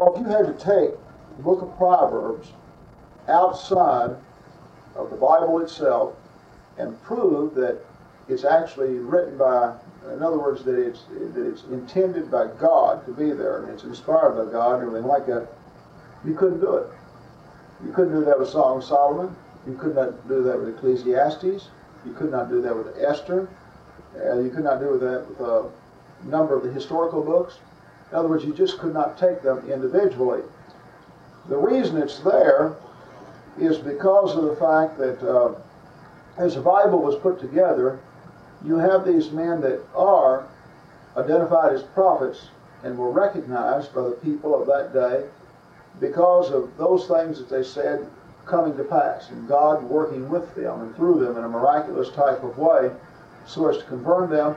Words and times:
all, 0.00 0.14
if 0.14 0.20
you 0.20 0.28
had 0.28 0.46
to 0.46 0.52
take 0.54 0.94
the 1.36 1.42
book 1.42 1.62
of 1.62 1.76
Proverbs 1.76 2.52
outside 3.28 4.16
of 4.96 5.10
the 5.10 5.16
Bible 5.16 5.60
itself 5.60 6.14
and 6.78 7.00
prove 7.02 7.54
that 7.54 7.78
it's 8.28 8.44
actually 8.44 8.98
written 8.98 9.38
by, 9.38 9.74
in 10.12 10.22
other 10.22 10.38
words, 10.38 10.64
that 10.64 10.78
it's 10.78 11.04
that 11.34 11.48
it's 11.48 11.64
intended 11.64 12.30
by 12.30 12.48
God 12.58 13.04
to 13.06 13.12
be 13.12 13.30
there 13.30 13.62
and 13.62 13.72
it's 13.72 13.84
inspired 13.84 14.44
by 14.44 14.50
God 14.50 14.80
and 14.80 14.88
everything 14.88 15.08
like 15.08 15.26
that, 15.26 15.48
you 16.24 16.34
couldn't 16.34 16.60
do 16.60 16.76
it. 16.76 16.90
You 17.84 17.92
couldn't 17.92 18.12
do 18.12 18.24
that 18.24 18.38
with 18.38 18.48
Song 18.48 18.78
of 18.78 18.84
Solomon. 18.84 19.34
You 19.66 19.76
could 19.76 19.94
not 19.94 20.28
do 20.28 20.42
that 20.42 20.58
with 20.58 20.76
Ecclesiastes. 20.76 21.68
You 22.04 22.12
could 22.12 22.30
not 22.30 22.48
do 22.48 22.60
that 22.62 22.76
with 22.76 22.96
Esther. 22.98 23.48
Uh, 24.16 24.40
you 24.40 24.50
could 24.50 24.64
not 24.64 24.80
do 24.80 24.98
that 24.98 25.28
with 25.28 25.40
a 25.40 25.70
number 26.24 26.56
of 26.56 26.64
the 26.64 26.72
historical 26.72 27.22
books. 27.22 27.58
In 28.10 28.16
other 28.16 28.28
words, 28.28 28.44
you 28.44 28.54
just 28.54 28.78
could 28.78 28.94
not 28.94 29.18
take 29.18 29.42
them 29.42 29.70
individually. 29.70 30.42
The 31.48 31.56
reason 31.56 31.96
it's 31.96 32.20
there 32.20 32.74
is 33.58 33.78
because 33.78 34.36
of 34.36 34.44
the 34.44 34.56
fact 34.56 34.98
that 34.98 35.22
uh, 35.22 35.54
as 36.36 36.54
the 36.54 36.60
Bible 36.60 37.00
was 37.00 37.16
put 37.16 37.40
together, 37.40 37.98
you 38.64 38.76
have 38.76 39.04
these 39.04 39.30
men 39.30 39.60
that 39.60 39.80
are 39.94 40.46
identified 41.16 41.72
as 41.72 41.82
prophets 41.82 42.48
and 42.84 42.96
were 42.96 43.10
recognized 43.10 43.94
by 43.94 44.02
the 44.02 44.18
people 44.22 44.60
of 44.60 44.66
that 44.66 44.92
day 44.92 45.26
because 46.00 46.50
of 46.50 46.76
those 46.76 47.06
things 47.08 47.38
that 47.38 47.48
they 47.48 47.62
said 47.62 48.08
coming 48.46 48.76
to 48.76 48.84
pass 48.84 49.30
and 49.30 49.48
God 49.48 49.82
working 49.82 50.28
with 50.28 50.54
them 50.54 50.80
and 50.80 50.96
through 50.96 51.24
them 51.24 51.36
in 51.36 51.44
a 51.44 51.48
miraculous 51.48 52.10
type 52.10 52.42
of 52.42 52.56
way 52.56 52.90
so 53.46 53.68
as 53.68 53.78
to 53.78 53.84
confirm 53.84 54.30
them. 54.30 54.56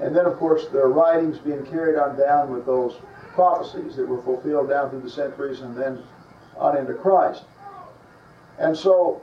And 0.00 0.14
then, 0.14 0.26
of 0.26 0.36
course, 0.36 0.66
their 0.68 0.88
writings 0.88 1.38
being 1.38 1.64
carried 1.66 1.98
on 1.98 2.18
down 2.18 2.52
with 2.52 2.66
those 2.66 2.96
prophecies 3.34 3.96
that 3.96 4.06
were 4.06 4.22
fulfilled 4.22 4.68
down 4.68 4.90
through 4.90 5.00
the 5.00 5.10
centuries 5.10 5.60
and 5.60 5.76
then 5.76 6.02
on 6.58 6.76
into 6.76 6.94
Christ. 6.94 7.44
And 8.58 8.76
so 8.76 9.22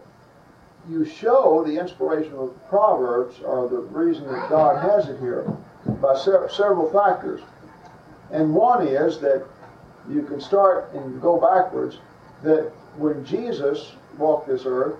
you 0.89 1.05
show 1.05 1.63
the 1.65 1.77
inspiration 1.79 2.33
of 2.33 2.55
Proverbs 2.69 3.39
or 3.43 3.67
the 3.67 3.77
reason 3.77 4.25
that 4.27 4.49
God 4.49 4.81
has 4.81 5.09
it 5.09 5.19
here 5.19 5.45
by 6.01 6.15
se- 6.15 6.49
several 6.49 6.91
factors. 6.91 7.41
And 8.31 8.53
one 8.53 8.87
is 8.87 9.19
that 9.19 9.45
you 10.09 10.23
can 10.23 10.41
start 10.41 10.91
and 10.93 11.21
go 11.21 11.39
backwards 11.39 11.99
that 12.43 12.71
when 12.97 13.23
Jesus 13.25 13.93
walked 14.17 14.47
this 14.47 14.63
earth, 14.65 14.95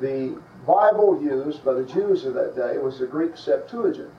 the 0.00 0.38
Bible 0.66 1.20
used 1.22 1.64
by 1.64 1.74
the 1.74 1.84
Jews 1.84 2.24
of 2.24 2.34
that 2.34 2.54
day 2.54 2.78
was 2.78 2.98
the 2.98 3.06
Greek 3.06 3.36
Septuagint. 3.36 4.10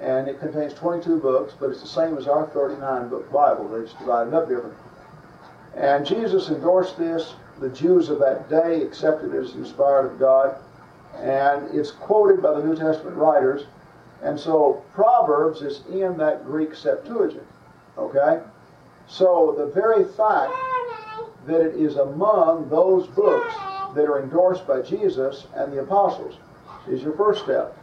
And 0.00 0.28
it 0.28 0.38
contains 0.38 0.74
22 0.74 1.18
books, 1.18 1.54
but 1.58 1.70
it's 1.70 1.80
the 1.80 1.88
same 1.88 2.16
as 2.16 2.28
our 2.28 2.46
39 2.46 3.08
book 3.08 3.30
Bible. 3.32 3.68
They 3.68 3.82
just 3.82 3.98
divided 3.98 4.32
up 4.32 4.48
different. 4.48 4.76
And 5.76 6.06
Jesus 6.06 6.48
endorsed 6.48 6.98
this. 6.98 7.34
The 7.60 7.68
Jews 7.70 8.08
of 8.08 8.20
that 8.20 8.48
day 8.48 8.82
accepted 8.82 9.34
it 9.34 9.44
as 9.44 9.54
inspired 9.54 10.12
of 10.12 10.18
God. 10.18 10.56
And 11.16 11.74
it's 11.74 11.90
quoted 11.90 12.40
by 12.40 12.52
the 12.52 12.64
New 12.64 12.76
Testament 12.76 13.16
writers. 13.16 13.66
And 14.22 14.38
so 14.38 14.84
Proverbs 14.94 15.62
is 15.62 15.84
in 15.90 16.16
that 16.18 16.44
Greek 16.44 16.74
Septuagint. 16.74 17.46
Okay? 17.96 18.40
So 19.08 19.54
the 19.56 19.66
very 19.66 20.04
fact 20.04 20.52
that 21.46 21.60
it 21.60 21.74
is 21.74 21.96
among 21.96 22.68
those 22.68 23.06
books 23.08 23.54
that 23.94 24.04
are 24.04 24.22
endorsed 24.22 24.66
by 24.66 24.82
Jesus 24.82 25.46
and 25.56 25.72
the 25.72 25.80
apostles 25.80 26.36
is 26.88 27.02
your 27.02 27.16
first 27.16 27.42
step. 27.42 27.76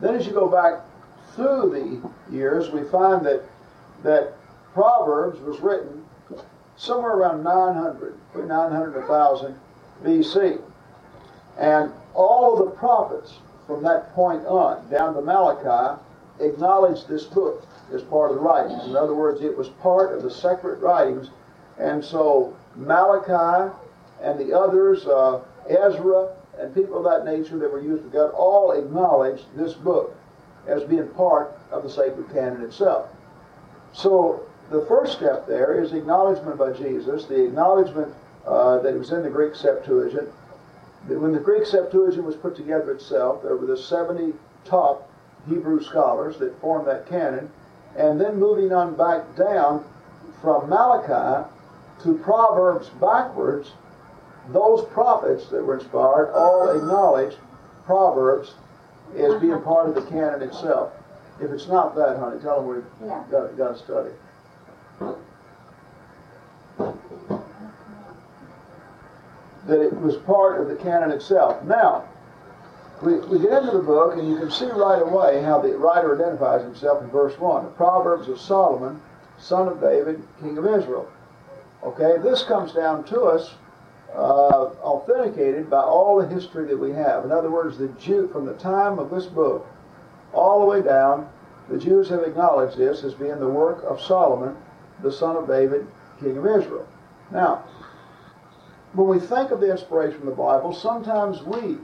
Then 0.00 0.14
as 0.14 0.26
you 0.26 0.32
go 0.32 0.48
back 0.48 0.80
through 1.34 2.10
the 2.28 2.34
years, 2.34 2.70
we 2.70 2.82
find 2.84 3.24
that 3.26 3.42
that 4.02 4.34
Proverbs 4.74 5.40
was 5.40 5.60
written 5.60 6.04
somewhere 6.76 7.12
around 7.12 7.44
900, 7.44 8.18
between 8.32 8.48
900 8.48 8.96
and 8.96 9.08
1000 9.08 9.60
BC. 10.02 10.60
And 11.58 11.92
all 12.14 12.58
of 12.58 12.64
the 12.64 12.70
prophets 12.72 13.34
from 13.66 13.82
that 13.84 14.12
point 14.14 14.44
on, 14.46 14.88
down 14.90 15.14
to 15.14 15.20
Malachi, 15.20 16.00
acknowledged 16.40 17.08
this 17.08 17.24
book 17.24 17.64
as 17.92 18.02
part 18.02 18.30
of 18.30 18.36
the 18.36 18.42
writings. 18.42 18.84
In 18.86 18.96
other 18.96 19.14
words, 19.14 19.42
it 19.42 19.56
was 19.56 19.68
part 19.68 20.16
of 20.16 20.22
the 20.22 20.30
sacred 20.30 20.80
writings. 20.80 21.30
And 21.78 22.04
so 22.04 22.56
Malachi 22.74 23.72
and 24.22 24.38
the 24.38 24.56
others, 24.58 25.06
uh, 25.06 25.40
Ezra 25.68 26.34
and 26.58 26.74
people 26.74 26.98
of 26.98 27.04
that 27.04 27.30
nature 27.30 27.58
that 27.58 27.70
were 27.70 27.80
used 27.80 28.04
with 28.04 28.12
God, 28.12 28.30
all 28.30 28.72
acknowledged 28.72 29.44
this 29.56 29.74
book 29.74 30.16
as 30.66 30.84
being 30.84 31.08
part 31.08 31.56
of 31.70 31.82
the 31.82 31.90
sacred 31.90 32.30
canon 32.32 32.62
itself. 32.62 33.08
So 33.92 34.46
the 34.70 34.84
first 34.86 35.16
step 35.16 35.46
there 35.46 35.82
is 35.82 35.92
acknowledgement 35.92 36.58
by 36.58 36.72
Jesus, 36.72 37.26
the 37.26 37.44
acknowledgement 37.44 38.14
uh, 38.46 38.78
that 38.78 38.94
it 38.94 38.98
was 38.98 39.12
in 39.12 39.22
the 39.22 39.30
Greek 39.30 39.54
Septuagint. 39.54 40.28
When 41.06 41.32
the 41.32 41.40
Greek 41.40 41.66
Septuagint 41.66 42.24
was 42.24 42.36
put 42.36 42.56
together 42.56 42.92
itself, 42.92 43.42
there 43.42 43.56
were 43.56 43.66
the 43.66 43.76
70 43.76 44.32
top 44.64 45.10
Hebrew 45.48 45.82
scholars 45.82 46.38
that 46.38 46.58
formed 46.60 46.86
that 46.86 47.06
canon, 47.06 47.50
and 47.96 48.20
then 48.20 48.38
moving 48.38 48.72
on 48.72 48.94
back 48.94 49.36
down 49.36 49.84
from 50.40 50.68
Malachi 50.68 51.48
to 52.02 52.18
Proverbs 52.18 52.88
backwards, 53.00 53.72
those 54.48 54.84
prophets 54.86 55.48
that 55.48 55.64
were 55.64 55.74
inspired 55.74 56.32
all 56.32 56.70
acknowledged 56.70 57.38
Proverbs 57.84 58.54
as 59.16 59.40
being 59.40 59.52
uh-huh. 59.54 59.64
part 59.64 59.88
of 59.88 59.94
the 59.94 60.02
canon 60.02 60.42
itself. 60.42 60.92
If 61.40 61.50
it's 61.50 61.66
not 61.66 61.94
that, 61.96 62.18
honey, 62.18 62.40
tell 62.40 62.60
them 62.60 62.68
we've 62.68 62.84
Yeah. 63.04 63.22
got, 63.30 63.56
got 63.56 63.76
to 63.76 63.78
study. 63.78 64.10
That 69.66 69.80
it 69.80 70.00
was 70.00 70.16
part 70.18 70.60
of 70.60 70.68
the 70.68 70.76
canon 70.76 71.10
itself. 71.10 71.62
Now, 71.64 72.04
we, 73.02 73.18
we 73.18 73.38
get 73.38 73.62
into 73.62 73.76
the 73.76 73.82
book, 73.82 74.16
and 74.16 74.28
you 74.28 74.36
can 74.38 74.50
see 74.50 74.66
right 74.66 75.02
away 75.02 75.42
how 75.42 75.60
the 75.60 75.76
writer 75.76 76.14
identifies 76.14 76.62
himself 76.62 77.02
in 77.02 77.10
verse 77.10 77.38
1. 77.38 77.64
The 77.64 77.70
Proverbs 77.70 78.28
of 78.28 78.40
Solomon, 78.40 79.00
son 79.38 79.68
of 79.68 79.80
David, 79.80 80.22
king 80.40 80.58
of 80.58 80.66
Israel. 80.66 81.08
Okay, 81.82 82.18
this 82.22 82.44
comes 82.44 82.72
down 82.72 83.02
to 83.04 83.22
us 83.22 83.54
uh, 84.14 84.70
authenticated 84.82 85.70
by 85.70 85.80
all 85.80 86.20
the 86.20 86.28
history 86.28 86.66
that 86.66 86.78
we 86.78 86.90
have. 86.92 87.24
In 87.24 87.32
other 87.32 87.50
words, 87.50 87.78
the 87.78 87.88
Jew 87.88 88.28
from 88.28 88.46
the 88.46 88.54
time 88.54 88.98
of 88.98 89.10
this 89.10 89.26
book 89.26 89.66
all 90.32 90.60
the 90.60 90.66
way 90.66 90.82
down, 90.82 91.28
the 91.68 91.78
Jews 91.78 92.08
have 92.08 92.22
acknowledged 92.22 92.76
this 92.76 93.04
as 93.04 93.14
being 93.14 93.38
the 93.38 93.48
work 93.48 93.82
of 93.84 94.00
Solomon, 94.00 94.56
the 95.02 95.12
son 95.12 95.36
of 95.36 95.46
David, 95.46 95.86
king 96.20 96.36
of 96.36 96.46
Israel. 96.46 96.86
Now, 97.30 97.64
when 98.92 99.08
we 99.08 99.18
think 99.18 99.50
of 99.50 99.60
the 99.60 99.70
inspiration 99.70 100.20
of 100.20 100.26
the 100.26 100.32
Bible, 100.32 100.74
sometimes 100.74 101.42
we 101.42 101.78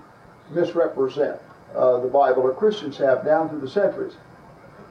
misrepresent 0.50 1.40
uh, 1.74 2.00
the 2.00 2.08
Bible, 2.08 2.42
or 2.42 2.54
Christians 2.54 2.98
have 2.98 3.24
down 3.24 3.48
through 3.48 3.60
the 3.60 3.68
centuries. 3.68 4.14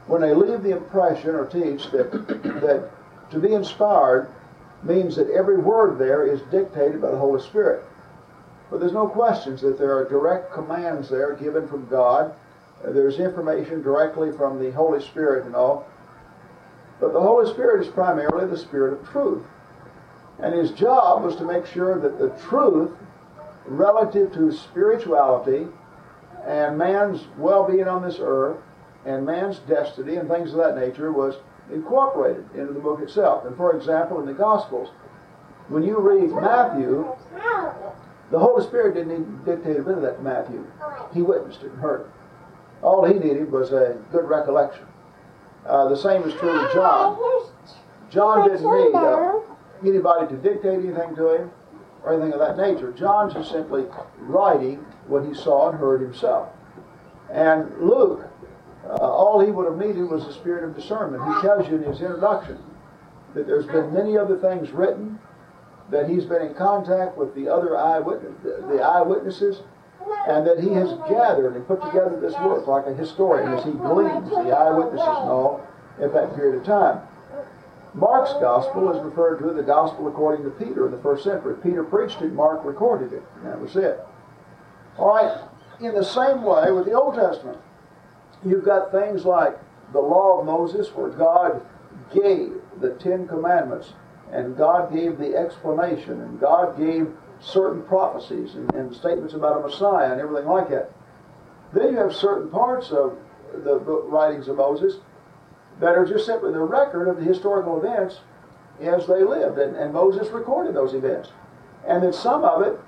When 0.08 0.22
they 0.22 0.34
leave 0.34 0.64
the 0.64 0.72
impression 0.72 1.32
or 1.32 1.46
teach 1.46 1.92
that 1.92 2.12
that 2.62 2.90
to 3.30 3.40
be 3.40 3.54
inspired 3.54 4.30
means 4.84 5.16
that 5.16 5.30
every 5.30 5.58
word 5.58 5.98
there 5.98 6.26
is 6.26 6.42
dictated 6.52 7.02
by 7.02 7.12
the 7.12 7.18
Holy 7.18 7.42
Spirit. 7.42 7.84
But 8.70 8.80
there's 8.80 8.94
no 8.94 9.08
questions 9.08 9.62
that 9.62 9.78
there 9.78 9.96
are 9.98 10.06
direct 10.08 10.54
commands 10.54 11.10
there 11.10 11.34
given 11.36 11.68
from 11.68 11.88
God. 11.88 12.34
There's 12.84 13.20
information 13.20 13.82
directly 13.82 14.32
from 14.32 14.60
the 14.60 14.72
Holy 14.72 15.02
Spirit 15.02 15.46
and 15.46 15.56
all. 15.56 15.88
But 17.00 17.14
the 17.14 17.22
Holy 17.22 17.52
Spirit 17.52 17.86
is 17.86 17.92
primarily 17.92 18.48
the 18.48 18.58
Spirit 18.58 18.94
of 19.00 19.10
truth. 19.10 19.46
And 20.40 20.54
his 20.54 20.72
job 20.72 21.24
was 21.24 21.36
to 21.38 21.46
make 21.46 21.66
sure 21.66 22.00
that 22.00 22.20
the 22.20 22.30
truth 22.48 22.92
relative 23.66 24.32
to 24.34 24.52
spirituality 24.52 25.68
and 26.46 26.78
man's 26.78 27.26
well 27.38 27.68
being 27.70 27.88
on 27.88 28.02
this 28.02 28.18
earth 28.20 28.58
and 29.06 29.26
man's 29.26 29.60
destiny 29.60 30.16
and 30.16 30.30
things 30.30 30.52
of 30.52 30.58
that 30.58 30.78
nature 30.78 31.12
was 31.12 31.36
incorporated 31.72 32.46
into 32.56 32.74
the 32.74 32.80
book 32.80 33.02
itself. 33.02 33.46
And 33.46 33.56
for 33.56 33.76
example, 33.76 34.20
in 34.20 34.26
the 34.26 34.34
Gospels, 34.34 34.90
when 35.68 35.84
you 35.84 36.00
read 36.00 36.32
Matthew, 36.32 37.08
the 38.32 38.40
Holy 38.40 38.64
Spirit 38.66 38.96
didn't 38.96 39.12
even 39.12 39.44
dictate 39.44 39.78
a 39.78 39.84
bit 39.84 39.96
of 39.96 40.02
that 40.02 40.18
to 40.18 40.24
Matthew. 40.24 40.66
He 41.14 41.22
witnessed 41.22 41.62
it 41.64 41.72
and 41.72 41.80
heard 41.80 42.02
it. 42.02 42.08
All 42.82 43.06
he 43.06 43.14
needed 43.14 43.52
was 43.52 43.72
a 43.72 43.98
good 44.12 44.26
recollection. 44.30 44.86
Uh, 45.66 45.90
the 45.90 45.98
same 45.98 46.24
is 46.24 46.34
true 46.36 46.50
of 46.50 46.74
John. 46.74 47.18
John 48.10 48.50
didn't 48.50 48.64
need 48.64 48.96
uh, 48.96 49.40
anybody 49.86 50.28
to 50.28 50.42
dictate 50.42 50.80
anything 50.80 51.16
to 51.16 51.36
him 51.36 51.52
or 52.04 52.14
anything 52.14 52.34
of 52.34 52.40
that 52.40 52.58
nature. 52.58 52.92
John's 52.94 53.34
just 53.34 53.52
simply 53.52 53.86
writing 54.20 54.86
what 55.08 55.26
he 55.26 55.34
saw 55.34 55.70
and 55.70 55.78
heard 55.78 56.02
himself. 56.02 56.50
And 57.32 57.70
Luke, 57.80 58.27
uh, 58.90 58.96
all 58.96 59.40
he 59.44 59.52
would 59.52 59.66
have 59.66 59.78
needed 59.78 60.10
was 60.10 60.26
the 60.26 60.34
spirit 60.34 60.64
of 60.64 60.76
discernment. 60.76 61.24
He 61.24 61.42
tells 61.42 61.68
you 61.68 61.76
in 61.76 61.84
his 61.84 62.02
introduction 62.02 62.58
that 63.34 63.48
there's 63.48 63.66
been 63.68 63.94
many 63.94 64.18
other 64.18 64.38
things 64.38 64.72
written, 64.72 65.20
that 65.92 66.10
he's 66.10 66.26
been 66.26 66.42
in 66.42 66.54
contact 66.56 67.18
with 67.18 67.34
the 67.36 67.48
other 67.48 67.78
eyewitness, 67.78 68.34
the 68.44 68.82
eyewitnesses, 68.82 69.62
and 70.28 70.46
that 70.46 70.60
he 70.60 70.70
has 70.74 70.90
gathered 71.10 71.56
and 71.56 71.68
put 71.68 71.82
together 71.82 72.20
this 72.20 72.34
work 72.40 72.68
like 72.68 72.86
a 72.88 72.94
historian 72.94 73.54
as 73.54 73.64
he 73.64 73.72
gleans 73.72 74.30
the 74.30 74.52
eyewitnesses 74.56 75.08
and 75.08 75.30
all 75.30 75.66
at 76.02 76.14
that 76.14 76.36
period 76.36 76.56
of 76.60 76.66
time. 76.66 77.02
Mark's 77.94 78.34
gospel 78.34 78.92
is 78.96 79.04
referred 79.04 79.40
to 79.40 79.50
as 79.50 79.56
the 79.56 79.64
gospel 79.64 80.08
according 80.08 80.44
to 80.44 80.52
Peter 80.52 80.86
in 80.86 80.92
the 80.92 81.02
first 81.02 81.24
century. 81.24 81.56
Peter 81.64 81.84
preached 81.84 82.22
it, 82.22 82.32
Mark 82.32 82.64
recorded 82.64 83.12
it. 83.12 83.24
That 83.44 83.60
was 83.60 83.76
it. 83.76 84.00
All 84.98 85.16
right, 85.16 85.42
in 85.80 85.94
the 85.94 86.04
same 86.04 86.44
way 86.44 86.72
with 86.72 86.86
the 86.86 86.94
Old 86.94 87.16
Testament, 87.16 87.58
you've 88.46 88.66
got 88.66 88.92
things 88.92 89.26
like 89.26 89.58
the 89.94 90.00
law 90.00 90.40
of 90.40 90.46
Moses, 90.46 90.90
where 90.90 91.10
God 91.10 91.66
gave 92.14 92.54
the 92.80 92.92
Ten 93.00 93.28
Commandments, 93.28 93.94
and 94.32 94.58
God 94.58 94.94
gave 94.94 95.18
the 95.18 95.36
explanation, 95.36 96.22
and 96.22 96.40
God 96.40 96.78
gave 96.78 97.10
certain 97.40 97.84
prophecies 97.84 98.56
and, 98.56 98.74
and 98.74 98.94
statements 98.94 99.34
about 99.34 99.58
a 99.58 99.68
Messiah 99.68 100.12
and 100.12 100.20
everything 100.20 100.48
like 100.48 100.70
that. 100.70 100.92
Then 101.74 101.94
you 101.94 101.98
have 101.98 102.16
certain 102.16 102.50
parts 102.50 102.92
of 102.92 103.18
the 103.54 103.80
writings 103.80 104.48
of 104.48 104.58
Moses 104.58 105.00
that 105.80 105.96
are 105.96 106.06
just 106.06 106.26
simply 106.26 106.52
the 106.52 106.60
record 106.60 107.08
of 107.08 107.18
the 107.18 107.24
historical 107.24 107.78
events 107.78 108.20
as 108.82 109.08
they 109.08 109.24
lived, 109.24 109.58
and, 109.58 109.76
and 109.76 109.94
Moses 109.94 110.30
recorded 110.30 110.76
those 110.76 110.94
events. 110.94 111.30
And 111.88 112.04
then 112.04 112.14
some 112.14 112.44
of 112.44 112.62
it 112.62 112.80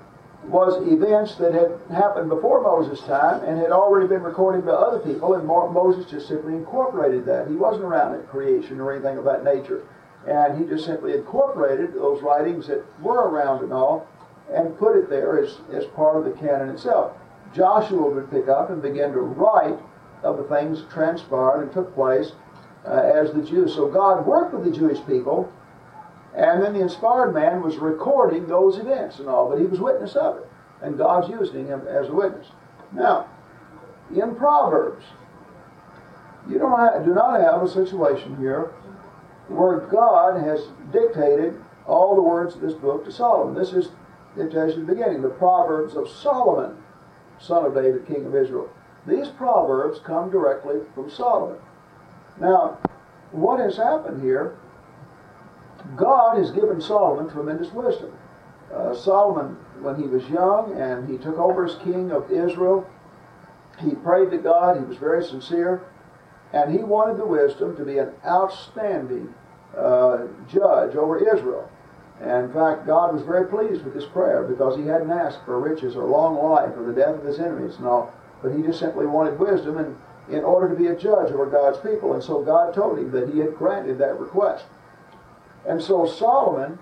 was 0.44 0.82
events 0.88 1.34
that 1.36 1.52
had 1.52 1.78
happened 1.94 2.28
before 2.28 2.62
Moses' 2.62 3.00
time 3.06 3.44
and 3.44 3.58
had 3.58 3.70
already 3.70 4.06
been 4.06 4.22
recorded 4.22 4.64
by 4.64 4.72
other 4.72 4.98
people, 4.98 5.34
and 5.34 5.46
Moses 5.46 6.10
just 6.10 6.28
simply 6.28 6.54
incorporated 6.54 7.26
that. 7.26 7.48
He 7.48 7.54
wasn't 7.54 7.84
around 7.84 8.14
at 8.14 8.28
creation 8.28 8.80
or 8.80 8.92
anything 8.92 9.18
of 9.18 9.24
that 9.24 9.44
nature. 9.44 9.86
And 10.26 10.58
he 10.58 10.66
just 10.66 10.84
simply 10.84 11.12
incorporated 11.14 11.94
those 11.94 12.22
writings 12.22 12.66
that 12.68 12.84
were 13.00 13.28
around 13.28 13.62
and 13.62 13.72
all 13.72 14.06
and 14.52 14.76
put 14.78 14.96
it 14.96 15.08
there 15.08 15.38
as, 15.38 15.58
as 15.72 15.84
part 15.86 16.16
of 16.16 16.24
the 16.24 16.32
canon 16.32 16.70
itself. 16.70 17.12
Joshua 17.54 18.10
would 18.10 18.30
pick 18.30 18.48
up 18.48 18.70
and 18.70 18.82
begin 18.82 19.12
to 19.12 19.20
write 19.20 19.78
of 20.22 20.36
the 20.36 20.44
things 20.44 20.80
that 20.80 20.90
transpired 20.90 21.62
and 21.62 21.72
took 21.72 21.94
place 21.94 22.32
uh, 22.86 22.90
as 22.90 23.32
the 23.32 23.42
Jews. 23.42 23.74
So 23.74 23.88
God 23.88 24.26
worked 24.26 24.54
with 24.54 24.64
the 24.64 24.70
Jewish 24.70 24.98
people, 25.06 25.52
and 26.34 26.62
then 26.62 26.74
the 26.74 26.80
inspired 26.80 27.32
man 27.32 27.62
was 27.62 27.76
recording 27.76 28.46
those 28.46 28.78
events 28.78 29.18
and 29.18 29.28
all, 29.28 29.48
but 29.48 29.58
he 29.58 29.66
was 29.66 29.80
witness 29.80 30.14
of 30.14 30.38
it, 30.38 30.48
and 30.82 30.96
God's 30.96 31.28
using 31.28 31.66
him 31.66 31.86
as 31.88 32.08
a 32.08 32.12
witness. 32.12 32.48
Now, 32.92 33.28
in 34.14 34.34
Proverbs, 34.34 35.04
you 36.48 36.58
don't 36.58 36.78
have, 36.78 37.04
do 37.04 37.14
not 37.14 37.40
have 37.40 37.62
a 37.62 37.68
situation 37.68 38.36
here 38.36 38.72
where 39.48 39.80
God 39.80 40.42
has 40.42 40.68
dictated 40.92 41.60
all 41.86 42.14
the 42.14 42.22
words 42.22 42.54
of 42.54 42.60
this 42.60 42.74
book 42.74 43.04
to 43.04 43.12
Solomon. 43.12 43.54
This 43.54 43.72
is, 43.72 43.90
tells 44.36 44.76
you 44.76 44.84
the 44.84 44.94
beginning, 44.94 45.22
the 45.22 45.28
Proverbs 45.28 45.96
of 45.96 46.08
Solomon, 46.08 46.76
son 47.38 47.64
of 47.64 47.74
David, 47.74 48.06
king 48.06 48.26
of 48.26 48.34
Israel. 48.34 48.70
These 49.06 49.28
Proverbs 49.28 49.98
come 50.04 50.30
directly 50.30 50.80
from 50.94 51.10
Solomon. 51.10 51.58
Now, 52.38 52.78
what 53.32 53.60
has 53.60 53.76
happened 53.76 54.22
here, 54.22 54.56
God 55.96 56.38
has 56.38 56.50
given 56.50 56.80
Solomon 56.80 57.30
tremendous 57.30 57.72
wisdom. 57.72 58.12
Uh, 58.72 58.94
Solomon, 58.94 59.56
when 59.80 59.96
he 59.96 60.06
was 60.06 60.28
young 60.28 60.78
and 60.80 61.08
he 61.08 61.18
took 61.18 61.38
over 61.38 61.66
as 61.66 61.74
king 61.76 62.12
of 62.12 62.30
Israel, 62.30 62.88
he 63.80 63.94
prayed 63.96 64.30
to 64.30 64.38
God, 64.38 64.76
he 64.78 64.84
was 64.84 64.96
very 64.98 65.24
sincere, 65.24 65.82
and 66.52 66.72
he 66.72 66.78
wanted 66.78 67.16
the 67.16 67.26
wisdom 67.26 67.76
to 67.76 67.84
be 67.84 67.98
an 67.98 68.10
outstanding 68.26 69.32
uh, 69.76 70.26
judge 70.48 70.96
over 70.96 71.18
Israel. 71.18 71.70
And 72.20 72.46
in 72.46 72.52
fact, 72.52 72.86
God 72.86 73.14
was 73.14 73.22
very 73.22 73.46
pleased 73.46 73.84
with 73.84 73.94
his 73.94 74.04
prayer 74.04 74.42
because 74.42 74.76
he 74.76 74.86
hadn't 74.86 75.10
asked 75.10 75.40
for 75.44 75.58
riches 75.58 75.96
or 75.96 76.04
long 76.04 76.36
life 76.36 76.76
or 76.76 76.84
the 76.84 76.92
death 76.92 77.14
of 77.14 77.24
his 77.24 77.40
enemies 77.40 77.76
and 77.76 77.86
all, 77.86 78.12
but 78.42 78.54
he 78.54 78.62
just 78.62 78.78
simply 78.78 79.06
wanted 79.06 79.38
wisdom 79.38 79.78
and 79.78 79.96
in 80.28 80.44
order 80.44 80.68
to 80.68 80.76
be 80.76 80.88
a 80.88 80.96
judge 80.96 81.32
over 81.32 81.46
God's 81.46 81.78
people. 81.78 82.14
And 82.14 82.22
so 82.22 82.42
God 82.42 82.74
told 82.74 82.98
him 82.98 83.10
that 83.12 83.30
he 83.30 83.40
had 83.40 83.56
granted 83.56 83.98
that 83.98 84.18
request. 84.18 84.64
And 85.66 85.82
so 85.82 86.06
Solomon 86.06 86.78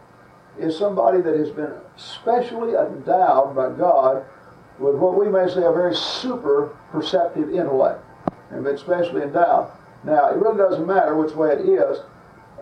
is 0.58 0.76
somebody 0.76 1.20
that 1.20 1.36
has 1.36 1.50
been 1.50 1.72
specially 1.96 2.74
endowed 2.74 3.54
by 3.54 3.70
God 3.70 4.24
with 4.78 4.94
what 4.96 5.18
we 5.18 5.28
may 5.28 5.48
say 5.48 5.64
a 5.64 5.72
very 5.72 5.94
super 5.94 6.76
perceptive 6.90 7.50
intellect 7.50 8.04
and 8.50 8.64
been 8.64 8.78
specially 8.78 9.22
endowed. 9.22 9.70
Now, 10.04 10.30
it 10.30 10.36
really 10.36 10.56
doesn't 10.56 10.86
matter 10.86 11.16
which 11.16 11.34
way 11.34 11.52
it 11.52 11.60
is. 11.60 11.98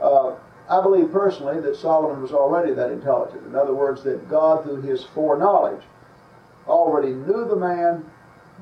Uh, 0.01 0.35
I 0.69 0.83
believe 0.83 1.13
personally 1.13 1.61
that 1.61 1.77
Solomon 1.77 2.21
was 2.23 2.33
already 2.33 2.73
that 2.75 2.91
intelligent. 2.91 3.47
In 3.47 3.55
other 3.55 3.75
words, 3.75 4.03
that 4.05 4.29
God, 4.29 4.65
through 4.65 4.83
his 4.83 5.05
foreknowledge, 5.05 5.83
already 6.67 7.13
knew 7.13 7.47
the 7.47 7.57
man 7.57 8.05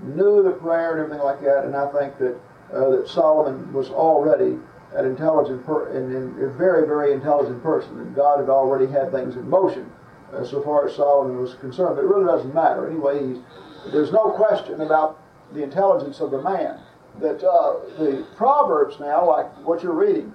knew 0.02 0.42
the 0.42 0.50
prayer 0.50 0.92
and 0.92 1.00
everything 1.00 1.24
like 1.24 1.40
that, 1.42 1.64
and 1.64 1.76
I 1.76 1.90
think 1.92 2.18
that 2.18 2.36
uh, 2.72 2.90
that 2.90 3.08
Solomon 3.08 3.72
was 3.72 3.90
already 3.90 4.58
an 4.94 5.04
intelligent 5.06 5.64
per- 5.66 5.88
and, 5.88 6.42
a 6.42 6.50
very 6.50 6.86
very 6.86 7.12
intelligent 7.12 7.62
person, 7.62 7.98
and 7.98 8.14
God 8.14 8.40
had 8.40 8.48
already 8.48 8.86
had 8.86 9.10
things 9.10 9.36
in 9.36 9.48
motion 9.48 9.90
uh, 10.32 10.44
so 10.44 10.62
far 10.62 10.86
as 10.86 10.94
Solomon 10.94 11.40
was 11.40 11.54
concerned. 11.54 11.96
But 11.96 12.04
it 12.04 12.08
really 12.08 12.26
doesn't 12.26 12.54
matter 12.54 12.88
anyway. 12.88 13.40
there's 13.92 14.12
no 14.12 14.30
question 14.30 14.80
about 14.80 15.20
the 15.52 15.62
intelligence 15.62 16.20
of 16.20 16.30
the 16.30 16.42
man. 16.42 16.80
That 17.20 17.44
uh, 17.44 17.78
the 17.96 18.26
Proverbs 18.36 18.98
now, 18.98 19.26
like 19.26 19.46
what 19.64 19.82
you're 19.82 19.92
reading, 19.92 20.34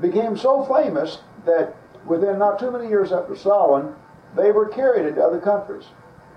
became 0.00 0.36
so 0.36 0.64
famous 0.64 1.18
that 1.46 1.74
within 2.06 2.38
not 2.38 2.58
too 2.58 2.70
many 2.70 2.88
years 2.88 3.12
after 3.12 3.34
Solomon, 3.34 3.94
they 4.36 4.50
were 4.50 4.68
carried 4.68 5.06
into 5.06 5.22
other 5.22 5.40
countries. 5.40 5.84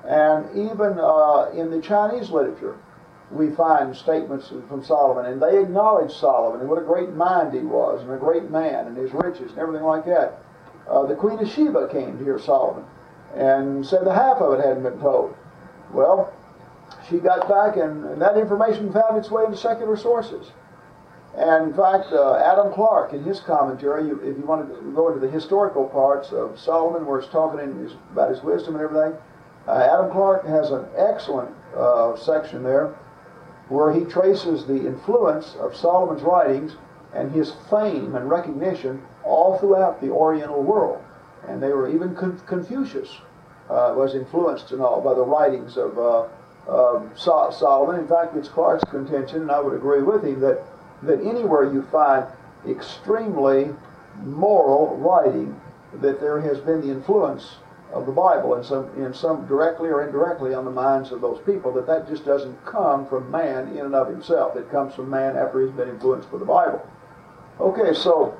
And 0.05 0.49
even 0.51 0.97
uh, 0.97 1.49
in 1.53 1.69
the 1.69 1.81
Chinese 1.81 2.29
literature, 2.29 2.77
we 3.31 3.51
find 3.51 3.95
statements 3.95 4.51
from 4.67 4.83
Solomon, 4.83 5.25
and 5.25 5.41
they 5.41 5.61
acknowledge 5.61 6.11
Solomon 6.11 6.61
and 6.61 6.69
what 6.69 6.81
a 6.81 6.85
great 6.85 7.09
mind 7.09 7.53
he 7.53 7.59
was, 7.59 8.01
and 8.01 8.11
a 8.11 8.17
great 8.17 8.49
man, 8.49 8.87
and 8.87 8.97
his 8.97 9.13
riches, 9.13 9.51
and 9.51 9.59
everything 9.59 9.85
like 9.85 10.05
that. 10.05 10.41
Uh, 10.89 11.05
the 11.05 11.15
Queen 11.15 11.37
of 11.39 11.47
Sheba 11.47 11.89
came 11.91 12.17
to 12.17 12.23
hear 12.23 12.39
Solomon 12.39 12.83
and 13.35 13.85
said 13.85 14.05
the 14.05 14.13
half 14.13 14.37
of 14.37 14.59
it 14.59 14.65
hadn't 14.65 14.83
been 14.83 14.99
told. 14.99 15.35
Well, 15.93 16.33
she 17.07 17.17
got 17.17 17.47
back, 17.47 17.77
and, 17.77 18.05
and 18.05 18.21
that 18.21 18.37
information 18.37 18.91
found 18.91 19.17
its 19.17 19.29
way 19.29 19.43
into 19.45 19.57
secular 19.57 19.95
sources. 19.95 20.51
And 21.37 21.69
in 21.69 21.73
fact, 21.75 22.11
uh, 22.11 22.37
Adam 22.37 22.73
Clarke, 22.73 23.13
in 23.13 23.23
his 23.23 23.39
commentary, 23.39 24.07
you, 24.07 24.19
if 24.21 24.35
you 24.35 24.43
want 24.43 24.67
to 24.67 24.91
go 24.93 25.09
into 25.09 25.19
the 25.19 25.31
historical 25.31 25.85
parts 25.85 26.31
of 26.31 26.59
Solomon, 26.59 27.05
where 27.05 27.21
he's 27.21 27.29
talking 27.29 27.59
his, 27.77 27.93
about 28.11 28.31
his 28.31 28.41
wisdom 28.41 28.75
and 28.75 28.83
everything, 28.83 29.13
uh, 29.67 29.87
Adam 29.93 30.11
Clarke 30.11 30.47
has 30.47 30.71
an 30.71 30.85
excellent 30.97 31.55
uh, 31.77 32.15
section 32.17 32.63
there 32.63 32.95
where 33.69 33.93
he 33.93 34.03
traces 34.05 34.65
the 34.65 34.87
influence 34.87 35.55
of 35.59 35.75
Solomon's 35.75 36.23
writings 36.23 36.75
and 37.13 37.31
his 37.31 37.53
fame 37.69 38.15
and 38.15 38.29
recognition 38.29 39.01
all 39.23 39.57
throughout 39.57 40.01
the 40.01 40.09
Oriental 40.09 40.61
world. 40.61 41.01
And 41.47 41.61
they 41.61 41.69
were 41.69 41.89
even 41.89 42.15
Con- 42.15 42.41
Confucius 42.45 43.09
uh, 43.69 43.93
was 43.95 44.15
influenced 44.15 44.71
and 44.71 44.81
all 44.81 45.01
by 45.01 45.13
the 45.13 45.23
writings 45.23 45.77
of 45.77 45.97
uh, 45.97 46.27
so- 47.15 47.51
Solomon. 47.51 47.99
In 47.99 48.07
fact, 48.07 48.35
it's 48.35 48.49
Clarke's 48.49 48.83
contention, 48.89 49.43
and 49.43 49.51
I 49.51 49.59
would 49.59 49.73
agree 49.73 50.03
with 50.03 50.23
him, 50.23 50.39
that, 50.41 50.63
that 51.03 51.21
anywhere 51.21 51.71
you 51.71 51.83
find 51.83 52.25
extremely 52.67 53.69
moral 54.23 54.97
writing, 54.97 55.59
that 56.01 56.19
there 56.19 56.41
has 56.41 56.59
been 56.59 56.81
the 56.81 56.91
influence 56.91 57.57
of 57.93 58.05
the 58.05 58.11
Bible 58.11 58.53
and 58.53 58.65
some, 58.65 58.89
in 59.03 59.13
some 59.13 59.47
directly 59.47 59.89
or 59.89 60.05
indirectly 60.05 60.53
on 60.53 60.63
the 60.65 60.71
minds 60.71 61.11
of 61.11 61.21
those 61.21 61.41
people, 61.45 61.71
that 61.73 61.87
that 61.87 62.07
just 62.07 62.25
doesn't 62.25 62.63
come 62.65 63.07
from 63.07 63.31
man 63.31 63.69
in 63.69 63.85
and 63.85 63.95
of 63.95 64.07
himself. 64.07 64.55
It 64.55 64.69
comes 64.71 64.93
from 64.93 65.09
man 65.09 65.35
after 65.35 65.65
he's 65.65 65.75
been 65.75 65.89
influenced 65.89 66.31
by 66.31 66.37
the 66.37 66.45
Bible. 66.45 66.87
Okay, 67.59 67.93
so 67.93 68.37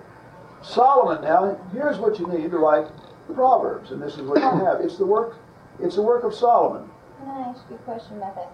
Solomon 0.61 1.23
now, 1.23 1.59
here's 1.73 1.97
what 1.97 2.19
you 2.19 2.27
need 2.27 2.51
to 2.51 2.57
write 2.57 2.87
the 3.27 3.33
Proverbs, 3.33 3.91
and 3.91 4.01
this 4.01 4.15
is 4.15 4.21
what 4.21 4.39
you 4.39 4.65
have. 4.65 4.81
It's 4.81 4.97
the 4.97 5.05
work, 5.05 5.37
it's 5.79 5.95
the 5.95 6.01
work 6.01 6.23
of 6.23 6.33
Solomon. 6.33 6.89
Can 7.19 7.29
I 7.29 7.49
ask 7.49 7.61
you 7.69 7.75
a 7.75 7.79
question 7.79 8.17
about 8.17 8.35
that? 8.35 8.51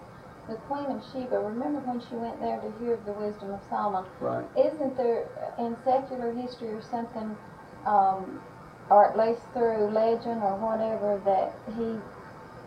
The 0.48 0.56
Queen 0.68 0.86
of 0.86 1.02
Sheba, 1.12 1.38
remember 1.40 1.80
when 1.80 2.00
she 2.08 2.14
went 2.14 2.40
there 2.40 2.60
to 2.60 2.72
hear 2.78 2.98
the 3.04 3.12
wisdom 3.12 3.50
of 3.50 3.60
Solomon? 3.68 4.04
Right. 4.20 4.44
Isn't 4.56 4.96
there 4.96 5.26
in 5.58 5.76
secular 5.84 6.32
history 6.32 6.68
or 6.68 6.82
something 6.82 7.36
um, 7.84 8.40
or 8.90 9.08
at 9.08 9.18
least 9.18 9.40
through 9.52 9.90
legend 9.90 10.42
or 10.42 10.56
whatever, 10.56 11.20
that 11.24 11.54
he 11.76 11.98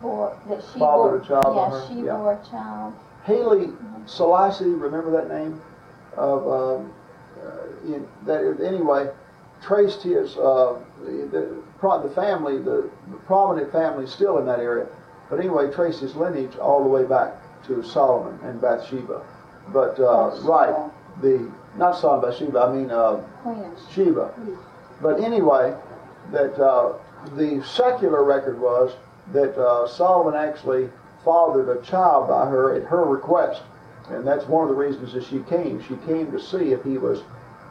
bore, 0.02 0.38
that 0.48 0.62
she 0.72 0.78
bore, 0.78 1.16
a 1.16 1.26
child 1.26 1.56
yeah, 1.56 1.88
she 1.88 2.06
yeah. 2.06 2.16
bore 2.16 2.32
a 2.32 2.50
child. 2.50 2.94
Haile 3.24 3.76
Selassie, 4.06 4.64
remember 4.64 5.10
that 5.12 5.28
name? 5.28 5.60
Of 6.16 6.48
um, 6.48 6.92
uh, 7.44 7.94
in, 7.94 8.06
that 8.26 8.60
anyway, 8.62 9.10
traced 9.62 10.02
his 10.02 10.36
uh, 10.36 10.78
the, 11.02 11.62
the, 11.82 12.12
family, 12.14 12.58
the, 12.58 12.90
the 13.10 13.16
prominent 13.26 13.70
family 13.72 14.06
still 14.06 14.38
in 14.38 14.46
that 14.46 14.60
area. 14.60 14.86
But 15.28 15.38
anyway, 15.38 15.70
traced 15.70 16.00
his 16.00 16.16
lineage 16.16 16.56
all 16.56 16.82
the 16.82 16.88
way 16.88 17.04
back 17.04 17.34
to 17.66 17.82
Solomon 17.82 18.38
and 18.42 18.60
Bathsheba. 18.60 19.24
But 19.72 20.00
uh, 20.00 20.30
Bathsheba. 20.30 20.48
right, 20.48 20.90
the 21.22 21.50
not 21.76 21.98
Solomon 21.98 22.30
Bathsheba, 22.30 22.58
I 22.58 22.74
mean 22.74 22.90
uh, 22.90 23.16
Queen 23.42 23.64
Sheba. 23.94 24.34
But 25.00 25.20
anyway, 25.20 25.74
that 26.32 26.58
uh, 26.62 26.94
the 27.36 27.62
secular 27.64 28.24
record 28.24 28.60
was 28.60 28.94
that 29.32 29.56
uh, 29.58 29.86
Solomon 29.86 30.34
actually 30.34 30.90
fathered 31.24 31.68
a 31.68 31.82
child 31.82 32.28
by 32.28 32.46
her 32.46 32.74
at 32.74 32.84
her 32.84 33.04
request. 33.04 33.62
And 34.08 34.26
that's 34.26 34.46
one 34.46 34.64
of 34.64 34.70
the 34.70 34.74
reasons 34.74 35.12
that 35.12 35.24
she 35.24 35.40
came. 35.40 35.82
She 35.82 35.96
came 36.06 36.32
to 36.32 36.40
see 36.40 36.72
if 36.72 36.82
he 36.82 36.98
was 36.98 37.22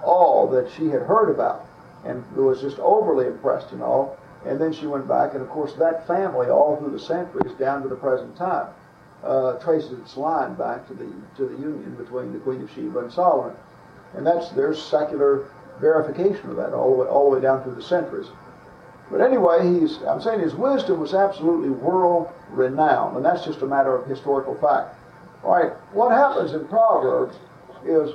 all 0.03 0.47
that 0.51 0.71
she 0.71 0.87
had 0.87 1.01
heard 1.01 1.29
about 1.29 1.65
and 2.05 2.23
was 2.35 2.61
just 2.61 2.79
overly 2.79 3.27
impressed 3.27 3.71
and 3.71 3.81
all. 3.81 4.17
And 4.45 4.59
then 4.59 4.71
she 4.71 4.87
went 4.87 5.05
back, 5.07 5.33
and 5.33 5.41
of 5.41 5.49
course, 5.49 5.73
that 5.73 6.07
family, 6.07 6.47
all 6.47 6.77
through 6.77 6.91
the 6.91 6.99
centuries 6.99 7.51
down 7.59 7.81
to 7.81 7.89
the 7.89 7.95
present 7.95 8.37
time, 8.37 8.67
uh, 9.21 9.53
traces 9.59 9.99
its 9.99 10.15
line 10.15 10.53
back 10.55 10.87
to 10.87 10.93
the 10.93 11.11
to 11.35 11.45
the 11.45 11.57
union 11.61 11.93
between 11.95 12.31
the 12.31 12.39
Queen 12.39 12.61
of 12.61 12.71
Sheba 12.71 12.99
and 12.99 13.11
Solomon, 13.11 13.53
and 14.15 14.25
that's 14.25 14.49
there's 14.51 14.81
secular 14.81 15.51
verification 15.81 16.49
of 16.49 16.55
that 16.55 16.73
all 16.73 16.95
the 16.95 17.03
way, 17.03 17.07
all 17.07 17.29
the 17.29 17.35
way 17.35 17.41
down 17.41 17.61
through 17.63 17.75
the 17.75 17.81
centuries. 17.81 18.27
But 19.11 19.21
anyway, 19.21 19.79
he's 19.79 19.97
I'm 20.03 20.21
saying 20.21 20.39
his 20.39 20.55
wisdom 20.55 20.99
was 20.99 21.13
absolutely 21.13 21.69
world 21.69 22.29
renowned, 22.51 23.15
and 23.15 23.25
that's 23.25 23.43
just 23.43 23.61
a 23.61 23.65
matter 23.65 23.95
of 23.95 24.07
historical 24.07 24.55
fact. 24.55 24.95
All 25.43 25.51
right, 25.55 25.71
what 25.93 26.11
happens 26.11 26.53
in 26.53 26.67
Proverbs 26.67 27.35
is 27.85 28.11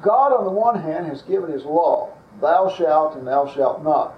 God, 0.00 0.32
on 0.32 0.44
the 0.44 0.50
one 0.50 0.80
hand, 0.80 1.06
has 1.06 1.22
given 1.22 1.50
his 1.50 1.64
law, 1.64 2.10
thou 2.40 2.70
shalt 2.70 3.16
and 3.16 3.26
thou 3.26 3.48
shalt 3.48 3.82
not. 3.82 4.14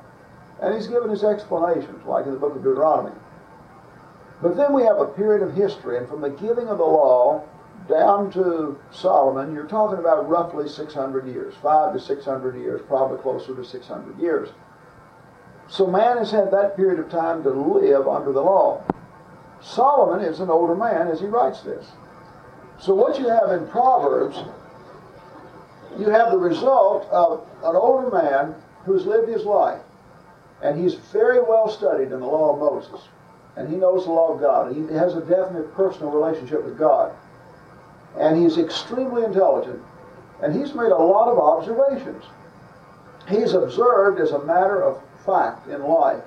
And 0.61 0.75
he's 0.75 0.87
given 0.87 1.09
his 1.09 1.25
explanations, 1.25 2.05
like 2.05 2.27
in 2.27 2.33
the 2.33 2.39
book 2.39 2.55
of 2.55 2.63
Deuteronomy. 2.63 3.17
But 4.43 4.57
then 4.57 4.73
we 4.73 4.83
have 4.83 4.99
a 4.99 5.07
period 5.07 5.43
of 5.43 5.55
history, 5.55 5.97
and 5.99 6.09
from 6.09 6.21
the 6.21 6.31
giving 6.31 6.69
of 6.69 6.79
the 6.79 6.85
law 6.85 7.43
down 7.89 8.31
to 8.33 8.79
Solomon, 8.91 9.55
you're 9.55 9.67
talking 9.67 9.99
about 9.99 10.29
roughly 10.29 10.69
600 10.69 11.27
years, 11.27 11.55
five 11.63 11.93
to 11.93 12.01
600 12.01 12.57
years, 12.57 12.81
probably 12.87 13.19
closer 13.19 13.55
to 13.55 13.65
600 13.65 14.19
years. 14.19 14.49
So 15.69 15.87
man 15.87 16.19
has 16.19 16.31
had 16.31 16.51
that 16.51 16.77
period 16.77 16.99
of 16.99 17.11
time 17.11 17.43
to 17.45 17.51
live 17.51 18.09
under 18.09 18.33
the 18.33 18.43
law. 18.43 18.83
Solomon 19.61 20.25
is 20.25 20.41
an 20.41 20.51
older 20.51 20.75
man 20.75 21.09
as 21.09 21.21
he 21.21 21.27
writes 21.27 21.63
this. 21.63 21.87
So 22.79 22.95
what 22.95 23.19
you 23.19 23.29
have 23.29 23.53
in 23.53 23.67
Proverbs, 23.69 24.37
you 25.99 26.09
have 26.09 26.31
the 26.31 26.39
result 26.39 27.09
of 27.11 27.47
an 27.63 27.77
older 27.77 28.11
man 28.11 28.55
who's 28.85 29.05
lived 29.05 29.29
his 29.29 29.45
life, 29.45 29.83
and 30.63 30.81
he's 30.81 30.95
very 30.95 31.41
well 31.41 31.69
studied 31.69 32.11
in 32.11 32.21
the 32.21 32.27
law 32.27 32.55
of 32.55 32.59
Moses, 32.59 33.09
and 33.57 33.69
he 33.69 33.77
knows 33.77 34.05
the 34.05 34.13
law 34.13 34.35
of 34.35 34.41
God. 34.41 34.69
and 34.73 34.89
He 34.89 34.97
has 34.97 35.15
a 35.15 35.21
definite 35.21 35.75
personal 35.75 36.11
relationship 36.11 36.65
with 36.65 36.79
God 36.79 37.15
and 38.19 38.37
he's 38.37 38.59
extremely 38.59 39.25
intelligent, 39.25 39.83
and 40.43 40.55
he's 40.55 40.75
made 40.75 40.90
a 40.90 40.97
lot 40.97 41.29
of 41.29 41.38
observations. 41.38 42.25
He's 43.29 43.52
observed 43.52 44.21
as 44.21 44.33
a 44.33 44.45
matter 44.45 44.83
of 44.83 45.00
fact 45.25 45.69
in 45.69 45.83
life 45.83 46.23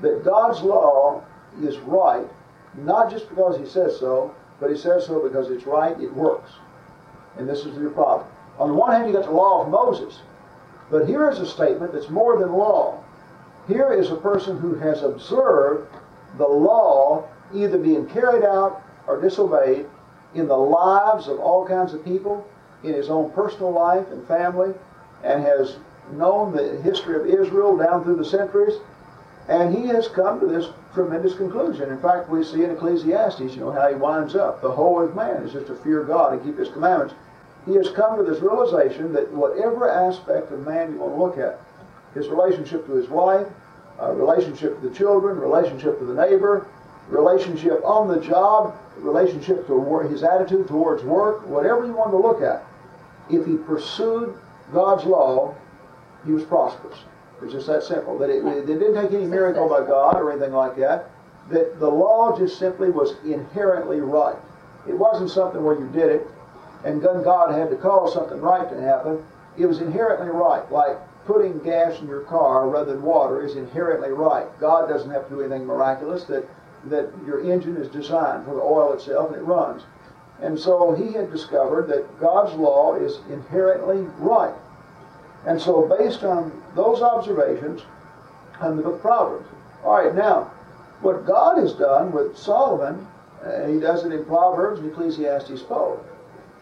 that 0.00 0.24
God's 0.24 0.62
law 0.62 1.22
is 1.62 1.78
right, 1.78 2.26
not 2.74 3.10
just 3.10 3.28
because 3.28 3.58
he 3.58 3.66
says 3.66 3.98
so, 3.98 4.34
but 4.60 4.70
he 4.70 4.76
says 4.76 5.06
so 5.06 5.20
because 5.20 5.50
it's 5.50 5.66
right, 5.66 5.98
it 6.00 6.12
works. 6.12 6.52
And 7.36 7.48
this 7.48 7.64
is 7.64 7.76
your 7.76 7.90
problem. 7.90 8.28
On 8.58 8.68
the 8.68 8.74
one 8.74 8.92
hand, 8.92 9.06
you 9.06 9.12
got 9.12 9.24
the 9.24 9.30
law 9.30 9.62
of 9.62 9.68
Moses, 9.68 10.20
but 10.90 11.06
here 11.06 11.30
is 11.30 11.38
a 11.38 11.46
statement 11.46 11.92
that's 11.92 12.08
more 12.08 12.38
than 12.38 12.52
law. 12.52 13.02
Here 13.68 13.92
is 13.92 14.10
a 14.10 14.16
person 14.16 14.58
who 14.58 14.74
has 14.76 15.02
observed 15.02 15.92
the 16.38 16.46
law 16.46 17.28
either 17.54 17.78
being 17.78 18.06
carried 18.06 18.44
out 18.44 18.82
or 19.06 19.20
disobeyed, 19.20 19.86
in 20.34 20.46
the 20.46 20.56
lives 20.56 21.28
of 21.28 21.38
all 21.38 21.66
kinds 21.66 21.94
of 21.94 22.04
people, 22.04 22.46
in 22.82 22.92
his 22.92 23.10
own 23.10 23.30
personal 23.32 23.72
life 23.72 24.06
and 24.10 24.26
family, 24.26 24.72
and 25.24 25.42
has 25.42 25.76
known 26.12 26.52
the 26.54 26.80
history 26.82 27.16
of 27.16 27.26
Israel 27.26 27.76
down 27.76 28.04
through 28.04 28.16
the 28.16 28.24
centuries, 28.24 28.74
and 29.48 29.74
he 29.74 29.86
has 29.86 30.08
come 30.08 30.38
to 30.40 30.46
this 30.46 30.68
tremendous 30.94 31.34
conclusion. 31.34 31.90
In 31.90 32.00
fact, 32.00 32.28
we 32.28 32.44
see 32.44 32.64
in 32.64 32.70
Ecclesiastes, 32.70 33.54
you 33.54 33.60
know, 33.60 33.72
how 33.72 33.88
he 33.88 33.94
winds 33.94 34.36
up. 34.36 34.60
The 34.60 34.70
whole 34.70 35.02
of 35.02 35.14
man 35.14 35.42
is 35.42 35.52
just 35.52 35.66
to 35.68 35.76
fear 35.76 36.04
God 36.04 36.34
and 36.34 36.44
keep 36.44 36.58
his 36.58 36.68
commandments. 36.68 37.14
He 37.66 37.74
has 37.74 37.90
come 37.90 38.16
to 38.16 38.22
this 38.22 38.40
realization 38.40 39.12
that 39.12 39.30
whatever 39.32 39.88
aspect 39.88 40.52
of 40.52 40.66
man 40.66 40.92
you 40.92 40.98
want 40.98 41.14
to 41.14 41.22
look 41.22 41.38
at, 41.38 41.60
his 42.14 42.28
relationship 42.28 42.86
to 42.86 42.92
his 42.92 43.08
wife, 43.08 43.46
uh, 44.00 44.12
relationship 44.12 44.80
to 44.80 44.88
the 44.88 44.94
children, 44.94 45.38
relationship 45.38 45.98
to 45.98 46.04
the 46.04 46.14
neighbor, 46.14 46.66
relationship 47.08 47.82
on 47.84 48.08
the 48.08 48.20
job, 48.20 48.76
relationship 48.98 49.66
to 49.66 49.74
work, 49.74 50.10
his 50.10 50.22
attitude 50.22 50.68
towards 50.68 51.02
work, 51.04 51.46
whatever 51.46 51.86
you 51.86 51.92
want 51.92 52.10
to 52.10 52.16
look 52.16 52.42
at, 52.42 52.64
if 53.30 53.46
he 53.46 53.56
pursued 53.56 54.36
God's 54.72 55.04
law, 55.04 55.54
he 56.24 56.32
was 56.32 56.44
prosperous. 56.44 56.98
It's 57.42 57.52
just 57.52 57.66
that 57.68 57.82
simple. 57.82 58.18
That 58.18 58.30
it, 58.30 58.44
it 58.44 58.66
didn't 58.66 58.94
take 58.94 59.12
any 59.12 59.26
miracle 59.26 59.68
by 59.68 59.86
God 59.86 60.16
or 60.16 60.32
anything 60.32 60.52
like 60.52 60.76
that. 60.76 61.10
That 61.50 61.78
the 61.78 61.88
law 61.88 62.36
just 62.36 62.58
simply 62.58 62.90
was 62.90 63.14
inherently 63.24 64.00
right. 64.00 64.36
It 64.88 64.98
wasn't 64.98 65.30
something 65.30 65.62
where 65.62 65.78
you 65.78 65.88
did 65.88 66.10
it 66.10 66.26
and 66.84 67.02
then 67.02 67.22
God 67.22 67.52
had 67.52 67.70
to 67.70 67.76
cause 67.76 68.14
something 68.14 68.40
right 68.40 68.68
to 68.68 68.80
happen. 68.80 69.24
It 69.56 69.66
was 69.66 69.80
inherently 69.80 70.28
right. 70.28 70.70
Like 70.70 70.96
putting 71.26 71.58
gas 71.58 72.00
in 72.00 72.06
your 72.06 72.22
car 72.22 72.68
rather 72.68 72.92
than 72.92 73.02
water 73.02 73.44
is 73.44 73.56
inherently 73.56 74.10
right. 74.10 74.46
God 74.60 74.88
doesn't 74.88 75.10
have 75.10 75.28
to 75.28 75.30
do 75.30 75.40
anything 75.40 75.66
miraculous. 75.66 76.24
That 76.24 76.48
that 76.84 77.10
your 77.26 77.40
engine 77.40 77.76
is 77.76 77.88
designed 77.88 78.44
for 78.44 78.54
the 78.54 78.62
oil 78.62 78.92
itself 78.92 79.30
and 79.30 79.36
it 79.36 79.44
runs. 79.44 79.82
And 80.40 80.58
so 80.58 80.94
he 80.94 81.12
had 81.12 81.32
discovered 81.32 81.88
that 81.88 82.20
God's 82.20 82.54
law 82.54 82.94
is 82.94 83.18
inherently 83.30 84.02
right. 84.18 84.54
And 85.46 85.60
so, 85.60 85.82
based 85.98 86.24
on 86.24 86.62
those 86.74 87.00
observations, 87.00 87.82
in 88.62 88.76
the 88.76 88.82
book 88.82 88.96
of 88.96 89.00
Proverbs. 89.00 89.48
All 89.84 90.02
right, 90.04 90.14
now, 90.14 90.50
what 91.00 91.26
God 91.26 91.58
has 91.58 91.74
done 91.74 92.12
with 92.12 92.36
Solomon, 92.36 93.06
and 93.44 93.72
he 93.72 93.80
does 93.80 94.04
it 94.04 94.12
in 94.12 94.24
Proverbs 94.24 94.80
and 94.80 94.90
Ecclesiastes 94.90 95.62
both. 95.62 96.00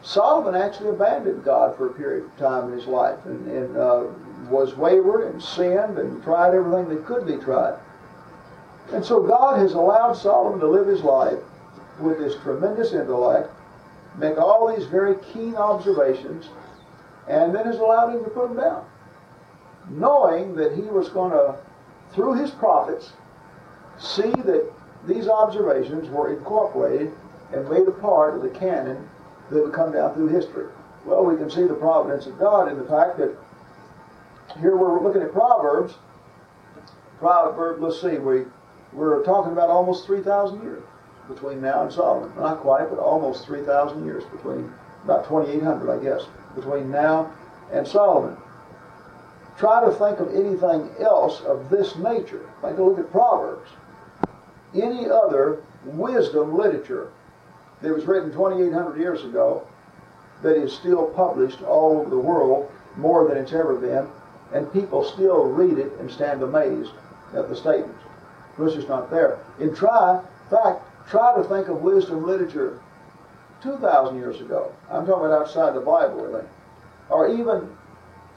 Solomon 0.03 0.55
actually 0.55 0.91
abandoned 0.91 1.43
God 1.43 1.77
for 1.77 1.87
a 1.87 1.93
period 1.95 2.27
of 2.27 2.37
time 2.37 2.71
in 2.71 2.79
his 2.79 2.87
life 2.87 3.19
and, 3.25 3.51
and 3.51 3.77
uh, 3.77 4.05
was 4.51 4.77
wayward 4.77 5.33
and 5.33 5.43
sinned 5.43 5.99
and 5.99 6.23
tried 6.23 6.55
everything 6.55 6.89
that 6.91 7.07
could 7.07 7.27
be 7.27 7.37
tried. 7.37 7.79
And 8.93 9.05
so 9.05 9.23
God 9.23 9.59
has 9.59 9.75
allowed 9.75 10.15
Solomon 10.15 10.61
to 10.61 10.67
live 10.67 10.87
his 10.87 11.03
life 11.03 11.39
with 12.01 12.19
this 12.19 12.37
tremendous 12.43 12.93
intellect, 12.93 13.51
make 14.17 14.39
all 14.39 14.75
these 14.75 14.87
very 14.87 15.17
keen 15.33 15.57
observations, 15.57 16.49
and 17.29 17.55
then 17.55 17.67
has 17.67 17.79
allowed 17.79 18.15
him 18.15 18.25
to 18.25 18.31
put 18.31 18.49
them 18.49 18.57
down. 18.57 18.85
Knowing 19.91 20.55
that 20.57 20.75
he 20.75 20.83
was 20.83 21.09
going 21.09 21.33
to, 21.33 21.57
through 22.13 22.35
his 22.35 22.51
prophets, 22.53 23.13
see 23.99 24.31
that 24.31 24.73
these 25.07 25.29
observations 25.29 26.09
were 26.11 26.33
incorporated 26.37 27.13
and 27.53 27.69
made 27.69 27.87
a 27.87 27.93
part 27.93 28.35
of 28.35 28.43
the 28.43 28.51
canon 28.51 29.09
that 29.51 29.63
would 29.63 29.73
come 29.73 29.93
down 29.93 30.15
through 30.15 30.29
history. 30.29 30.67
Well, 31.05 31.25
we 31.25 31.37
can 31.37 31.51
see 31.51 31.65
the 31.65 31.75
providence 31.75 32.27
of 32.27 32.39
God 32.39 32.69
in 32.69 32.79
the 32.79 32.85
fact 32.85 33.17
that 33.19 33.37
here 34.61 34.77
we're 34.77 35.01
looking 35.01 35.23
at 35.23 35.33
Proverbs. 35.33 35.95
Proverbs, 37.19 37.81
let's 37.81 38.01
see, 38.01 38.19
we 38.19 38.45
we're 38.97 39.23
talking 39.25 39.53
about 39.53 39.69
almost 39.69 40.07
3,000 40.07 40.63
years 40.63 40.83
between 41.29 41.61
now 41.61 41.83
and 41.83 41.93
Solomon. 41.93 42.35
Not 42.37 42.61
quite, 42.61 42.89
but 42.89 42.99
almost 42.99 43.45
3,000 43.45 44.05
years 44.05 44.25
between, 44.25 44.73
about 45.05 45.29
2,800, 45.29 45.91
I 45.91 46.03
guess, 46.03 46.27
between 46.55 46.91
now 46.91 47.31
and 47.71 47.87
Solomon. 47.87 48.37
Try 49.59 49.85
to 49.85 49.93
think 49.93 50.19
of 50.19 50.35
anything 50.35 50.91
else 51.01 51.43
of 51.43 51.69
this 51.69 51.97
nature. 51.97 52.49
Take 52.63 52.79
a 52.79 52.83
look 52.83 52.99
at 52.99 53.11
Proverbs. 53.11 53.71
Any 54.75 55.09
other 55.09 55.63
wisdom 55.85 56.57
literature 56.57 57.13
that 57.83 57.95
was 57.95 58.07
written 58.07 58.33
2,800 58.33 58.99
years 58.99 59.25
ago 59.25 59.67
that 60.43 60.57
is 60.57 60.73
still 60.73 61.07
published 61.09 61.63
all 61.63 61.99
over 61.99 62.11
the 62.11 62.19
world 62.19 62.71
more 62.97 63.29
than 63.29 63.37
it's 63.37 63.53
ever 63.53 63.77
been, 63.77 64.09
and 64.53 64.73
people 64.73 65.05
still 65.05 65.45
read 65.45 65.79
it 65.79 65.93
and 65.99 66.11
stand 66.11 66.43
amazed 66.43 66.93
at 67.35 67.49
the 67.49 67.57
statements. 67.57 68.06
It's 68.59 68.75
just 68.75 68.89
not 68.89 69.11
there. 69.11 69.39
In 69.61 69.75
try, 69.75 70.19
in 70.19 70.51
fact, 70.51 70.83
try 71.09 71.37
to 71.37 71.45
think 71.45 71.69
of 71.69 71.83
wisdom 71.83 72.27
literature 72.27 72.81
2,000 73.63 74.17
years 74.17 74.41
ago. 74.41 74.73
I'm 74.91 75.07
talking 75.07 75.27
about 75.27 75.43
outside 75.43 75.75
the 75.75 75.81
Bible, 75.81 76.25
really. 76.25 76.45
Or 77.11 77.29
even 77.29 77.69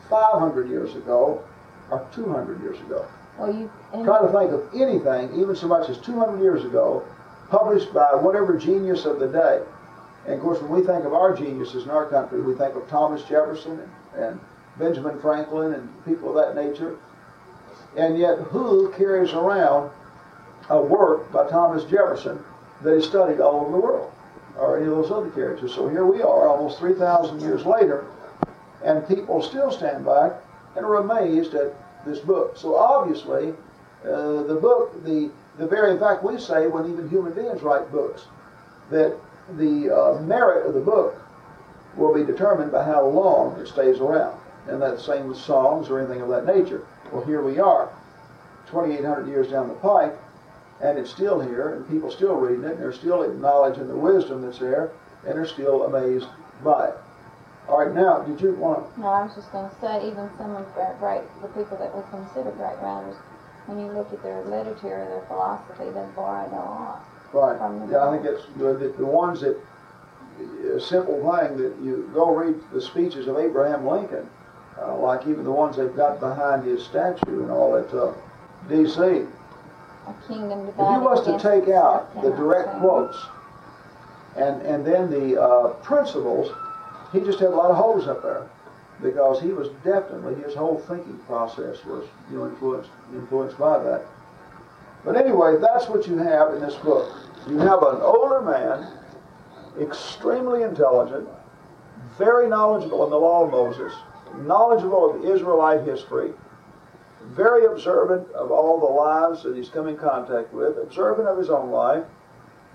500 0.10 0.70
years 0.70 0.96
ago, 0.96 1.44
or 1.90 2.08
200 2.14 2.62
years 2.62 2.80
ago. 2.82 3.06
Well, 3.38 3.54
you 3.54 3.70
try 4.04 4.22
to 4.22 4.28
think 4.28 4.52
of 4.52 4.70
anything, 4.74 5.40
even 5.40 5.56
so 5.56 5.68
much 5.68 5.90
as 5.90 5.98
200 6.00 6.42
years 6.42 6.66
ago, 6.66 7.06
published 7.50 7.94
by 7.94 8.14
whatever 8.16 8.58
genius 8.58 9.06
of 9.06 9.20
the 9.20 9.28
day. 9.28 9.62
And 10.26 10.36
of 10.36 10.42
course, 10.42 10.62
when 10.62 10.72
we 10.72 10.86
think 10.86 11.06
of 11.06 11.14
our 11.14 11.36
geniuses 11.36 11.86
in 11.86 11.90
our 11.90 12.06
country, 12.08 12.42
we 12.42 12.54
think 12.54 12.76
of 12.76 12.88
Thomas 12.90 13.24
Jefferson 13.24 13.80
and, 13.80 14.24
and 14.24 14.40
Benjamin 14.78 15.20
Franklin 15.22 15.74
and 15.74 16.06
people 16.06 16.30
of 16.30 16.36
that 16.36 16.62
nature. 16.62 16.98
And 17.96 18.18
yet, 18.18 18.38
who 18.40 18.92
carries 18.94 19.32
around 19.34 19.92
a 20.70 20.82
work 20.82 21.32
by 21.32 21.48
Thomas 21.50 21.84
Jefferson 21.86 22.44
that 22.84 22.94
is 22.94 23.06
studied 23.06 23.40
all 23.42 23.62
over 23.62 23.72
the 23.72 23.78
world, 23.78 24.12
or 24.58 24.78
any 24.78 24.88
of 24.88 24.96
those 24.96 25.12
other 25.12 25.30
characters. 25.32 25.74
So 25.74 25.90
here 25.90 26.06
we 26.06 26.22
are, 26.22 26.48
almost 26.48 26.80
3,000 26.80 27.42
years 27.42 27.66
later, 27.66 28.06
and 28.84 29.08
people 29.08 29.42
still 29.42 29.72
stand 29.72 30.06
back 30.06 30.34
and 30.76 30.86
are 30.86 30.98
amazed 30.98 31.56
at 31.56 31.74
this 32.06 32.20
book. 32.20 32.56
So 32.58 32.76
obviously, 32.76 33.54
uh, 34.04 34.44
the 34.44 34.58
book, 34.62 35.04
the, 35.04 35.30
the 35.58 35.68
very, 35.68 35.98
fact, 36.00 36.24
we 36.24 36.40
say 36.40 36.68
when 36.68 36.90
even 36.92 37.10
human 37.10 37.34
beings 37.34 37.62
write 37.62 37.92
books, 37.92 38.28
that 38.92 39.18
the 39.58 39.90
uh, 39.90 40.22
merit 40.22 40.66
of 40.66 40.74
the 40.74 40.82
book 40.82 41.22
will 41.98 42.14
be 42.14 42.24
determined 42.24 42.72
by 42.72 42.84
how 42.84 43.06
long 43.06 43.60
it 43.60 43.68
stays 43.68 44.00
around. 44.00 44.40
And 44.68 44.82
that 44.82 45.00
same 45.00 45.28
with 45.28 45.38
songs 45.38 45.90
or 45.90 46.00
anything 46.00 46.22
of 46.22 46.30
that 46.30 46.46
nature. 46.46 46.86
Well, 47.12 47.26
here 47.26 47.42
we 47.42 47.60
are, 47.60 47.90
2,800 48.68 49.28
years 49.28 49.50
down 49.50 49.68
the 49.68 49.74
pike, 49.76 50.16
and 50.82 50.98
it's 50.98 51.12
still 51.12 51.40
here, 51.40 51.74
and 51.74 51.88
people 51.90 52.12
still 52.12 52.36
reading 52.36 52.64
it, 52.64 52.74
and 52.74 52.82
they're 52.82 52.94
still 52.94 53.24
acknowledging 53.24 53.88
the 53.88 53.96
wisdom 53.96 54.42
that's 54.42 54.60
there, 54.60 54.92
and 55.26 55.36
they're 55.36 55.46
still 55.46 55.84
amazed 55.84 56.28
by 56.64 56.90
it. 56.90 56.96
All 57.68 57.86
right, 57.86 57.94
now, 57.94 58.24
did 58.24 58.42
you 58.42 58.54
want 58.56 58.98
No, 58.98 59.08
I 59.08 59.24
was 59.24 59.36
just 59.36 59.52
going 59.52 59.70
to 59.70 59.76
say, 59.80 60.08
even 60.08 60.30
some 60.38 60.56
of 60.56 60.66
the 60.76 60.96
great, 61.00 61.22
the 61.42 61.48
people 61.50 61.78
that 61.78 61.96
we 61.96 62.02
consider 62.10 62.52
great 62.52 62.80
writers, 62.82 63.16
when 63.68 63.80
you 63.80 63.92
look 63.92 64.12
at 64.12 64.24
their 64.24 64.44
literature, 64.46 65.04
or 65.04 65.06
their 65.06 65.26
philosophy, 65.28 65.86
they 65.86 66.06
borrowed 66.16 66.52
a 66.52 66.56
lot. 66.56 67.06
Right. 67.32 67.60
The 67.60 67.92
Yeah, 67.92 68.08
I 68.08 68.18
think 68.18 68.26
it's 68.26 68.46
that 68.58 68.98
the 68.98 69.06
ones 69.06 69.42
that, 69.42 69.56
a 70.74 70.80
simple 70.80 71.20
thing 71.20 71.58
that 71.58 71.76
you 71.84 72.10
go 72.14 72.34
read 72.34 72.56
the 72.74 72.82
speeches 72.82 73.28
of 73.28 73.38
Abraham 73.38 73.86
Lincoln, 73.86 74.28
uh, 74.82 74.98
like 74.98 75.28
even 75.28 75.44
the 75.44 75.52
ones 75.52 75.78
they've 75.78 75.96
got 75.96 76.20
behind 76.20 76.64
his 76.64 76.84
statue 76.84 77.44
and 77.44 77.52
all 77.52 77.76
at 77.76 77.94
uh, 77.94 78.14
D.C. 78.68 79.28
Kingdom 80.28 80.68
If 80.68 80.78
you 80.78 80.84
was 80.84 81.26
to 81.26 81.40
take 81.40 81.70
out 81.70 82.14
the 82.22 82.32
direct 82.32 82.70
stand. 82.70 82.82
quotes 82.82 83.18
and 84.36 84.62
and 84.62 84.86
then 84.86 85.10
the 85.10 85.42
uh, 85.42 85.68
principles, 85.84 86.52
he 87.12 87.20
just 87.20 87.40
had 87.40 87.50
a 87.50 87.56
lot 87.56 87.72
of 87.72 87.78
holes 87.78 88.08
up 88.08 88.22
there 88.22 88.48
because 89.02 89.42
he 89.42 89.50
was 89.50 89.70
definitely 89.84 90.36
his 90.44 90.56
whole 90.56 90.80
thinking 90.88 91.18
process 91.28 91.84
was 91.86 92.08
you 92.32 92.38
know 92.38 92.48
influenced 92.48 92.90
influenced 93.14 93.58
by 93.58 93.80
that. 93.80 94.06
But 95.06 95.16
anyway, 95.16 95.58
that's 95.60 95.88
what 95.88 96.08
you 96.08 96.18
have 96.18 96.54
in 96.54 96.62
this 96.62 96.76
book. 96.76 97.10
You 97.48 97.58
have 97.60 97.82
an 97.84 98.02
older 98.02 98.42
man, 98.42 98.92
extremely 99.82 100.64
intelligent, 100.64 101.28
very 102.18 102.48
knowledgeable 102.50 103.06
in 103.06 103.10
the 103.10 103.18
law 103.18 103.46
of 103.46 103.52
Moses, 103.52 103.94
knowledgeable 104.40 105.16
of 105.16 105.26
Israelite 105.26 105.86
history, 105.86 106.34
very 107.30 107.66
observant 107.66 108.30
of 108.32 108.52
all 108.52 108.80
the 108.80 108.86
lives 108.86 109.44
that 109.44 109.56
he's 109.56 109.70
come 109.70 109.88
in 109.88 109.98
contact 109.98 110.54
with, 110.54 110.78
observant 110.78 111.28
of 111.28 111.38
his 111.38 111.50
own 111.50 111.70
life, 111.72 112.04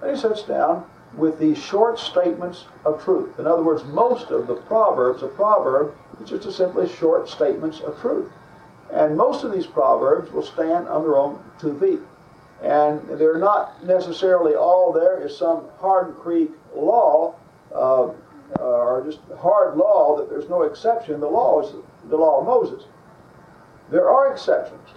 and 0.00 0.10
he 0.10 0.16
sits 0.16 0.42
down 0.42 0.84
with 1.16 1.38
these 1.38 1.58
short 1.58 1.98
statements 1.98 2.64
of 2.84 3.02
truth. 3.02 3.38
In 3.38 3.46
other 3.46 3.62
words, 3.62 3.84
most 3.84 4.30
of 4.30 4.46
the 4.46 4.56
proverbs, 4.56 5.22
a 5.22 5.28
proverb 5.28 5.94
is 6.22 6.30
just 6.30 6.56
simply 6.56 6.88
short 6.88 7.28
statements 7.28 7.80
of 7.80 8.00
truth. 8.00 8.30
And 8.92 9.16
most 9.16 9.44
of 9.44 9.52
these 9.52 9.66
proverbs 9.66 10.30
will 10.32 10.42
stand 10.42 10.88
on 10.88 11.02
their 11.02 11.16
own 11.16 11.42
two 11.60 11.78
feet. 11.78 12.00
And 12.62 13.00
they're 13.18 13.38
not 13.38 13.84
necessarily 13.84 14.54
all 14.54 14.92
there 14.92 15.20
is 15.20 15.36
some 15.36 15.64
hard 15.78 16.16
creek 16.16 16.50
law, 16.74 17.34
uh, 17.74 18.10
or 18.60 19.02
just 19.04 19.20
hard 19.38 19.76
law 19.76 20.16
that 20.16 20.30
there's 20.30 20.48
no 20.48 20.62
exception. 20.62 21.20
The 21.20 21.28
law 21.28 21.62
is 21.62 21.74
the 22.08 22.16
law 22.16 22.40
of 22.40 22.46
Moses. 22.46 22.84
There 23.90 24.08
are 24.08 24.32
exceptions. 24.32 24.88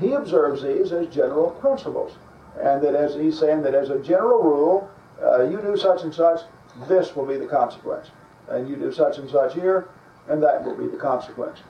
He 0.00 0.12
observes 0.12 0.62
these 0.62 0.92
as 0.92 1.08
general 1.08 1.50
principles. 1.52 2.12
And 2.60 2.82
that 2.82 2.94
as 2.94 3.14
he's 3.14 3.38
saying 3.38 3.62
that 3.62 3.74
as 3.74 3.90
a 3.90 3.98
general 3.98 4.42
rule, 4.42 4.90
uh, 5.22 5.44
you 5.44 5.60
do 5.60 5.76
such 5.76 6.02
and 6.02 6.14
such, 6.14 6.40
this 6.88 7.14
will 7.14 7.26
be 7.26 7.36
the 7.36 7.46
consequence. 7.46 8.10
And 8.48 8.68
you 8.68 8.76
do 8.76 8.92
such 8.92 9.18
and 9.18 9.28
such 9.30 9.54
here, 9.54 9.88
and 10.28 10.42
that 10.42 10.64
will 10.64 10.76
be 10.76 10.86
the 10.86 10.96
consequence. 10.96 11.60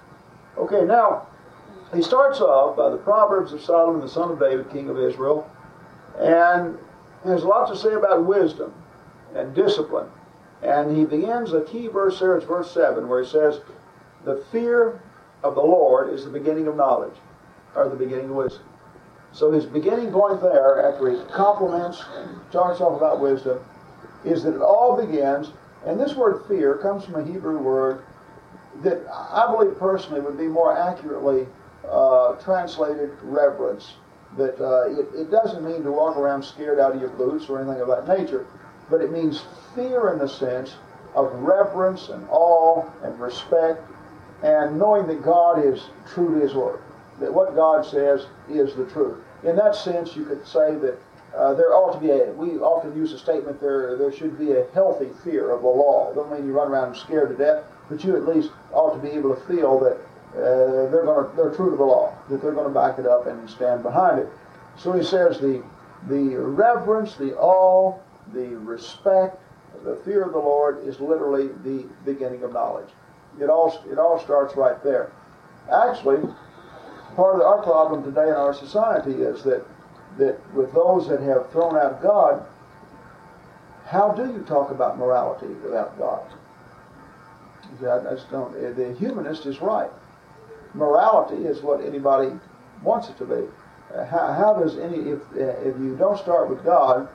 Okay, 0.56 0.84
now, 0.84 1.26
he 1.94 2.02
starts 2.02 2.40
off 2.40 2.76
by 2.76 2.90
the 2.90 2.96
Proverbs 2.96 3.52
of 3.52 3.62
Solomon, 3.62 4.00
the 4.00 4.08
son 4.08 4.30
of 4.30 4.38
David, 4.38 4.70
king 4.70 4.88
of 4.88 4.98
Israel, 4.98 5.50
and 6.18 6.78
has 7.24 7.42
a 7.42 7.48
lot 7.48 7.68
to 7.68 7.76
say 7.76 7.94
about 7.94 8.24
wisdom 8.24 8.72
and 9.34 9.54
discipline. 9.54 10.08
And 10.62 10.96
he 10.96 11.04
begins 11.04 11.52
a 11.52 11.62
key 11.62 11.88
verse 11.88 12.18
there, 12.18 12.36
it's 12.36 12.46
verse 12.46 12.70
7, 12.72 13.08
where 13.08 13.22
he 13.22 13.28
says, 13.28 13.60
The 14.24 14.44
fear 14.50 15.00
of 15.42 15.54
the 15.54 15.62
Lord 15.62 16.12
is 16.12 16.24
the 16.24 16.30
beginning 16.30 16.66
of 16.66 16.76
knowledge, 16.76 17.16
or 17.74 17.88
the 17.88 17.96
beginning 17.96 18.30
of 18.30 18.36
wisdom. 18.36 18.62
So 19.32 19.50
his 19.50 19.66
beginning 19.66 20.10
point 20.10 20.40
there, 20.40 20.90
after 20.90 21.10
he 21.10 21.30
compliments 21.30 22.04
talks 22.50 22.80
off 22.80 22.96
about 22.96 23.20
wisdom, 23.20 23.60
is 24.24 24.42
that 24.42 24.54
it 24.54 24.62
all 24.62 24.96
begins, 24.96 25.52
and 25.86 26.00
this 26.00 26.14
word 26.14 26.44
fear 26.48 26.78
comes 26.78 27.04
from 27.04 27.16
a 27.16 27.24
Hebrew 27.24 27.58
word 27.58 28.04
that 28.82 29.06
I 29.10 29.46
believe 29.50 29.78
personally 29.78 30.20
would 30.20 30.38
be 30.38 30.46
more 30.46 30.76
accurately 30.76 31.46
uh, 31.88 32.34
translated 32.36 33.10
reverence. 33.22 33.94
That 34.36 34.60
uh, 34.60 34.90
it, 34.90 35.08
it 35.14 35.30
doesn't 35.30 35.64
mean 35.64 35.82
to 35.84 35.92
walk 35.92 36.16
around 36.16 36.42
scared 36.42 36.78
out 36.78 36.94
of 36.94 37.00
your 37.00 37.10
boots 37.10 37.48
or 37.48 37.60
anything 37.60 37.80
of 37.80 37.88
that 37.88 38.06
nature, 38.18 38.46
but 38.90 39.00
it 39.00 39.10
means 39.10 39.42
fear 39.74 40.12
in 40.12 40.18
the 40.18 40.28
sense 40.28 40.76
of 41.14 41.32
reverence 41.34 42.08
and 42.10 42.26
awe 42.30 42.84
and 43.02 43.18
respect 43.18 43.82
and 44.42 44.78
knowing 44.78 45.06
that 45.06 45.22
God 45.22 45.64
is 45.64 45.86
true 46.12 46.34
to 46.34 46.40
His 46.40 46.54
Word, 46.54 46.80
that 47.20 47.32
what 47.32 47.54
God 47.54 47.84
says 47.84 48.26
is 48.48 48.74
the 48.74 48.86
truth. 48.86 49.18
In 49.44 49.56
that 49.56 49.74
sense, 49.74 50.16
you 50.16 50.24
could 50.24 50.46
say 50.46 50.76
that 50.76 50.98
uh, 51.36 51.54
there 51.54 51.74
ought 51.74 51.92
to 51.92 52.00
be 52.00 52.10
a, 52.10 52.32
we 52.32 52.58
often 52.58 52.96
use 52.96 53.12
the 53.12 53.18
statement 53.18 53.60
there, 53.60 53.96
there 53.96 54.12
should 54.12 54.38
be 54.38 54.52
a 54.52 54.66
healthy 54.72 55.10
fear 55.22 55.50
of 55.50 55.62
the 55.62 55.68
law. 55.68 56.12
Don't 56.14 56.32
mean 56.32 56.46
you 56.46 56.52
run 56.52 56.68
around 56.68 56.96
scared 56.96 57.30
to 57.30 57.36
death, 57.36 57.64
but 57.88 58.02
you 58.02 58.16
at 58.16 58.26
least 58.26 58.50
ought 58.72 58.94
to 58.94 58.98
be 59.00 59.10
able 59.10 59.34
to 59.34 59.40
feel 59.42 59.78
that 59.80 59.98
uh, 60.34 60.90
they're 60.90 61.04
going 61.04 61.28
to, 61.28 61.36
they're 61.36 61.54
true 61.54 61.70
to 61.70 61.76
the 61.76 61.84
law, 61.84 62.14
that 62.28 62.40
they're 62.40 62.52
going 62.52 62.66
to 62.66 62.74
back 62.74 62.98
it 62.98 63.06
up 63.06 63.26
and 63.26 63.48
stand 63.48 63.82
behind 63.82 64.18
it. 64.18 64.28
So 64.76 64.92
he 64.92 65.04
says 65.04 65.38
the, 65.38 65.62
the 66.08 66.36
reverence, 66.36 67.16
the 67.16 67.36
awe, 67.36 67.98
the 68.32 68.56
respect, 68.58 69.40
the 69.84 69.96
fear 69.96 70.24
of 70.24 70.32
the 70.32 70.38
Lord 70.38 70.86
is 70.86 71.00
literally 71.00 71.48
the 71.64 71.86
beginning 72.04 72.42
of 72.42 72.52
knowledge. 72.52 72.88
It 73.40 73.48
all, 73.48 73.84
it 73.90 73.98
all 73.98 74.18
starts 74.18 74.56
right 74.56 74.82
there. 74.82 75.12
Actually, 75.72 76.22
part 77.14 77.36
of 77.36 77.42
our 77.42 77.62
problem 77.62 78.02
today 78.02 78.28
in 78.28 78.34
our 78.34 78.54
society 78.54 79.22
is 79.22 79.42
that, 79.44 79.64
that 80.18 80.54
with 80.54 80.72
those 80.72 81.08
that 81.08 81.20
have 81.20 81.50
thrown 81.52 81.76
out 81.76 82.02
God, 82.02 82.44
how 83.86 84.12
do 84.12 84.26
you 84.32 84.44
talk 84.46 84.70
about 84.70 84.98
morality 84.98 85.46
without 85.64 85.96
God? 85.98 86.22
Don't, 87.80 88.52
the 88.76 88.96
humanist 88.98 89.46
is 89.46 89.60
right. 89.60 89.90
Morality 90.74 91.44
is 91.44 91.62
what 91.62 91.84
anybody 91.84 92.30
wants 92.82 93.08
it 93.08 93.18
to 93.18 93.24
be. 93.24 93.46
Uh, 93.94 94.04
how, 94.04 94.32
how 94.32 94.54
does 94.54 94.76
any, 94.78 94.98
if, 95.10 95.20
uh, 95.32 95.68
if 95.68 95.78
you 95.78 95.96
don't 95.98 96.18
start 96.18 96.50
with 96.50 96.62
God, 96.64 97.08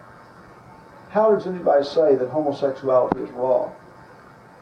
how 1.10 1.34
does 1.34 1.46
anybody 1.46 1.86
say 1.86 2.16
that 2.16 2.30
homosexuality 2.30 3.22
is 3.22 3.30
wrong? 3.32 3.74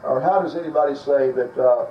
Or 0.04 0.20
how 0.20 0.42
does 0.42 0.56
anybody 0.56 0.94
say 0.94 1.30
that 1.30 1.56
uh, 1.58 1.86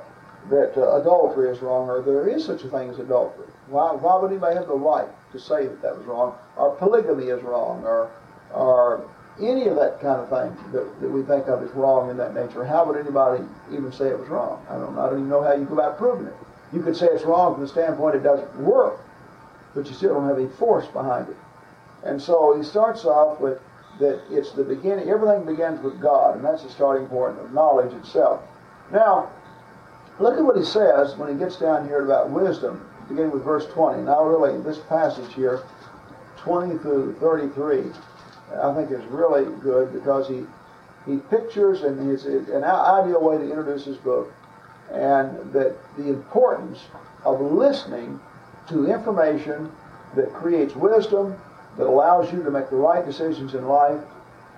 that 0.50 0.74
uh, 0.76 1.00
adultery 1.02 1.50
is 1.50 1.62
wrong, 1.62 1.90
or 1.90 2.02
there 2.02 2.28
is 2.28 2.46
such 2.46 2.64
a 2.64 2.70
thing 2.70 2.90
as 2.90 3.00
adultery? 3.00 3.48
Why, 3.68 3.94
why 3.94 4.18
would 4.20 4.32
anybody 4.32 4.56
have 4.56 4.68
the 4.68 4.76
right 4.76 5.08
to 5.32 5.40
say 5.40 5.68
that 5.68 5.82
that 5.82 5.98
was 5.98 6.06
wrong? 6.06 6.36
Or 6.58 6.76
polygamy 6.76 7.26
is 7.26 7.42
wrong, 7.44 7.84
or 7.86 8.10
or 8.54 9.08
any 9.40 9.68
of 9.68 9.76
that 9.78 10.02
kind 10.02 10.20
of 10.20 10.30
thing 10.30 10.72
that, 10.74 11.02
that 11.02 11.10
we 11.10 11.24
think 11.24 11.48
of 11.48 11.64
as 11.64 11.72
wrong 11.72 12.10
in 12.10 12.18
that 12.18 12.34
nature? 12.34 12.66
How 12.66 12.86
would 12.86 12.98
anybody 12.98 13.44
even 13.72 13.92
say 13.92 14.08
it 14.08 14.20
was 14.20 14.28
wrong? 14.30 14.66
I 14.70 14.76
don't, 14.76 14.98
I 14.98 15.10
don't 15.10 15.20
even 15.20 15.30
know 15.30 15.42
how 15.42 15.54
you 15.54 15.66
go 15.66 15.74
about 15.74 15.98
proving 15.98 16.28
it. 16.28 16.34
You 16.74 16.82
could 16.82 16.96
say 16.96 17.08
it's 17.08 17.24
wrong 17.24 17.54
from 17.54 17.64
the 17.64 17.70
standpoint 17.70 18.16
it 18.16 18.24
doesn't 18.24 18.56
work, 18.58 19.00
but 19.74 19.88
you 19.88 19.94
still 19.94 20.14
don't 20.14 20.28
have 20.28 20.38
any 20.38 20.48
force 20.48 20.88
behind 20.88 21.30
it. 21.30 21.38
And 22.04 22.22
so 22.22 22.58
he 22.58 22.64
starts 22.64 23.06
off 23.06 23.40
with 23.40 23.60
that 24.02 24.22
it's 24.30 24.52
the 24.52 24.64
beginning, 24.64 25.10
everything 25.10 25.46
begins 25.46 25.82
with 25.82 26.02
God, 26.02 26.36
and 26.36 26.46
that's 26.46 26.64
the 26.64 26.70
starting 26.70 27.08
point 27.08 27.40
of 27.40 27.54
knowledge 27.54 27.94
itself. 27.94 28.42
Now, 28.92 29.30
look 30.20 30.38
at 30.38 30.44
what 30.44 30.58
he 30.58 30.66
says 30.66 31.16
when 31.16 31.30
he 31.30 31.36
gets 31.36 31.56
down 31.56 31.88
here 31.88 32.04
about 32.04 32.30
wisdom, 32.30 32.86
beginning 33.08 33.32
with 33.32 33.44
verse 33.44 33.66
20. 33.68 34.04
Now, 34.04 34.24
really, 34.26 34.62
this 34.62 34.80
passage 34.90 35.34
here, 35.34 35.64
20 36.38 36.78
through 36.80 37.16
33, 37.20 37.84
I 38.62 38.74
think 38.76 38.92
is 38.92 39.06
really 39.06 39.46
good 39.62 39.94
because 39.94 40.28
he 40.28 40.46
he 41.06 41.18
pictures 41.18 41.82
and 41.82 42.12
it's 42.12 42.26
an 42.26 42.64
ideal 42.64 43.22
way 43.22 43.38
to 43.38 43.44
introduce 43.44 43.86
his 43.86 43.98
book, 43.98 44.32
and 44.92 45.52
that 45.54 45.76
the 45.98 46.08
importance 46.10 46.80
of 47.26 47.42
listening 47.42 48.20
to 48.68 48.86
information 48.86 49.72
that 50.16 50.32
creates 50.34 50.76
wisdom, 50.76 51.36
that 51.78 51.88
allows 51.88 52.32
you 52.32 52.44
to 52.44 52.52
make 52.52 52.70
the 52.70 52.76
right 52.76 53.06
decisions 53.06 53.54
in 53.54 53.68
life. 53.68 54.02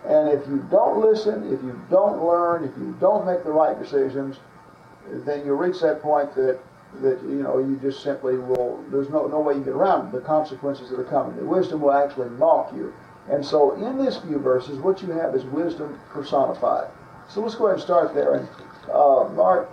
And 0.05 0.29
if 0.29 0.45
you 0.47 0.65
don't 0.69 0.99
listen, 0.99 1.45
if 1.53 1.61
you 1.63 1.79
don't 1.89 2.23
learn, 2.23 2.63
if 2.63 2.77
you 2.77 2.95
don't 2.99 3.25
make 3.25 3.43
the 3.43 3.51
right 3.51 3.77
decisions, 3.79 4.37
then 5.07 5.45
you'll 5.45 5.57
reach 5.57 5.81
that 5.81 6.01
point 6.01 6.33
that 6.35 6.59
that 7.01 7.19
you 7.23 7.41
know 7.41 7.57
you 7.57 7.77
just 7.81 8.03
simply 8.03 8.37
will. 8.37 8.83
There's 8.89 9.09
no 9.09 9.27
no 9.27 9.39
way 9.39 9.55
you 9.55 9.61
get 9.61 9.73
around 9.73 10.11
the 10.11 10.21
consequences 10.21 10.89
that 10.89 10.99
are 10.99 11.05
coming. 11.05 11.35
The 11.37 11.45
wisdom 11.45 11.81
will 11.81 11.93
actually 11.93 12.29
mock 12.29 12.73
you. 12.73 12.93
And 13.29 13.45
so, 13.45 13.71
in 13.75 14.03
this 14.03 14.17
few 14.17 14.37
verses, 14.37 14.77
what 14.79 15.01
you 15.01 15.11
have 15.11 15.33
is 15.33 15.45
wisdom 15.45 15.99
personified. 16.09 16.89
So 17.29 17.41
let's 17.41 17.55
go 17.55 17.67
ahead 17.67 17.75
and 17.75 17.83
start 17.83 18.13
there. 18.13 18.35
And 18.35 18.47
uh, 18.91 19.29
Mark, 19.29 19.69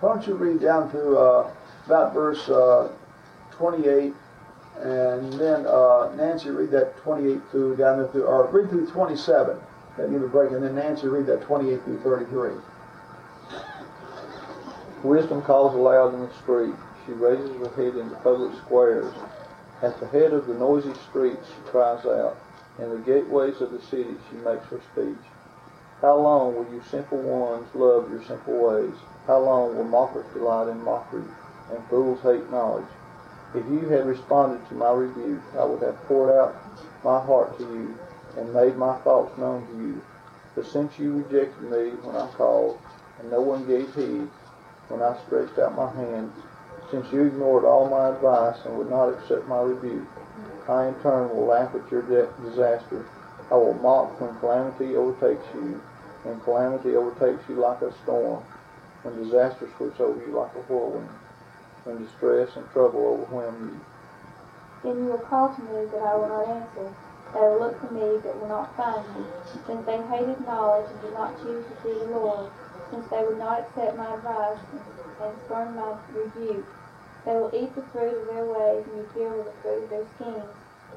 why 0.00 0.14
don't 0.14 0.26
you 0.26 0.34
read 0.34 0.60
down 0.60 0.90
to 0.92 1.16
uh, 1.16 1.50
about 1.86 2.12
verse 2.12 2.48
uh, 2.48 2.90
28, 3.52 4.12
and 4.82 5.32
then 5.34 5.66
uh, 5.66 6.12
Nancy 6.16 6.50
read 6.50 6.70
that 6.70 6.96
28 6.98 7.40
through 7.50 7.76
down 7.76 7.98
there 7.98 8.08
through, 8.08 8.24
or 8.24 8.46
read 8.46 8.70
through 8.70 8.86
27. 8.86 9.58
That 9.96 10.10
give 10.10 10.22
a 10.22 10.28
break, 10.28 10.52
and 10.52 10.62
then 10.62 10.76
Nancy 10.76 11.08
read 11.08 11.26
that 11.26 11.42
28 11.42 11.82
through 11.82 12.00
33. 12.00 12.50
Wisdom 15.02 15.42
calls 15.42 15.74
aloud 15.74 16.14
in 16.14 16.20
the 16.20 16.34
street. 16.34 16.74
She 17.04 17.12
raises 17.12 17.50
her 17.58 17.74
head 17.74 17.96
in 17.96 18.08
the 18.08 18.16
public 18.16 18.56
squares. 18.58 19.12
At 19.82 19.98
the 20.00 20.06
head 20.08 20.32
of 20.32 20.46
the 20.46 20.54
noisy 20.54 20.92
streets 21.08 21.46
she 21.48 21.70
cries 21.70 22.04
out. 22.04 22.36
In 22.78 22.90
the 22.90 22.98
gateways 22.98 23.60
of 23.60 23.72
the 23.72 23.80
city 23.80 24.14
she 24.30 24.36
makes 24.36 24.66
her 24.66 24.80
speech. 24.92 25.24
How 26.00 26.16
long 26.16 26.54
will 26.54 26.72
you 26.72 26.82
simple 26.90 27.18
ones 27.18 27.66
love 27.74 28.10
your 28.10 28.22
simple 28.24 28.54
ways? 28.54 28.94
How 29.26 29.38
long 29.38 29.76
will 29.76 29.84
mockers 29.84 30.26
delight 30.32 30.68
in 30.68 30.82
mockery 30.84 31.24
and 31.70 31.84
fools 31.88 32.20
hate 32.22 32.48
knowledge? 32.50 32.86
If 33.54 33.66
you 33.70 33.88
had 33.88 34.06
responded 34.06 34.68
to 34.68 34.74
my 34.74 34.92
rebuke, 34.92 35.40
I 35.58 35.64
would 35.64 35.82
have 35.82 35.96
poured 36.06 36.36
out 36.36 36.54
my 37.02 37.18
heart 37.18 37.56
to 37.58 37.64
you 37.64 37.94
and 38.36 38.52
made 38.52 38.76
my 38.76 38.98
thoughts 38.98 39.38
known 39.38 39.66
to 39.66 39.72
you. 39.82 40.02
But 40.54 40.66
since 40.66 40.98
you 40.98 41.18
rejected 41.18 41.70
me 41.70 41.90
when 42.02 42.16
I 42.16 42.28
called, 42.32 42.78
and 43.18 43.30
no 43.30 43.40
one 43.40 43.66
gave 43.66 43.94
heed 43.94 44.28
when 44.88 45.02
I 45.02 45.16
stretched 45.26 45.58
out 45.58 45.76
my 45.76 45.90
hand, 45.94 46.32
since 46.90 47.10
you 47.12 47.24
ignored 47.24 47.64
all 47.64 47.88
my 47.88 48.08
advice 48.10 48.56
and 48.64 48.76
would 48.76 48.90
not 48.90 49.08
accept 49.08 49.48
my 49.48 49.60
rebuke, 49.60 50.06
I 50.68 50.88
in 50.88 50.94
turn 50.96 51.30
will 51.30 51.46
laugh 51.46 51.74
at 51.74 51.90
your 51.90 52.02
disaster. 52.02 53.04
I 53.50 53.54
will 53.54 53.74
mock 53.74 54.20
when 54.20 54.36
calamity 54.40 54.94
overtakes 54.94 55.46
you, 55.54 55.80
when 56.22 56.38
calamity 56.40 56.96
overtakes 56.96 57.48
you 57.48 57.56
like 57.56 57.80
a 57.80 57.92
storm, 58.02 58.42
when 59.02 59.22
disaster 59.22 59.68
sweeps 59.76 60.00
over 60.00 60.20
you 60.26 60.32
like 60.32 60.54
a 60.54 60.60
whirlwind, 60.70 61.08
when 61.88 62.04
distress 62.04 62.52
and 62.56 62.68
trouble 62.70 63.24
overwhelm 63.24 63.72
you. 63.72 63.80
Then 64.84 65.00
you 65.00 65.08
will 65.16 65.24
call 65.24 65.48
to 65.48 65.62
me, 65.64 65.88
but 65.88 66.04
I 66.04 66.14
will 66.20 66.28
not 66.28 66.44
answer. 66.44 66.92
They 67.32 67.40
will 67.40 67.60
look 67.60 67.80
for 67.80 67.92
me, 67.92 68.20
but 68.20 68.36
will 68.36 68.52
not 68.52 68.76
find 68.76 69.00
me, 69.16 69.24
since 69.66 69.84
they 69.88 69.96
hated 70.12 70.44
knowledge 70.44 70.92
and 70.92 71.00
did 71.00 71.14
not 71.16 71.40
choose 71.40 71.64
to 71.64 71.74
see 71.80 71.96
the 71.96 72.12
Lord, 72.12 72.52
since 72.92 73.08
they 73.08 73.24
would 73.24 73.40
not 73.40 73.64
accept 73.64 73.96
my 73.96 74.14
advice 74.14 74.60
and 75.20 75.32
spurn 75.44 75.74
my 75.74 75.96
rebuke. 76.12 76.68
They 77.24 77.32
will 77.32 77.52
eat 77.56 77.74
the 77.74 77.82
fruit 77.90 78.20
of 78.20 78.28
their 78.28 78.44
ways 78.44 78.84
and 78.84 79.02
be 79.02 79.08
filled 79.16 79.44
with 79.44 79.48
the 79.48 79.60
fruit 79.64 79.82
of 79.84 79.90
their 79.90 80.06
schemes. 80.16 80.52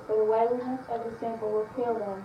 For 0.07 0.15
the 0.15 0.27
waywardness 0.27 0.83
of 0.91 1.03
the 1.07 1.13
simple 1.19 1.51
will 1.51 1.71
kill 1.75 1.95
them, 1.95 2.19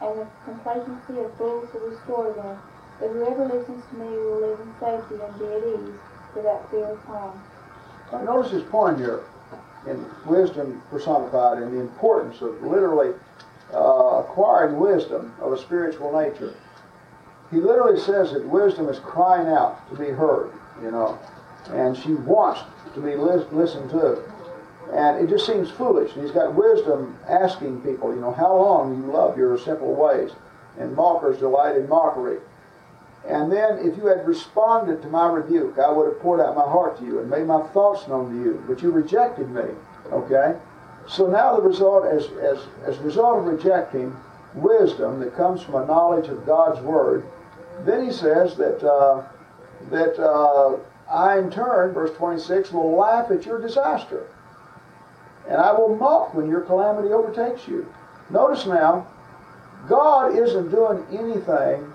and 0.00 0.18
the 0.18 0.26
complacency 0.46 1.18
of 1.22 1.34
fools 1.34 1.68
will 1.74 1.90
destroy 1.90 2.32
them. 2.32 2.58
But 2.98 3.10
whoever 3.10 3.46
listens 3.46 3.82
to 3.90 3.94
me 3.98 4.10
will 4.10 4.40
live 4.46 4.60
in 4.62 4.72
safety 4.78 5.18
and 5.18 5.38
be 5.38 5.46
at 5.46 5.66
ease 5.74 5.98
without 6.34 6.70
fear 6.70 6.86
of 6.86 6.98
harm. 7.04 7.42
Now 8.12 8.22
notice 8.22 8.52
his 8.52 8.62
point 8.64 8.98
here 8.98 9.24
in 9.86 10.04
wisdom 10.26 10.82
personified 10.90 11.58
and 11.62 11.72
the 11.72 11.80
importance 11.80 12.40
of 12.40 12.62
literally 12.62 13.14
uh, 13.74 14.22
acquiring 14.24 14.78
wisdom 14.78 15.34
of 15.40 15.52
a 15.52 15.58
spiritual 15.58 16.12
nature. 16.20 16.54
He 17.50 17.56
literally 17.56 17.98
says 17.98 18.32
that 18.32 18.46
wisdom 18.46 18.88
is 18.88 18.98
crying 18.98 19.48
out 19.48 19.88
to 19.90 19.96
be 19.96 20.10
heard, 20.10 20.52
you 20.82 20.90
know, 20.90 21.18
and 21.70 21.96
she 21.96 22.14
wants 22.14 22.60
to 22.94 23.00
be 23.00 23.16
lis- 23.16 23.50
listened 23.52 23.90
to. 23.90 24.22
And 24.92 25.24
it 25.24 25.30
just 25.30 25.46
seems 25.46 25.70
foolish. 25.70 26.12
And 26.14 26.22
he's 26.22 26.32
got 26.32 26.54
wisdom 26.54 27.18
asking 27.28 27.80
people, 27.80 28.14
you 28.14 28.20
know, 28.20 28.32
how 28.32 28.54
long 28.54 28.96
you 28.96 29.10
love 29.10 29.38
your 29.38 29.58
simple 29.58 29.94
ways. 29.94 30.30
And 30.78 30.94
mockers 30.94 31.38
delight 31.38 31.76
in 31.76 31.88
mockery. 31.88 32.38
And 33.28 33.52
then 33.52 33.78
if 33.78 33.96
you 33.96 34.06
had 34.06 34.26
responded 34.26 35.00
to 35.02 35.08
my 35.08 35.26
rebuke, 35.26 35.78
I 35.78 35.90
would 35.90 36.06
have 36.06 36.20
poured 36.20 36.40
out 36.40 36.56
my 36.56 36.62
heart 36.62 36.98
to 36.98 37.04
you 37.04 37.20
and 37.20 37.30
made 37.30 37.46
my 37.46 37.62
thoughts 37.68 38.08
known 38.08 38.30
to 38.30 38.36
you. 38.36 38.64
But 38.66 38.82
you 38.82 38.90
rejected 38.90 39.48
me. 39.50 39.62
Okay? 40.10 40.56
So 41.08 41.26
now 41.26 41.56
the 41.56 41.62
result, 41.62 42.06
as, 42.06 42.26
as, 42.42 42.58
as 42.84 42.98
a 42.98 43.02
result 43.02 43.38
of 43.38 43.44
rejecting 43.44 44.14
wisdom 44.54 45.20
that 45.20 45.36
comes 45.36 45.62
from 45.62 45.76
a 45.76 45.86
knowledge 45.86 46.28
of 46.28 46.44
God's 46.44 46.80
Word, 46.80 47.24
then 47.84 48.04
he 48.04 48.12
says 48.12 48.56
that, 48.56 48.82
uh, 48.84 49.22
that 49.90 50.18
uh, 50.18 50.78
I 51.10 51.38
in 51.38 51.50
turn, 51.50 51.92
verse 51.92 52.14
26, 52.16 52.72
will 52.72 52.96
laugh 52.96 53.30
at 53.30 53.46
your 53.46 53.60
disaster. 53.60 54.26
And 55.48 55.60
I 55.60 55.72
will 55.72 55.96
mock 55.96 56.34
when 56.34 56.48
your 56.48 56.60
calamity 56.60 57.12
overtakes 57.12 57.66
you. 57.66 57.92
Notice 58.30 58.66
now, 58.66 59.06
God 59.88 60.36
isn't 60.36 60.70
doing 60.70 61.04
anything 61.10 61.91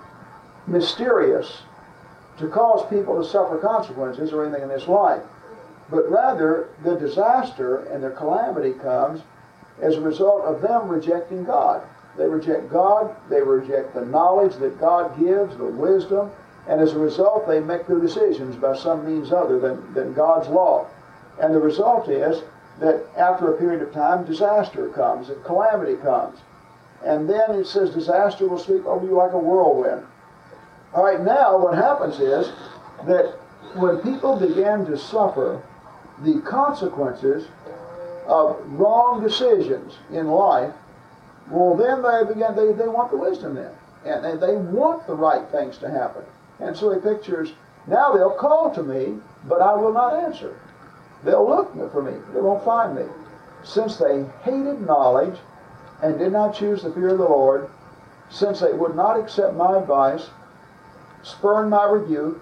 mysterious 0.68 1.62
to 2.40 2.48
cause 2.48 2.88
people 2.90 3.22
to 3.22 3.28
suffer 3.28 3.58
consequences 3.58 4.32
or 4.32 4.46
anything 4.46 4.64
in 4.64 4.70
this 4.70 4.88
life. 4.88 5.24
But 5.90 6.10
rather, 6.12 6.70
the 6.84 6.96
disaster 6.96 7.86
and 7.86 8.04
the 8.04 8.12
calamity 8.12 8.74
comes 8.74 9.22
as 9.82 9.96
a 9.96 10.02
result 10.02 10.44
of 10.44 10.62
them 10.62 10.88
rejecting 10.88 11.46
God. 11.46 11.82
They 12.18 12.28
reject 12.28 12.72
God, 12.72 13.16
they 13.30 13.42
reject 13.42 13.94
the 13.94 14.06
knowledge 14.06 14.56
that 14.58 14.80
God 14.80 15.18
gives, 15.20 15.56
the 15.58 15.66
wisdom, 15.66 16.32
and 16.68 16.82
as 16.82 16.94
a 16.94 17.00
result, 17.00 17.48
they 17.48 17.60
make 17.60 17.88
their 17.88 18.00
decisions 18.00 18.56
by 18.56 18.76
some 18.76 19.06
means 19.06 19.32
other 19.32 19.60
than, 19.60 19.94
than 19.94 20.14
God's 20.14 20.50
law. 20.50 20.88
And 21.40 21.54
the 21.54 21.60
result 21.60 22.10
is 22.10 22.44
that 22.80 23.06
after 23.16 23.54
a 23.54 23.58
period 23.58 23.82
of 23.82 23.94
time, 23.94 24.26
disaster 24.26 24.90
comes, 24.90 25.30
and 25.30 25.44
calamity 25.44 25.96
comes. 25.96 26.40
And 27.06 27.30
then 27.30 27.52
it 27.52 27.68
says 27.68 27.92
disaster 27.92 28.48
will 28.48 28.58
sweep 28.58 28.86
over 28.86 29.06
you 29.06 29.16
like 29.16 29.32
a 29.32 29.38
whirlwind. 29.38 30.06
All 30.94 31.04
right, 31.04 31.22
now 31.22 31.58
what 31.58 31.76
happens 31.76 32.20
is 32.20 32.52
that 33.06 33.38
when 33.76 33.98
people 34.00 34.40
begin 34.40 34.86
to 34.86 34.98
suffer 34.98 35.62
the 36.24 36.42
consequences 36.42 37.48
of 38.26 38.58
wrong 38.72 39.22
decisions 39.22 39.98
in 40.12 40.28
life, 40.28 40.74
well, 41.50 41.76
then 41.76 42.02
they 42.02 42.34
begin, 42.34 42.56
they, 42.56 42.74
they 42.74 42.88
want 42.90 43.12
the 43.12 43.18
wisdom 43.18 43.56
then. 43.56 43.72
And 44.06 44.24
they, 44.24 44.36
they 44.36 44.56
want 44.56 45.08
the 45.08 45.16
right 45.16 45.48
things 45.50 45.78
to 45.80 45.90
happen. 45.90 46.24
And 46.60 46.76
so 46.76 46.94
he 46.94 47.00
pictures, 47.00 47.54
now 47.88 48.14
they'll 48.14 48.36
call 48.36 48.74
to 48.74 48.84
me, 48.84 49.20
but 49.46 49.62
I 49.62 49.76
will 49.76 49.94
not 49.94 50.24
answer. 50.24 50.60
They'll 51.24 51.48
look 51.48 51.74
for 51.92 52.02
me, 52.02 52.14
they 52.34 52.42
won't 52.42 52.64
find 52.64 52.96
me. 52.96 53.06
Since 53.64 53.98
they 53.98 54.26
hated 54.44 54.86
knowledge 54.86 55.38
and 56.02 56.20
did 56.20 56.32
not 56.32 56.56
choose 56.56 56.84
the 56.84 56.92
fear 56.92 57.10
of 57.10 57.18
the 57.18 57.24
Lord, 57.24 57.70
since 58.30 58.60
they 58.60 58.74
would 58.74 58.96
not 58.96 59.20
accept 59.20 59.56
my 59.56 59.78
advice, 59.78 60.30
spurn 61.24 61.70
my 61.70 61.86
rebuke, 61.86 62.42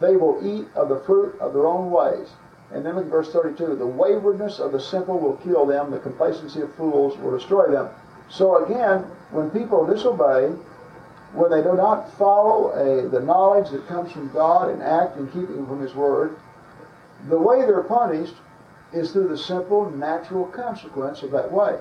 they 0.00 0.16
will 0.16 0.40
eat 0.44 0.66
of 0.74 0.88
the 0.88 1.00
fruit 1.00 1.38
of 1.40 1.52
their 1.52 1.66
own 1.66 1.90
ways. 1.90 2.30
And 2.72 2.84
then 2.84 2.96
in 2.96 3.08
verse 3.08 3.30
32, 3.32 3.76
the 3.76 3.86
waywardness 3.86 4.58
of 4.58 4.72
the 4.72 4.80
simple 4.80 5.18
will 5.18 5.36
kill 5.36 5.66
them, 5.66 5.90
the 5.90 5.98
complacency 5.98 6.62
of 6.62 6.74
fools 6.74 7.16
will 7.18 7.36
destroy 7.36 7.70
them. 7.70 7.88
So 8.28 8.64
again, 8.64 9.04
when 9.30 9.50
people 9.50 9.86
disobey, 9.86 10.54
when 11.34 11.50
they 11.50 11.62
do 11.62 11.74
not 11.74 12.12
follow 12.18 12.70
a, 12.72 13.08
the 13.08 13.20
knowledge 13.20 13.70
that 13.70 13.86
comes 13.88 14.12
from 14.12 14.30
God 14.32 14.70
and 14.70 14.82
act 14.82 15.16
in 15.18 15.26
keeping 15.28 15.66
from 15.66 15.80
His 15.80 15.94
Word, 15.94 16.36
the 17.28 17.38
way 17.38 17.62
they're 17.62 17.82
punished 17.82 18.34
is 18.92 19.12
through 19.12 19.28
the 19.28 19.38
simple, 19.38 19.90
natural 19.90 20.46
consequence 20.46 21.22
of 21.22 21.30
that 21.30 21.50
way. 21.50 21.78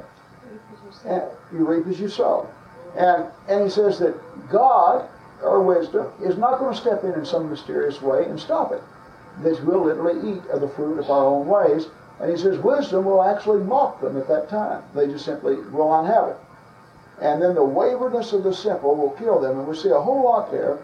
And 1.06 1.24
you 1.52 1.66
reap 1.66 1.88
as 1.88 2.00
you 2.00 2.10
sow. 2.10 2.50
And, 2.98 3.28
and 3.48 3.64
he 3.64 3.70
says 3.70 4.00
that 4.00 4.16
God, 4.50 5.08
or 5.44 5.62
wisdom, 5.62 6.08
is 6.22 6.38
not 6.38 6.60
going 6.60 6.74
to 6.74 6.80
step 6.80 7.04
in 7.04 7.14
in 7.14 7.26
some 7.26 7.50
mysterious 7.50 8.02
way 8.02 8.26
and 8.26 8.40
stop 8.40 8.72
it. 8.72 8.82
That 9.44 9.64
we'll 9.64 9.86
literally 9.86 10.38
eat 10.38 10.46
of 10.52 10.62
the 10.62 10.68
fruit 10.70 11.00
of 11.00 11.10
our 11.10 11.26
own 11.26 11.48
ways. 11.48 11.88
And 12.20 12.30
he 12.30 12.38
says 12.38 12.60
wisdom 12.60 13.06
will 13.06 13.24
actually 13.24 13.64
mock 13.64 14.02
them 14.02 14.18
at 14.18 14.28
that 14.28 14.50
time. 14.50 14.84
They 14.94 15.08
just 15.08 15.26
simply 15.26 15.56
will 15.56 15.90
not 15.90 16.06
have 16.06 16.28
it. 16.30 16.38
And 17.22 17.42
then 17.42 17.56
the 17.56 17.64
waywardness 17.64 18.34
of 18.34 18.44
the 18.44 18.54
simple 18.54 18.96
will 18.96 19.12
kill 19.12 19.40
them. 19.40 19.60
And 19.60 19.68
we 19.68 19.76
see 19.76 19.90
a 19.90 20.00
whole 20.00 20.24
lot 20.24 20.52
there. 20.52 20.80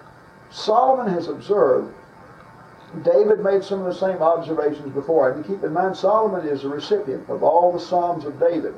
Solomon 0.50 1.12
has 1.14 1.28
observed. 1.28 1.94
David 3.04 3.40
made 3.42 3.64
some 3.64 3.80
of 3.82 3.86
the 3.86 3.94
same 3.94 4.22
observations 4.22 4.94
before. 4.94 5.32
And 5.32 5.46
keep 5.46 5.64
in 5.64 5.74
mind, 5.74 5.98
Solomon 5.98 6.48
is 6.48 6.62
the 6.62 6.70
recipient 6.70 7.30
of 7.30 7.44
all 7.44 7.72
the 7.74 7.80
Psalms 7.80 8.24
of 8.26 8.40
David. 8.40 8.74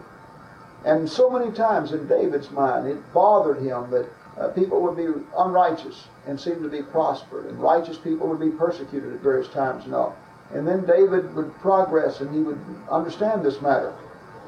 And 0.85 1.09
so 1.09 1.29
many 1.29 1.51
times 1.51 1.91
in 1.91 2.07
David's 2.07 2.49
mind, 2.51 2.87
it 2.87 3.13
bothered 3.13 3.57
him 3.57 3.91
that 3.91 4.09
uh, 4.39 4.47
people 4.49 4.81
would 4.81 4.95
be 4.95 5.07
unrighteous 5.37 6.07
and 6.27 6.39
seem 6.39 6.61
to 6.63 6.69
be 6.69 6.81
prospered, 6.81 7.45
and 7.47 7.59
righteous 7.59 7.97
people 7.97 8.27
would 8.27 8.39
be 8.39 8.51
persecuted 8.51 9.13
at 9.13 9.19
various 9.19 9.49
times 9.49 9.85
and 9.85 9.93
all. 9.93 10.15
And 10.53 10.67
then 10.67 10.85
David 10.85 11.33
would 11.35 11.53
progress 11.59 12.21
and 12.21 12.33
he 12.33 12.41
would 12.41 12.59
understand 12.89 13.43
this 13.43 13.61
matter. 13.61 13.93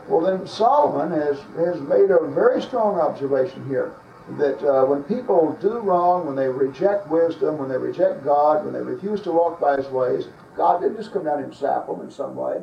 Well, 0.07 0.21
then 0.21 0.47
Solomon 0.47 1.11
has, 1.11 1.39
has 1.57 1.79
made 1.81 2.09
a 2.09 2.27
very 2.27 2.61
strong 2.61 2.99
observation 2.99 3.67
here 3.67 3.93
that 4.37 4.63
uh, 4.63 4.85
when 4.85 5.03
people 5.03 5.57
do 5.61 5.79
wrong, 5.79 6.25
when 6.25 6.35
they 6.35 6.47
reject 6.47 7.09
wisdom, 7.09 7.57
when 7.57 7.69
they 7.69 7.77
reject 7.77 8.23
God, 8.23 8.63
when 8.63 8.73
they 8.73 8.81
refuse 8.81 9.21
to 9.21 9.31
walk 9.31 9.59
by 9.59 9.77
His 9.77 9.87
ways, 9.87 10.27
God 10.55 10.81
didn't 10.81 10.97
just 10.97 11.11
come 11.11 11.25
down 11.25 11.43
and 11.43 11.53
zap 11.53 11.87
them 11.87 12.01
in 12.01 12.11
some 12.11 12.35
way, 12.35 12.61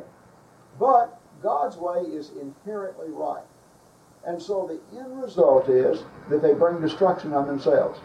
but 0.79 1.19
God's 1.41 1.77
way 1.77 2.01
is 2.01 2.31
inherently 2.39 3.09
right. 3.09 3.43
And 4.25 4.41
so 4.41 4.67
the 4.67 4.99
end 4.99 5.21
result 5.21 5.69
is 5.69 6.03
that 6.29 6.41
they 6.41 6.53
bring 6.53 6.81
destruction 6.81 7.33
on 7.33 7.47
themselves. 7.47 7.99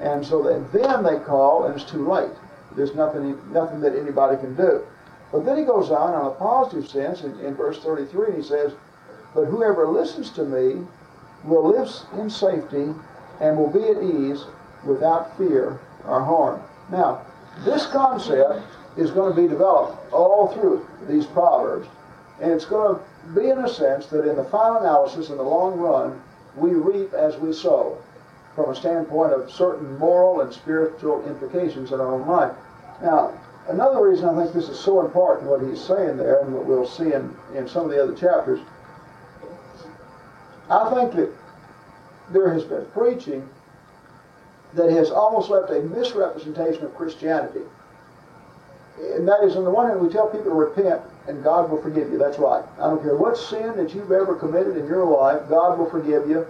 And 0.00 0.24
so 0.24 0.42
then 0.72 1.02
they 1.02 1.18
call, 1.18 1.64
and 1.64 1.74
it's 1.74 1.90
too 1.90 2.08
late. 2.08 2.32
There's 2.76 2.94
nothing, 2.94 3.38
nothing 3.52 3.80
that 3.80 3.94
anybody 3.94 4.36
can 4.36 4.56
do. 4.56 4.86
But 5.32 5.44
then 5.44 5.58
he 5.58 5.64
goes 5.64 5.90
on 5.90 6.14
in 6.18 6.26
a 6.26 6.30
positive 6.30 6.88
sense 6.88 7.22
in, 7.22 7.38
in 7.40 7.54
verse 7.54 7.78
33, 7.78 8.28
and 8.28 8.36
he 8.36 8.42
says, 8.42 8.72
But 9.34 9.46
whoever 9.46 9.86
listens 9.86 10.30
to 10.30 10.44
me 10.44 10.86
will 11.44 11.68
live 11.68 11.90
in 12.18 12.30
safety 12.30 12.94
and 13.40 13.56
will 13.56 13.70
be 13.70 13.84
at 13.84 14.02
ease 14.02 14.44
without 14.84 15.36
fear 15.36 15.78
or 16.06 16.24
harm. 16.24 16.62
Now, 16.90 17.22
this 17.64 17.86
concept 17.86 18.62
is 18.96 19.10
going 19.10 19.34
to 19.34 19.40
be 19.40 19.48
developed 19.48 20.12
all 20.12 20.48
through 20.48 20.86
these 21.08 21.26
Proverbs. 21.26 21.88
And 22.40 22.50
it's 22.52 22.64
going 22.64 22.96
to 22.96 23.02
be 23.34 23.48
in 23.48 23.58
a 23.58 23.68
sense 23.68 24.06
that 24.06 24.28
in 24.28 24.36
the 24.36 24.44
final 24.44 24.78
analysis, 24.78 25.30
in 25.30 25.36
the 25.36 25.42
long 25.42 25.78
run, 25.78 26.20
we 26.56 26.70
reap 26.70 27.12
as 27.12 27.36
we 27.36 27.52
sow 27.52 27.98
from 28.54 28.70
a 28.70 28.74
standpoint 28.74 29.32
of 29.32 29.50
certain 29.50 29.98
moral 29.98 30.40
and 30.40 30.52
spiritual 30.52 31.24
implications 31.26 31.92
in 31.92 32.00
our 32.00 32.14
own 32.14 32.26
life. 32.26 32.54
Now, 33.02 33.32
another 33.68 34.08
reason 34.08 34.28
I 34.28 34.42
think 34.42 34.54
this 34.54 34.68
is 34.68 34.78
so 34.78 35.04
important, 35.04 35.48
what 35.48 35.62
he's 35.62 35.80
saying 35.80 36.16
there, 36.16 36.40
and 36.40 36.54
what 36.54 36.66
we'll 36.66 36.86
see 36.86 37.12
in, 37.12 37.36
in 37.54 37.68
some 37.68 37.84
of 37.84 37.90
the 37.90 38.02
other 38.02 38.14
chapters, 38.14 38.60
I 40.68 40.92
think 40.94 41.14
that 41.14 41.30
there 42.32 42.52
has 42.52 42.64
been 42.64 42.86
preaching 42.86 43.48
that 44.74 44.90
has 44.90 45.10
almost 45.10 45.50
left 45.50 45.70
a 45.70 45.80
misrepresentation 45.82 46.84
of 46.84 46.94
Christianity. 46.94 47.62
And 48.98 49.26
that 49.26 49.42
is, 49.42 49.56
on 49.56 49.64
the 49.64 49.70
one 49.70 49.88
hand, 49.88 50.00
we 50.00 50.08
tell 50.08 50.28
people 50.28 50.44
to 50.44 50.50
repent 50.50 51.02
and 51.28 51.44
God 51.44 51.70
will 51.70 51.80
forgive 51.82 52.10
you. 52.10 52.18
That's 52.18 52.38
right. 52.38 52.64
I 52.78 52.82
don't 52.82 53.02
care 53.02 53.16
what 53.16 53.36
sin 53.36 53.76
that 53.76 53.94
you've 53.94 54.12
ever 54.12 54.34
committed 54.34 54.76
in 54.76 54.86
your 54.86 55.04
life, 55.04 55.48
God 55.48 55.78
will 55.78 55.90
forgive 55.90 56.28
you. 56.28 56.46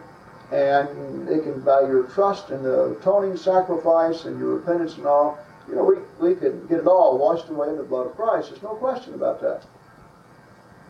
And 0.53 1.29
it 1.29 1.45
can, 1.45 1.61
by 1.61 1.83
your 1.83 2.05
trust 2.05 2.51
in 2.51 2.63
the 2.63 2.97
atoning 2.97 3.37
sacrifice 3.37 4.25
and 4.25 4.39
your 4.39 4.57
repentance 4.57 4.97
and 4.97 5.07
all, 5.07 5.39
you 5.69 5.77
know, 5.77 5.85
we, 5.85 5.97
we 6.21 6.35
could 6.35 6.69
get 6.69 6.81
it 6.81 6.87
all 6.87 7.19
washed 7.19 7.49
away 7.49 7.69
in 7.69 7.77
the 7.77 7.85
blood 7.85 8.07
of 8.07 8.17
Christ. 8.17 8.51
There's 8.51 8.63
no 8.63 8.75
question 8.75 9.15
about 9.15 9.41
that. 9.43 9.65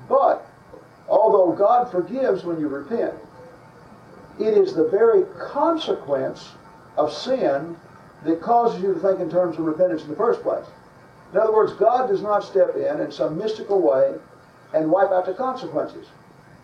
But, 0.09 0.47
although 1.09 1.53
God 1.53 1.91
forgives 1.91 2.45
when 2.45 2.59
you 2.59 2.69
repent, 2.69 3.15
it 4.39 4.57
is 4.57 4.75
the 4.75 4.89
very 4.89 5.25
consequence 5.39 6.53
of 6.97 7.13
sin 7.13 7.77
that 8.25 8.41
causes 8.41 8.83
you 8.83 8.95
to 8.95 9.01
think 9.01 9.21
in 9.21 9.31
terms 9.31 9.59
of 9.59 9.65
repentance 9.65 10.03
in 10.03 10.09
the 10.09 10.17
first 10.17 10.43
place. 10.43 10.65
In 11.33 11.39
other 11.39 11.53
words, 11.53 11.73
God 11.75 12.09
does 12.09 12.23
not 12.23 12.45
step 12.45 12.75
in 12.77 13.01
in 13.01 13.13
some 13.13 13.39
mystical 13.39 13.81
way 13.81 14.15
and 14.75 14.91
wipe 14.91 15.11
out 15.11 15.27
the 15.27 15.35
consequences. 15.35 16.07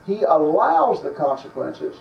He 0.06 0.22
allows 0.22 1.02
the 1.02 1.10
consequences, 1.10 1.96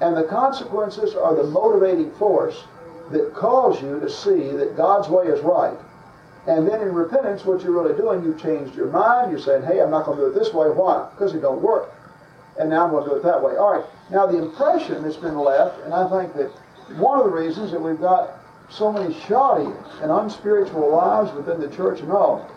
and 0.00 0.16
the 0.16 0.24
consequences 0.24 1.14
are 1.14 1.34
the 1.34 1.44
motivating 1.44 2.12
force 2.12 2.64
that 3.10 3.34
calls 3.34 3.82
you 3.82 4.00
to 4.00 4.08
see 4.08 4.50
that 4.56 4.76
God's 4.76 5.08
way 5.08 5.26
is 5.26 5.40
right. 5.40 5.76
And 6.46 6.68
then 6.68 6.82
in 6.82 6.92
repentance, 6.94 7.44
what 7.44 7.62
you're 7.62 7.72
really 7.72 7.96
doing, 7.96 8.22
you've 8.22 8.40
changed 8.40 8.74
your 8.74 8.88
mind. 8.88 9.30
You're 9.30 9.40
saying, 9.40 9.62
hey, 9.62 9.80
I'm 9.80 9.90
not 9.90 10.04
going 10.04 10.18
to 10.18 10.24
do 10.24 10.30
it 10.30 10.34
this 10.34 10.52
way. 10.52 10.68
Why? 10.68 11.08
Because 11.12 11.34
it 11.34 11.40
don't 11.40 11.62
work. 11.62 11.92
And 12.58 12.68
now 12.70 12.84
I'm 12.84 12.90
going 12.90 13.04
to 13.04 13.10
do 13.10 13.16
it 13.16 13.22
that 13.22 13.42
way. 13.42 13.56
All 13.56 13.72
right. 13.78 13.84
Now 14.10 14.26
the 14.26 14.38
impression 14.38 15.02
that's 15.02 15.16
been 15.16 15.38
left, 15.38 15.80
and 15.84 15.94
I 15.94 16.08
think 16.08 16.34
that 16.34 16.50
one 16.98 17.18
of 17.18 17.24
the 17.24 17.30
reasons 17.30 17.72
that 17.72 17.80
we've 17.80 18.00
got 18.00 18.38
so 18.74 18.92
many 18.92 19.14
shoddy 19.20 19.70
and 20.02 20.10
unspiritual 20.10 20.90
lives 20.90 21.32
within 21.32 21.60
the 21.60 21.74
church 21.76 22.00
and 22.00 22.10
all. 22.10 22.50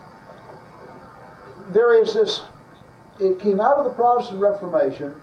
There 1.68 1.94
is 2.02 2.12
this, 2.12 2.42
it 3.20 3.38
came 3.38 3.60
out 3.60 3.76
of 3.76 3.84
the 3.84 3.92
Protestant 3.92 4.40
Reformation 4.40 5.14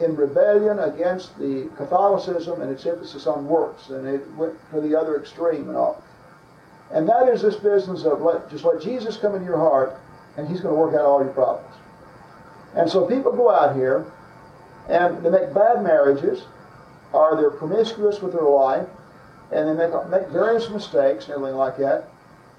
in 0.00 0.14
rebellion 0.14 0.78
against 0.80 1.38
the 1.38 1.70
Catholicism 1.76 2.60
and 2.60 2.70
its 2.70 2.84
emphasis 2.84 3.26
on 3.26 3.46
works, 3.46 3.88
and 3.88 4.06
it 4.06 4.30
went 4.34 4.54
to 4.72 4.80
the 4.80 4.94
other 4.94 5.18
extreme 5.18 5.68
and 5.68 5.76
all. 5.76 6.02
And 6.90 7.08
that 7.08 7.28
is 7.28 7.40
this 7.40 7.56
business 7.56 8.04
of 8.04 8.20
let, 8.20 8.50
just 8.50 8.64
let 8.64 8.82
Jesus 8.82 9.16
come 9.16 9.34
into 9.34 9.46
your 9.46 9.58
heart, 9.58 9.98
and 10.36 10.46
He's 10.46 10.60
going 10.60 10.74
to 10.74 10.78
work 10.78 10.94
out 10.94 11.06
all 11.06 11.24
your 11.24 11.32
problems. 11.32 11.74
And 12.74 12.90
so 12.90 13.06
people 13.06 13.32
go 13.32 13.50
out 13.50 13.74
here, 13.74 14.04
and 14.88 15.24
they 15.24 15.30
make 15.30 15.54
bad 15.54 15.82
marriages, 15.82 16.42
or 17.12 17.36
they're 17.36 17.50
promiscuous 17.50 18.20
with 18.20 18.32
their 18.32 18.42
life, 18.42 18.88
and 19.52 19.68
they 19.68 19.86
make, 19.86 20.08
make 20.08 20.28
various 20.28 20.68
mistakes 20.70 21.26
and 21.26 21.34
everything 21.34 21.56
like 21.56 21.76
that. 21.78 22.08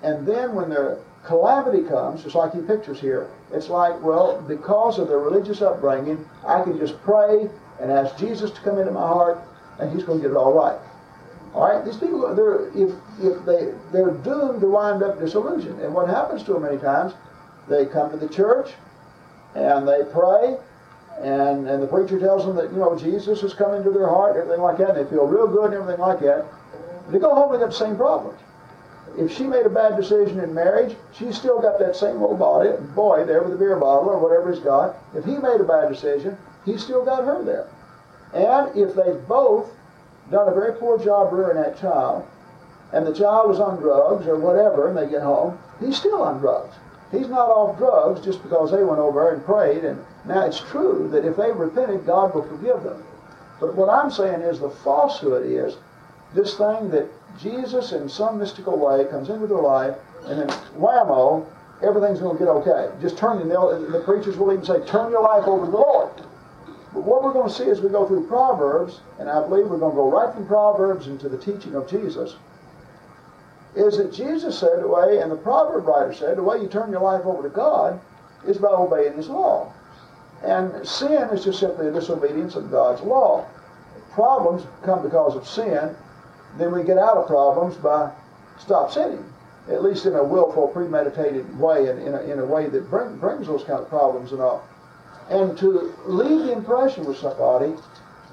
And 0.04 0.28
then 0.28 0.54
when 0.54 0.70
the 0.70 1.00
calamity 1.24 1.84
comes, 1.88 2.24
just 2.24 2.36
like 2.36 2.54
he 2.54 2.62
pictures 2.62 3.00
here, 3.00 3.30
it's 3.52 3.70
like, 3.70 4.00
well, 4.02 4.42
because 4.42 5.00
of 5.00 5.08
their 5.08 5.20
religious 5.20 5.62
upbringing, 5.62 6.24
I 6.46 6.62
can 6.64 6.78
just 6.78 7.02
pray 7.04 7.50
and 7.80 7.92
ask 7.92 8.18
Jesus 8.18 8.52
to 8.52 8.62
come 8.62 8.78
into 8.80 8.92
my 8.92 9.08
heart, 9.08 9.40
and 9.80 9.92
He's 9.92 10.04
going 10.04 10.20
to 10.20 10.22
get 10.22 10.32
it 10.32 10.38
all 10.38 10.54
right. 10.54 10.80
All 11.54 11.70
right, 11.72 11.86
these 11.86 11.98
people, 11.98 12.34
they're 12.34 12.70
if 12.70 12.92
if 13.22 13.46
they 13.46 13.74
they're 13.92 14.12
doomed 14.12 14.62
to 14.62 14.68
wind 14.68 15.04
up 15.04 15.20
disillusioned. 15.20 15.80
And 15.82 15.94
what 15.94 16.08
happens 16.08 16.42
to 16.44 16.54
them 16.54 16.64
many 16.64 16.80
times, 16.80 17.14
they 17.70 17.86
come 17.86 18.10
to 18.10 18.18
the 18.18 18.28
church, 18.28 18.72
and 19.54 19.88
they 19.88 20.02
pray, 20.12 20.58
and 21.22 21.68
and 21.68 21.84
the 21.84 21.88
preacher 21.88 22.20
tells 22.20 22.46
them 22.46 22.56
that 22.56 22.72
you 22.72 22.80
know 22.80 22.98
Jesus 22.98 23.42
has 23.42 23.54
come 23.54 23.76
into 23.76 23.92
their 23.92 24.10
heart, 24.10 24.32
and 24.32 24.46
everything 24.46 24.64
like 24.64 24.78
that, 24.80 24.98
and 24.98 25.06
they 25.06 25.10
feel 25.10 25.28
real 25.28 25.48
good 25.48 25.66
and 25.66 25.76
everything 25.76 26.02
like 26.02 26.20
that. 26.22 26.46
They 27.10 27.20
go 27.20 27.36
home 27.36 27.52
with 27.52 27.60
the 27.60 27.72
same 27.72 27.96
problems. 27.96 28.40
If 29.18 29.32
she 29.32 29.44
made 29.44 29.66
a 29.66 29.70
bad 29.70 29.96
decision 29.96 30.40
in 30.40 30.54
marriage, 30.54 30.96
she's 31.14 31.38
still 31.38 31.62
got 31.62 31.78
that 31.80 31.96
same 31.96 32.22
old 32.24 32.40
body, 32.40 32.72
boy 32.96 33.26
there 33.26 33.44
with 33.44 33.52
the 33.52 33.58
beer 33.58 33.76
bottle 33.76 34.10
or 34.10 34.18
whatever 34.18 34.52
he's 34.52 34.64
got. 34.64 34.96
If 35.14 35.26
he 35.26 35.38
made 35.38 35.62
a 35.62 35.66
bad 35.66 35.90
decision, 35.90 36.38
he's 36.66 36.84
still 36.84 37.06
got 37.06 37.24
her 37.24 37.44
there. 37.44 37.68
And 38.34 38.76
if 38.76 38.96
they've 38.96 39.28
both 39.28 39.70
done 40.32 40.48
a 40.48 40.54
very 40.54 40.74
poor 40.74 40.98
job 40.98 41.32
rearing 41.32 41.62
that 41.62 41.80
child, 41.80 42.26
and 42.92 43.06
the 43.06 43.14
child 43.14 43.52
is 43.52 43.60
on 43.60 43.80
drugs 43.80 44.26
or 44.26 44.38
whatever, 44.38 44.88
and 44.88 44.98
they 44.98 45.10
get 45.10 45.22
home, 45.22 45.60
he's 45.80 45.98
still 45.98 46.22
on 46.22 46.40
drugs. 46.40 46.76
He's 47.12 47.28
not 47.28 47.50
off 47.50 47.78
drugs 47.78 48.22
just 48.22 48.42
because 48.42 48.72
they 48.72 48.84
went 48.84 49.00
over 49.00 49.30
and 49.30 49.46
prayed. 49.46 49.86
And 49.86 50.04
now 50.26 50.46
it's 50.46 50.60
true 50.60 51.08
that 51.12 51.26
if 51.26 51.36
they 51.36 51.52
repented, 51.52 52.08
God 52.08 52.34
will 52.34 52.48
forgive 52.48 52.82
them. 52.82 53.04
But 53.60 53.76
what 53.76 53.90
I'm 53.90 54.10
saying 54.10 54.42
is 54.42 54.60
the 54.60 54.70
falsehood 54.70 55.46
is 55.46 55.78
this 56.34 56.58
thing 56.58 56.90
that 56.92 57.08
Jesus, 57.40 57.92
in 57.92 58.08
some 58.10 58.38
mystical 58.38 58.78
way, 58.78 59.06
comes 59.06 59.30
into 59.30 59.48
their 59.48 59.58
life, 59.58 59.96
and 60.26 60.40
then 60.40 60.48
whammo, 60.78 61.46
everything's 61.82 62.20
going 62.20 62.38
to 62.38 62.44
get 62.44 62.50
okay. 62.50 62.92
Just 63.02 63.18
turn, 63.18 63.40
and 63.40 63.52
the 63.52 64.02
preachers 64.06 64.38
will 64.38 64.52
even 64.52 64.66
say, 64.66 64.86
turn 64.86 65.12
your 65.12 65.24
life 65.24 65.48
over 65.48 65.66
to 65.66 65.72
the 65.72 65.78
Lord. 65.78 66.12
But 66.94 67.04
what 67.04 67.24
we're 67.24 67.34
going 67.34 67.50
to 67.50 67.54
see 67.54 67.70
as 67.70 67.82
we 67.82 67.90
go 67.90 68.08
through 68.08 68.28
Proverbs, 68.28 69.02
and 69.20 69.30
I 69.30 69.42
believe 69.42 69.68
we're 69.68 69.80
going 69.80 69.92
to 69.92 69.96
go 69.96 70.12
right 70.12 70.34
from 70.34 70.46
Proverbs 70.48 71.08
into 71.08 71.28
the 71.28 71.38
teaching 71.38 71.76
of 71.76 71.90
Jesus, 71.90 72.36
is 73.76 73.98
that 73.98 74.14
Jesus 74.14 74.60
said 74.60 74.82
the 74.82 74.88
way, 74.88 75.18
and 75.20 75.32
the 75.32 75.36
proverb 75.36 75.88
writer 75.88 76.14
said, 76.14 76.38
the 76.38 76.44
way 76.44 76.62
you 76.62 76.68
turn 76.68 76.92
your 76.92 77.02
life 77.02 77.26
over 77.26 77.42
to 77.42 77.50
God 77.50 78.00
is 78.48 78.60
by 78.60 78.68
obeying 78.68 79.14
His 79.18 79.30
law. 79.30 79.74
And 80.44 80.88
sin 80.88 81.30
is 81.32 81.44
just 81.44 81.60
simply 81.60 81.88
a 81.88 81.92
disobedience 81.92 82.56
of 82.56 82.70
God's 82.70 83.02
law. 83.02 83.48
Problems 84.12 84.68
come 84.84 85.02
because 85.02 85.36
of 85.36 85.48
sin, 85.48 85.96
then 86.58 86.72
we 86.72 86.84
get 86.84 86.98
out 86.98 87.18
of 87.18 87.28
problems 87.28 87.76
by 87.78 88.12
stop 88.60 88.92
sinning, 88.92 89.26
at 89.70 89.84
least 89.84 90.06
in 90.06 90.16
a 90.16 90.24
willful, 90.24 90.68
premeditated 90.68 91.58
way, 91.60 91.88
and 91.88 92.02
in 92.02 92.14
a, 92.14 92.22
in 92.22 92.40
a 92.40 92.46
way 92.46 92.68
that 92.68 92.90
bring, 92.90 93.18
brings 93.18 93.48
those 93.48 93.64
kind 93.64 93.80
of 93.80 93.90
problems 93.90 94.32
and 94.32 94.42
all. 94.42 94.68
And 95.30 95.58
to 95.58 95.94
leave 96.06 96.46
the 96.46 96.52
impression 96.52 97.06
with 97.06 97.18
somebody 97.18 97.74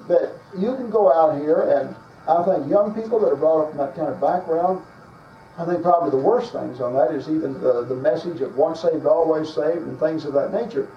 that 0.07 0.33
you 0.57 0.75
can 0.75 0.89
go 0.89 1.11
out 1.11 1.41
here, 1.41 1.61
and 1.61 1.95
I 2.27 2.43
think 2.43 2.69
young 2.69 2.93
people 2.93 3.19
that 3.19 3.31
are 3.31 3.35
brought 3.35 3.65
up 3.65 3.71
in 3.71 3.77
that 3.77 3.95
kind 3.95 4.09
of 4.09 4.19
background, 4.21 4.81
I 5.57 5.65
think 5.65 5.81
probably 5.81 6.11
the 6.11 6.17
worst 6.17 6.53
things 6.53 6.79
on 6.79 6.93
that 6.93 7.11
is 7.11 7.29
even 7.29 7.53
the, 7.61 7.85
the 7.85 7.95
message 7.95 8.41
of 8.41 8.57
once 8.57 8.81
saved, 8.81 9.05
always 9.05 9.53
saved, 9.53 9.87
and 9.87 9.99
things 9.99 10.25
of 10.25 10.33
that 10.33 10.53
nature. 10.53 10.87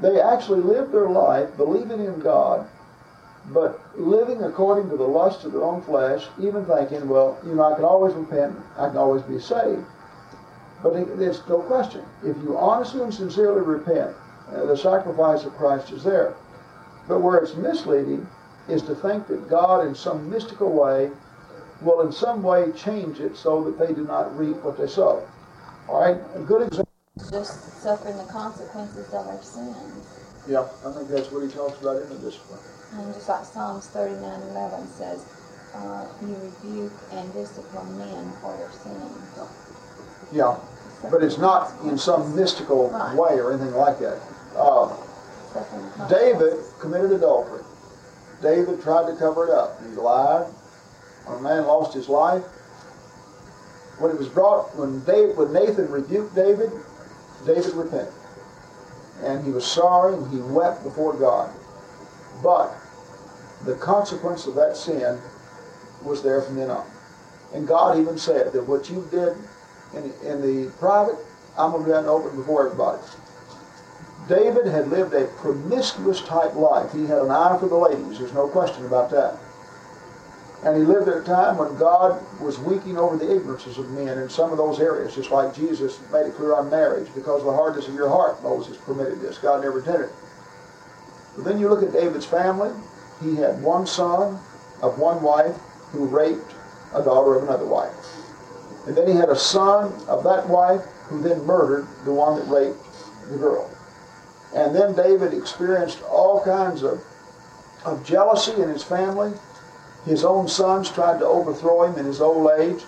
They 0.00 0.20
actually 0.20 0.60
live 0.60 0.90
their 0.90 1.08
life 1.08 1.56
believing 1.56 2.04
in 2.04 2.18
God 2.20 2.68
but 3.48 3.80
living 3.98 4.42
according 4.42 4.88
to 4.90 4.96
the 4.96 5.04
lust 5.06 5.44
of 5.44 5.52
their 5.52 5.62
own 5.62 5.82
flesh, 5.82 6.26
even 6.40 6.64
thinking, 6.64 7.08
well, 7.08 7.38
you 7.44 7.54
know, 7.54 7.64
I 7.64 7.74
can 7.74 7.84
always 7.84 8.14
repent, 8.14 8.56
I 8.78 8.88
can 8.88 8.96
always 8.96 9.22
be 9.22 9.38
saved. 9.38 9.84
But 10.82 11.18
there's 11.18 11.46
no 11.48 11.60
question. 11.60 12.04
If 12.22 12.36
you 12.38 12.56
honestly 12.56 13.02
and 13.02 13.12
sincerely 13.12 13.62
repent, 13.62 14.14
uh, 14.48 14.66
the 14.66 14.76
sacrifice 14.76 15.44
of 15.44 15.54
Christ 15.54 15.90
is 15.92 16.04
there. 16.04 16.34
But 17.08 17.20
where 17.20 17.36
it's 17.36 17.54
misleading 17.54 18.26
is 18.68 18.82
to 18.82 18.94
think 18.94 19.26
that 19.28 19.48
God, 19.48 19.86
in 19.86 19.94
some 19.94 20.30
mystical 20.30 20.72
way, 20.72 21.10
will 21.82 22.00
in 22.02 22.12
some 22.12 22.42
way 22.42 22.72
change 22.72 23.20
it 23.20 23.36
so 23.36 23.62
that 23.64 23.78
they 23.78 23.94
do 23.94 24.04
not 24.04 24.36
reap 24.38 24.56
what 24.62 24.78
they 24.78 24.86
sow. 24.86 25.26
All 25.88 26.00
right? 26.00 26.18
A 26.34 26.40
good 26.40 26.62
example. 26.62 26.90
Just 27.30 27.82
suffering 27.82 28.16
the 28.16 28.24
consequences 28.24 29.08
of 29.08 29.26
our 29.26 29.42
sins. 29.42 30.23
Yeah, 30.46 30.66
I 30.84 30.92
think 30.92 31.08
that's 31.08 31.30
what 31.32 31.42
he 31.42 31.48
talks 31.50 31.80
about 31.80 32.02
in 32.02 32.08
the 32.08 32.16
discipline. 32.16 32.60
And 32.94 33.14
just 33.14 33.28
like 33.28 33.44
Psalms 33.44 33.86
39 33.88 34.42
11 34.50 34.88
says, 34.88 35.24
uh, 35.74 36.06
you 36.22 36.36
rebuke 36.62 36.92
and 37.12 37.32
discipline 37.32 37.98
men 37.98 38.32
for 38.40 38.56
their 38.56 38.70
sin. 38.70 39.00
Yeah, 40.32 40.56
but 41.10 41.22
it's 41.22 41.38
not 41.38 41.72
in 41.84 41.98
some 41.98 42.34
mystical 42.36 42.90
Right. 42.90 43.16
way 43.16 43.40
or 43.40 43.52
anything 43.52 43.74
like 43.74 43.98
that. 44.00 44.18
Uh, 44.56 44.92
David 46.08 46.58
committed 46.80 47.12
adultery. 47.12 47.62
David 48.42 48.82
tried 48.82 49.06
to 49.06 49.16
cover 49.16 49.44
it 49.48 49.50
up. 49.50 49.80
He 49.82 49.88
lied. 49.96 50.46
When 51.26 51.38
a 51.38 51.40
man 51.40 51.66
lost 51.66 51.94
his 51.94 52.08
life, 52.08 52.42
when 53.98 54.10
it 54.10 54.18
was 54.18 54.28
brought, 54.28 54.76
when 54.76 55.00
David, 55.00 55.36
when 55.36 55.52
Nathan 55.52 55.90
rebuked 55.90 56.34
David, 56.34 56.70
David 57.46 57.72
repented, 57.74 58.12
and 59.24 59.44
he 59.44 59.50
was 59.50 59.66
sorry 59.66 60.14
and 60.14 60.30
he 60.30 60.38
wept 60.40 60.82
before 60.82 61.14
God. 61.14 61.50
But 62.42 62.74
the 63.64 63.74
consequence 63.76 64.46
of 64.46 64.54
that 64.54 64.76
sin 64.76 65.18
was 66.02 66.22
there 66.22 66.42
from 66.42 66.56
then 66.56 66.70
on. 66.70 66.86
And 67.54 67.66
God 67.66 67.98
even 67.98 68.18
said 68.18 68.52
that 68.52 68.66
what 68.66 68.90
you 68.90 69.08
did 69.10 69.36
in, 69.94 70.12
in 70.26 70.42
the 70.42 70.70
private, 70.78 71.16
I'm 71.56 71.70
going 71.70 71.84
to 71.84 71.88
do 71.88 71.92
that 71.92 72.06
open 72.06 72.36
before 72.36 72.66
everybody. 72.66 73.00
David 74.28 74.66
had 74.66 74.88
lived 74.88 75.14
a 75.14 75.26
promiscuous 75.38 76.20
type 76.22 76.54
life. 76.54 76.92
He 76.92 77.06
had 77.06 77.18
an 77.18 77.30
eye 77.30 77.56
for 77.58 77.68
the 77.68 77.76
ladies, 77.76 78.18
there's 78.18 78.32
no 78.32 78.48
question 78.48 78.86
about 78.86 79.10
that. 79.10 79.38
And 80.64 80.76
he 80.78 80.82
lived 80.82 81.08
at 81.08 81.18
a 81.18 81.22
time 81.22 81.58
when 81.58 81.76
God 81.76 82.24
was 82.40 82.58
weakening 82.58 82.96
over 82.96 83.16
the 83.18 83.36
ignorances 83.36 83.76
of 83.76 83.90
men 83.90 84.18
in 84.18 84.30
some 84.30 84.50
of 84.50 84.56
those 84.56 84.80
areas, 84.80 85.14
just 85.14 85.30
like 85.30 85.54
Jesus 85.54 86.00
made 86.10 86.26
it 86.26 86.34
clear 86.34 86.54
on 86.54 86.70
marriage. 86.70 87.08
Because 87.14 87.40
of 87.40 87.46
the 87.46 87.52
hardness 87.52 87.86
of 87.86 87.94
your 87.94 88.08
heart, 88.08 88.42
Moses 88.42 88.78
permitted 88.78 89.20
this. 89.20 89.36
God 89.36 89.62
never 89.62 89.82
did 89.82 90.00
it. 90.00 90.10
But 91.36 91.44
then 91.44 91.58
you 91.58 91.68
look 91.68 91.82
at 91.82 91.92
David's 91.92 92.24
family. 92.24 92.70
He 93.22 93.36
had 93.36 93.62
one 93.62 93.86
son 93.86 94.38
of 94.82 94.98
one 94.98 95.22
wife 95.22 95.56
who 95.92 96.06
raped 96.06 96.54
a 96.94 97.02
daughter 97.02 97.34
of 97.34 97.42
another 97.42 97.66
wife. 97.66 97.92
And 98.86 98.96
then 98.96 99.06
he 99.06 99.14
had 99.14 99.28
a 99.28 99.36
son 99.36 99.92
of 100.08 100.24
that 100.24 100.48
wife 100.48 100.82
who 101.08 101.22
then 101.22 101.44
murdered 101.44 101.86
the 102.04 102.12
one 102.12 102.38
that 102.38 102.46
raped 102.46 102.78
the 103.30 103.36
girl. 103.36 103.70
And 104.54 104.74
then 104.74 104.94
David 104.94 105.34
experienced 105.34 106.02
all 106.02 106.42
kinds 106.44 106.82
of, 106.82 107.02
of 107.84 108.04
jealousy 108.04 108.52
in 108.62 108.68
his 108.68 108.82
family. 108.82 109.32
His 110.04 110.24
own 110.24 110.48
sons 110.48 110.90
tried 110.90 111.18
to 111.20 111.26
overthrow 111.26 111.84
him 111.84 111.98
in 111.98 112.04
his 112.04 112.20
old 112.20 112.50
age. 112.58 112.82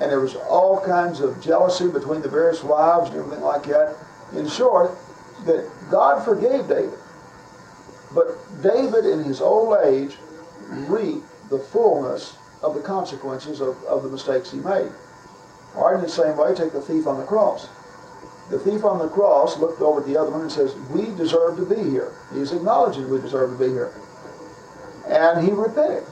And 0.00 0.10
there 0.10 0.20
was 0.20 0.34
all 0.36 0.80
kinds 0.84 1.20
of 1.20 1.40
jealousy 1.42 1.88
between 1.88 2.20
the 2.20 2.28
various 2.28 2.62
wives 2.62 3.10
and 3.10 3.18
everything 3.18 3.44
like 3.44 3.64
that. 3.64 3.96
In 4.34 4.48
short, 4.48 4.90
that 5.44 5.70
God 5.90 6.24
forgave 6.24 6.68
David. 6.68 6.98
But 8.14 8.36
David, 8.62 9.06
in 9.06 9.24
his 9.24 9.40
old 9.40 9.78
age, 9.84 10.16
reaped 10.68 11.26
the 11.50 11.58
fullness 11.58 12.36
of 12.62 12.74
the 12.74 12.80
consequences 12.80 13.60
of, 13.60 13.82
of 13.84 14.02
the 14.02 14.08
mistakes 14.08 14.50
he 14.50 14.58
made. 14.58 14.90
Or 15.74 15.94
in 15.94 16.00
the 16.00 16.08
same 16.08 16.36
way, 16.36 16.54
take 16.54 16.72
the 16.72 16.80
thief 16.80 17.06
on 17.06 17.18
the 17.18 17.26
cross. 17.26 17.68
The 18.50 18.58
thief 18.58 18.84
on 18.84 18.98
the 18.98 19.08
cross 19.08 19.58
looked 19.58 19.80
over 19.80 20.00
at 20.00 20.06
the 20.06 20.16
other 20.16 20.30
one 20.30 20.42
and 20.42 20.52
says, 20.52 20.74
We 20.90 21.06
deserve 21.16 21.56
to 21.56 21.66
be 21.66 21.90
here. 21.90 22.12
He's 22.32 22.52
acknowledging 22.52 23.10
we 23.10 23.20
deserve 23.20 23.58
to 23.58 23.64
be 23.64 23.70
here. 23.70 23.92
And 25.06 25.44
he 25.44 25.52
repented. 25.52 26.04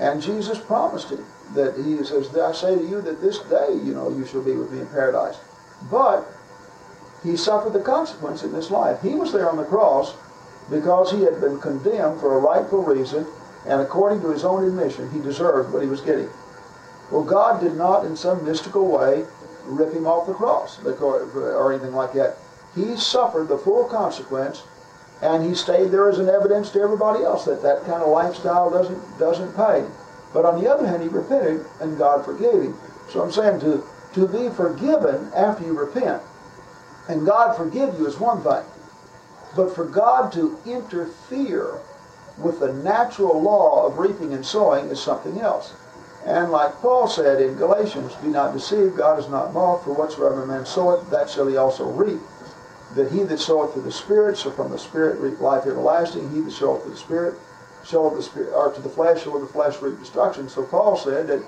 And 0.00 0.20
Jesus 0.22 0.58
promised 0.58 1.10
him 1.10 1.24
that 1.54 1.76
he 1.76 1.96
says, 2.04 2.36
I 2.36 2.52
say 2.52 2.76
to 2.76 2.86
you 2.86 3.00
that 3.02 3.20
this 3.20 3.38
day, 3.40 3.68
you 3.72 3.94
know, 3.94 4.10
you 4.10 4.26
shall 4.26 4.42
be 4.42 4.52
with 4.52 4.70
me 4.70 4.80
in 4.80 4.86
paradise. 4.88 5.38
But 5.90 6.26
he 7.22 7.36
suffered 7.36 7.72
the 7.72 7.80
consequence 7.80 8.42
in 8.42 8.52
this 8.52 8.70
life. 8.70 9.00
He 9.02 9.14
was 9.14 9.32
there 9.32 9.48
on 9.48 9.56
the 9.56 9.64
cross 9.64 10.14
because 10.70 11.10
he 11.12 11.22
had 11.22 11.40
been 11.40 11.60
condemned 11.60 12.20
for 12.20 12.36
a 12.36 12.40
rightful 12.40 12.82
reason, 12.82 13.26
and 13.66 13.80
according 13.80 14.20
to 14.22 14.30
his 14.30 14.44
own 14.44 14.64
admission, 14.66 15.10
he 15.10 15.20
deserved 15.20 15.72
what 15.72 15.82
he 15.82 15.88
was 15.88 16.00
getting. 16.00 16.28
Well, 17.10 17.24
God 17.24 17.60
did 17.60 17.76
not, 17.76 18.04
in 18.04 18.16
some 18.16 18.44
mystical 18.44 18.86
way, 18.86 19.24
rip 19.64 19.92
him 19.92 20.06
off 20.06 20.26
the 20.26 20.34
cross 20.34 20.78
or 20.84 21.72
anything 21.72 21.94
like 21.94 22.12
that. 22.14 22.36
He 22.74 22.96
suffered 22.96 23.48
the 23.48 23.58
full 23.58 23.84
consequence, 23.84 24.62
and 25.22 25.44
he 25.44 25.54
stayed 25.54 25.90
there 25.90 26.08
as 26.08 26.18
an 26.18 26.28
evidence 26.28 26.70
to 26.70 26.80
everybody 26.80 27.24
else 27.24 27.44
that 27.46 27.62
that 27.62 27.84
kind 27.84 28.02
of 28.02 28.08
lifestyle 28.08 28.70
doesn't 28.70 29.18
doesn't 29.18 29.54
pay. 29.56 29.86
But 30.32 30.44
on 30.44 30.62
the 30.62 30.70
other 30.70 30.86
hand, 30.86 31.02
he 31.02 31.08
repented, 31.08 31.64
and 31.80 31.96
God 31.96 32.24
forgave 32.24 32.62
him. 32.62 32.76
So 33.10 33.22
I'm 33.22 33.32
saying 33.32 33.60
to 33.60 33.84
to 34.14 34.28
be 34.28 34.48
forgiven 34.54 35.30
after 35.34 35.64
you 35.64 35.78
repent, 35.78 36.22
and 37.08 37.26
God 37.26 37.56
forgive 37.56 37.98
you 37.98 38.06
is 38.06 38.18
one 38.18 38.42
thing, 38.42 38.64
but 39.54 39.74
for 39.74 39.84
God 39.84 40.32
to 40.32 40.58
interfere 40.66 41.78
with 42.38 42.60
the 42.60 42.72
natural 42.72 43.40
law 43.40 43.86
of 43.86 43.98
reaping 43.98 44.34
and 44.34 44.44
sowing 44.44 44.86
is 44.86 45.00
something 45.00 45.40
else. 45.40 45.72
And 46.26 46.50
like 46.50 46.74
Paul 46.80 47.08
said 47.08 47.40
in 47.40 47.56
Galatians, 47.56 48.14
be 48.16 48.28
not 48.28 48.52
deceived, 48.52 48.96
God 48.96 49.18
is 49.18 49.28
not 49.28 49.54
mocked, 49.54 49.84
for 49.84 49.94
whatsoever 49.94 50.44
man 50.44 50.66
soweth, 50.66 51.08
that 51.10 51.30
shall 51.30 51.46
he 51.46 51.56
also 51.56 51.88
reap. 51.88 52.20
That 52.96 53.12
he 53.12 53.22
that 53.24 53.38
soweth 53.38 53.74
to 53.74 53.80
the 53.80 53.92
Spirit 53.92 54.38
shall 54.38 54.52
from 54.52 54.70
the 54.70 54.78
Spirit 54.78 55.20
reap 55.20 55.40
life 55.40 55.66
everlasting. 55.66 56.32
He 56.34 56.40
that 56.40 56.50
soweth 56.50 56.84
to 56.84 56.90
the 56.90 56.96
Spirit 56.96 57.34
shall 57.84 58.08
of 58.08 58.16
the 58.16 58.22
Spirit, 58.22 58.52
or 58.52 58.72
to 58.72 58.80
the 58.80 58.88
flesh 58.88 59.22
shall 59.22 59.36
of 59.36 59.42
the 59.42 59.46
flesh 59.46 59.80
reap 59.80 59.98
destruction. 59.98 60.48
So 60.48 60.64
Paul 60.64 60.96
said 60.96 61.28
that 61.28 61.42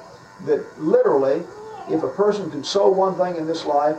that 0.47 0.81
literally, 0.81 1.43
if 1.91 2.03
a 2.03 2.09
person 2.09 2.51
can 2.51 2.63
sow 2.63 2.89
one 2.89 3.17
thing 3.17 3.37
in 3.37 3.47
this 3.47 3.65
life 3.65 3.97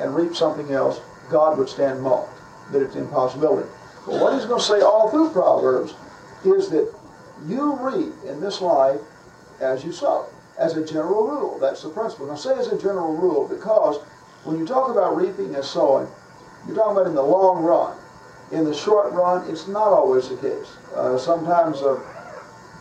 and 0.00 0.14
reap 0.14 0.34
something 0.34 0.70
else, 0.72 1.00
God 1.30 1.58
would 1.58 1.68
stand 1.68 2.00
mocked. 2.00 2.32
That 2.72 2.80
it's 2.80 2.96
impossibility. 2.96 3.68
But 4.06 4.20
what 4.20 4.34
he's 4.34 4.46
going 4.46 4.60
to 4.60 4.66
say 4.66 4.80
all 4.80 5.10
through 5.10 5.30
Proverbs 5.30 5.94
is 6.44 6.68
that 6.70 6.94
you 7.46 7.76
reap 7.76 8.12
in 8.24 8.40
this 8.40 8.60
life 8.60 9.00
as 9.60 9.84
you 9.84 9.92
sow, 9.92 10.26
as 10.58 10.76
a 10.76 10.86
general 10.86 11.26
rule. 11.26 11.58
That's 11.58 11.82
the 11.82 11.90
principle. 11.90 12.26
Now, 12.26 12.36
say 12.36 12.54
as 12.54 12.68
a 12.68 12.78
general 12.78 13.14
rule 13.14 13.46
because 13.48 13.98
when 14.44 14.58
you 14.58 14.66
talk 14.66 14.90
about 14.90 15.16
reaping 15.16 15.54
and 15.54 15.64
sowing, 15.64 16.08
you're 16.66 16.76
talking 16.76 16.96
about 16.96 17.06
in 17.06 17.14
the 17.14 17.22
long 17.22 17.62
run. 17.62 17.96
In 18.52 18.64
the 18.64 18.74
short 18.74 19.12
run, 19.12 19.48
it's 19.50 19.68
not 19.68 19.88
always 19.88 20.28
the 20.28 20.36
case. 20.36 20.76
Uh, 20.94 21.18
sometimes, 21.18 21.82
uh, 21.82 22.00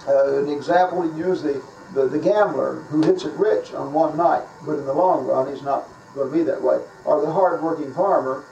uh, 0.08 0.44
an 0.44 0.50
example 0.50 1.02
we 1.02 1.18
use 1.18 1.42
the, 1.42 1.64
the, 1.94 2.08
the 2.08 2.20
gambler 2.20 2.82
who 2.90 3.02
hits 3.02 3.24
it 3.24 3.34
rich 3.34 3.74
on 3.74 3.94
one 3.94 4.16
night, 4.18 4.44
but 4.66 4.74
in 4.74 4.86
the 4.86 4.94
long 4.94 5.26
run, 5.26 5.52
he's 5.52 5.64
not 5.64 5.86
going 6.16 6.32
to 6.32 6.38
be 6.38 6.44
that 6.44 6.62
way. 6.62 6.80
Or 7.06 7.22
the 7.22 7.32
hard-working 7.32 7.94
farmer 7.94 8.46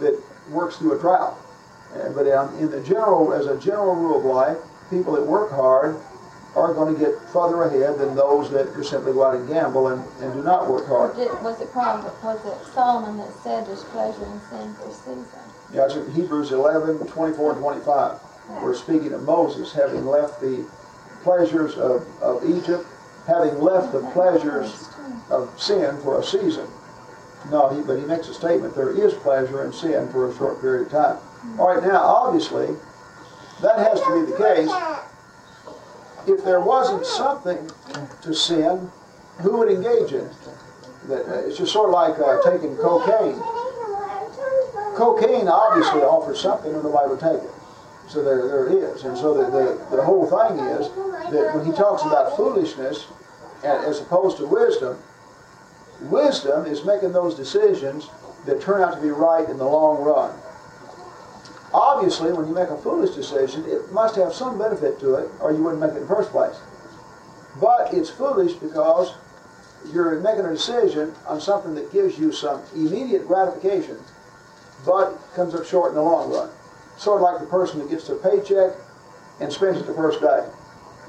that 0.00 0.20
works 0.50 0.76
through 0.76 0.98
a 0.98 1.00
drought. 1.00 1.36
but 2.14 2.26
in 2.58 2.70
the 2.70 2.82
general, 2.82 3.32
as 3.32 3.46
a 3.46 3.58
general 3.58 3.94
rule 3.94 4.18
of 4.18 4.24
life, 4.24 4.58
people 4.90 5.12
that 5.14 5.24
work 5.24 5.50
hard 5.50 5.96
are 6.56 6.72
going 6.72 6.94
to 6.94 6.98
get 6.98 7.12
further 7.28 7.64
ahead 7.64 7.98
than 7.98 8.16
those 8.16 8.50
that 8.50 8.74
just 8.74 8.90
simply 8.90 9.12
go 9.12 9.24
out 9.24 9.36
and 9.36 9.46
gamble 9.46 9.88
and, 9.88 10.02
and 10.22 10.32
do 10.32 10.42
not 10.42 10.68
work 10.68 10.86
hard. 10.86 11.14
Was 11.14 11.26
it 11.26 11.42
was 11.42 11.60
it 11.60 12.72
Solomon 12.72 13.18
that 13.18 13.32
said 13.44 13.66
there's 13.66 13.84
pleasure 13.84 14.24
in 14.24 14.40
sin 14.48 14.74
for 14.74 14.88
a 14.88 14.94
season? 14.94 15.24
Yeah, 15.72 15.84
it's 15.84 15.96
in 15.96 16.10
Hebrews 16.12 16.52
11, 16.52 17.06
24 17.06 17.52
and 17.52 17.60
25. 17.60 18.20
Yeah. 18.48 18.62
We're 18.62 18.74
speaking 18.74 19.12
of 19.12 19.22
Moses 19.24 19.72
having 19.72 20.06
left 20.06 20.40
the 20.40 20.66
pleasures 21.22 21.74
of, 21.74 22.06
of 22.22 22.42
Egypt, 22.48 22.86
having 23.26 23.60
left 23.60 23.92
the 23.92 24.00
pleasures 24.12 24.88
of 25.28 25.52
sin 25.60 25.98
for 25.98 26.20
a 26.20 26.24
season. 26.24 26.66
No, 27.50 27.68
he, 27.68 27.82
but 27.82 27.98
he 27.98 28.06
makes 28.06 28.28
a 28.28 28.34
statement 28.34 28.74
there 28.74 28.96
is 28.96 29.12
pleasure 29.14 29.64
in 29.64 29.72
sin 29.72 30.08
for 30.08 30.30
a 30.30 30.36
short 30.36 30.60
period 30.60 30.86
of 30.86 30.92
time. 30.92 31.18
All 31.58 31.74
right, 31.74 31.82
now, 31.82 32.02
obviously, 32.02 32.74
that 33.60 33.78
has 33.78 34.00
to 34.00 34.24
be 34.24 34.32
the 34.32 34.38
case 34.38 34.70
if 36.26 36.44
there 36.44 36.60
wasn't 36.60 37.06
something 37.06 37.70
to 38.22 38.34
sin, 38.34 38.90
who 39.40 39.58
would 39.58 39.70
engage 39.70 40.12
in 40.12 40.24
it? 40.24 40.32
Uh, 41.08 41.46
it's 41.46 41.58
just 41.58 41.72
sort 41.72 41.88
of 41.88 41.94
like 41.94 42.18
uh, 42.18 42.42
taking 42.50 42.76
cocaine. 42.76 43.40
Cocaine 44.96 45.46
obviously 45.46 46.00
offers 46.00 46.40
something, 46.40 46.72
and 46.72 46.82
nobody 46.82 47.10
would 47.10 47.20
take 47.20 47.42
it. 47.42 47.50
So 48.08 48.22
there, 48.22 48.46
there 48.48 48.66
it 48.66 48.72
is. 48.72 49.04
And 49.04 49.16
so 49.16 49.34
the, 49.34 49.50
the, 49.50 49.96
the 49.96 50.02
whole 50.02 50.26
thing 50.26 50.58
is 50.58 50.88
that 51.30 51.54
when 51.54 51.64
he 51.64 51.72
talks 51.72 52.02
about 52.02 52.36
foolishness 52.36 53.06
as 53.62 54.00
opposed 54.00 54.38
to 54.38 54.46
wisdom, 54.46 54.98
wisdom 56.02 56.66
is 56.66 56.84
making 56.84 57.12
those 57.12 57.34
decisions 57.34 58.08
that 58.46 58.60
turn 58.60 58.82
out 58.82 58.94
to 58.94 59.00
be 59.00 59.10
right 59.10 59.48
in 59.48 59.58
the 59.58 59.64
long 59.64 60.02
run. 60.02 60.36
Obviously, 61.76 62.32
when 62.32 62.48
you 62.48 62.54
make 62.54 62.70
a 62.70 62.76
foolish 62.78 63.14
decision, 63.14 63.62
it 63.66 63.92
must 63.92 64.16
have 64.16 64.32
some 64.32 64.56
benefit 64.56 64.98
to 64.98 65.16
it, 65.16 65.30
or 65.40 65.52
you 65.52 65.62
wouldn't 65.62 65.82
make 65.82 65.90
it 65.90 65.96
in 65.96 66.08
the 66.08 66.08
first 66.08 66.30
place. 66.30 66.56
But 67.60 67.92
it's 67.92 68.08
foolish 68.08 68.54
because 68.54 69.12
you're 69.92 70.18
making 70.20 70.46
a 70.46 70.52
decision 70.52 71.14
on 71.26 71.38
something 71.38 71.74
that 71.74 71.92
gives 71.92 72.18
you 72.18 72.32
some 72.32 72.62
immediate 72.74 73.28
gratification, 73.28 73.98
but 74.86 75.18
comes 75.34 75.54
up 75.54 75.66
short 75.66 75.90
in 75.90 75.96
the 75.96 76.02
long 76.02 76.32
run. 76.32 76.48
Sort 76.96 77.20
of 77.20 77.22
like 77.22 77.40
the 77.40 77.46
person 77.46 77.78
that 77.80 77.90
gets 77.90 78.06
their 78.06 78.16
paycheck 78.16 78.72
and 79.40 79.52
spends 79.52 79.78
it 79.78 79.86
the 79.86 79.92
first 79.92 80.22
day. 80.22 80.48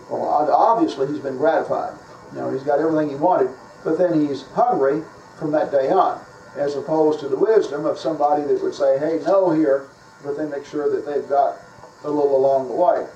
Well, 0.10 0.26
obviously 0.52 1.08
he's 1.08 1.20
been 1.20 1.38
gratified. 1.38 1.98
You 2.34 2.40
know, 2.40 2.52
he's 2.52 2.64
got 2.64 2.82
everything 2.82 3.08
he 3.08 3.16
wanted, 3.16 3.52
but 3.86 3.98
then 3.98 4.28
he's 4.28 4.44
hungry 4.50 5.02
from 5.40 5.52
that 5.52 5.72
day 5.72 5.92
on, 5.92 6.20
as 6.58 6.76
opposed 6.76 7.22
to 7.22 7.30
the 7.30 7.38
wisdom 7.38 7.86
of 7.86 7.98
somebody 7.98 8.44
that 8.44 8.62
would 8.62 8.76
say, 8.76 9.00
hey, 9.00 9.22
no 9.26 9.52
here, 9.52 9.88
but 10.24 10.38
they 10.38 10.46
make 10.46 10.66
sure 10.66 10.90
that 10.90 11.06
they've 11.06 11.28
got 11.30 11.58
a 12.04 12.10
little 12.10 12.36
along 12.36 12.68
the 12.68 12.76
way. 12.76 13.08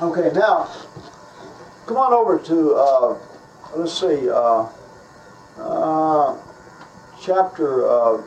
Okay, 0.00 0.34
now, 0.34 0.70
come 1.86 1.96
on 1.96 2.12
over 2.12 2.38
to, 2.38 2.74
uh, 2.74 3.18
let's 3.76 3.92
see, 3.92 4.28
uh, 4.28 4.68
uh, 5.58 6.36
chapter 7.20 7.88
uh, 7.88 8.22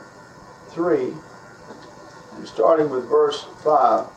3, 0.69 1.13
starting 2.45 2.89
with 2.89 3.07
verse 3.09 3.45
5. 3.63 4.07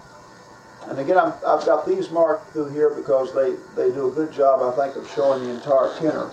And 0.86 0.98
again, 0.98 1.18
i 1.18 1.24
have 1.44 1.66
got 1.66 1.86
these 1.86 2.10
marked 2.10 2.52
through 2.52 2.70
here 2.70 2.90
because 2.90 3.34
they, 3.34 3.56
they 3.76 3.92
do 3.92 4.08
a 4.08 4.10
good 4.12 4.32
job, 4.32 4.62
I 4.62 4.76
think, 4.76 4.96
of 4.96 5.10
showing 5.10 5.44
the 5.44 5.50
entire 5.50 5.94
tenor 5.98 6.30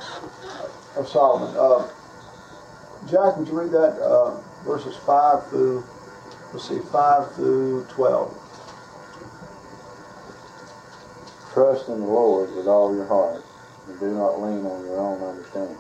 of 0.95 1.07
Solomon. 1.07 1.55
Uh, 1.57 1.89
Jack, 3.09 3.37
would 3.37 3.47
you 3.47 3.59
read 3.59 3.71
that, 3.71 3.99
uh, 4.01 4.39
verses 4.63 4.95
5 5.05 5.47
through 5.49 5.83
Let's 6.53 6.69
see, 6.69 6.79
5 6.79 7.35
through 7.35 7.85
12. 7.89 8.47
Trust 11.53 11.89
in 11.89 11.99
the 11.99 12.05
Lord 12.05 12.55
with 12.55 12.67
all 12.67 12.95
your 12.95 13.05
heart, 13.05 13.43
and 13.87 13.99
do 13.99 14.13
not 14.13 14.39
lean 14.41 14.65
on 14.65 14.85
your 14.85 14.97
own 14.97 15.21
understanding. 15.21 15.77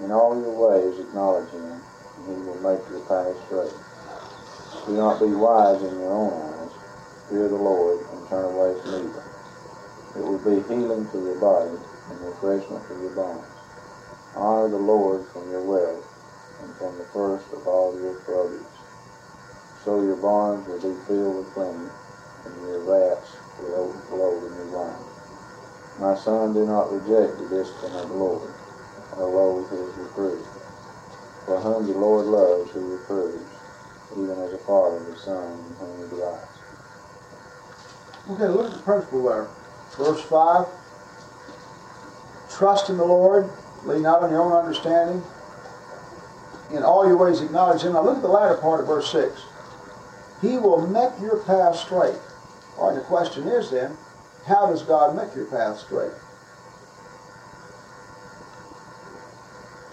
In 0.00 0.12
all 0.12 0.40
your 0.40 0.54
ways 0.54 1.00
acknowledge 1.00 1.50
him, 1.50 1.64
and 1.64 2.26
he 2.26 2.34
will 2.46 2.60
make 2.62 2.86
your 2.90 3.00
path 3.08 3.34
straight. 3.46 3.74
Do 4.86 4.92
not 4.92 5.18
be 5.18 5.26
wise 5.26 5.82
in 5.82 5.98
your 5.98 6.12
own 6.12 6.32
eyes. 6.32 6.70
Fear 7.30 7.48
the 7.48 7.56
Lord 7.56 7.98
and 8.12 8.28
turn 8.28 8.44
away 8.44 8.78
from 8.80 8.94
evil. 8.94 9.22
It 10.14 10.22
will 10.22 10.38
be 10.38 10.62
healing 10.68 11.08
to 11.10 11.18
your 11.18 11.40
body 11.40 11.74
and 12.10 12.20
refreshment 12.20 12.86
to 12.88 12.94
your 13.00 13.14
bones. 13.16 13.46
Honor 14.36 14.68
the 14.68 14.76
Lord 14.76 15.26
from 15.32 15.50
your 15.50 15.62
wealth 15.62 16.06
and 16.62 16.74
from 16.76 16.98
the 16.98 17.04
first 17.06 17.50
of 17.52 17.66
all 17.66 17.98
your 17.98 18.14
produce. 18.20 18.73
So 19.84 20.00
your 20.02 20.16
barns 20.16 20.66
will 20.66 20.80
be 20.80 20.98
filled 21.04 21.36
with 21.36 21.52
plenty, 21.52 21.90
and 22.46 22.66
your 22.66 22.80
vats 22.88 23.36
will 23.60 23.74
overflow 23.74 24.40
with 24.40 24.56
new 24.56 24.76
wine. 24.76 24.96
My 26.00 26.16
son, 26.16 26.54
do 26.54 26.64
not 26.64 26.90
reject 26.90 27.38
the 27.38 27.48
discipline 27.48 27.92
of 27.92 28.08
the 28.08 28.14
Lord, 28.14 28.50
or 29.18 29.28
loathe 29.28 29.70
his 29.70 29.94
reproof. 29.96 30.40
For 31.44 31.60
whom 31.60 31.86
the 31.86 31.92
Lord 31.92 32.26
loves, 32.26 32.72
he 32.72 32.78
reproves, 32.78 33.44
even 34.12 34.30
as 34.30 34.54
a 34.54 34.58
father 34.58 35.04
his 35.04 35.20
son 35.20 35.62
whom 35.78 36.02
he 36.02 36.08
delights. 36.08 36.48
Okay, 38.30 38.48
look 38.48 38.72
at 38.72 38.78
the 38.78 38.82
principle 38.82 39.24
there. 39.24 39.48
Verse 39.98 40.22
5 40.22 40.66
Trust 42.50 42.88
in 42.88 42.96
the 42.96 43.04
Lord, 43.04 43.50
lean 43.84 44.02
not 44.02 44.22
on 44.22 44.30
your 44.30 44.40
own 44.40 44.52
understanding. 44.52 45.22
In 46.70 46.82
all 46.82 47.06
your 47.06 47.18
ways 47.18 47.42
acknowledge 47.42 47.82
Him. 47.82 47.92
Now 47.92 48.02
look 48.02 48.16
at 48.16 48.22
the 48.22 48.28
latter 48.28 48.56
part 48.56 48.80
of 48.80 48.86
verse 48.86 49.12
6. 49.12 49.42
He 50.44 50.58
will 50.58 50.86
make 50.86 51.18
your 51.22 51.42
path 51.44 51.76
straight. 51.76 52.18
All 52.78 52.90
right, 52.90 52.96
the 52.96 53.04
question 53.04 53.48
is 53.48 53.70
then, 53.70 53.96
how 54.46 54.66
does 54.66 54.82
God 54.82 55.16
make 55.16 55.34
your 55.34 55.46
path 55.46 55.78
straight? 55.78 56.12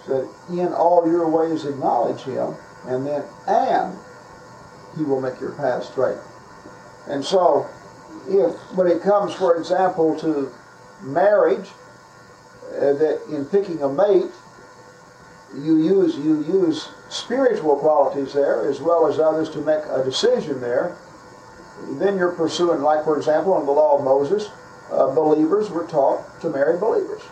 So 0.06 0.28
in 0.50 0.74
all 0.74 1.10
your 1.10 1.26
ways 1.28 1.64
acknowledge 1.64 2.20
Him, 2.22 2.54
and 2.86 3.06
then 3.06 3.24
and 3.46 3.96
He 4.94 5.04
will 5.04 5.22
make 5.22 5.40
your 5.40 5.52
path 5.52 5.84
straight. 5.84 6.18
And 7.08 7.24
so, 7.24 7.66
if 8.28 8.54
when 8.76 8.88
it 8.88 9.00
comes, 9.00 9.32
for 9.32 9.56
example, 9.56 10.18
to 10.20 10.52
marriage, 11.00 11.68
uh, 12.74 12.92
that 12.92 13.22
in 13.30 13.46
picking 13.46 13.82
a 13.82 13.88
mate, 13.88 14.32
you 15.54 15.76
use 15.76 16.16
you 16.16 16.42
use 16.44 16.88
spiritual 17.08 17.76
qualities 17.76 18.32
there 18.32 18.68
as 18.68 18.80
well 18.80 19.06
as 19.06 19.18
others 19.18 19.50
to 19.50 19.58
make 19.60 19.84
a 19.90 20.02
decision 20.04 20.60
there. 20.60 20.96
Then 21.98 22.16
you're 22.16 22.32
pursuing, 22.32 22.80
like 22.82 23.04
for 23.04 23.16
example, 23.16 23.58
in 23.58 23.66
the 23.66 23.72
law 23.72 23.98
of 23.98 24.04
Moses, 24.04 24.48
uh, 24.90 25.14
believers 25.14 25.70
were 25.70 25.86
taught 25.86 26.40
to 26.40 26.50
marry 26.50 26.78
believers. 26.78 27.22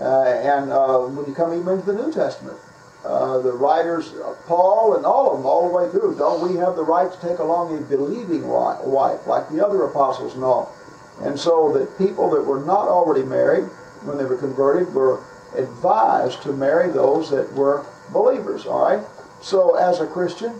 Uh, 0.00 0.22
and 0.22 0.70
uh, 0.70 0.98
when 0.98 1.26
you 1.26 1.34
come 1.34 1.52
even 1.52 1.74
into 1.74 1.86
the 1.86 1.94
New 1.94 2.12
Testament, 2.12 2.56
uh, 3.04 3.38
the 3.38 3.52
writers, 3.52 4.12
uh, 4.12 4.34
Paul 4.46 4.96
and 4.96 5.06
all 5.06 5.32
of 5.32 5.38
them, 5.38 5.46
all 5.46 5.68
the 5.68 5.74
way 5.74 5.90
through, 5.90 6.16
don't 6.18 6.46
we 6.46 6.56
have 6.58 6.76
the 6.76 6.84
right 6.84 7.10
to 7.10 7.20
take 7.20 7.38
along 7.38 7.76
a 7.76 7.80
believing 7.80 8.46
wife, 8.46 9.26
like 9.26 9.48
the 9.48 9.64
other 9.64 9.84
apostles 9.84 10.34
and 10.34 10.44
all? 10.44 10.74
And 11.22 11.38
so 11.38 11.72
that 11.72 11.98
people 11.98 12.30
that 12.30 12.42
were 12.42 12.64
not 12.64 12.86
already 12.86 13.24
married, 13.24 13.64
when 14.04 14.18
they 14.18 14.24
were 14.24 14.36
converted, 14.36 14.94
were 14.94 15.20
advised 15.56 16.42
to 16.42 16.52
marry 16.52 16.90
those 16.90 17.30
that 17.30 17.52
were 17.52 17.86
believers, 18.12 18.66
all 18.66 18.88
right? 18.88 19.06
So 19.40 19.76
as 19.76 20.00
a 20.00 20.06
Christian, 20.06 20.54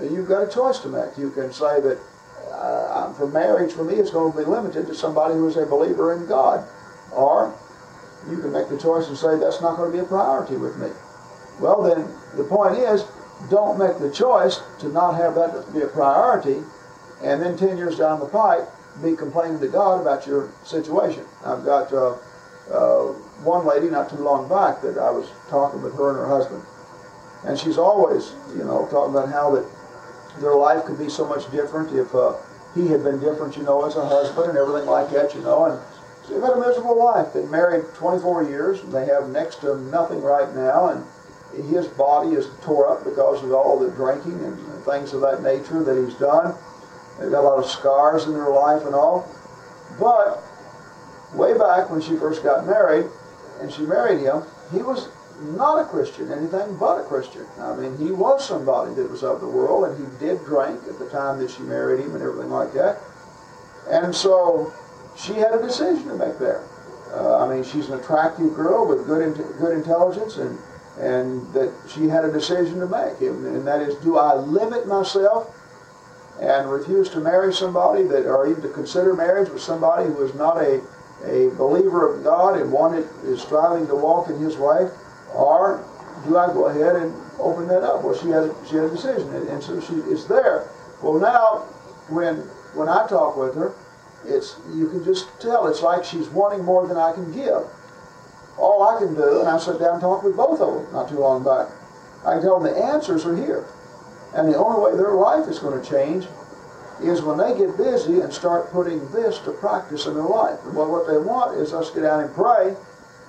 you've 0.00 0.28
got 0.28 0.42
a 0.42 0.52
choice 0.52 0.78
to 0.80 0.88
make. 0.88 1.16
You 1.18 1.30
can 1.30 1.52
say 1.52 1.80
that 1.80 1.98
uh, 2.50 3.12
for 3.14 3.26
marriage, 3.26 3.72
for 3.72 3.84
me, 3.84 3.94
it's 3.94 4.10
going 4.10 4.32
to 4.32 4.38
be 4.38 4.44
limited 4.44 4.86
to 4.86 4.94
somebody 4.94 5.34
who 5.34 5.48
is 5.48 5.56
a 5.56 5.66
believer 5.66 6.14
in 6.14 6.26
God. 6.26 6.66
Or 7.12 7.54
you 8.30 8.38
can 8.38 8.52
make 8.52 8.68
the 8.68 8.78
choice 8.78 9.08
and 9.08 9.16
say 9.16 9.38
that's 9.38 9.60
not 9.60 9.76
going 9.76 9.90
to 9.90 9.96
be 9.96 10.02
a 10.02 10.06
priority 10.06 10.56
with 10.56 10.76
me. 10.78 10.88
Well, 11.60 11.82
then 11.82 12.08
the 12.36 12.44
point 12.44 12.78
is, 12.78 13.04
don't 13.50 13.78
make 13.78 13.98
the 13.98 14.10
choice 14.10 14.60
to 14.80 14.88
not 14.88 15.14
have 15.16 15.34
that 15.34 15.72
be 15.74 15.82
a 15.82 15.88
priority, 15.88 16.62
and 17.22 17.42
then 17.42 17.56
10 17.56 17.76
years 17.76 17.98
down 17.98 18.20
the 18.20 18.26
pipe, 18.26 18.68
be 19.02 19.16
complaining 19.16 19.58
to 19.60 19.68
God 19.68 20.00
about 20.00 20.26
your 20.26 20.50
situation. 20.64 21.24
I've 21.44 21.64
got 21.64 21.92
uh, 21.92 22.16
uh, 22.70 23.14
one 23.44 23.66
lady 23.66 23.90
not 23.90 24.10
too 24.10 24.16
long 24.16 24.48
back 24.48 24.82
that 24.82 24.98
I 24.98 25.10
was 25.10 25.30
talking 25.48 25.82
with 25.82 25.94
her 25.96 26.10
and 26.10 26.18
her 26.18 26.28
husband, 26.28 26.62
and 27.44 27.58
she's 27.58 27.78
always, 27.78 28.34
you 28.56 28.64
know, 28.64 28.86
talking 28.90 29.14
about 29.14 29.28
how 29.28 29.50
that 29.56 29.66
their 30.40 30.54
life 30.54 30.84
could 30.84 30.98
be 30.98 31.08
so 31.08 31.26
much 31.26 31.50
different 31.50 31.92
if 31.96 32.14
uh, 32.14 32.34
he 32.74 32.88
had 32.88 33.04
been 33.04 33.20
different, 33.20 33.56
you 33.56 33.62
know, 33.62 33.84
as 33.84 33.96
a 33.96 34.06
husband 34.06 34.48
and 34.50 34.58
everything 34.58 34.88
like 34.88 35.10
that, 35.10 35.34
you 35.34 35.40
know, 35.42 35.66
and 35.66 35.80
they've 36.28 36.42
had 36.42 36.52
a 36.52 36.60
miserable 36.60 36.96
life. 36.96 37.32
Been 37.32 37.50
married 37.50 37.84
24 37.94 38.44
years, 38.44 38.80
and 38.80 38.92
they 38.92 39.06
have 39.06 39.28
next 39.28 39.56
to 39.56 39.78
nothing 39.90 40.22
right 40.22 40.54
now, 40.54 40.88
and 40.88 41.04
his 41.68 41.86
body 41.86 42.30
is 42.30 42.48
tore 42.62 42.90
up 42.90 43.04
because 43.04 43.42
of 43.44 43.52
all 43.52 43.78
the 43.78 43.90
drinking 43.90 44.42
and 44.44 44.84
things 44.84 45.12
of 45.12 45.20
that 45.20 45.42
nature 45.42 45.82
that 45.84 46.02
he's 46.02 46.14
done. 46.14 46.54
They've 47.20 47.30
got 47.30 47.40
a 47.40 47.48
lot 47.48 47.58
of 47.58 47.70
scars 47.70 48.24
in 48.24 48.32
their 48.32 48.50
life 48.50 48.84
and 48.86 48.94
all. 48.94 49.28
But 50.00 50.42
way 51.34 51.56
back 51.56 51.90
when 51.90 52.00
she 52.00 52.16
first 52.16 52.42
got 52.42 52.66
married, 52.66 53.06
and 53.62 53.72
she 53.72 53.82
married 53.82 54.20
him, 54.20 54.42
he 54.72 54.82
was 54.82 55.08
not 55.40 55.80
a 55.80 55.84
Christian, 55.84 56.30
anything 56.30 56.76
but 56.76 57.00
a 57.00 57.04
Christian. 57.04 57.46
I 57.58 57.74
mean, 57.74 57.96
he 57.96 58.10
was 58.10 58.46
somebody 58.46 58.94
that 58.94 59.10
was 59.10 59.22
of 59.22 59.40
the 59.40 59.48
world, 59.48 59.88
and 59.88 59.96
he 59.96 60.18
did 60.18 60.44
drink 60.44 60.80
at 60.88 60.98
the 60.98 61.08
time 61.10 61.38
that 61.38 61.50
she 61.50 61.62
married 61.62 62.00
him 62.00 62.14
and 62.14 62.22
everything 62.22 62.50
like 62.50 62.72
that. 62.74 62.98
And 63.88 64.14
so 64.14 64.72
she 65.16 65.34
had 65.34 65.54
a 65.54 65.62
decision 65.62 66.08
to 66.08 66.14
make 66.16 66.38
there. 66.38 66.64
Uh, 67.14 67.44
I 67.44 67.48
mean, 67.48 67.64
she's 67.64 67.88
an 67.88 67.98
attractive 67.98 68.54
girl 68.54 68.86
with 68.86 69.06
good 69.06 69.22
in- 69.22 69.58
good 69.58 69.76
intelligence, 69.76 70.36
and 70.36 70.58
and 71.00 71.52
that 71.54 71.72
she 71.88 72.06
had 72.06 72.24
a 72.24 72.30
decision 72.30 72.78
to 72.80 72.86
make, 72.86 73.20
and, 73.20 73.46
and 73.46 73.66
that 73.66 73.80
is, 73.80 73.94
do 74.04 74.18
I 74.18 74.34
limit 74.34 74.86
myself 74.86 75.48
and 76.38 76.70
refuse 76.70 77.08
to 77.10 77.20
marry 77.20 77.52
somebody 77.52 78.02
that, 78.04 78.26
or 78.26 78.46
even 78.46 78.62
to 78.62 78.68
consider 78.68 79.14
marriage 79.14 79.48
with 79.48 79.62
somebody 79.62 80.06
who 80.06 80.22
is 80.22 80.34
not 80.34 80.58
a 80.58 80.82
a 81.24 81.48
believer 81.56 82.14
of 82.14 82.24
God 82.24 82.60
and 82.60 82.72
one 82.72 82.92
that 82.92 83.08
is 83.24 83.40
striving 83.40 83.86
to 83.86 83.94
walk 83.94 84.28
in 84.28 84.38
His 84.38 84.56
way, 84.56 84.90
or 85.34 85.84
do 86.26 86.36
I 86.36 86.46
go 86.48 86.66
ahead 86.66 86.96
and 86.96 87.14
open 87.38 87.66
that 87.68 87.82
up? 87.82 88.02
Well, 88.02 88.16
she 88.16 88.28
had 88.28 88.44
a, 88.44 88.54
she 88.68 88.76
had 88.76 88.84
a 88.84 88.90
decision, 88.90 89.34
and, 89.34 89.48
and 89.48 89.62
so 89.62 89.80
she 89.80 89.94
is 90.10 90.26
there. 90.26 90.68
Well, 91.02 91.18
now 91.18 91.66
when 92.08 92.36
when 92.74 92.88
I 92.88 93.06
talk 93.06 93.36
with 93.36 93.54
her, 93.54 93.74
it's 94.24 94.56
you 94.72 94.88
can 94.88 95.04
just 95.04 95.28
tell 95.40 95.66
it's 95.66 95.82
like 95.82 96.04
she's 96.04 96.28
wanting 96.28 96.64
more 96.64 96.86
than 96.86 96.96
I 96.96 97.12
can 97.12 97.32
give. 97.32 97.66
All 98.58 98.82
I 98.82 98.98
can 98.98 99.14
do, 99.14 99.40
and 99.40 99.48
I 99.48 99.58
sat 99.58 99.78
down 99.78 99.94
and 99.94 100.00
talked 100.00 100.24
with 100.24 100.36
both 100.36 100.60
of 100.60 100.74
them 100.74 100.92
not 100.92 101.08
too 101.08 101.18
long 101.18 101.42
back. 101.42 101.68
I 102.24 102.34
can 102.34 102.42
tell 102.42 102.60
them 102.60 102.72
the 102.72 102.84
answers 102.84 103.24
are 103.24 103.34
here, 103.34 103.66
and 104.34 104.48
the 104.48 104.56
only 104.56 104.80
way 104.80 104.96
their 104.96 105.14
life 105.14 105.48
is 105.48 105.58
going 105.58 105.80
to 105.82 105.88
change 105.88 106.26
is 107.04 107.22
when 107.22 107.38
they 107.38 107.56
get 107.56 107.76
busy 107.76 108.20
and 108.20 108.32
start 108.32 108.70
putting 108.70 109.00
this 109.12 109.38
to 109.40 109.52
practice 109.52 110.06
in 110.06 110.14
their 110.14 110.22
life. 110.22 110.58
Well, 110.66 110.90
what 110.90 111.06
they 111.06 111.18
want 111.18 111.58
is 111.58 111.72
us 111.72 111.90
get 111.90 112.02
down 112.02 112.20
and 112.20 112.34
pray 112.34 112.76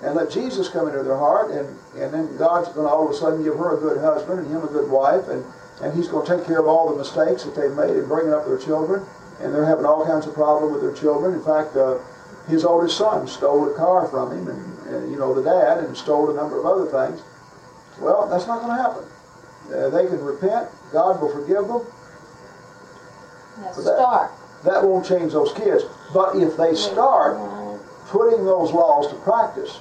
and 0.04 0.16
let 0.16 0.30
Jesus 0.30 0.68
come 0.68 0.88
into 0.88 1.04
their 1.04 1.18
heart, 1.18 1.52
and, 1.52 1.68
and 1.96 2.14
then 2.14 2.38
God's 2.38 2.68
going 2.70 2.88
to 2.88 2.94
all 2.94 3.08
of 3.08 3.12
a 3.12 3.18
sudden 3.18 3.44
give 3.44 3.56
her 3.56 3.78
a 3.78 3.80
good 3.80 4.00
husband 4.02 4.40
and 4.40 4.48
him 4.48 4.64
a 4.64 4.68
good 4.68 4.92
wife, 4.92 5.28
and, 5.30 5.46
and 5.82 5.96
He's 5.96 6.08
going 6.08 6.26
to 6.28 6.38
take 6.38 6.46
care 6.46 6.60
of 6.60 6.68
all 6.68 6.92
the 6.92 6.98
mistakes 6.98 7.44
that 7.44 7.56
they've 7.56 7.72
made 7.72 7.96
in 7.96 8.06
bringing 8.08 8.34
up 8.34 8.46
their 8.46 8.58
children. 8.58 9.06
And 9.40 9.54
they're 9.54 9.66
having 9.66 9.86
all 9.86 10.06
kinds 10.06 10.28
of 10.28 10.34
problems 10.34 10.74
with 10.74 10.82
their 10.84 10.94
children. 10.94 11.34
In 11.34 11.44
fact, 11.44 11.76
uh, 11.76 11.98
his 12.48 12.66
oldest 12.66 12.98
son 12.98 13.28
stole 13.28 13.72
a 13.72 13.76
car 13.76 14.08
from 14.08 14.32
him, 14.32 14.48
and, 14.48 14.88
and, 14.88 15.12
you 15.12 15.18
know 15.18 15.34
the 15.34 15.44
dad, 15.44 15.84
and 15.84 15.96
stole 15.96 16.30
a 16.30 16.34
number 16.34 16.60
of 16.60 16.66
other 16.66 16.86
things. 16.86 17.24
Well, 18.00 18.28
that's 18.28 18.48
not 18.48 18.62
going 18.62 18.76
to 18.76 18.84
happen. 18.84 19.04
Uh, 19.74 19.90
they 19.90 20.08
can 20.08 20.24
repent. 20.24 20.70
God 20.92 21.22
will 21.22 21.32
forgive 21.32 21.68
them. 21.68 21.86
That- 23.62 23.76
start. 23.76 24.32
That 24.64 24.84
won't 24.84 25.06
change 25.06 25.34
those 25.34 25.52
kids. 25.54 25.84
But 26.14 26.36
if 26.38 26.56
they 26.56 26.74
start 26.76 27.38
putting 28.08 28.46
those 28.46 28.72
laws 28.72 29.08
to 29.08 29.16
practice, 29.16 29.80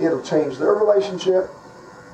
it'll 0.00 0.22
change 0.22 0.56
their 0.56 0.72
relationship, 0.72 1.50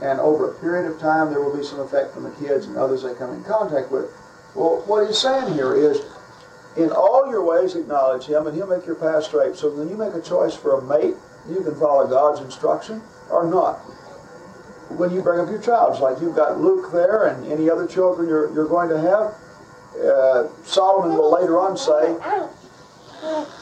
and 0.02 0.18
over 0.18 0.50
a 0.50 0.54
period 0.54 0.90
of 0.90 0.98
time, 0.98 1.30
there 1.30 1.40
will 1.40 1.56
be 1.56 1.62
some 1.62 1.80
effect 1.80 2.16
on 2.16 2.24
the 2.24 2.30
kids 2.30 2.66
and 2.66 2.76
others 2.76 3.02
they 3.02 3.14
come 3.14 3.32
in 3.32 3.44
contact 3.44 3.90
with. 3.92 4.10
Well, 4.54 4.82
what 4.86 5.06
he's 5.06 5.18
saying 5.18 5.54
here 5.54 5.74
is, 5.74 6.00
in 6.76 6.90
all 6.90 7.30
your 7.30 7.44
ways 7.44 7.76
acknowledge 7.76 8.26
him, 8.26 8.46
and 8.46 8.56
he'll 8.56 8.66
make 8.66 8.84
your 8.84 8.96
path 8.96 9.24
straight. 9.24 9.56
So 9.56 9.70
when 9.70 9.88
you 9.88 9.96
make 9.96 10.14
a 10.14 10.20
choice 10.20 10.54
for 10.54 10.78
a 10.78 10.82
mate, 10.82 11.14
you 11.48 11.62
can 11.62 11.74
follow 11.76 12.06
God's 12.06 12.40
instruction 12.40 13.00
or 13.30 13.46
not. 13.46 13.76
When 14.96 15.10
you 15.10 15.22
bring 15.22 15.40
up 15.40 15.48
your 15.48 15.60
child, 15.60 15.92
it's 15.92 16.00
like 16.02 16.20
you've 16.20 16.36
got 16.36 16.58
Luke 16.60 16.92
there 16.92 17.26
and 17.26 17.50
any 17.50 17.70
other 17.70 17.86
children 17.86 18.28
you're, 18.28 18.52
you're 18.54 18.68
going 18.68 18.88
to 18.88 19.00
have, 19.00 19.34
uh, 20.02 20.48
Solomon 20.64 21.16
will 21.16 21.32
later 21.32 21.58
on 21.58 21.76
say, 21.76 22.16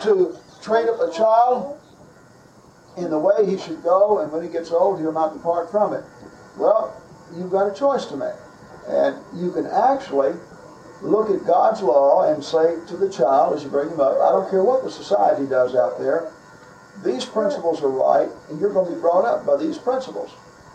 to 0.03 0.37
train 0.62 0.89
up 0.89 1.01
a 1.01 1.12
child 1.12 1.78
in 2.97 3.11
the 3.11 3.18
way 3.18 3.47
he 3.47 3.59
should 3.59 3.82
go, 3.82 4.20
and 4.20 4.32
when 4.32 4.43
he 4.43 4.49
gets 4.49 4.70
old, 4.70 5.01
he'll 5.01 5.12
not 5.12 5.32
depart 5.32 5.70
from 5.70 5.95
it. 5.95 6.05
Well, 6.57 7.01
you've 7.37 7.51
got 7.51 7.70
a 7.70 7.74
choice 7.74 8.07
to 8.07 8.16
make. 8.16 8.35
And 8.87 9.16
you 9.35 9.51
can 9.53 9.66
actually 9.66 10.35
look 11.03 11.30
at 11.30 11.47
God's 11.47 11.82
law 11.82 12.32
and 12.32 12.43
say 12.43 12.76
to 12.87 12.97
the 12.97 13.11
child 13.11 13.57
as 13.57 13.64
you 13.64 13.70
bring 13.70 13.91
him 13.91 14.01
up, 14.01 14.14
I 14.20 14.30
don't 14.30 14.49
care 14.51 14.62
what 14.62 14.85
the 14.85 14.91
society 14.91 15.47
does 15.47 15.74
out 15.74 15.99
there, 15.99 16.32
these 17.05 17.24
principles 17.24 17.82
are 17.82 17.89
right, 17.89 18.28
and 18.49 18.61
you're 18.61 18.72
going 18.72 18.89
to 18.89 18.95
be 18.95 19.01
brought 19.01 19.24
up 19.24 19.45
by 19.45 19.57
these 19.57 19.78
principles. 19.78 20.30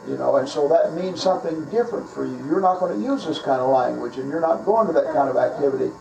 You 0.08 0.18
know, 0.18 0.38
and 0.38 0.47
so 0.47 0.68
that 0.70 0.93
means 0.93 1.22
something 1.22 1.66
different 1.66 2.10
for 2.10 2.26
you. 2.26 2.38
You're 2.47 2.62
not 2.62 2.80
going 2.80 2.97
to 2.97 3.06
use 3.06 3.26
this 3.26 3.39
kind 3.39 3.62
of 3.62 3.70
language, 3.70 4.18
and 4.18 4.30
you're 4.30 4.41
not 4.41 4.66
going 4.66 4.88
to 4.88 4.93
that 4.93 5.14
kind 5.14 5.30
of 5.30 5.36
activity. 5.36 5.91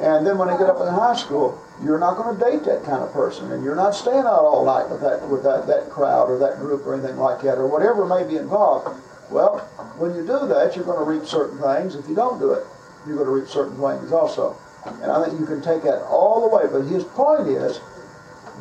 And 0.00 0.26
then 0.26 0.36
when 0.36 0.48
they 0.48 0.58
get 0.58 0.68
up 0.68 0.80
in 0.80 0.88
high 0.88 1.16
school, 1.16 1.60
you're 1.82 1.98
not 1.98 2.16
going 2.16 2.36
to 2.36 2.44
date 2.44 2.64
that 2.64 2.84
kind 2.84 3.02
of 3.02 3.12
person, 3.12 3.52
and 3.52 3.64
you're 3.64 3.76
not 3.76 3.94
staying 3.94 4.26
out 4.26 4.44
all 4.44 4.64
night 4.64 4.90
with 4.90 5.00
that 5.00 5.26
with 5.28 5.42
that, 5.44 5.66
that 5.66 5.90
crowd 5.90 6.28
or 6.28 6.38
that 6.38 6.58
group 6.58 6.86
or 6.86 6.94
anything 6.94 7.16
like 7.16 7.40
that, 7.42 7.56
or 7.56 7.66
whatever 7.66 8.04
may 8.04 8.24
be 8.26 8.36
involved. 8.36 9.00
Well, 9.30 9.58
when 9.98 10.14
you 10.14 10.22
do 10.22 10.46
that, 10.46 10.76
you're 10.76 10.84
going 10.84 10.98
to 10.98 11.04
reap 11.04 11.26
certain 11.26 11.58
things. 11.58 11.94
If 11.94 12.08
you 12.08 12.14
don't 12.14 12.38
do 12.38 12.52
it, 12.52 12.66
you're 13.06 13.16
going 13.16 13.26
to 13.26 13.34
reap 13.34 13.48
certain 13.48 13.76
things 13.76 14.12
also. 14.12 14.56
And 15.02 15.10
I 15.10 15.24
think 15.24 15.40
you 15.40 15.46
can 15.46 15.62
take 15.62 15.82
that 15.82 16.02
all 16.06 16.40
the 16.48 16.54
way. 16.54 16.64
But 16.70 16.86
his 16.86 17.04
point 17.04 17.48
is, 17.48 17.80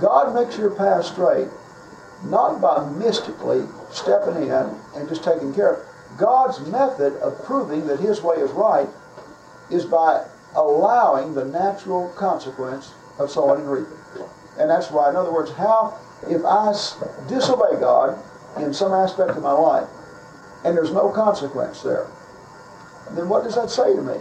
God 0.01 0.33
makes 0.33 0.57
your 0.57 0.71
path 0.71 1.05
straight, 1.05 1.49
not 2.29 2.61
by 2.61 2.87
mystically 2.91 3.65
stepping 3.91 4.43
in 4.43 4.51
and 4.95 5.09
just 5.09 5.23
taking 5.23 5.53
care 5.53 5.73
of. 5.73 5.87
God's 6.17 6.59
method 6.67 7.13
of 7.17 7.43
proving 7.45 7.87
that 7.87 7.99
his 7.99 8.21
way 8.21 8.37
is 8.37 8.51
right 8.51 8.87
is 9.69 9.85
by 9.85 10.25
allowing 10.55 11.33
the 11.33 11.45
natural 11.45 12.09
consequence 12.17 12.93
of 13.19 13.29
sowing 13.29 13.61
and 13.61 13.71
reaping. 13.71 13.97
And 14.57 14.69
that's 14.69 14.89
why, 14.89 15.09
in 15.09 15.15
other 15.15 15.33
words, 15.33 15.51
how, 15.51 15.97
if 16.29 16.43
I 16.45 16.71
disobey 17.27 17.79
God 17.79 18.17
in 18.57 18.73
some 18.73 18.93
aspect 18.93 19.31
of 19.31 19.43
my 19.43 19.51
life, 19.51 19.87
and 20.63 20.75
there's 20.75 20.91
no 20.91 21.09
consequence 21.09 21.81
there, 21.81 22.07
then 23.11 23.29
what 23.29 23.43
does 23.43 23.55
that 23.55 23.69
say 23.69 23.95
to 23.95 24.01
me? 24.01 24.17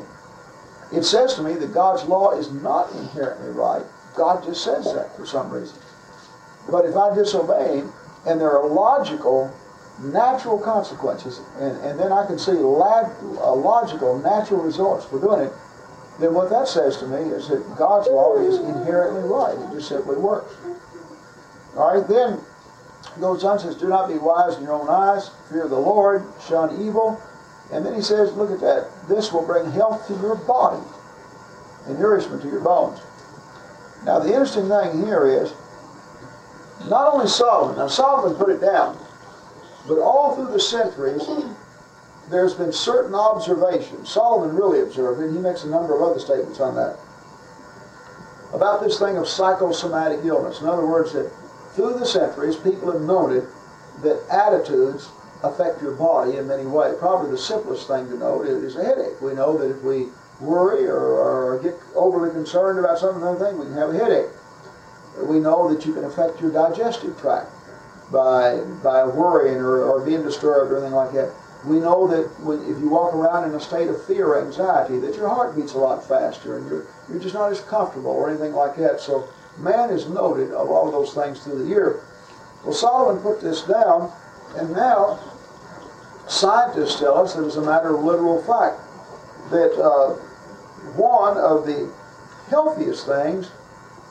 It 0.93 1.05
says 1.05 1.35
to 1.35 1.43
me 1.43 1.55
that 1.55 1.73
God's 1.73 2.05
law 2.05 2.37
is 2.37 2.53
not 2.53 2.93
inherently 2.93 3.51
right. 3.51 3.83
God 4.17 4.45
just 4.45 4.63
says 4.63 4.85
that 4.95 5.17
for 5.17 5.25
some 5.27 5.51
reason. 5.51 5.79
But 6.71 6.85
if 6.85 6.97
I 6.97 7.15
disobey 7.15 7.83
and 8.27 8.41
there 8.41 8.51
are 8.51 8.67
logical, 8.67 9.53
natural 10.01 10.59
consequences, 10.59 11.41
and, 11.59 11.77
and 11.85 11.99
then 11.99 12.13
I 12.13 12.27
can 12.27 12.39
see 12.39 12.53
lag, 12.53 13.07
uh, 13.23 13.55
logical, 13.55 14.19
natural 14.19 14.63
results 14.63 15.05
for 15.07 15.21
doing 15.21 15.47
it, 15.47 15.53
then 16.21 16.33
what 16.33 16.51
that 16.51 16.69
says 16.69 16.97
to 16.99 17.07
me 17.07 17.31
is 17.31 17.49
that 17.49 17.77
God's 17.77 18.09
law 18.09 18.39
is 18.39 18.59
inherently 18.59 19.23
right. 19.23 19.59
It 19.59 19.75
just 19.75 19.89
simply 19.89 20.17
works. 20.17 20.55
All 21.77 21.99
right, 21.99 22.09
then 22.09 22.41
goes 23.21 23.45
on 23.45 23.59
says, 23.59 23.77
Do 23.77 23.89
not 23.89 24.09
be 24.09 24.19
wise 24.19 24.57
in 24.57 24.63
your 24.63 24.73
own 24.73 24.89
eyes, 24.89 25.31
fear 25.51 25.69
the 25.69 25.79
Lord, 25.79 26.25
shun 26.47 26.81
evil. 26.81 27.21
And 27.73 27.85
then 27.85 27.95
he 27.95 28.03
says, 28.03 28.33
Look 28.35 28.51
at 28.51 28.61
that. 28.61 28.89
This 29.09 29.33
will 29.33 29.45
bring 29.45 29.71
health 29.73 30.07
to 30.09 30.15
your 30.15 30.37
body 30.37 30.83
and 31.87 31.99
nourishment 31.99 32.43
to 32.43 32.49
your 32.49 32.61
bones. 32.61 33.01
Now, 34.05 34.19
the 34.19 34.29
interesting 34.29 34.69
thing 34.69 35.05
here 35.05 35.27
is 35.27 35.53
not 36.89 37.13
only 37.13 37.27
Solomon, 37.27 37.77
now 37.77 37.89
Solomon 37.89 38.37
put 38.37 38.51
it 38.51 38.61
down, 38.61 38.99
but 39.87 39.99
all 39.99 40.35
through 40.35 40.53
the 40.53 40.61
centuries, 40.61 41.23
there's 42.31 42.55
been 42.55 42.73
certain 42.73 43.15
observations. 43.15 44.11
Solomon 44.11 44.57
really 44.57 44.81
observed 44.81 45.21
it. 45.21 45.33
He 45.33 45.39
makes 45.39 45.65
a 45.65 45.69
number 45.69 45.95
of 45.95 46.03
other 46.03 46.19
statements 46.19 46.61
on 46.61 46.75
that. 46.75 46.99
About 48.53 48.83
this 48.83 48.99
thing 48.99 49.17
of 49.17 49.29
psychosomatic 49.29 50.21
illness. 50.25 50.61
In 50.61 50.69
other 50.69 50.87
words, 50.87 51.13
that 51.13 51.31
through 51.75 51.99
the 51.99 52.07
centuries, 52.07 52.57
people 52.57 52.93
have 52.93 53.03
noted 53.03 53.47
that 54.03 54.23
attitudes 54.31 55.11
affect 55.43 55.83
your 55.83 55.95
body 55.95 56.37
in 56.37 56.47
many 56.47 56.65
ways. 56.65 56.95
Probably 56.99 57.31
the 57.31 57.39
simplest 57.39 57.89
thing 57.89 58.07
to 58.09 58.17
note 58.17 58.47
is 58.47 58.77
a 58.77 58.85
headache. 58.85 59.21
We 59.21 59.35
know 59.35 59.59
that 59.59 59.71
if 59.71 59.83
we 59.83 60.09
worry 60.41 60.87
or, 60.87 60.99
or 60.99 61.59
get 61.63 61.75
overly 61.95 62.31
concerned 62.31 62.79
about 62.79 62.99
something, 62.99 63.23
thing, 63.39 63.59
we 63.59 63.67
can 63.67 63.75
have 63.75 63.91
a 63.91 63.99
headache. 63.99 64.31
We 65.23 65.39
know 65.39 65.73
that 65.73 65.87
you 65.87 65.95
can 65.95 66.05
affect 66.05 66.41
your 66.41 66.51
digestive 66.51 67.19
tract 67.21 67.51
by 68.13 68.61
by 68.83 69.05
worrying 69.05 69.59
or, 69.59 69.83
or 69.83 70.05
being 70.05 70.23
disturbed 70.23 70.73
or 70.73 70.79
anything 70.79 70.95
like 70.95 71.13
that. 71.13 71.33
We 71.65 71.81
know 71.81 72.07
that 72.09 72.29
when, 72.41 72.61
if 72.63 72.79
you 72.79 72.89
walk 72.89 73.15
around 73.15 73.49
in 73.49 73.55
a 73.55 73.61
state 73.61 73.89
of 73.89 74.05
fear 74.05 74.27
or 74.29 74.45
anxiety, 74.45 74.99
that 74.99 75.17
your 75.17 75.29
heart 75.29 75.57
beats 75.57 75.73
a 75.73 75.79
lot 75.79 76.07
faster 76.07 76.59
and 76.59 76.69
you're, 76.69 76.87
you're 77.09 77.21
just 77.21 77.35
not 77.35 77.51
as 77.51 77.61
comfortable 77.63 78.11
or 78.11 78.29
anything 78.29 78.53
like 78.53 78.77
that. 78.77 79.01
So 79.01 79.29
man 79.59 79.89
is 79.89 80.07
noted 80.09 80.51
of 80.51 80.69
all 80.71 80.87
of 80.87 80.93
those 80.93 81.15
things 81.15 81.43
through 81.43 81.63
the 81.63 81.69
year. 81.69 82.03
Well, 82.65 82.75
Solomon 82.75 83.23
put 83.23 83.41
this 83.41 83.63
down, 83.63 84.13
and 84.57 84.73
now 84.73 85.19
scientists 86.29 86.99
tell 86.99 87.19
us 87.19 87.35
that 87.35 87.45
it's 87.47 87.57
a 87.57 87.63
matter 87.63 87.95
of 87.95 88.05
literal 88.05 88.43
fact 88.43 88.81
that 89.51 89.73
uh, 89.81 90.15
one 90.97 91.37
of 91.39 91.67
the 91.67 91.91
healthiest 92.49 93.07
things 93.07 93.51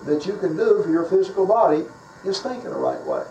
that 0.06 0.26
you 0.26 0.38
can 0.38 0.58
do 0.58 0.82
for 0.84 0.89
your 0.89 1.06
physical 1.06 1.45
body 1.45 1.86
is 2.26 2.41
thinking 2.41 2.70
the 2.70 2.76
right 2.76 3.01
way. 3.06 3.24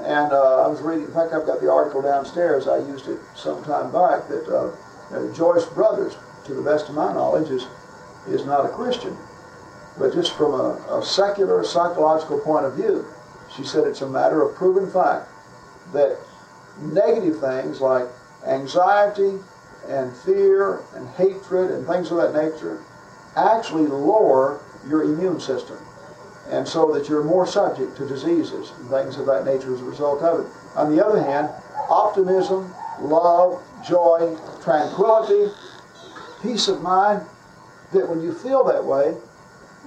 And 0.00 0.32
uh, 0.32 0.64
I 0.64 0.66
was 0.66 0.80
reading, 0.80 1.04
in 1.04 1.12
fact, 1.12 1.32
I've 1.32 1.46
got 1.46 1.60
the 1.60 1.70
article 1.70 2.02
downstairs. 2.02 2.66
I 2.66 2.78
used 2.78 3.08
it 3.08 3.18
some 3.36 3.62
time 3.64 3.92
back 3.92 4.26
that 4.28 4.48
uh, 4.48 5.34
Joyce 5.34 5.66
Brothers, 5.66 6.16
to 6.46 6.54
the 6.54 6.62
best 6.62 6.88
of 6.88 6.94
my 6.94 7.12
knowledge, 7.12 7.50
is, 7.50 7.66
is 8.28 8.44
not 8.44 8.64
a 8.64 8.68
Christian. 8.68 9.16
But 9.98 10.14
just 10.14 10.32
from 10.36 10.54
a, 10.54 10.98
a 10.98 11.04
secular 11.04 11.62
psychological 11.62 12.40
point 12.40 12.64
of 12.64 12.74
view, 12.74 13.06
she 13.54 13.64
said 13.64 13.86
it's 13.86 14.00
a 14.00 14.08
matter 14.08 14.42
of 14.42 14.56
proven 14.56 14.90
fact 14.90 15.28
that 15.92 16.18
negative 16.80 17.38
things 17.38 17.80
like 17.80 18.08
anxiety 18.46 19.38
and 19.88 20.16
fear 20.18 20.80
and 20.94 21.08
hatred 21.10 21.70
and 21.70 21.86
things 21.86 22.10
of 22.10 22.16
that 22.16 22.34
nature 22.34 22.82
actually 23.36 23.86
lower 23.86 24.61
your 24.88 25.04
immune 25.04 25.40
system. 25.40 25.78
And 26.48 26.66
so 26.66 26.92
that 26.92 27.08
you're 27.08 27.22
more 27.22 27.46
subject 27.46 27.96
to 27.96 28.08
diseases 28.08 28.72
and 28.78 28.90
things 28.90 29.16
of 29.16 29.26
that 29.26 29.44
nature 29.44 29.72
as 29.74 29.80
a 29.80 29.84
result 29.84 30.22
of 30.22 30.40
it. 30.40 30.46
On 30.76 30.94
the 30.94 31.04
other 31.04 31.22
hand, 31.22 31.48
optimism, 31.88 32.74
love, 33.00 33.62
joy, 33.86 34.36
tranquility, 34.62 35.52
peace 36.42 36.68
of 36.68 36.82
mind, 36.82 37.24
that 37.92 38.08
when 38.08 38.20
you 38.22 38.32
feel 38.32 38.64
that 38.64 38.84
way, 38.84 39.16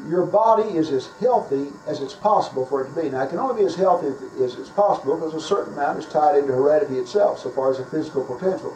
your 0.10 0.26
body 0.26 0.78
is 0.78 0.92
as 0.92 1.08
healthy 1.20 1.70
as 1.88 2.02
it's 2.02 2.14
possible 2.14 2.66
for 2.66 2.84
it 2.84 2.94
to 2.94 3.02
be. 3.02 3.10
Now, 3.10 3.24
it 3.24 3.30
can 3.30 3.40
only 3.40 3.62
be 3.62 3.66
as 3.66 3.76
healthy 3.76 4.08
as 4.44 4.56
it's 4.56 4.70
possible 4.70 5.16
because 5.16 5.34
a 5.34 5.42
certain 5.42 5.74
amount 5.74 6.00
is 6.00 6.06
tied 6.06 6.38
into 6.38 6.52
heredity 6.54 6.98
itself, 7.00 7.40
so 7.40 7.50
far 7.50 7.72
as 7.72 7.78
the 7.78 7.86
physical 7.86 8.26
potential. 8.26 8.76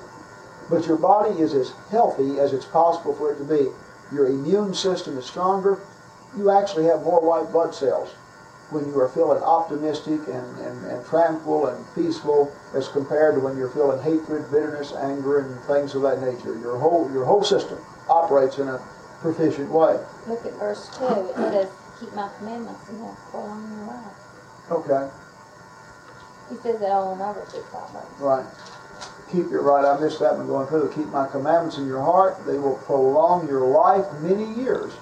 But 0.70 0.86
your 0.86 0.98
body 0.98 1.40
is 1.40 1.54
as 1.54 1.74
healthy 1.92 2.40
as 2.40 2.54
it's 2.54 2.66
possible 2.66 3.14
for 3.16 3.34
it 3.34 3.38
to 3.40 3.44
be. 3.44 3.70
Your 4.14 4.28
immune 4.28 4.74
system 4.74 5.18
is 5.18 5.26
stronger. 5.26 5.80
You 6.38 6.52
actually 6.52 6.86
have 6.86 7.02
more 7.04 7.20
white 7.22 7.52
blood 7.52 7.74
cells 7.74 8.10
when 8.70 8.86
you 8.88 9.00
are 9.00 9.10
feeling 9.10 9.42
optimistic 9.42 10.20
and, 10.28 10.60
and, 10.60 10.86
and 10.86 11.06
tranquil 11.08 11.68
and 11.68 11.84
peaceful 11.96 12.54
as 12.76 12.88
compared 12.90 13.36
to 13.36 13.42
when 13.42 13.58
you're 13.58 13.72
feeling 13.72 14.02
hatred, 14.04 14.50
bitterness, 14.52 14.94
anger, 14.94 15.40
and 15.40 15.60
things 15.66 15.96
of 15.96 16.04
that 16.04 16.22
nature. 16.22 16.58
Your 16.60 16.78
whole, 16.78 17.10
your 17.12 17.26
whole 17.26 17.44
system 17.44 17.80
operates 18.10 18.60
in 18.60 18.68
a 18.68 18.80
proficient 19.22 19.72
way. 19.72 20.00
Look 20.28 20.46
at 20.46 20.54
verse 20.54 20.88
2. 21.00 21.06
It 21.06 21.36
says, 21.36 21.70
Keep 22.00 22.14
my 22.14 22.30
commandments 22.38 22.88
and 22.90 23.04
have 23.04 23.18
prolong 23.32 23.72
your 23.76 23.88
life. 23.88 24.14
Okay, 24.72 25.10
He 26.50 26.56
says 26.58 26.80
it 26.80 26.92
all 26.92 27.12
over 27.12 27.44
six 27.50 27.68
times. 27.72 27.92
right. 28.20 28.46
Keep 29.32 29.50
your 29.50 29.64
right. 29.64 29.84
I 29.84 30.00
missed 30.00 30.20
that 30.20 30.38
one 30.38 30.48
going 30.48 30.68
through. 30.68 30.92
Keep 30.96 31.08
my 31.08 31.28
commandments 31.28 31.78
in 31.78 31.88
your 31.88 32.02
heart. 32.02 32.38
They 32.46 32.58
will 32.58 32.78
prolong 32.78 33.48
your 33.48 33.68
life 33.68 34.06
many 34.22 34.46
years 34.54 34.94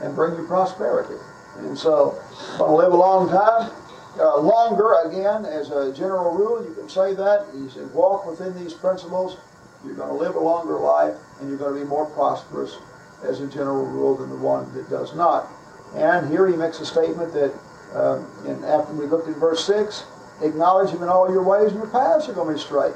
and 0.00 0.14
bring 0.14 0.36
you 0.36 0.46
prosperity. 0.46 1.16
And 1.58 1.76
so, 1.76 2.20
you 2.52 2.58
want 2.58 2.70
to 2.70 2.76
live 2.76 2.92
a 2.92 2.96
long 2.96 3.28
time, 3.28 3.70
uh, 4.18 4.38
longer 4.38 4.94
again, 5.04 5.44
as 5.44 5.70
a 5.70 5.92
general 5.92 6.34
rule, 6.34 6.66
you 6.66 6.74
can 6.74 6.88
say 6.88 7.14
that. 7.14 7.46
He 7.54 7.68
said, 7.68 7.92
walk 7.92 8.26
within 8.26 8.54
these 8.62 8.72
principles. 8.72 9.36
You're 9.84 9.94
going 9.94 10.08
to 10.08 10.14
live 10.14 10.36
a 10.36 10.40
longer 10.40 10.78
life, 10.78 11.14
and 11.40 11.48
you're 11.48 11.58
going 11.58 11.74
to 11.74 11.80
be 11.80 11.86
more 11.86 12.06
prosperous 12.06 12.78
as 13.22 13.40
a 13.40 13.46
general 13.46 13.84
rule 13.86 14.16
than 14.16 14.30
the 14.30 14.36
one 14.36 14.72
that 14.74 14.88
does 14.88 15.14
not. 15.14 15.48
And 15.94 16.30
here 16.30 16.46
he 16.46 16.56
makes 16.56 16.80
a 16.80 16.86
statement 16.86 17.32
that, 17.34 17.52
um, 17.94 18.26
after 18.64 18.92
we 18.94 19.06
looked 19.06 19.28
at 19.28 19.36
verse 19.36 19.64
6, 19.66 20.04
acknowledge 20.42 20.90
him 20.90 21.02
in 21.02 21.08
all 21.08 21.30
your 21.30 21.42
ways, 21.42 21.72
and 21.72 21.80
your 21.80 21.90
paths 21.90 22.28
are 22.28 22.32
going 22.32 22.48
to 22.48 22.54
be 22.54 22.60
straight. 22.60 22.94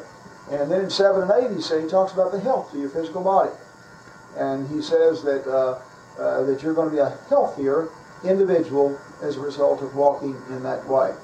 And 0.50 0.70
then 0.70 0.82
in 0.82 0.90
7 0.90 1.22
and 1.22 1.30
8, 1.30 1.54
he 1.54 1.62
says, 1.62 1.84
he 1.84 1.88
talks 1.88 2.12
about 2.12 2.32
the 2.32 2.40
health 2.40 2.72
of 2.72 2.80
your 2.80 2.90
physical 2.90 3.22
body. 3.22 3.52
And 4.36 4.68
he 4.68 4.82
says 4.82 5.22
that, 5.22 5.46
uh, 5.46 5.80
uh, 6.20 6.42
that 6.44 6.62
you're 6.62 6.74
going 6.74 6.88
to 6.88 6.94
be 6.94 7.00
a 7.00 7.16
healthier 7.28 7.88
individual 8.24 8.98
as 9.22 9.36
a 9.36 9.40
result 9.40 9.82
of 9.82 9.94
walking 9.94 10.36
in 10.50 10.62
that 10.62 10.86
way. 10.86 11.14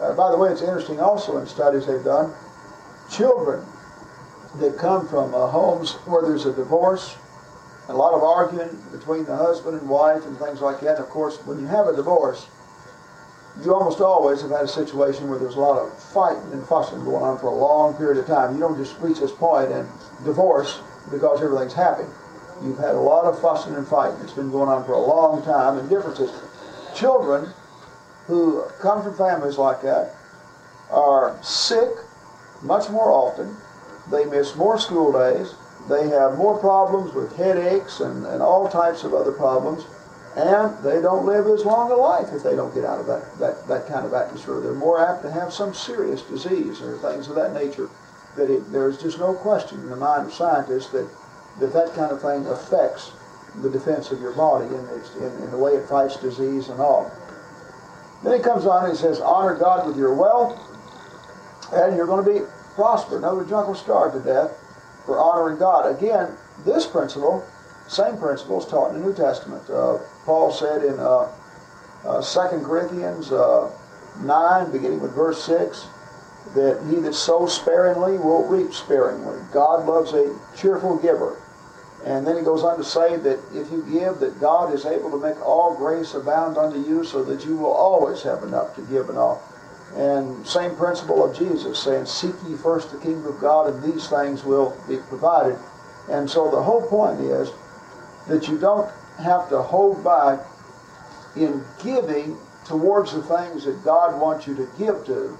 Uh, 0.00 0.12
by 0.14 0.30
the 0.30 0.36
way, 0.36 0.50
it's 0.50 0.62
interesting 0.62 1.00
also 1.00 1.38
in 1.38 1.46
studies 1.46 1.86
they've 1.86 2.04
done, 2.04 2.32
children 3.10 3.64
that 4.56 4.76
come 4.76 5.08
from 5.08 5.34
uh, 5.34 5.46
homes 5.46 5.92
where 6.06 6.22
there's 6.22 6.46
a 6.46 6.52
divorce, 6.52 7.16
a 7.88 7.94
lot 7.94 8.14
of 8.14 8.22
arguing 8.22 8.70
between 8.92 9.24
the 9.24 9.36
husband 9.36 9.78
and 9.78 9.88
wife 9.88 10.24
and 10.26 10.36
things 10.38 10.60
like 10.60 10.80
that. 10.80 10.98
Of 10.98 11.08
course, 11.08 11.38
when 11.46 11.58
you 11.58 11.66
have 11.66 11.86
a 11.86 11.96
divorce, 11.96 12.46
you 13.62 13.72
almost 13.72 14.00
always 14.00 14.42
have 14.42 14.50
had 14.50 14.62
a 14.62 14.68
situation 14.68 15.28
where 15.28 15.38
there's 15.38 15.54
a 15.54 15.60
lot 15.60 15.78
of 15.78 15.96
fighting 16.12 16.52
and 16.52 16.66
fussing 16.66 17.04
going 17.04 17.22
on 17.22 17.38
for 17.38 17.46
a 17.46 17.54
long 17.54 17.94
period 17.94 18.18
of 18.18 18.26
time. 18.26 18.54
You 18.54 18.60
don't 18.60 18.76
just 18.76 18.98
reach 19.00 19.20
this 19.20 19.32
point 19.32 19.70
and 19.70 19.88
divorce 20.24 20.80
because 21.10 21.40
everything's 21.40 21.74
happy. 21.74 22.04
You've 22.64 22.78
had 22.78 22.94
a 22.94 23.00
lot 23.00 23.26
of 23.26 23.38
fussing 23.40 23.74
and 23.74 23.86
fighting. 23.86 24.18
It's 24.22 24.32
been 24.32 24.50
going 24.50 24.70
on 24.70 24.86
for 24.86 24.92
a 24.92 25.00
long 25.00 25.42
time 25.44 25.76
and 25.78 25.88
differences. 25.90 26.30
Children 26.94 27.52
who 28.26 28.64
come 28.80 29.02
from 29.02 29.16
families 29.16 29.58
like 29.58 29.82
that 29.82 30.14
are 30.90 31.38
sick, 31.42 31.90
much 32.62 32.88
more 32.88 33.10
often. 33.10 33.54
They 34.10 34.24
miss 34.24 34.56
more 34.56 34.78
school 34.78 35.12
days. 35.12 35.54
They 35.90 36.08
have 36.08 36.38
more 36.38 36.58
problems 36.58 37.12
with 37.12 37.36
headaches 37.36 38.00
and, 38.00 38.24
and 38.24 38.40
all 38.40 38.68
types 38.70 39.04
of 39.04 39.12
other 39.12 39.32
problems. 39.32 39.84
And 40.34 40.82
they 40.82 41.02
don't 41.02 41.26
live 41.26 41.46
as 41.46 41.64
long 41.64 41.92
a 41.92 41.94
life 41.94 42.32
if 42.32 42.42
they 42.42 42.56
don't 42.56 42.74
get 42.74 42.84
out 42.84 42.98
of 42.98 43.06
that, 43.06 43.38
that, 43.38 43.68
that 43.68 43.86
kind 43.86 44.06
of 44.06 44.14
atmosphere. 44.14 44.60
They're 44.60 44.72
more 44.72 45.06
apt 45.06 45.22
to 45.22 45.30
have 45.30 45.52
some 45.52 45.74
serious 45.74 46.22
disease 46.22 46.80
or 46.80 46.96
things 46.98 47.28
of 47.28 47.34
that 47.36 47.52
nature. 47.52 47.90
That 48.36 48.50
it, 48.50 48.72
there's 48.72 49.00
just 49.00 49.18
no 49.18 49.34
question 49.34 49.80
in 49.80 49.90
the 49.90 49.96
mind 49.96 50.26
of 50.26 50.32
scientists 50.32 50.88
that, 50.90 51.08
that 51.60 51.72
that 51.72 51.94
kind 51.94 52.12
of 52.12 52.20
thing 52.20 52.46
affects 52.46 53.12
the 53.62 53.70
defense 53.70 54.10
of 54.10 54.20
your 54.20 54.32
body 54.32 54.66
in, 54.66 54.84
its, 54.98 55.14
in, 55.16 55.44
in 55.44 55.50
the 55.50 55.56
way 55.56 55.72
it 55.72 55.88
fights 55.88 56.16
disease 56.16 56.68
and 56.68 56.80
all. 56.80 57.10
Then 58.22 58.36
he 58.36 58.42
comes 58.42 58.66
on 58.66 58.84
and 58.84 58.92
he 58.92 58.98
says, 58.98 59.20
honor 59.20 59.54
God 59.54 59.86
with 59.86 59.96
your 59.96 60.14
wealth, 60.14 60.58
and 61.72 61.96
you're 61.96 62.06
going 62.06 62.24
to 62.24 62.30
be 62.30 62.46
other 62.76 63.36
words, 63.36 63.50
you're 63.50 63.58
not 63.58 63.66
going 63.66 63.74
to 63.74 63.80
starve 63.80 64.12
to 64.14 64.20
death 64.20 64.52
for 65.06 65.20
honoring 65.20 65.58
God. 65.58 65.96
Again, 65.96 66.36
this 66.64 66.86
principle, 66.86 67.46
same 67.86 68.16
principle, 68.16 68.60
is 68.60 68.66
taught 68.66 68.92
in 68.92 69.00
the 69.00 69.06
New 69.06 69.14
Testament. 69.14 69.68
Uh, 69.70 69.98
Paul 70.24 70.52
said 70.52 70.82
in 70.82 70.98
uh, 70.98 71.30
uh, 72.04 72.48
2 72.50 72.64
Corinthians 72.64 73.30
uh, 73.30 73.70
9, 74.20 74.72
beginning 74.72 75.00
with 75.00 75.12
verse 75.14 75.42
6, 75.44 75.86
that 76.54 76.84
he 76.90 77.00
that 77.00 77.14
sows 77.14 77.54
sparingly 77.54 78.18
will 78.18 78.46
reap 78.46 78.72
sparingly. 78.72 79.38
God 79.52 79.86
loves 79.86 80.12
a 80.12 80.36
cheerful 80.56 80.98
giver. 80.98 81.40
And 82.04 82.26
then 82.26 82.36
he 82.36 82.42
goes 82.42 82.62
on 82.62 82.76
to 82.76 82.84
say 82.84 83.16
that 83.16 83.38
if 83.54 83.70
you 83.72 83.82
give, 83.90 84.20
that 84.20 84.38
God 84.38 84.74
is 84.74 84.84
able 84.84 85.10
to 85.10 85.18
make 85.18 85.40
all 85.40 85.74
grace 85.74 86.14
abound 86.14 86.58
unto 86.58 86.78
you 86.78 87.02
so 87.02 87.24
that 87.24 87.46
you 87.46 87.56
will 87.56 87.72
always 87.72 88.22
have 88.22 88.42
enough 88.42 88.74
to 88.76 88.82
give 88.82 89.08
and 89.08 89.16
all. 89.16 89.42
And 89.96 90.46
same 90.46 90.76
principle 90.76 91.24
of 91.24 91.36
Jesus 91.36 91.82
saying, 91.82 92.06
Seek 92.06 92.34
ye 92.46 92.56
first 92.56 92.90
the 92.92 92.98
kingdom 92.98 93.26
of 93.26 93.40
God, 93.40 93.72
and 93.72 93.82
these 93.82 94.08
things 94.08 94.44
will 94.44 94.76
be 94.86 94.98
provided. 95.08 95.58
And 96.10 96.28
so 96.28 96.50
the 96.50 96.62
whole 96.62 96.86
point 96.88 97.20
is 97.20 97.50
that 98.28 98.48
you 98.48 98.58
don't 98.58 98.90
have 99.18 99.48
to 99.48 99.62
hold 99.62 100.04
back 100.04 100.40
in 101.36 101.64
giving 101.82 102.36
towards 102.66 103.12
the 103.12 103.22
things 103.22 103.64
that 103.64 103.82
God 103.84 104.20
wants 104.20 104.46
you 104.46 104.54
to 104.56 104.68
give 104.78 105.06
to 105.06 105.38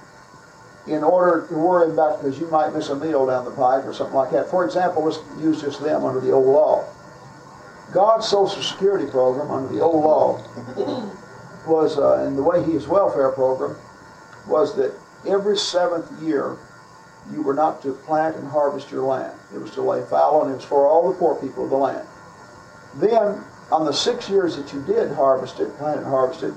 in 0.86 1.02
order 1.02 1.46
to 1.48 1.54
worry 1.54 1.90
about 1.90 2.22
because 2.22 2.38
you 2.38 2.46
might 2.48 2.74
miss 2.74 2.90
a 2.90 2.96
meal 2.96 3.26
down 3.26 3.44
the 3.44 3.50
pike 3.50 3.84
or 3.84 3.94
something 3.94 4.14
like 4.14 4.30
that. 4.30 4.50
For 4.50 4.64
example, 4.64 5.04
let's 5.04 5.18
use 5.40 5.62
just 5.62 5.82
them 5.82 6.04
under 6.04 6.20
the 6.20 6.30
old 6.30 6.46
law. 6.46 6.84
God's 7.92 8.28
Social 8.28 8.62
Security 8.62 9.10
program 9.10 9.50
under 9.50 9.72
the 9.72 9.80
old 9.80 10.04
law 10.04 10.42
was, 11.66 11.98
uh, 11.98 12.24
and 12.26 12.36
the 12.36 12.42
way 12.42 12.62
his 12.62 12.86
welfare 12.86 13.30
program 13.30 13.76
was 14.46 14.76
that 14.76 14.92
every 15.26 15.56
seventh 15.56 16.10
year 16.22 16.58
you 17.32 17.40
were 17.40 17.54
not 17.54 17.80
to 17.82 17.92
plant 17.92 18.36
and 18.36 18.46
harvest 18.46 18.90
your 18.90 19.02
land. 19.02 19.38
It 19.54 19.58
was 19.58 19.70
to 19.72 19.82
lay 19.82 20.04
fallow 20.04 20.42
and 20.42 20.52
it 20.52 20.56
was 20.56 20.64
for 20.64 20.86
all 20.86 21.10
the 21.10 21.18
poor 21.18 21.34
people 21.36 21.64
of 21.64 21.70
the 21.70 21.76
land. 21.76 22.06
Then, 22.96 23.42
on 23.72 23.86
the 23.86 23.92
six 23.92 24.28
years 24.28 24.56
that 24.56 24.72
you 24.72 24.82
did 24.82 25.12
harvest 25.12 25.58
it, 25.60 25.74
plant 25.78 26.00
and 26.00 26.06
harvest 26.06 26.42
it, 26.42 26.52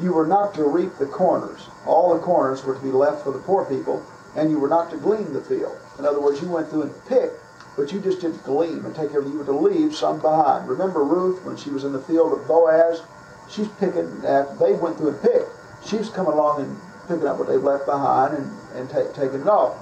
you 0.00 0.12
were 0.12 0.26
not 0.26 0.54
to 0.54 0.64
reap 0.64 0.96
the 0.98 1.06
corners. 1.06 1.68
All 1.86 2.14
the 2.14 2.20
corners 2.20 2.64
were 2.64 2.74
to 2.74 2.80
be 2.80 2.90
left 2.90 3.24
for 3.24 3.32
the 3.32 3.38
poor 3.38 3.64
people, 3.64 4.04
and 4.36 4.50
you 4.50 4.58
were 4.58 4.68
not 4.68 4.90
to 4.90 4.96
glean 4.96 5.32
the 5.32 5.40
field. 5.40 5.78
In 5.98 6.04
other 6.04 6.20
words, 6.20 6.42
you 6.42 6.48
went 6.48 6.68
through 6.68 6.82
and 6.82 7.06
picked, 7.06 7.34
but 7.76 7.92
you 7.92 8.00
just 8.00 8.20
didn't 8.20 8.42
glean 8.44 8.84
and 8.84 8.94
take 8.94 9.10
care 9.10 9.20
of. 9.20 9.26
You 9.26 9.38
were 9.38 9.44
to 9.44 9.52
leave 9.52 9.94
some 9.94 10.20
behind. 10.20 10.68
Remember 10.68 11.04
Ruth 11.04 11.44
when 11.44 11.56
she 11.56 11.70
was 11.70 11.84
in 11.84 11.92
the 11.92 12.02
field 12.02 12.32
of 12.32 12.46
Boaz? 12.46 13.02
She's 13.50 13.68
picking, 13.80 14.22
after 14.26 14.56
they 14.58 14.72
went 14.72 14.96
through 14.96 15.10
and 15.10 15.22
picked, 15.22 15.50
she's 15.86 16.08
coming 16.08 16.32
along 16.32 16.62
and 16.62 16.76
picking 17.06 17.26
up 17.26 17.38
what 17.38 17.48
they've 17.48 17.62
left 17.62 17.86
behind 17.86 18.36
and, 18.36 18.50
and 18.74 18.90
take, 18.90 19.14
taking 19.14 19.42
it 19.42 19.48
off. 19.48 19.76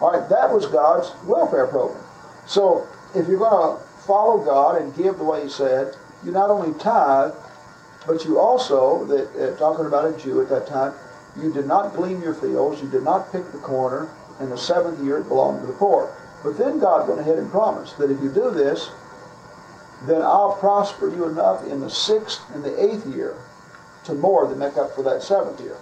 All 0.00 0.12
right, 0.12 0.28
that 0.28 0.52
was 0.52 0.66
God's 0.66 1.10
welfare 1.24 1.66
program. 1.66 2.02
So 2.46 2.86
if 3.14 3.26
you're 3.26 3.38
going 3.38 3.78
to 3.78 3.82
follow 4.06 4.44
God 4.44 4.80
and 4.82 4.94
give 4.94 5.16
the 5.16 5.24
way 5.24 5.44
He 5.44 5.48
said, 5.48 5.96
you 6.24 6.32
not 6.32 6.50
only 6.50 6.78
tithe, 6.78 7.32
but 8.06 8.24
you 8.24 8.38
also, 8.38 9.04
that 9.06 9.54
uh, 9.54 9.56
talking 9.58 9.86
about 9.86 10.04
a 10.04 10.16
Jew 10.18 10.40
at 10.40 10.48
that 10.50 10.66
time, 10.66 10.92
you 11.40 11.52
did 11.52 11.66
not 11.66 11.94
glean 11.94 12.20
your 12.20 12.34
fields, 12.34 12.80
you 12.80 12.88
did 12.88 13.02
not 13.02 13.30
pick 13.32 13.50
the 13.52 13.58
corner, 13.58 14.08
and 14.40 14.50
the 14.50 14.58
seventh 14.58 15.02
year 15.04 15.18
it 15.18 15.28
belonged 15.28 15.60
to 15.60 15.66
the 15.66 15.72
poor. 15.72 16.14
But 16.42 16.58
then 16.58 16.78
God 16.78 17.08
went 17.08 17.20
ahead 17.20 17.38
and 17.38 17.50
promised 17.50 17.98
that 17.98 18.10
if 18.10 18.20
you 18.22 18.30
do 18.30 18.50
this, 18.50 18.90
then 20.06 20.22
I'll 20.22 20.56
prosper 20.60 21.08
you 21.08 21.26
enough 21.26 21.66
in 21.66 21.80
the 21.80 21.90
sixth 21.90 22.42
and 22.54 22.62
the 22.62 22.82
eighth 22.82 23.06
year 23.06 23.36
to 24.04 24.14
more 24.14 24.46
than 24.46 24.58
make 24.58 24.76
up 24.76 24.94
for 24.94 25.02
that 25.02 25.22
seventh 25.22 25.60
year. 25.60 25.76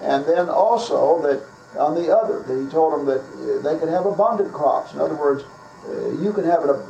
And 0.00 0.24
then 0.24 0.48
also 0.48 1.20
that 1.22 1.42
on 1.78 1.94
the 1.94 2.14
other, 2.14 2.40
that 2.42 2.64
he 2.64 2.70
told 2.70 2.92
them 2.94 3.06
that 3.06 3.20
uh, 3.20 3.62
they 3.62 3.78
could 3.78 3.88
have 3.88 4.06
abundant 4.06 4.52
crops. 4.52 4.92
In 4.94 5.00
other 5.00 5.14
words, 5.14 5.44
uh, 5.86 6.10
you 6.22 6.32
can 6.32 6.44
have 6.44 6.64
a, 6.64 6.86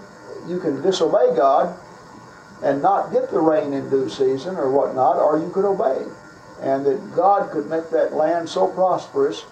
you 0.47 0.59
can 0.61 0.83
disobey 0.83 1.35
God 1.37 1.77
and 2.63 2.83
not 2.83 3.13
get 3.13 3.31
the 3.31 3.41
rain 3.41 3.73
in 3.73 3.89
due 3.89 4.09
season 4.09 4.57
or 4.57 4.71
whatnot, 4.71 5.17
or 5.17 5.39
you 5.39 5.51
could 5.51 5.65
obey. 5.65 6.05
And 6.61 6.85
that 6.87 7.15
God 7.15 7.51
could 7.51 7.69
make 7.69 7.91
that 7.91 8.13
land 8.13 8.49
so 8.49 8.67
prosperous 8.67 9.45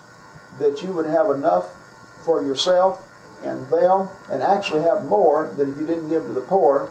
that 0.58 0.82
you 0.82 0.92
would 0.92 1.06
have 1.06 1.30
enough 1.30 1.68
for 2.24 2.42
yourself 2.42 3.02
and 3.44 3.68
them, 3.68 4.08
and 4.30 4.42
actually 4.42 4.82
have 4.82 5.04
more 5.04 5.52
than 5.56 5.72
if 5.72 5.78
you 5.78 5.86
didn't 5.86 6.08
give 6.08 6.24
to 6.24 6.32
the 6.32 6.40
poor, 6.40 6.90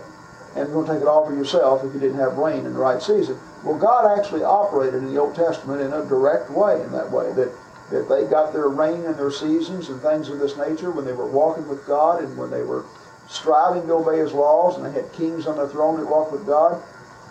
and 0.55 0.67
you're 0.67 0.67
going 0.67 0.85
to 0.85 0.93
take 0.93 1.01
it 1.01 1.07
all 1.07 1.25
for 1.25 1.35
yourself 1.35 1.83
if 1.83 1.93
you 1.93 1.99
didn't 1.99 2.19
have 2.19 2.37
rain 2.37 2.65
in 2.65 2.73
the 2.73 2.79
right 2.79 3.01
season. 3.01 3.37
Well, 3.63 3.77
God 3.77 4.17
actually 4.17 4.43
operated 4.43 5.03
in 5.03 5.13
the 5.13 5.19
Old 5.19 5.35
Testament 5.35 5.81
in 5.81 5.91
a 5.91 6.05
direct 6.05 6.49
way, 6.51 6.81
in 6.81 6.91
that 6.91 7.11
way, 7.11 7.33
that, 7.33 7.51
that 7.91 8.07
they 8.07 8.29
got 8.29 8.53
their 8.53 8.69
rain 8.69 9.05
and 9.05 9.15
their 9.15 9.31
seasons 9.31 9.89
and 9.89 9.99
things 10.01 10.29
of 10.29 10.39
this 10.39 10.55
nature 10.55 10.91
when 10.91 11.03
they 11.03 11.13
were 11.13 11.27
walking 11.27 11.67
with 11.67 11.85
God 11.85 12.23
and 12.23 12.37
when 12.37 12.51
they 12.51 12.61
were 12.61 12.85
striving 13.27 13.87
to 13.87 13.93
obey 13.93 14.19
His 14.19 14.33
laws, 14.33 14.77
and 14.77 14.85
they 14.85 14.91
had 14.91 15.11
kings 15.13 15.47
on 15.47 15.57
the 15.57 15.67
throne 15.67 15.99
that 15.99 16.05
walked 16.05 16.31
with 16.31 16.45
God. 16.45 16.81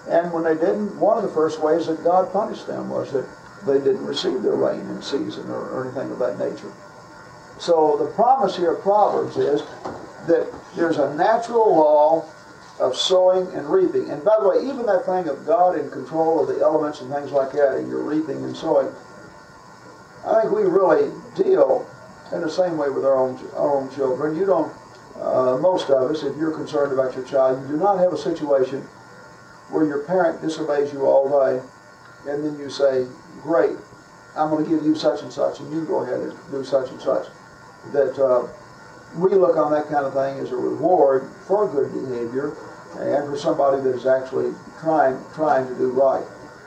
And 0.09 0.32
when 0.32 0.44
they 0.44 0.55
didn't, 0.55 0.98
one 0.98 1.16
of 1.16 1.22
the 1.22 1.30
first 1.30 1.62
ways 1.62 1.86
that 1.86 2.05
God 2.05 2.32
punished 2.32 2.66
them 2.66 2.90
was 2.90 3.12
that 3.12 3.26
they 3.66 3.78
didn't 3.78 4.05
receive 4.05 4.42
their 4.42 4.55
rain 4.57 4.80
in 4.80 5.00
season 5.00 5.48
or, 5.50 5.68
or 5.70 5.84
anything 5.84 6.11
of 6.11 6.18
that 6.18 6.38
nature. 6.38 6.72
So 7.59 7.96
the 7.96 8.11
promise 8.12 8.57
here 8.57 8.74
of 8.74 8.82
Proverbs 8.82 9.36
is 9.36 9.62
that 10.26 10.52
there's 10.76 10.98
a 10.98 11.14
natural 11.14 11.74
law 11.74 12.28
of 12.80 12.96
sowing 12.96 13.46
and 13.55 13.68
reaping. 13.70 14.11
And 14.11 14.24
by 14.24 14.36
the 14.40 14.48
way, 14.48 14.57
even 14.66 14.84
that 14.86 15.07
thing 15.07 15.28
of 15.28 15.46
God 15.46 15.78
in 15.78 15.90
control 15.90 16.40
of 16.40 16.55
the 16.55 16.62
elements 16.62 17.00
and 17.00 17.12
things 17.12 17.30
like 17.30 17.52
that, 17.52 17.76
and 17.76 17.88
you're 17.88 18.02
reaping 18.02 18.44
and 18.44 18.57
sowing, 18.57 18.92
I 20.26 20.42
think 20.42 20.55
we 20.55 20.64
really 20.64 21.12
deal 21.36 21.88
in 22.32 22.40
the 22.40 22.50
same 22.50 22.76
way 22.76 22.88
with 22.88 23.05
our 23.05 23.16
own 23.16 23.38
our 23.55 23.76
own 23.76 23.94
children. 23.94 24.36
You 24.36 24.46
don't, 24.46 24.72
uh, 25.20 25.57
most 25.59 25.88
of 25.90 26.11
us, 26.11 26.22
if 26.22 26.36
you're 26.36 26.50
concerned 26.50 26.92
about 26.92 27.14
your 27.14 27.24
child, 27.24 27.62
you 27.62 27.68
do 27.68 27.76
not 27.76 27.98
have 27.98 28.12
a 28.12 28.18
situation 28.18 28.86
where 29.70 29.84
your 29.84 30.04
parent 30.04 30.40
disobeys 30.40 30.92
you 30.92 31.06
all 31.06 31.28
day, 31.28 31.62
and 32.28 32.44
then 32.44 32.58
you 32.58 32.70
say, 32.70 33.06
"Great, 33.42 33.76
I'm 34.36 34.50
going 34.50 34.64
to 34.64 34.70
give 34.70 34.84
you 34.84 34.94
such 34.94 35.22
and 35.22 35.32
such, 35.32 35.60
and 35.60 35.72
you 35.72 35.84
go 35.84 36.02
ahead 36.02 36.20
and 36.20 36.32
do 36.50 36.64
such 36.64 36.90
and 36.90 37.00
such." 37.00 37.26
That 37.92 38.18
uh, 38.18 38.48
we 39.16 39.30
look 39.30 39.56
on 39.56 39.70
that 39.72 39.88
kind 39.88 40.04
of 40.04 40.12
thing 40.14 40.38
as 40.38 40.50
a 40.52 40.56
reward 40.56 41.28
for 41.46 41.68
good 41.68 41.92
behavior 41.92 42.56
and 42.98 43.28
for 43.28 43.36
somebody 43.36 43.82
that 43.82 43.94
is 43.94 44.06
actually 44.06 44.54
trying 44.80 45.22
trying 45.34 45.66
to 45.68 45.74
do 45.74 45.90
right. 45.90 46.24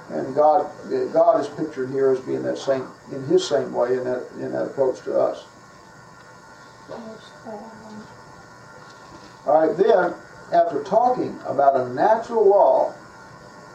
And 0.10 0.34
God 0.36 0.72
God 1.14 1.42
is 1.42 1.48
pictured 1.48 1.90
here 1.90 2.12
as 2.12 2.20
being 2.22 2.44
that 2.44 2.58
same 2.58 2.88
in 3.12 3.24
His 3.26 3.48
same 3.48 3.74
way 3.74 3.94
in 3.94 4.04
that 4.04 4.24
in 4.40 4.52
that 4.54 4.66
approach 4.66 5.02
to 5.04 5.20
us. 5.20 5.46
All 9.46 9.68
right, 9.68 9.78
then 9.78 10.14
after 10.52 10.84
talking 10.84 11.38
about 11.46 11.76
a 11.76 11.90
natural 11.94 12.48
law 12.48 12.94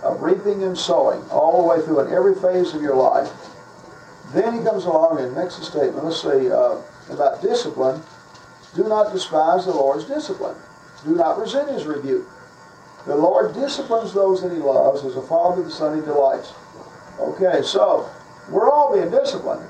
of 0.03 0.23
reaping 0.23 0.63
and 0.63 0.77
sowing 0.77 1.23
all 1.31 1.63
the 1.63 1.69
way 1.69 1.85
through 1.85 2.01
in 2.01 2.13
every 2.13 2.35
phase 2.35 2.75
of 2.75 2.83
your 2.83 2.97
life, 2.97 3.31
then 4.33 4.59
he 4.59 4.65
comes 4.65 4.85
along 4.85 5.21
and 5.21 5.35
makes 5.37 5.59
a 5.59 5.65
statement. 5.65 6.05
Let's 6.05 6.21
say 6.21 6.51
uh, 6.51 6.79
about 7.11 7.43
discipline. 7.43 8.03
Do 8.75 8.85
not 8.85 9.13
despise 9.13 9.67
the 9.67 9.73
Lord's 9.73 10.07
discipline. 10.07 10.57
Do 11.05 11.15
not 11.15 11.39
resent 11.39 11.71
his 11.71 11.85
rebuke. 11.85 12.27
The 13.07 13.17
Lord 13.17 13.55
disciplines 13.55 14.15
those 14.15 14.43
that 14.43 14.53
he 14.53 14.59
loves 14.59 15.05
as 15.05 15.17
a 15.17 15.23
father 15.23 15.63
the 15.63 15.71
son 15.71 15.97
he 15.99 16.05
delights. 16.05 16.53
Okay, 17.19 17.61
so 17.63 18.09
we're 18.49 18.71
all 18.71 18.95
being 18.95 19.11
disciplined 19.11 19.67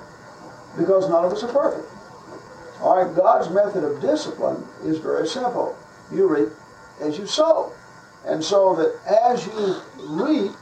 because 0.79 1.09
none 1.09 1.25
of 1.25 1.33
us 1.33 1.43
are 1.43 1.53
perfect. 1.53 1.89
All 2.81 3.03
right, 3.03 3.17
God's 3.17 3.51
method 3.51 3.85
of 3.85 4.01
discipline 4.01 4.65
is 4.85 4.99
very 4.99 5.27
simple. 5.27 5.77
You 6.13 6.29
reap 6.29 6.49
as 7.03 7.19
you 7.19 7.27
sow. 7.27 7.73
And 8.25 8.43
so 8.43 8.75
that 8.77 8.95
as 9.31 9.47
you 9.47 9.77
reap 10.09 10.53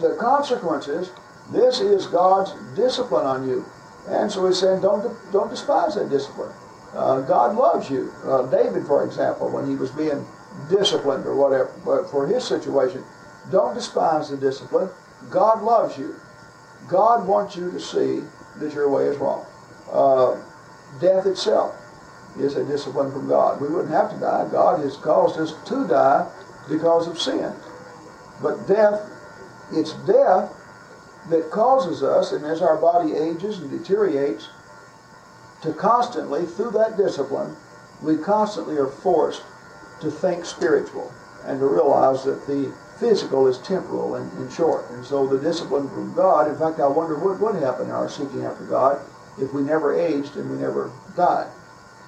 the 0.00 0.16
consequences, 0.20 1.10
this 1.50 1.80
is 1.80 2.06
God's 2.06 2.52
discipline 2.76 3.26
on 3.26 3.48
you. 3.48 3.64
And 4.08 4.30
so 4.30 4.46
he's 4.46 4.58
saying, 4.58 4.80
don't, 4.80 5.14
don't 5.32 5.50
despise 5.50 5.94
that 5.96 6.10
discipline. 6.10 6.52
Uh, 6.94 7.20
God 7.22 7.56
loves 7.56 7.90
you. 7.90 8.12
Uh, 8.24 8.46
David, 8.46 8.86
for 8.86 9.04
example, 9.04 9.50
when 9.50 9.66
he 9.66 9.76
was 9.76 9.90
being 9.90 10.26
disciplined 10.68 11.26
or 11.26 11.34
whatever, 11.34 11.72
but 11.84 12.10
for 12.10 12.26
his 12.26 12.44
situation, 12.44 13.02
don't 13.50 13.74
despise 13.74 14.30
the 14.30 14.36
discipline. 14.36 14.88
God 15.30 15.62
loves 15.62 15.96
you. 15.98 16.16
God 16.88 17.26
wants 17.26 17.56
you 17.56 17.70
to 17.70 17.80
see 17.80 18.22
that 18.58 18.74
your 18.74 18.88
way 18.88 19.06
is 19.06 19.16
wrong. 19.18 19.46
Uh, 19.90 20.40
death 21.00 21.26
itself 21.26 21.74
is 22.38 22.56
a 22.56 22.64
discipline 22.64 23.12
from 23.12 23.28
God. 23.28 23.60
We 23.60 23.68
wouldn't 23.68 23.92
have 23.92 24.10
to 24.12 24.18
die. 24.18 24.48
God 24.50 24.80
has 24.80 24.96
caused 24.96 25.38
us 25.38 25.54
to 25.68 25.86
die 25.86 26.30
because 26.68 27.06
of 27.08 27.20
sin. 27.20 27.54
But 28.42 28.66
death, 28.66 29.08
it's 29.72 29.92
death 30.06 30.52
that 31.28 31.50
causes 31.50 32.02
us, 32.02 32.32
and 32.32 32.44
as 32.44 32.62
our 32.62 32.76
body 32.76 33.14
ages 33.14 33.58
and 33.58 33.70
deteriorates, 33.70 34.48
to 35.62 35.72
constantly, 35.72 36.44
through 36.44 36.72
that 36.72 36.96
discipline, 36.96 37.56
we 38.02 38.16
constantly 38.16 38.76
are 38.76 38.88
forced 38.88 39.42
to 40.00 40.10
think 40.10 40.44
spiritual 40.44 41.12
and 41.44 41.60
to 41.60 41.66
realize 41.66 42.24
that 42.24 42.46
the 42.46 42.74
physical 42.98 43.46
is 43.46 43.58
temporal 43.58 44.16
and, 44.16 44.30
and 44.38 44.52
short. 44.52 44.90
And 44.90 45.04
so 45.04 45.26
the 45.26 45.38
discipline 45.38 45.88
from 45.88 46.14
God, 46.14 46.48
in 46.48 46.58
fact, 46.58 46.80
I 46.80 46.86
wonder 46.88 47.16
what 47.16 47.40
would 47.40 47.62
happen 47.62 47.86
in 47.86 47.92
our 47.92 48.08
seeking 48.08 48.44
after 48.44 48.64
God 48.64 49.00
if 49.40 49.52
we 49.52 49.62
never 49.62 49.98
aged 49.98 50.36
and 50.36 50.50
we 50.50 50.56
never 50.58 50.90
died. 51.16 51.48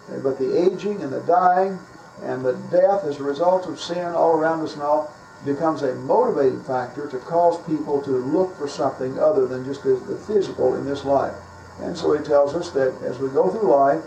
But 0.09 0.39
the 0.39 0.57
aging 0.57 1.03
and 1.03 1.13
the 1.13 1.21
dying 1.21 1.79
and 2.23 2.45
the 2.45 2.55
death 2.71 3.05
as 3.05 3.19
a 3.21 3.25
result 3.25 3.67
of 3.67 3.81
sin 3.81 4.07
all 4.07 4.37
around 4.37 4.61
us 4.61 4.77
all 4.79 5.13
becomes 5.45 5.83
a 5.83 5.95
motivating 5.97 6.63
factor 6.63 7.09
to 7.09 7.19
cause 7.19 7.63
people 7.67 8.01
to 8.03 8.11
look 8.11 8.57
for 8.57 8.69
something 8.69 9.19
other 9.19 9.47
than 9.47 9.65
just 9.65 9.83
the 9.83 10.23
physical 10.27 10.75
in 10.75 10.87
this 10.87 11.05
life. 11.05 11.35
And 11.81 11.97
so 11.97 12.13
he 12.17 12.25
tells 12.25 12.55
us 12.55 12.71
that 12.71 12.95
as 13.03 13.19
we 13.19 13.29
go 13.29 13.51
through 13.51 13.69
life, 13.71 14.03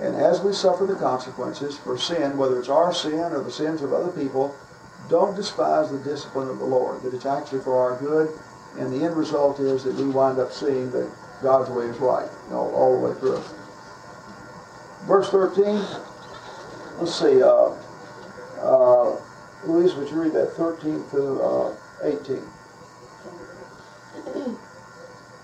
and 0.00 0.16
as 0.16 0.40
we 0.40 0.52
suffer 0.52 0.86
the 0.86 0.96
consequences 0.96 1.76
for 1.76 1.98
sin, 1.98 2.38
whether 2.38 2.58
it's 2.58 2.70
our 2.70 2.92
sin 2.92 3.18
or 3.18 3.42
the 3.42 3.50
sins 3.50 3.82
of 3.82 3.92
other 3.92 4.10
people, 4.12 4.54
don't 5.08 5.36
despise 5.36 5.90
the 5.90 5.98
discipline 5.98 6.48
of 6.48 6.58
the 6.58 6.64
Lord, 6.64 7.02
that 7.02 7.12
it's 7.12 7.26
actually 7.26 7.60
for 7.60 7.76
our 7.76 7.98
good, 7.98 8.30
and 8.78 8.92
the 8.92 9.04
end 9.04 9.16
result 9.16 9.60
is 9.60 9.84
that 9.84 9.94
we 9.94 10.08
wind 10.08 10.38
up 10.38 10.52
seeing 10.52 10.90
that 10.92 11.10
God's 11.42 11.68
way 11.70 11.84
is 11.86 11.98
right, 11.98 12.28
all 12.50 12.98
the 12.98 13.06
way 13.08 13.14
through. 13.20 13.42
Verse 15.10 15.28
13, 15.30 15.74
let's 17.00 17.18
see, 17.18 17.42
uh, 17.42 17.74
uh, 18.62 19.18
Louise, 19.66 19.92
would 19.96 20.08
you 20.08 20.22
read 20.22 20.32
that 20.34 20.52
13 20.52 21.02
through 21.10 21.42
uh, 21.42 21.74
18? 22.04 22.38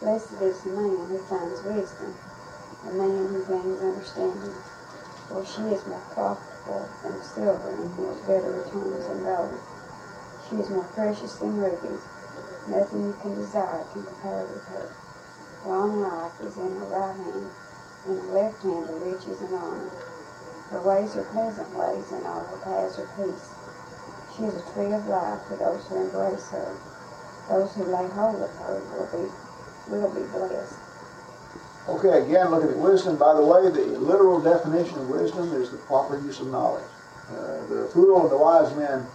Blessed 0.00 0.40
is 0.40 0.62
the 0.62 0.70
man 0.70 0.94
who 1.10 1.18
finds 1.26 1.60
wisdom, 1.64 2.14
the 2.84 2.92
man 2.92 3.26
who 3.26 3.42
gains 3.42 3.82
understanding. 3.82 4.54
For 5.26 5.44
she 5.44 5.62
is 5.74 5.84
more 5.88 5.98
profitable 6.14 6.88
than 7.02 7.20
silver 7.24 7.68
and 7.68 7.98
yields 7.98 8.20
better 8.20 8.52
returns 8.62 9.08
than 9.08 9.24
gold. 9.24 9.58
She 10.48 10.56
is 10.62 10.70
more 10.70 10.86
precious 10.94 11.34
than 11.42 11.56
rubies. 11.56 12.06
Nothing 12.68 13.02
you 13.02 13.16
can 13.20 13.34
desire 13.34 13.82
can 13.92 14.04
compare 14.04 14.46
with 14.46 14.64
her. 14.68 14.94
Long 15.66 16.02
life 16.02 16.40
is 16.40 16.56
in 16.56 16.70
her 16.70 16.86
right 16.86 17.16
hand, 17.16 17.50
her 18.06 18.14
left 18.32 18.62
hand 18.62 18.88
are 18.88 18.98
riches 19.04 19.40
and 19.40 19.54
honor. 19.54 19.90
Her 20.70 20.82
ways 20.82 21.16
are 21.16 21.24
pleasant 21.24 21.68
ways, 21.76 22.10
and 22.12 22.26
all 22.26 22.40
her 22.40 22.60
paths 22.64 22.98
are 22.98 23.10
peace. 23.16 23.50
She 24.36 24.44
is 24.44 24.54
a 24.54 24.72
tree 24.72 24.92
of 24.92 25.06
life 25.06 25.40
for 25.48 25.56
those 25.56 25.86
who 25.86 25.96
embrace 26.02 26.48
her. 26.50 26.76
Those 27.48 27.74
who 27.74 27.84
lay 27.84 28.06
hold 28.08 28.42
of 28.42 28.50
her 28.56 28.82
will 28.92 29.08
be 29.12 29.30
will 29.88 30.10
be 30.14 30.22
blessed. 30.32 30.74
Okay, 31.88 32.22
again, 32.22 32.50
looking 32.50 32.70
at 32.70 32.76
wisdom. 32.76 33.16
By 33.16 33.34
the 33.34 33.44
way, 33.44 33.70
the 33.70 33.98
literal 33.98 34.40
definition 34.40 34.98
of 34.98 35.08
wisdom 35.08 35.52
is 35.54 35.70
the 35.70 35.76
proper 35.78 36.18
use 36.18 36.40
of 36.40 36.48
knowledge. 36.48 36.84
Uh, 37.30 37.66
the 37.68 37.88
fool 37.92 38.22
and 38.22 38.30
the 38.30 38.36
wise 38.36 38.74
man 38.76 39.06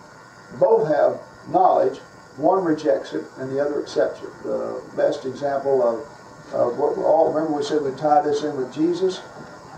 both 0.60 0.88
have 0.88 1.20
knowledge. 1.50 2.00
One 2.38 2.64
rejects 2.64 3.14
it, 3.14 3.26
and 3.38 3.52
the 3.52 3.60
other 3.60 3.82
accepts 3.82 4.22
it. 4.24 4.44
The 4.44 4.82
best 4.96 5.26
example 5.26 5.84
of, 5.84 6.08
what 6.52 6.97
we 6.97 7.04
all 7.04 7.32
remember, 7.32 7.58
we 7.58 7.64
said 7.64 7.82
we'd 7.82 7.97
tie 7.97 8.22
this 8.22 8.43
in 8.43 8.56
with 8.58 8.74
Jesus. 8.74 9.22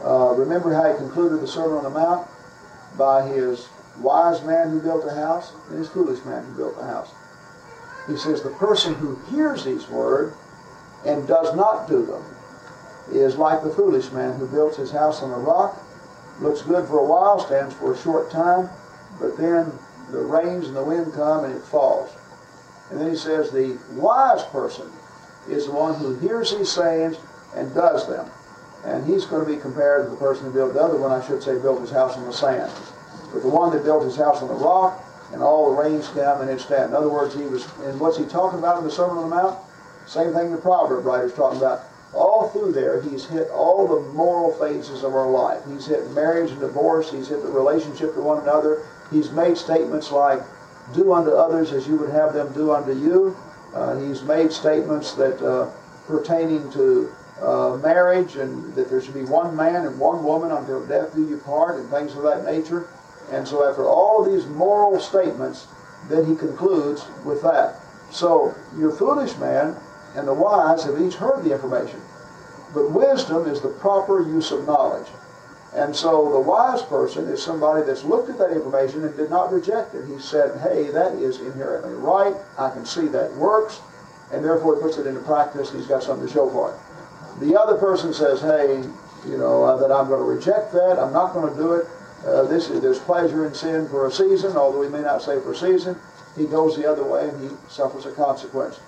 Uh, 0.04 0.34
remember 0.36 0.74
how 0.74 0.92
he 0.92 0.98
concluded 0.98 1.40
the 1.40 1.48
Sermon 1.48 1.78
on 1.78 1.84
the 1.84 1.90
Mount 1.90 2.28
by 2.98 3.28
his 3.28 3.70
wise 4.00 4.44
man 4.44 4.70
who 4.70 4.82
built 4.82 5.06
a 5.06 5.14
house 5.14 5.54
and 5.70 5.78
his 5.78 5.90
foolish 5.90 6.24
man 6.26 6.44
who 6.46 6.56
built 6.56 6.76
a 6.80 6.86
house. 6.86 7.12
He 8.08 8.18
says 8.18 8.42
the 8.42 8.50
person 8.52 8.96
who 8.96 9.16
hears 9.32 9.64
these 9.64 9.88
words 9.88 10.36
and 11.06 11.28
does 11.28 11.56
not 11.56 11.88
do 11.88 12.06
them 12.06 12.24
is 13.12 13.38
like 13.38 13.64
the 13.64 13.70
foolish 13.70 14.12
man 14.12 14.38
who 14.38 14.48
builds 14.48 14.78
his 14.78 14.92
house 14.92 15.22
on 15.22 15.32
a 15.32 15.38
rock, 15.38 15.80
looks 16.40 16.62
good 16.62 16.88
for 16.88 17.00
a 17.00 17.06
while, 17.06 17.40
stands 17.40 17.74
for 17.76 17.94
a 17.94 17.98
short 17.98 18.32
time, 18.32 18.70
but 19.20 19.38
then 19.38 19.72
the 20.12 20.20
rains 20.20 20.68
and 20.68 20.76
the 20.76 20.84
wind 20.84 21.14
come 21.14 21.46
and 21.46 21.56
it 21.56 21.62
falls. 21.62 22.12
And 22.90 23.00
then 23.00 23.10
he 23.10 23.16
says 23.16 23.52
the 23.52 23.78
wise 23.92 24.44
person 24.46 24.92
is 25.50 25.66
the 25.66 25.72
one 25.72 25.96
who 25.96 26.16
hears 26.20 26.56
these 26.56 26.72
sayings 26.72 27.18
and 27.56 27.74
does 27.74 28.08
them. 28.08 28.30
And 28.86 29.06
he's 29.06 29.26
going 29.26 29.46
to 29.46 29.52
be 29.52 29.60
compared 29.60 30.06
to 30.06 30.12
the 30.12 30.18
person 30.18 30.46
who 30.46 30.52
built 30.52 30.74
the 30.74 30.82
other 30.82 30.98
one, 30.98 31.12
I 31.12 31.26
should 31.26 31.42
say, 31.42 31.60
built 31.60 31.82
his 31.82 31.92
house 31.92 32.18
on 32.18 32.26
the 32.26 32.34
sand. 32.34 32.72
But 33.34 33.42
the 33.42 33.50
one 33.50 33.72
that 33.72 33.84
built 33.84 34.04
his 34.04 34.18
house 34.18 34.42
on 34.42 34.48
the 34.48 34.54
rock, 34.54 35.02
and 35.34 35.42
all 35.42 35.74
the 35.74 35.82
rains 35.82 36.08
come 36.10 36.42
and 36.42 36.50
it 36.50 36.60
stands. 36.60 36.92
In 36.92 36.96
other 36.96 37.10
words, 37.10 37.34
he 37.34 37.42
was, 37.42 37.66
and 37.82 38.00
what's 38.00 38.18
he 38.18 38.26
talking 38.26 38.60
about 38.60 38.78
in 38.78 38.84
the 38.84 38.92
Sermon 38.92 39.18
on 39.18 39.30
the 39.30 39.36
Mount? 39.36 39.60
Same 40.06 40.34
thing 40.34 40.52
the 40.52 40.58
proverb 40.58 41.06
writer's 41.06 41.34
talking 41.34 41.58
about. 41.58 41.82
All 42.14 42.50
through 42.50 42.74
there, 42.74 43.02
he's 43.02 43.26
hit 43.26 43.50
all 43.50 43.88
the 43.88 44.02
moral 44.14 44.54
phases 44.54 45.04
of 45.04 45.16
our 45.16 45.30
life. 45.30 45.64
He's 45.68 45.88
hit 45.88 46.12
marriage 46.12 46.52
and 46.52 46.60
divorce. 46.60 47.12
He's 47.12 47.28
hit 47.28 47.42
the 47.42 47.50
relationship 47.50 48.14
to 48.14 48.22
one 48.22 48.44
another. 48.44 48.86
He's 49.10 49.32
made 49.32 49.58
statements 49.58 50.12
like, 50.12 50.40
do 50.94 51.14
unto 51.14 51.32
others 51.32 51.72
as 51.72 51.88
you 51.88 51.96
would 51.98 52.12
have 52.12 52.34
them 52.34 52.54
do 52.54 52.72
unto 52.72 52.92
you. 52.92 53.36
Uh, 53.74 53.98
he's 54.00 54.22
made 54.24 54.52
statements 54.52 55.14
that 55.14 55.42
uh, 55.42 55.70
pertaining 56.08 56.72
to 56.72 57.12
uh, 57.42 57.78
marriage 57.78 58.36
and 58.36 58.74
that 58.76 58.90
there 58.90 59.02
should 59.02 59.14
be 59.14 59.24
one 59.24 59.56
man 59.56 59.86
and 59.86 60.00
one 60.00 60.24
woman 60.24 60.52
until 60.52 60.86
death 60.86 61.14
do 61.16 61.28
you 61.28 61.38
part 61.38 61.80
and 61.80 61.90
things 61.90 62.16
of 62.16 62.24
that 62.24 62.46
nature. 62.46 62.88
And 63.32 63.48
so 63.48 63.68
after 63.68 63.86
all 63.86 64.24
these 64.24 64.46
moral 64.48 65.00
statements, 65.00 65.68
then 66.10 66.26
he 66.26 66.36
concludes 66.36 67.06
with 67.26 67.42
that. 67.44 67.80
So 68.12 68.54
your 68.78 68.92
foolish 68.92 69.36
man 69.38 69.76
and 70.16 70.28
the 70.28 70.34
wise 70.34 70.84
have 70.84 71.02
each 71.02 71.16
heard 71.16 71.44
the 71.44 71.54
information. 71.54 72.00
But 72.74 72.92
wisdom 72.92 73.48
is 73.48 73.62
the 73.62 73.70
proper 73.70 74.22
use 74.22 74.52
of 74.52 74.66
knowledge. 74.68 75.08
And 75.76 75.96
so 75.96 76.32
the 76.32 76.40
wise 76.40 76.84
person 76.84 77.28
is 77.28 77.42
somebody 77.42 77.84
that's 77.84 78.04
looked 78.04 78.30
at 78.30 78.38
that 78.38 78.52
information 78.52 79.04
and 79.06 79.16
did 79.18 79.32
not 79.32 79.52
reject 79.52 79.96
it. 79.96 80.06
He 80.08 80.20
said, 80.20 80.60
hey, 80.62 80.92
that 80.92 81.14
is 81.14 81.40
inherently 81.40 81.96
right. 81.96 82.36
I 82.60 82.70
can 82.70 82.86
see 82.86 83.08
that 83.08 83.34
works. 83.34 83.82
And 84.32 84.46
therefore 84.46 84.76
he 84.76 84.82
puts 84.82 84.98
it 84.98 85.08
into 85.08 85.22
practice 85.22 85.72
and 85.72 85.80
he's 85.80 85.88
got 85.88 86.04
something 86.04 86.28
to 86.28 86.34
show 86.34 86.50
for 86.50 86.74
it. 86.74 86.80
The 87.40 87.60
other 87.60 87.78
person 87.78 88.14
says, 88.14 88.42
hey, 88.42 88.84
you 89.28 89.38
know, 89.38 89.64
uh, 89.64 89.78
that 89.78 89.92
I'm 89.92 90.08
going 90.08 90.20
to 90.20 90.26
reject 90.26 90.72
that. 90.74 91.00
I'm 91.00 91.14
not 91.14 91.34
going 91.34 91.52
to 91.52 91.60
do 91.60 91.74
it. 91.74 91.88
Uh, 92.26 92.44
this 92.44 92.70
is, 92.70 92.80
there's 92.82 93.00
pleasure 93.00 93.48
in 93.48 93.54
sin 93.54 93.88
for 93.90 94.06
a 94.06 94.12
season, 94.12 94.56
although 94.56 94.80
we 94.80 94.90
may 94.90 95.02
not 95.02 95.22
say 95.22 95.40
for 95.42 95.54
a 95.54 95.56
season. 95.56 95.98
He 96.38 96.46
goes 96.46 96.76
the 96.76 96.90
other 96.90 97.04
way 97.04 97.30
and 97.30 97.50
he 97.50 97.56
suffers 97.68 98.06
a 98.06 98.12
consequence. 98.12 98.80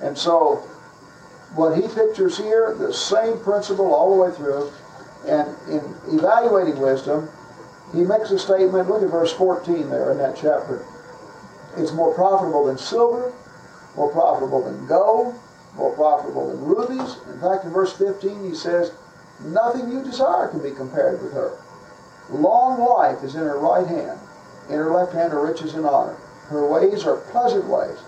And 0.00 0.16
so, 0.16 0.56
what 1.54 1.76
he 1.76 1.82
pictures 1.88 2.36
here, 2.38 2.74
the 2.74 2.92
same 2.92 3.38
principle 3.40 3.92
all 3.92 4.14
the 4.14 4.22
way 4.22 4.30
through. 4.34 4.70
And 5.26 5.54
in 5.68 5.94
evaluating 6.18 6.80
wisdom, 6.80 7.28
he 7.92 8.02
makes 8.02 8.30
a 8.30 8.38
statement. 8.38 8.88
Look 8.88 9.02
at 9.02 9.10
verse 9.10 9.32
14 9.32 9.90
there 9.90 10.12
in 10.12 10.18
that 10.18 10.36
chapter. 10.36 10.84
It's 11.76 11.92
more 11.92 12.14
profitable 12.14 12.66
than 12.66 12.78
silver, 12.78 13.32
more 13.96 14.10
profitable 14.10 14.62
than 14.62 14.86
gold, 14.86 15.34
more 15.76 15.94
profitable 15.94 16.48
than 16.48 16.64
rubies. 16.64 17.16
In 17.32 17.40
fact, 17.40 17.64
in 17.64 17.70
verse 17.70 17.92
15, 17.96 18.48
he 18.48 18.54
says, 18.54 18.92
Nothing 19.44 19.90
you 19.90 20.02
desire 20.02 20.48
can 20.48 20.62
be 20.62 20.72
compared 20.72 21.22
with 21.22 21.32
her. 21.32 21.56
Long 22.30 22.80
life 22.80 23.22
is 23.24 23.34
in 23.34 23.40
her 23.40 23.58
right 23.58 23.86
hand, 23.86 24.18
in 24.68 24.76
her 24.76 24.92
left 24.92 25.12
hand 25.12 25.32
are 25.32 25.44
riches 25.44 25.74
and 25.74 25.86
honor. 25.86 26.16
Her 26.48 26.66
ways 26.66 27.04
are 27.04 27.16
pleasant 27.16 27.66
ways, 27.66 27.98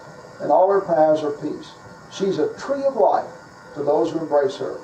and 0.40 0.50
all 0.50 0.70
her 0.70 0.80
paths 0.80 1.22
are 1.22 1.32
peace. 1.32 1.72
She's 2.12 2.38
a 2.38 2.52
tree 2.58 2.84
of 2.84 2.96
life 2.96 3.30
to 3.74 3.82
those 3.82 4.12
who 4.12 4.20
embrace 4.20 4.56
her, 4.56 4.78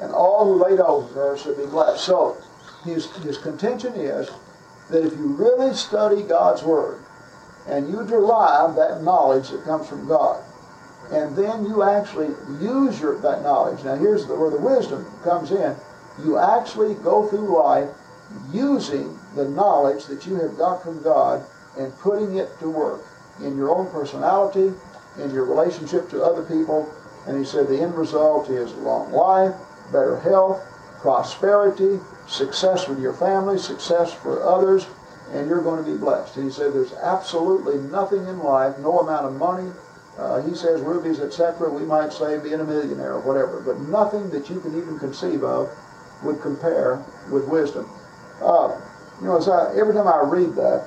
and 0.00 0.12
all 0.12 0.44
who 0.44 0.64
lay 0.64 0.78
of 0.78 1.12
her 1.12 1.36
shall 1.36 1.56
be 1.56 1.66
blessed. 1.66 2.04
So, 2.04 2.36
his, 2.84 3.10
his 3.16 3.38
contention 3.38 3.94
is 3.94 4.30
that 4.90 5.04
if 5.04 5.12
you 5.12 5.28
really 5.28 5.74
study 5.74 6.22
God's 6.22 6.62
Word, 6.62 7.02
and 7.68 7.88
you 7.88 8.04
derive 8.06 8.74
that 8.76 9.02
knowledge 9.02 9.50
that 9.50 9.64
comes 9.64 9.88
from 9.88 10.08
God, 10.08 10.42
and 11.12 11.36
then 11.36 11.64
you 11.64 11.82
actually 11.82 12.28
use 12.60 13.00
your, 13.00 13.18
that 13.20 13.42
knowledge. 13.42 13.84
Now, 13.84 13.96
here's 13.96 14.26
the, 14.26 14.34
where 14.34 14.50
the 14.50 14.58
wisdom 14.58 15.06
comes 15.24 15.50
in. 15.50 15.74
You 16.24 16.38
actually 16.38 16.94
go 16.94 17.26
through 17.28 17.56
life 17.56 17.88
using 18.52 19.18
the 19.34 19.48
knowledge 19.48 20.06
that 20.06 20.26
you 20.26 20.36
have 20.36 20.56
got 20.56 20.82
from 20.82 21.02
God 21.02 21.44
and 21.78 21.96
putting 21.98 22.36
it 22.36 22.48
to 22.60 22.70
work 22.70 23.02
in 23.40 23.56
your 23.56 23.70
own 23.70 23.90
personality, 23.90 24.72
in 25.18 25.30
your 25.32 25.44
relationship 25.44 26.08
to 26.10 26.22
other 26.22 26.42
people. 26.42 26.92
And 27.26 27.38
he 27.38 27.44
said 27.44 27.68
the 27.68 27.80
end 27.80 27.94
result 27.94 28.48
is 28.48 28.72
long 28.74 29.12
life, 29.12 29.54
better 29.92 30.18
health, 30.20 30.62
prosperity, 31.00 31.98
success 32.26 32.88
with 32.88 33.00
your 33.00 33.14
family, 33.14 33.58
success 33.58 34.12
for 34.12 34.42
others, 34.42 34.86
and 35.32 35.48
you're 35.48 35.62
going 35.62 35.82
to 35.84 35.90
be 35.90 35.96
blessed. 35.96 36.34
He 36.36 36.50
said 36.50 36.72
there's 36.72 36.92
absolutely 36.94 37.78
nothing 37.90 38.26
in 38.26 38.38
life, 38.40 38.78
no 38.78 39.00
amount 39.00 39.26
of 39.26 39.34
money. 39.34 39.70
Uh, 40.18 40.42
he 40.42 40.54
says 40.54 40.80
rubies, 40.80 41.20
etc. 41.20 41.70
We 41.70 41.82
might 41.82 42.12
say 42.12 42.38
being 42.38 42.60
a 42.60 42.64
millionaire 42.64 43.14
or 43.14 43.20
whatever, 43.20 43.60
but 43.60 43.80
nothing 43.88 44.28
that 44.30 44.50
you 44.50 44.60
can 44.60 44.76
even 44.76 44.98
conceive 44.98 45.42
of 45.44 45.70
would 46.22 46.40
compare 46.42 47.02
with 47.30 47.48
wisdom. 47.48 47.88
Uh, 48.42 48.78
you 49.20 49.26
know, 49.26 49.38
I, 49.38 49.78
every 49.78 49.94
time 49.94 50.08
I 50.08 50.20
read 50.24 50.54
that, 50.56 50.86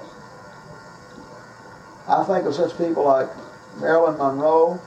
I 2.07 2.23
think 2.25 2.45
of 2.45 2.53
such 2.53 2.77
people 2.77 3.05
like 3.05 3.29
Marilyn 3.79 4.17
Monroe, 4.17 4.79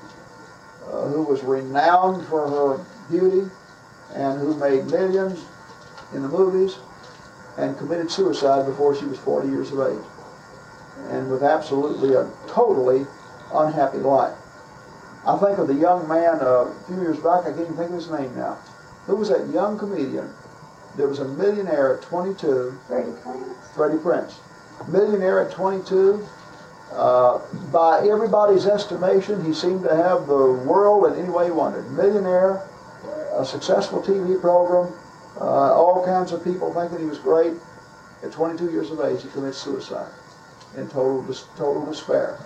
uh, 0.86 1.08
who 1.08 1.22
was 1.22 1.42
renowned 1.42 2.26
for 2.26 2.48
her 2.48 2.84
beauty 3.10 3.50
and 4.16 4.40
who 4.40 4.56
made 4.56 4.86
millions 4.86 5.44
in 6.14 6.22
the 6.22 6.28
movies 6.28 6.78
and 7.58 7.76
committed 7.78 8.10
suicide 8.10 8.66
before 8.66 8.96
she 8.96 9.04
was 9.04 9.18
40 9.18 9.48
years 9.48 9.72
of 9.72 9.80
age. 9.80 10.04
And 11.10 11.30
with 11.30 11.42
absolutely 11.42 12.14
a 12.14 12.30
totally 12.48 13.06
unhappy 13.52 13.98
life. 13.98 14.36
I 15.26 15.36
think 15.38 15.58
of 15.58 15.68
the 15.68 15.74
young 15.74 16.08
man 16.08 16.40
uh, 16.40 16.70
a 16.70 16.84
few 16.86 16.96
years 16.96 17.18
back, 17.18 17.42
I 17.42 17.50
can't 17.50 17.60
even 17.60 17.76
think 17.76 17.90
of 17.90 17.96
his 17.96 18.10
name 18.10 18.34
now. 18.36 18.58
Who 19.06 19.16
was 19.16 19.28
that 19.28 19.48
young 19.48 19.78
comedian 19.78 20.32
that 20.96 21.06
was 21.06 21.18
a 21.18 21.28
millionaire 21.28 21.96
at 21.96 22.02
22? 22.02 22.78
Freddie 22.86 23.12
Prinze. 23.12 23.74
Freddie 23.74 23.98
Prinze. 23.98 24.34
Millionaire 24.88 25.40
at 25.40 25.52
22. 25.52 26.26
Uh, 26.92 27.40
by 27.72 28.06
everybody's 28.08 28.66
estimation, 28.66 29.44
he 29.44 29.52
seemed 29.52 29.82
to 29.82 29.94
have 29.94 30.26
the 30.26 30.52
world 30.64 31.12
in 31.12 31.18
any 31.18 31.28
way 31.28 31.46
he 31.46 31.50
wanted. 31.50 31.90
Millionaire, 31.90 32.62
a 33.37 33.45
successful 33.45 34.03
TV 34.03 34.41
program, 34.41 34.93
uh, 35.41 35.74
all 35.74 36.05
kinds 36.05 36.32
of 36.32 36.43
people 36.43 36.72
thinking 36.72 36.99
he 37.01 37.05
was 37.05 37.18
great. 37.18 37.55
At 38.22 38.32
22 38.32 38.70
years 38.70 38.91
of 38.91 39.01
age, 39.01 39.22
he 39.22 39.28
commits 39.28 39.59
suicide 39.59 40.11
in 40.76 40.89
total, 40.89 41.22
total 41.57 41.84
despair. 41.84 42.39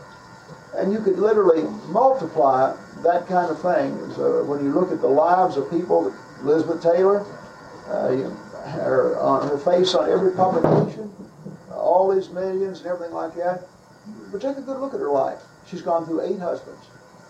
And 0.74 0.92
you 0.92 1.00
could 1.00 1.18
literally 1.18 1.62
multiply 1.88 2.76
that 3.02 3.26
kind 3.26 3.50
of 3.50 3.60
thing. 3.60 3.96
So 4.14 4.44
when 4.44 4.64
you 4.64 4.72
look 4.72 4.92
at 4.92 5.00
the 5.00 5.08
lives 5.08 5.56
of 5.56 5.70
people, 5.70 6.14
Elizabeth 6.42 6.82
Taylor, 6.82 7.24
uh, 7.88 8.10
you, 8.10 8.36
her, 8.64 9.18
on 9.18 9.48
her 9.48 9.58
face 9.58 9.94
on 9.94 10.10
every 10.10 10.32
publication, 10.32 11.12
all 11.72 12.12
these 12.14 12.28
millions 12.30 12.80
and 12.80 12.88
everything 12.88 13.14
like 13.14 13.34
that. 13.36 13.66
But 14.32 14.40
take 14.40 14.56
a 14.56 14.62
good 14.62 14.78
look 14.78 14.94
at 14.94 15.00
her 15.00 15.10
life. 15.10 15.40
She's 15.68 15.82
gone 15.82 16.04
through 16.04 16.22
eight 16.22 16.38
husbands. 16.38 16.84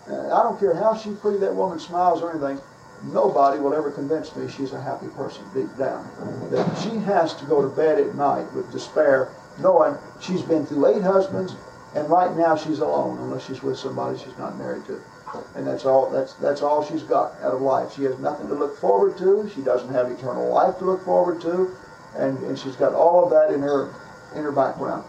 Uh, 0.09 0.35
I 0.35 0.43
don't 0.43 0.59
care 0.59 0.73
how 0.73 0.95
she 0.95 1.11
pretty 1.11 1.37
that 1.39 1.55
woman 1.55 1.79
smiles 1.79 2.21
or 2.21 2.31
anything. 2.31 2.59
Nobody 3.03 3.59
will 3.59 3.73
ever 3.73 3.91
convince 3.91 4.35
me 4.35 4.47
she's 4.47 4.73
a 4.73 4.81
happy 4.81 5.07
person 5.09 5.43
deep 5.53 5.75
down. 5.77 6.07
That 6.51 6.77
she 6.77 6.97
has 6.97 7.33
to 7.35 7.45
go 7.45 7.61
to 7.61 7.67
bed 7.67 7.99
at 7.99 8.15
night 8.15 8.51
with 8.53 8.71
despair, 8.71 9.29
knowing 9.59 9.97
she's 10.19 10.41
been 10.43 10.65
through 10.65 10.85
eight 10.87 11.01
husbands, 11.01 11.55
and 11.95 12.09
right 12.09 12.35
now 12.37 12.55
she's 12.55 12.79
alone, 12.79 13.17
unless 13.19 13.45
she's 13.47 13.63
with 13.63 13.77
somebody 13.77 14.19
she's 14.19 14.37
not 14.37 14.57
married 14.57 14.85
to. 14.85 15.01
And 15.55 15.65
that's 15.65 15.85
all 15.85 16.09
that's 16.09 16.33
that's 16.35 16.61
all 16.61 16.83
she's 16.83 17.03
got 17.03 17.33
out 17.41 17.53
of 17.53 17.61
life. 17.61 17.93
She 17.93 18.03
has 18.03 18.19
nothing 18.19 18.47
to 18.49 18.53
look 18.53 18.77
forward 18.77 19.17
to. 19.17 19.49
She 19.55 19.61
doesn't 19.61 19.91
have 19.93 20.11
eternal 20.11 20.49
life 20.49 20.77
to 20.79 20.85
look 20.85 21.03
forward 21.05 21.41
to. 21.41 21.75
And, 22.17 22.37
and 22.39 22.59
she's 22.59 22.75
got 22.75 22.93
all 22.93 23.23
of 23.23 23.29
that 23.31 23.53
in 23.53 23.61
her 23.61 23.93
in 24.35 24.43
her 24.43 24.51
background. 24.51 25.05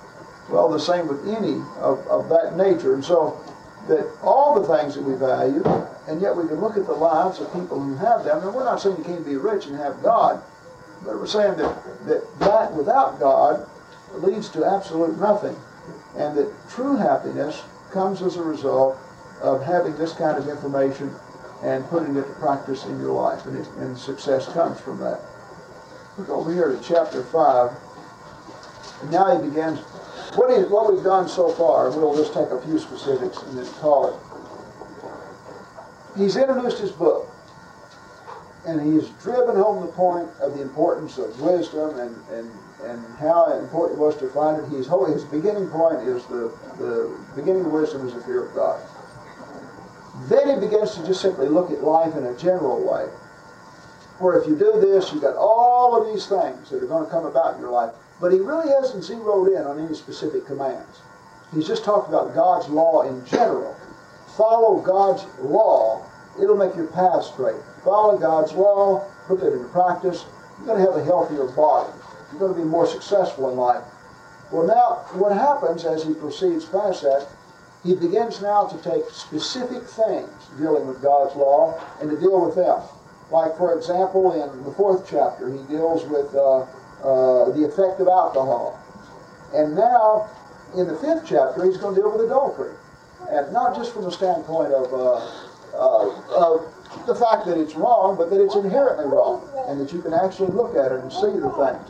Well, 0.49 0.69
the 0.69 0.79
same 0.79 1.09
with 1.09 1.27
any 1.29 1.55
of, 1.79 2.07
of 2.07 2.29
that 2.29 2.57
nature. 2.57 2.95
And 2.95 3.05
so 3.05 3.41
that 3.89 4.07
all 4.23 4.61
the 4.61 4.77
things 4.77 4.95
that 4.95 5.03
we 5.03 5.15
value, 5.15 5.63
and 6.09 6.21
yet 6.21 6.37
we 6.37 6.47
can 6.47 6.61
look 6.61 6.77
at 6.77 6.87
the 6.87 6.93
lives 6.93 7.41
of 7.41 7.53
people 7.53 7.81
who 7.81 7.97
have 7.97 8.25
them, 8.25 8.43
and 8.43 8.55
we're 8.55 8.65
not 8.65 8.81
saying 8.81 8.97
you 8.99 9.05
can't 9.05 9.25
be 9.25 9.37
rich 9.37 9.67
and 9.67 9.77
have 9.77 10.03
God, 10.03 10.43
but 11.05 11.15
we're 11.15 11.27
saying 11.27 11.57
that 11.59 12.07
that, 12.07 12.39
that 12.41 12.73
without 12.73 13.19
God 13.19 13.69
leads 14.15 14.49
to 14.51 14.65
absolute 14.65 15.19
nothing 15.19 15.57
and 16.17 16.37
that 16.37 16.53
true 16.69 16.97
happiness 16.97 17.63
comes 17.91 18.23
as 18.23 18.37
a 18.37 18.43
result 18.43 18.99
of 19.41 19.63
having 19.63 19.97
this 19.97 20.13
kind 20.13 20.39
of 20.39 20.49
information 20.49 21.15
and 21.63 21.85
putting 21.89 22.17
it 22.17 22.23
to 22.23 22.33
practice 22.35 22.85
in 22.87 22.99
your 23.01 23.13
life, 23.13 23.47
and, 23.47 23.57
it, 23.57 23.69
and 23.79 23.97
success 23.97 24.53
comes 24.53 24.81
from 24.81 24.99
that. 24.99 25.21
Look 26.19 26.29
over 26.29 26.53
here 26.53 26.73
to 26.73 26.83
chapter 26.83 27.23
5. 27.23 27.71
And 29.03 29.11
now 29.11 29.37
he 29.37 29.49
begins. 29.49 29.81
What, 30.35 30.57
he, 30.57 30.65
what 30.65 30.93
we've 30.93 31.05
done 31.05 31.29
so 31.29 31.51
far, 31.53 31.91
we'll 31.91 32.17
just 32.17 32.35
take 32.35 32.49
a 32.49 32.61
few 32.63 32.79
specifics 32.79 33.43
and 33.43 33.59
then 33.59 33.67
call 33.75 34.09
it. 34.09 34.32
He's 36.17 36.37
introduced 36.37 36.79
his 36.79 36.93
book, 36.93 37.29
and 38.67 38.81
he's 38.81 39.09
driven 39.23 39.57
home 39.57 39.87
the 39.87 39.93
point 39.93 40.29
of 40.41 40.55
the 40.55 40.63
importance 40.63 41.19
of 41.19 41.41
wisdom 41.41 41.99
and, 41.99 42.17
and 42.31 42.51
and 42.85 43.05
how 43.19 43.53
important 43.59 43.99
it 43.99 44.03
was 44.03 44.17
to 44.19 44.29
find 44.29 44.59
it. 44.59 44.87
Whole 44.87 45.07
his 45.07 45.25
beginning 45.25 45.69
point 45.69 46.01
is 46.07 46.25
the, 46.27 46.53
the 46.79 47.17
beginning 47.37 47.65
of 47.65 47.73
wisdom 47.73 48.07
is 48.07 48.15
the 48.15 48.21
fear 48.23 48.45
of 48.47 48.55
God. 48.55 48.81
Then 50.29 50.49
he 50.49 50.67
begins 50.67 50.95
to 50.97 51.07
just 51.07 51.21
simply 51.21 51.49
look 51.49 51.71
at 51.71 51.83
life 51.83 52.17
in 52.17 52.25
a 52.27 52.37
general 52.37 52.81
way. 52.81 53.07
Where 54.19 54.39
if 54.39 54.47
you 54.47 54.57
do 54.57 54.81
this, 54.81 55.13
you've 55.13 55.23
got 55.23 55.37
all 55.37 56.01
of 56.01 56.13
these 56.13 56.27
things 56.27 56.71
that 56.71 56.83
are 56.83 56.87
going 56.87 57.05
to 57.05 57.11
come 57.11 57.25
about 57.25 57.55
in 57.55 57.61
your 57.61 57.71
life. 57.71 57.93
But 58.21 58.33
he 58.33 58.39
really 58.39 58.69
hasn't 58.69 59.05
zeroed 59.05 59.49
in 59.49 59.63
on 59.63 59.85
any 59.85 59.95
specific 59.95 60.47
commands. 60.47 61.01
He's 61.55 61.67
just 61.67 61.85
talked 61.85 62.09
about 62.09 62.35
God's 62.35 62.69
law 62.69 63.03
in 63.03 63.25
general. 63.27 63.77
Follow 64.37 64.81
God's 64.81 65.27
law, 65.41 66.05
it'll 66.41 66.57
make 66.57 66.75
your 66.75 66.87
path 66.87 67.25
straight. 67.25 67.61
Follow 67.85 68.19
God's 68.19 68.53
law, 68.53 69.07
put 69.27 69.43
it 69.43 69.53
into 69.53 69.69
practice, 69.69 70.25
you're 70.59 70.67
going 70.67 70.85
to 70.85 70.91
have 70.91 71.01
a 71.01 71.05
healthier 71.05 71.47
body 71.47 71.93
you're 72.33 72.41
going 72.41 72.55
to 72.55 72.59
be 72.59 72.69
more 72.69 72.87
successful 72.87 73.51
in 73.51 73.57
life. 73.57 73.85
Well, 74.51 74.67
now, 74.67 75.05
what 75.19 75.33
happens 75.33 75.85
as 75.85 76.05
he 76.05 76.15
proceeds 76.15 76.65
past 76.65 77.03
that, 77.03 77.29
he 77.85 77.95
begins 77.95 78.41
now 78.41 78.67
to 78.67 78.77
take 78.83 79.05
specific 79.11 79.83
things 79.83 80.31
dealing 80.59 80.87
with 80.87 81.03
God's 81.03 81.35
law 81.37 81.81
and 82.01 82.11
to 82.11 82.19
deal 82.19 82.45
with 82.45 82.55
them. 82.55 82.81
Like, 83.31 83.57
for 83.57 83.77
example, 83.77 84.33
in 84.33 84.65
the 84.65 84.73
fourth 84.73 85.09
chapter, 85.09 85.51
he 85.51 85.63
deals 85.65 86.05
with 86.05 86.35
uh, 86.35 86.61
uh, 87.03 87.51
the 87.53 87.65
effect 87.65 88.01
of 88.01 88.09
alcohol. 88.09 88.79
And 89.55 89.75
now, 89.75 90.31
in 90.77 90.87
the 90.87 90.97
fifth 90.97 91.25
chapter, 91.27 91.65
he's 91.65 91.77
going 91.77 91.95
to 91.95 92.01
deal 92.01 92.13
with 92.13 92.27
adultery. 92.27 92.75
And 93.33 93.51
not 93.51 93.75
just 93.75 93.95
from 93.95 94.05
the 94.05 94.13
standpoint 94.13 94.75
of, 94.75 94.93
uh, 94.93 95.17
uh 95.75 96.21
of 96.37 97.07
the 97.07 97.15
fact 97.15 97.47
that 97.47 97.57
it's 97.57 97.75
wrong, 97.75 98.17
but 98.17 98.29
that 98.29 98.45
it's 98.45 98.57
inherently 98.57 99.07
wrong, 99.07 99.49
and 99.69 99.81
that 99.81 99.91
you 99.91 100.03
can 100.03 100.13
actually 100.13 100.53
look 100.53 100.77
at 100.77 100.93
it 100.93 101.01
and 101.01 101.11
see 101.11 101.33
the 101.41 101.49
things. 101.57 101.89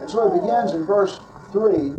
And 0.00 0.10
so 0.10 0.26
it 0.26 0.40
begins 0.40 0.72
in 0.72 0.84
verse 0.84 1.20
3 1.52 1.94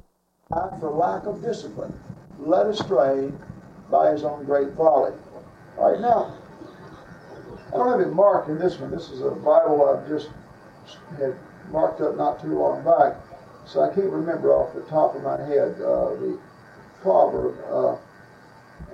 for 0.79 0.91
lack 0.91 1.25
of 1.25 1.41
discipline, 1.41 1.97
led 2.39 2.67
astray 2.67 3.31
by 3.89 4.11
his 4.11 4.25
own 4.25 4.43
great 4.43 4.75
folly. 4.75 5.13
All 5.77 5.91
right, 5.91 6.01
now, 6.01 6.35
I 7.69 7.77
don't 7.77 7.91
have 7.91 8.05
it 8.05 8.13
marked 8.13 8.49
in 8.49 8.59
this 8.59 8.77
one. 8.77 8.91
This 8.91 9.09
is 9.09 9.21
a 9.21 9.31
Bible 9.31 9.87
I've 9.87 10.07
just 10.09 10.29
had 11.17 11.35
marked 11.71 12.01
up 12.01 12.17
not 12.17 12.41
too 12.41 12.59
long 12.59 12.83
back, 12.83 13.15
so 13.65 13.81
I 13.81 13.93
can't 13.93 14.11
remember 14.11 14.51
off 14.51 14.73
the 14.73 14.81
top 14.81 15.15
of 15.15 15.23
my 15.23 15.37
head 15.37 15.75
uh, 15.79 16.11
the 16.19 16.37
proverb. 17.01 17.55
Uh, 17.71 17.95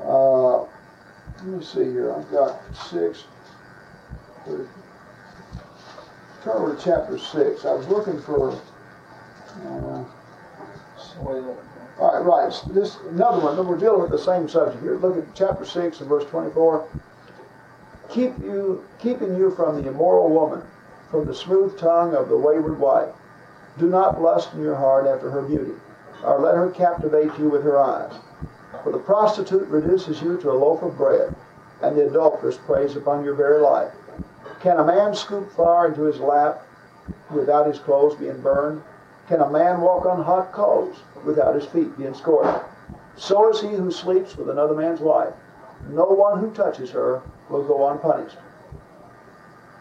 uh, 0.03 0.61
let 0.61 1.45
me 1.45 1.63
see 1.63 1.83
here. 1.83 2.13
I've 2.13 2.29
got 2.31 2.59
six. 2.75 3.25
Turn 4.45 4.67
over 6.45 6.75
to 6.75 6.81
chapter 6.81 7.17
six. 7.17 7.65
I 7.65 7.73
was 7.73 7.87
looking 7.87 8.21
for 8.21 8.51
uh, 9.65 10.03
all 11.99 12.13
right, 12.13 12.23
right. 12.23 12.63
This 12.73 12.97
another 13.09 13.39
one. 13.43 13.67
We're 13.67 13.77
dealing 13.77 14.01
with 14.01 14.11
the 14.11 14.19
same 14.19 14.47
subject 14.47 14.83
here. 14.83 14.97
Look 14.97 15.17
at 15.17 15.35
chapter 15.35 15.65
six 15.65 15.99
and 15.99 16.07
verse 16.07 16.25
twenty-four. 16.25 16.87
Keep 18.09 18.39
you, 18.39 18.85
keeping 18.99 19.35
you 19.35 19.51
from 19.51 19.81
the 19.81 19.89
immoral 19.89 20.29
woman, 20.29 20.61
from 21.11 21.25
the 21.25 21.35
smooth 21.35 21.77
tongue 21.77 22.15
of 22.15 22.29
the 22.29 22.37
wayward 22.37 22.79
wife. 22.79 23.13
Do 23.77 23.89
not 23.89 24.21
lust 24.21 24.53
in 24.53 24.61
your 24.61 24.75
heart 24.75 25.05
after 25.07 25.29
her 25.29 25.41
beauty, 25.41 25.73
or 26.23 26.39
let 26.39 26.55
her 26.55 26.71
captivate 26.71 27.37
you 27.37 27.49
with 27.49 27.63
her 27.63 27.77
eyes. 27.79 28.13
For 28.83 28.91
the 28.91 28.99
prostitute 28.99 29.67
reduces 29.69 30.21
you 30.21 30.37
to 30.37 30.51
a 30.51 30.53
loaf 30.53 30.81
of 30.81 30.97
bread, 30.97 31.35
and 31.81 31.95
the 31.95 32.07
adulteress 32.07 32.57
preys 32.57 32.95
upon 32.95 33.23
your 33.23 33.33
very 33.33 33.59
life. 33.59 33.93
Can 34.59 34.79
a 34.79 34.85
man 34.85 35.13
scoop 35.13 35.51
fire 35.51 35.87
into 35.87 36.03
his 36.03 36.19
lap 36.19 36.63
without 37.29 37.67
his 37.67 37.79
clothes 37.79 38.15
being 38.15 38.41
burned? 38.41 38.81
Can 39.27 39.41
a 39.41 39.49
man 39.49 39.81
walk 39.81 40.05
on 40.05 40.23
hot 40.23 40.51
coals 40.51 40.97
without 41.23 41.55
his 41.55 41.65
feet 41.65 41.97
being 41.97 42.13
scorched? 42.13 42.65
So 43.15 43.49
is 43.49 43.61
he 43.61 43.69
who 43.69 43.91
sleeps 43.91 44.37
with 44.37 44.49
another 44.49 44.75
man's 44.75 44.99
wife. 44.99 45.33
No 45.89 46.05
one 46.05 46.39
who 46.39 46.51
touches 46.51 46.91
her 46.91 47.21
will 47.49 47.63
go 47.63 47.87
unpunished. 47.87 48.37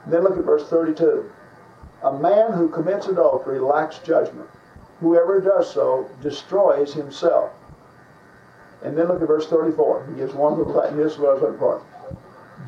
Then 0.06 0.22
look 0.22 0.38
at 0.38 0.44
verse 0.44 0.68
32. 0.68 1.30
A 2.02 2.12
man 2.12 2.52
who 2.52 2.68
commits 2.68 3.08
adultery 3.08 3.58
lacks 3.58 3.98
judgment. 3.98 4.48
Whoever 5.00 5.40
does 5.40 5.70
so 5.70 6.08
destroys 6.22 6.94
himself. 6.94 7.50
And 8.82 8.96
then 8.96 9.08
look 9.08 9.20
at 9.20 9.28
verse 9.28 9.46
34. 9.48 10.06
He 10.10 10.16
gives 10.16 10.34
one 10.34 10.58
little 10.58 10.80
this 10.96 11.12
is 11.12 11.18
was 11.18 11.40
looking 11.40 11.58
for. 11.58 11.82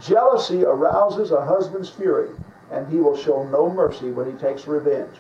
Jealousy 0.01 0.65
arouses 0.65 1.33
a 1.33 1.45
husband's 1.45 1.91
fury, 1.91 2.31
and 2.71 2.87
he 2.89 2.99
will 2.99 3.17
show 3.17 3.45
no 3.45 3.71
mercy 3.71 4.11
when 4.11 4.31
he 4.31 4.39
takes 4.39 4.67
revenge. 4.67 5.17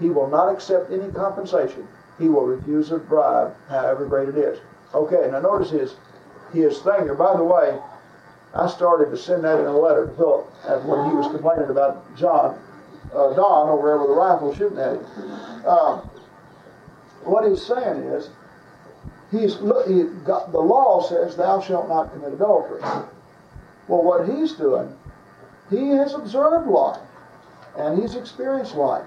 He 0.00 0.10
will 0.10 0.28
not 0.28 0.52
accept 0.52 0.90
any 0.90 1.10
compensation. 1.12 1.86
He 2.18 2.28
will 2.28 2.46
refuse 2.46 2.92
a 2.92 2.98
bribe, 2.98 3.54
however 3.68 4.06
great 4.06 4.28
it 4.28 4.36
is. 4.36 4.58
Okay, 4.94 5.28
now 5.30 5.40
notice 5.40 5.70
his 5.70 5.96
his 6.52 6.80
thing 6.80 7.04
here. 7.04 7.14
By 7.14 7.36
the 7.36 7.44
way, 7.44 7.78
I 8.54 8.66
started 8.68 9.10
to 9.10 9.16
send 9.16 9.44
that 9.44 9.58
in 9.58 9.66
a 9.66 9.76
letter 9.76 10.06
to 10.06 10.12
Philip 10.14 10.46
when 10.84 11.10
he 11.10 11.16
was 11.16 11.26
complaining 11.28 11.70
about 11.70 12.16
John 12.16 12.58
uh, 13.14 13.34
Don 13.34 13.68
over 13.68 13.88
there 13.88 13.98
with 13.98 14.10
a 14.10 14.14
rifle 14.14 14.54
shooting 14.54 14.78
at 14.78 14.94
him. 14.94 15.06
Uh, 15.66 16.00
what 17.24 17.48
he's 17.48 17.64
saying 17.64 18.02
is, 18.02 18.30
he's 19.30 19.56
he 19.86 20.04
got, 20.24 20.52
the 20.52 20.60
law 20.60 21.02
says 21.02 21.36
thou 21.36 21.60
shalt 21.60 21.88
not 21.88 22.12
commit 22.12 22.32
adultery. 22.32 22.80
Well, 23.88 24.02
what 24.02 24.28
he's 24.28 24.52
doing, 24.52 24.96
he 25.70 25.90
has 25.90 26.14
observed 26.14 26.68
life 26.68 27.00
and 27.76 28.00
he's 28.00 28.14
experienced 28.14 28.74
life. 28.74 29.06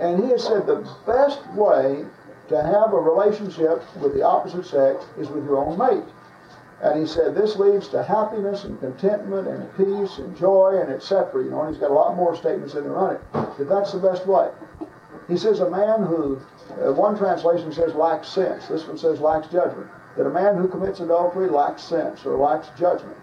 And 0.00 0.22
he 0.22 0.30
has 0.30 0.44
said 0.44 0.66
the 0.66 0.88
best 1.06 1.44
way 1.54 2.04
to 2.48 2.62
have 2.62 2.92
a 2.92 3.00
relationship 3.00 3.82
with 3.96 4.14
the 4.14 4.22
opposite 4.22 4.64
sex 4.64 5.04
is 5.18 5.28
with 5.28 5.44
your 5.44 5.58
own 5.58 5.78
mate. 5.78 6.04
And 6.82 7.00
he 7.00 7.06
said 7.06 7.34
this 7.34 7.56
leads 7.56 7.88
to 7.88 8.02
happiness 8.04 8.64
and 8.64 8.78
contentment 8.78 9.48
and 9.48 9.76
peace 9.76 10.18
and 10.18 10.36
joy 10.36 10.78
and 10.80 10.92
etc. 10.92 11.42
You 11.42 11.50
know, 11.50 11.62
and 11.62 11.74
he's 11.74 11.80
got 11.80 11.90
a 11.90 11.94
lot 11.94 12.14
more 12.16 12.36
statements 12.36 12.74
in 12.74 12.84
there 12.84 12.96
on 12.96 13.16
it. 13.16 13.20
But 13.32 13.68
that's 13.68 13.92
the 13.92 13.98
best 13.98 14.26
way. 14.26 14.48
He 15.28 15.36
says 15.36 15.60
a 15.60 15.70
man 15.70 16.04
who, 16.04 16.40
uh, 16.82 16.92
one 16.92 17.16
translation 17.16 17.70
says 17.72 17.94
lacks 17.94 18.28
sense. 18.28 18.66
This 18.66 18.86
one 18.86 18.96
says 18.96 19.20
lacks 19.20 19.48
judgment. 19.48 19.88
That 20.16 20.26
a 20.26 20.30
man 20.30 20.56
who 20.56 20.68
commits 20.68 21.00
adultery 21.00 21.48
lacks 21.48 21.82
sense 21.82 22.24
or 22.24 22.36
lacks 22.36 22.68
judgment. 22.78 23.16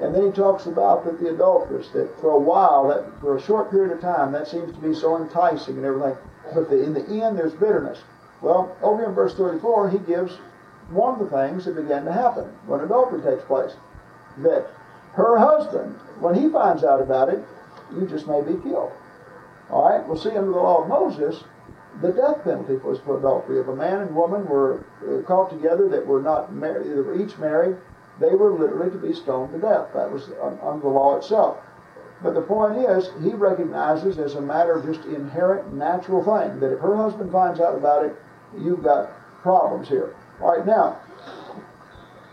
And 0.00 0.14
then 0.14 0.26
he 0.26 0.32
talks 0.32 0.66
about 0.66 1.04
that 1.04 1.20
the 1.20 1.34
adulteress, 1.34 1.88
that 1.90 2.18
for 2.20 2.30
a 2.30 2.38
while, 2.38 2.88
that 2.88 3.04
for 3.20 3.36
a 3.36 3.42
short 3.42 3.70
period 3.70 3.92
of 3.92 4.00
time, 4.00 4.32
that 4.32 4.48
seems 4.48 4.72
to 4.72 4.80
be 4.80 4.94
so 4.94 5.16
enticing 5.16 5.76
and 5.76 5.84
everything. 5.84 6.16
But 6.54 6.70
the, 6.70 6.82
in 6.82 6.94
the 6.94 7.06
end, 7.22 7.36
there's 7.36 7.52
bitterness. 7.52 7.98
Well, 8.40 8.74
over 8.80 9.04
in 9.04 9.12
verse 9.12 9.34
34, 9.34 9.90
he 9.90 9.98
gives 9.98 10.38
one 10.88 11.20
of 11.20 11.30
the 11.30 11.36
things 11.36 11.64
that 11.64 11.76
began 11.76 12.04
to 12.04 12.12
happen 12.12 12.44
when 12.66 12.80
adultery 12.80 13.20
takes 13.22 13.44
place. 13.44 13.72
That 14.38 14.70
her 15.12 15.36
husband, 15.36 15.96
when 16.20 16.34
he 16.34 16.48
finds 16.48 16.84
out 16.84 17.02
about 17.02 17.28
it, 17.28 17.44
you 17.92 18.06
just 18.06 18.26
may 18.26 18.40
be 18.40 18.54
killed. 18.62 18.92
All 19.70 19.88
right, 19.88 20.06
we'll 20.06 20.18
see 20.18 20.30
under 20.30 20.50
the 20.50 20.56
law 20.56 20.82
of 20.82 20.88
Moses, 20.88 21.44
the 22.02 22.12
death 22.12 22.42
penalty 22.44 22.76
was 22.76 22.98
for 23.00 23.18
adultery. 23.18 23.60
If 23.60 23.68
a 23.68 23.76
man 23.76 24.00
and 24.00 24.14
woman 24.14 24.46
were 24.46 24.84
uh, 25.06 25.22
caught 25.26 25.50
together 25.50 25.88
that 25.88 26.06
were 26.06 26.22
not 26.22 26.52
married, 26.52 26.90
they 26.90 26.94
were 26.94 27.20
each 27.20 27.36
married, 27.38 27.76
they 28.18 28.34
were 28.34 28.52
literally 28.52 28.90
to 28.90 28.98
be 28.98 29.12
stoned 29.12 29.52
to 29.52 29.58
death. 29.58 29.88
That 29.94 30.10
was 30.10 30.30
under 30.62 30.82
the 30.82 30.88
law 30.88 31.16
itself. 31.16 31.58
But 32.22 32.34
the 32.34 32.42
point 32.42 32.76
is, 32.78 33.10
he 33.22 33.30
recognizes 33.30 34.18
as 34.18 34.34
a 34.34 34.40
matter 34.40 34.74
of 34.74 34.84
just 34.84 35.06
inherent 35.06 35.72
natural 35.72 36.22
thing 36.22 36.60
that 36.60 36.72
if 36.72 36.80
her 36.80 36.96
husband 36.96 37.32
finds 37.32 37.60
out 37.60 37.74
about 37.74 38.04
it, 38.04 38.14
you've 38.58 38.82
got 38.82 39.10
problems 39.40 39.88
here. 39.88 40.14
All 40.40 40.56
right, 40.56 40.66
now, 40.66 41.00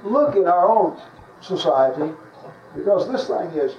look 0.04 0.36
in 0.36 0.46
our 0.46 0.68
own 0.68 1.00
society, 1.40 2.14
because 2.76 3.10
this 3.10 3.28
thing 3.28 3.52
is 3.52 3.76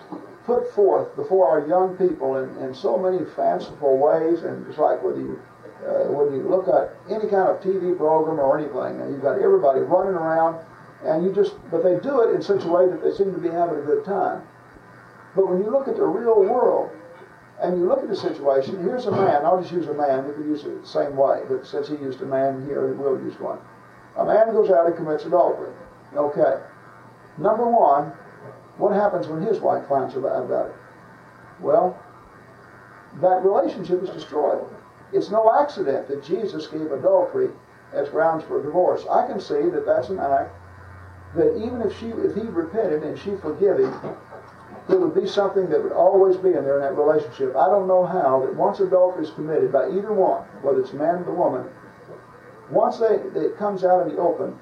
put 0.49 0.73
forth 0.73 1.15
before 1.15 1.47
our 1.47 1.69
young 1.69 1.95
people 1.99 2.39
in, 2.41 2.49
in 2.65 2.75
so 2.75 2.97
many 2.97 3.21
fanciful 3.37 3.99
ways, 3.99 4.43
and 4.45 4.67
it's 4.67 4.79
like 4.79 5.05
whether 5.05 5.21
you 5.21 5.39
uh, 5.85 6.09
when 6.09 6.35
you 6.35 6.43
look 6.49 6.67
at 6.67 6.97
any 7.07 7.29
kind 7.29 7.53
of 7.53 7.61
TV 7.61 7.97
program 7.97 8.41
or 8.41 8.59
anything, 8.59 9.01
and 9.01 9.13
you've 9.13 9.23
got 9.23 9.39
everybody 9.39 9.81
running 9.81 10.17
around, 10.17 10.59
and 11.05 11.23
you 11.23 11.33
just, 11.33 11.55
but 11.71 11.85
they 11.85 12.01
do 12.01 12.23
it 12.23 12.35
in 12.35 12.43
such 12.43 12.65
a 12.65 12.67
way 12.67 12.89
that 12.89 13.05
they 13.05 13.13
seem 13.13 13.31
to 13.31 13.39
be 13.39 13.49
having 13.49 13.79
a 13.79 13.83
good 13.83 14.05
time. 14.05 14.43
But 15.37 15.47
when 15.47 15.63
you 15.63 15.71
look 15.71 15.87
at 15.87 15.97
the 15.97 16.05
real 16.05 16.43
world, 16.43 16.91
and 17.63 17.79
you 17.79 17.87
look 17.87 18.03
at 18.03 18.09
the 18.09 18.17
situation, 18.17 18.83
here's 18.83 19.07
a 19.07 19.13
man, 19.13 19.45
I'll 19.45 19.61
just 19.61 19.73
use 19.73 19.87
a 19.87 19.95
man, 19.95 20.27
we 20.27 20.35
can 20.35 20.49
use 20.49 20.65
it 20.65 20.81
the 20.81 20.89
same 20.89 21.15
way, 21.15 21.43
but 21.49 21.67
since 21.67 21.89
he 21.89 21.95
used 21.97 22.23
a 22.23 22.27
man 22.27 22.65
here, 22.67 22.93
we'll 22.95 23.21
use 23.21 23.39
one. 23.39 23.59
A 24.17 24.25
man 24.25 24.51
goes 24.51 24.71
out 24.71 24.87
and 24.87 24.97
commits 24.97 25.27
adultery. 25.27 25.73
Okay. 26.17 26.59
Number 27.37 27.69
one, 27.69 28.13
what 28.79 28.95
happens 28.95 29.29
when 29.29 29.43
his 29.43 29.61
wife 29.61 29.87
finds 29.89 30.17
out 30.17 30.25
about 30.25 30.71
it? 30.71 30.77
Well, 31.61 31.99
that 33.21 33.45
relationship 33.45 34.03
is 34.03 34.11
destroyed. 34.11 34.65
It's 35.13 35.31
no 35.31 35.53
accident 35.61 36.09
that 36.09 36.23
Jesus 36.23 36.67
gave 36.67 36.93
adultery 36.93 37.51
as 37.93 38.09
grounds 38.09 38.45
for 38.45 38.63
divorce. 38.63 39.05
I 39.11 39.27
can 39.27 39.41
see 39.41 39.69
that 39.71 39.85
that's 39.87 40.09
an 40.11 40.19
act 40.19 40.55
that 41.35 41.57
even 41.57 41.83
if 41.83 41.99
she, 41.99 42.09
if 42.09 42.35
he 42.35 42.43
repented 42.43 43.03
and 43.03 43.19
she 43.19 43.37
forgave 43.37 43.79
him, 43.79 44.17
it 44.89 44.99
would 44.99 45.15
be 45.15 45.27
something 45.27 45.69
that 45.69 45.83
would 45.83 45.93
always 45.93 46.37
be 46.37 46.49
in 46.49 46.65
there 46.65 46.77
in 46.77 46.83
that 46.83 46.97
relationship. 46.97 47.55
I 47.57 47.67
don't 47.67 47.87
know 47.87 48.07
how 48.07 48.41
that 48.41 48.55
once 48.55 48.81
adultery 48.81 49.25
is 49.25 49.31
committed 49.33 49.73
by 49.73 49.89
either 49.89 50.13
one, 50.13 50.43
whether 50.63 50.81
it's 50.81 50.93
man 50.93 51.17
or 51.17 51.25
the 51.25 51.33
woman, 51.33 51.67
once 52.71 52.99
they, 52.99 53.17
it 53.39 53.59
comes 53.59 53.85
out 53.85 54.07
in 54.07 54.15
the 54.15 54.21
open, 54.21 54.59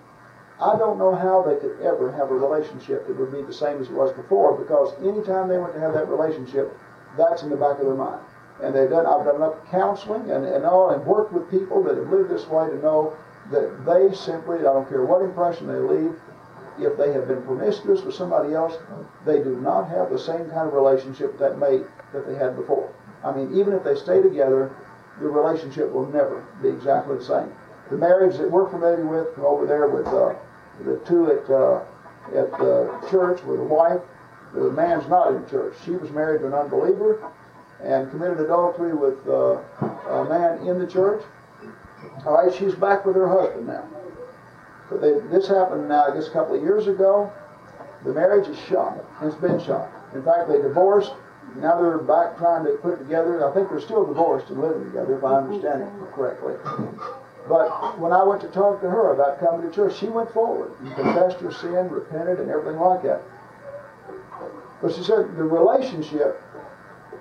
I 0.61 0.79
don't 0.79 0.99
know 0.99 1.15
how 1.15 1.43
they 1.43 1.57
could 1.57 1.81
ever 1.83 2.11
have 2.13 2.31
a 2.31 2.35
relationship 2.35 3.07
that 3.07 3.17
would 3.19 3.33
be 3.33 3.43
the 3.43 3.53
same 3.53 3.81
as 3.81 3.89
it 3.89 3.93
was 3.93 4.13
before 4.13 4.57
because 4.57 4.95
anytime 5.05 5.49
they 5.49 5.59
went 5.59 5.75
to 5.75 5.81
have 5.81 5.93
that 5.93 6.09
relationship, 6.09 6.77
that's 7.19 7.43
in 7.43 7.51
the 7.51 7.57
back 7.57 7.79
of 7.79 7.85
their 7.85 7.95
mind. 7.95 8.21
And 8.63 8.75
they've 8.75 8.89
done, 8.89 9.05
I've 9.05 9.27
done 9.27 9.37
enough 9.37 9.57
counseling 9.71 10.31
and, 10.31 10.47
and 10.47 10.65
all 10.65 10.91
and 10.91 11.05
worked 11.05 11.33
with 11.33 11.51
people 11.51 11.83
that 11.85 11.97
have 11.97 12.09
lived 12.09 12.31
this 12.31 12.47
way 12.47 12.71
to 12.71 12.77
know 12.79 13.15
that 13.51 13.85
they 13.85 14.15
simply, 14.15 14.61
I 14.61 14.73
don't 14.73 14.89
care 14.89 15.05
what 15.05 15.21
impression 15.21 15.67
they 15.67 15.75
leave, 15.75 16.17
if 16.79 16.97
they 16.97 17.13
have 17.13 17.29
been 17.29 17.43
promiscuous 17.43 18.03
with 18.03 18.15
somebody 18.15 18.55
else, 18.55 18.77
they 19.25 19.43
do 19.43 19.57
not 19.61 19.89
have 19.89 20.11
the 20.11 20.19
same 20.19 20.49
kind 20.51 20.69
of 20.69 20.73
relationship 20.73 21.39
that 21.39 21.59
mate 21.59 21.83
that 22.13 22.27
they 22.27 22.35
had 22.35 22.57
before. 22.57 22.93
I 23.25 23.33
mean, 23.33 23.55
even 23.59 23.73
if 23.73 23.85
they 23.85 23.95
stay 23.95 24.23
together, 24.23 24.75
the 25.21 25.29
relationship 25.29 25.91
will 25.93 26.07
never 26.07 26.45
be 26.63 26.69
exactly 26.69 27.17
the 27.17 27.25
same. 27.25 27.53
The 27.91 27.97
marriage 27.97 28.37
that 28.39 28.51
we're 28.51 28.69
familiar 28.71 29.07
with 29.07 29.39
over 29.39 29.67
there 29.67 29.89
with 29.89 30.07
uh, 30.07 30.35
the 30.85 30.99
two 31.07 31.31
at 31.31 31.49
uh, 31.51 31.85
at 32.35 32.51
the 32.59 33.07
church 33.11 33.43
with 33.45 33.61
a 33.61 33.65
wife, 33.65 34.01
the 34.53 34.71
man's 34.71 35.09
not 35.09 35.33
in 35.33 35.49
church. 35.49 35.77
She 35.85 35.93
was 35.93 36.11
married 36.11 36.41
to 36.41 36.49
an 36.49 36.55
unbeliever 36.55 37.31
and 37.83 38.11
committed 38.11 38.41
adultery 38.41 38.95
with 38.95 39.19
uh, 39.29 39.61
a 40.11 40.25
man 40.29 40.67
in 40.67 40.79
the 40.79 40.87
church. 40.87 41.23
All 42.25 42.35
right, 42.35 42.53
she's 42.53 42.75
back 42.75 43.05
with 43.05 43.15
her 43.15 43.29
husband 43.29 43.69
now. 43.69 43.85
But 44.91 45.01
they, 45.01 45.13
this 45.31 45.49
happened 45.49 45.89
now, 45.89 46.07
I 46.07 46.15
guess, 46.15 46.29
a 46.29 46.31
couple 46.31 46.57
of 46.57 46.63
years 46.63 46.87
ago. 46.87 47.33
The 48.05 48.13
marriage 48.13 48.49
is 48.49 48.59
shot. 48.67 49.05
It's 49.23 49.35
been 49.37 49.61
shot. 49.61 49.91
In 50.15 50.23
fact, 50.23 50.49
they 50.49 50.61
divorced. 50.61 51.13
Now 51.57 51.81
they're 51.81 51.99
back 51.99 52.37
trying 52.39 52.65
to 52.65 52.73
put 52.83 52.95
it 52.95 52.99
together. 52.99 53.49
I 53.49 53.55
think 53.55 53.71
they're 53.71 53.81
still 53.81 54.07
divorced 54.07 54.51
and 54.51 54.61
living 54.61 54.85
together, 54.85 55.19
if 55.19 55.25
I 55.25 55.37
understand 55.37 55.83
it 55.83 56.13
correctly. 56.13 56.55
But 57.49 57.99
when 57.99 58.13
I 58.13 58.23
went 58.25 58.41
to 58.43 58.49
talk 58.49 58.81
to 58.81 58.91
her 58.91 59.13
about 59.13 59.39
coming 59.39 59.69
to 59.69 59.75
church, 59.75 59.99
she 59.99 60.09
went 60.09 60.33
forward 60.33 60.73
and 60.81 60.95
confessed 60.95 61.39
her 61.41 61.53
sin, 61.53 61.89
repented, 61.89 62.41
and 62.41 62.51
everything 62.51 62.81
like 62.81 63.03
that. 63.05 63.23
But 64.83 64.95
she 64.95 65.03
said 65.03 65.37
the 65.37 65.45
relationship 65.45 66.43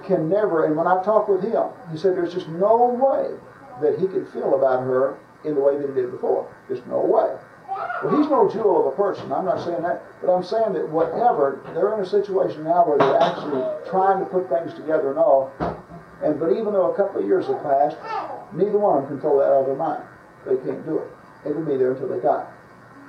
can 0.05 0.29
never, 0.29 0.65
and 0.65 0.75
when 0.75 0.87
I 0.87 1.01
talked 1.03 1.29
with 1.29 1.41
him, 1.41 1.69
he 1.91 1.97
said 1.97 2.15
there's 2.15 2.33
just 2.33 2.47
no 2.47 2.87
way 2.93 3.37
that 3.81 3.99
he 3.99 4.07
could 4.07 4.27
feel 4.29 4.55
about 4.55 4.83
her 4.83 5.17
in 5.43 5.55
the 5.55 5.61
way 5.61 5.77
that 5.77 5.87
he 5.87 5.93
did 5.93 6.11
before. 6.11 6.51
Just 6.67 6.85
no 6.87 6.99
way. 6.99 7.37
Well, 8.03 8.17
he's 8.17 8.29
no 8.29 8.49
jewel 8.49 8.87
of 8.87 8.93
a 8.93 8.95
person. 8.95 9.31
I'm 9.31 9.45
not 9.45 9.63
saying 9.63 9.83
that, 9.83 10.03
but 10.21 10.33
I'm 10.33 10.43
saying 10.43 10.73
that 10.73 10.87
whatever, 10.89 11.61
they're 11.73 11.93
in 11.93 11.99
a 11.99 12.05
situation 12.05 12.63
now 12.63 12.85
where 12.85 12.97
they're 12.97 13.19
actually 13.19 13.63
trying 13.89 14.19
to 14.19 14.25
put 14.25 14.49
things 14.49 14.73
together 14.73 15.09
and 15.09 15.19
all. 15.19 15.51
And 16.23 16.39
but 16.39 16.51
even 16.51 16.73
though 16.73 16.91
a 16.91 16.95
couple 16.95 17.21
of 17.21 17.27
years 17.27 17.47
have 17.47 17.61
passed, 17.63 17.97
neither 18.53 18.79
one 18.79 19.03
of 19.03 19.09
them 19.09 19.19
can 19.19 19.21
throw 19.21 19.39
that 19.39 19.51
out 19.51 19.61
of 19.61 19.65
their 19.65 19.75
mind. 19.75 20.03
They 20.45 20.57
can't 20.57 20.85
do 20.85 20.99
it. 20.99 21.09
It'll 21.45 21.65
be 21.65 21.77
there 21.77 21.93
until 21.93 22.09
they 22.09 22.19
die. 22.19 22.47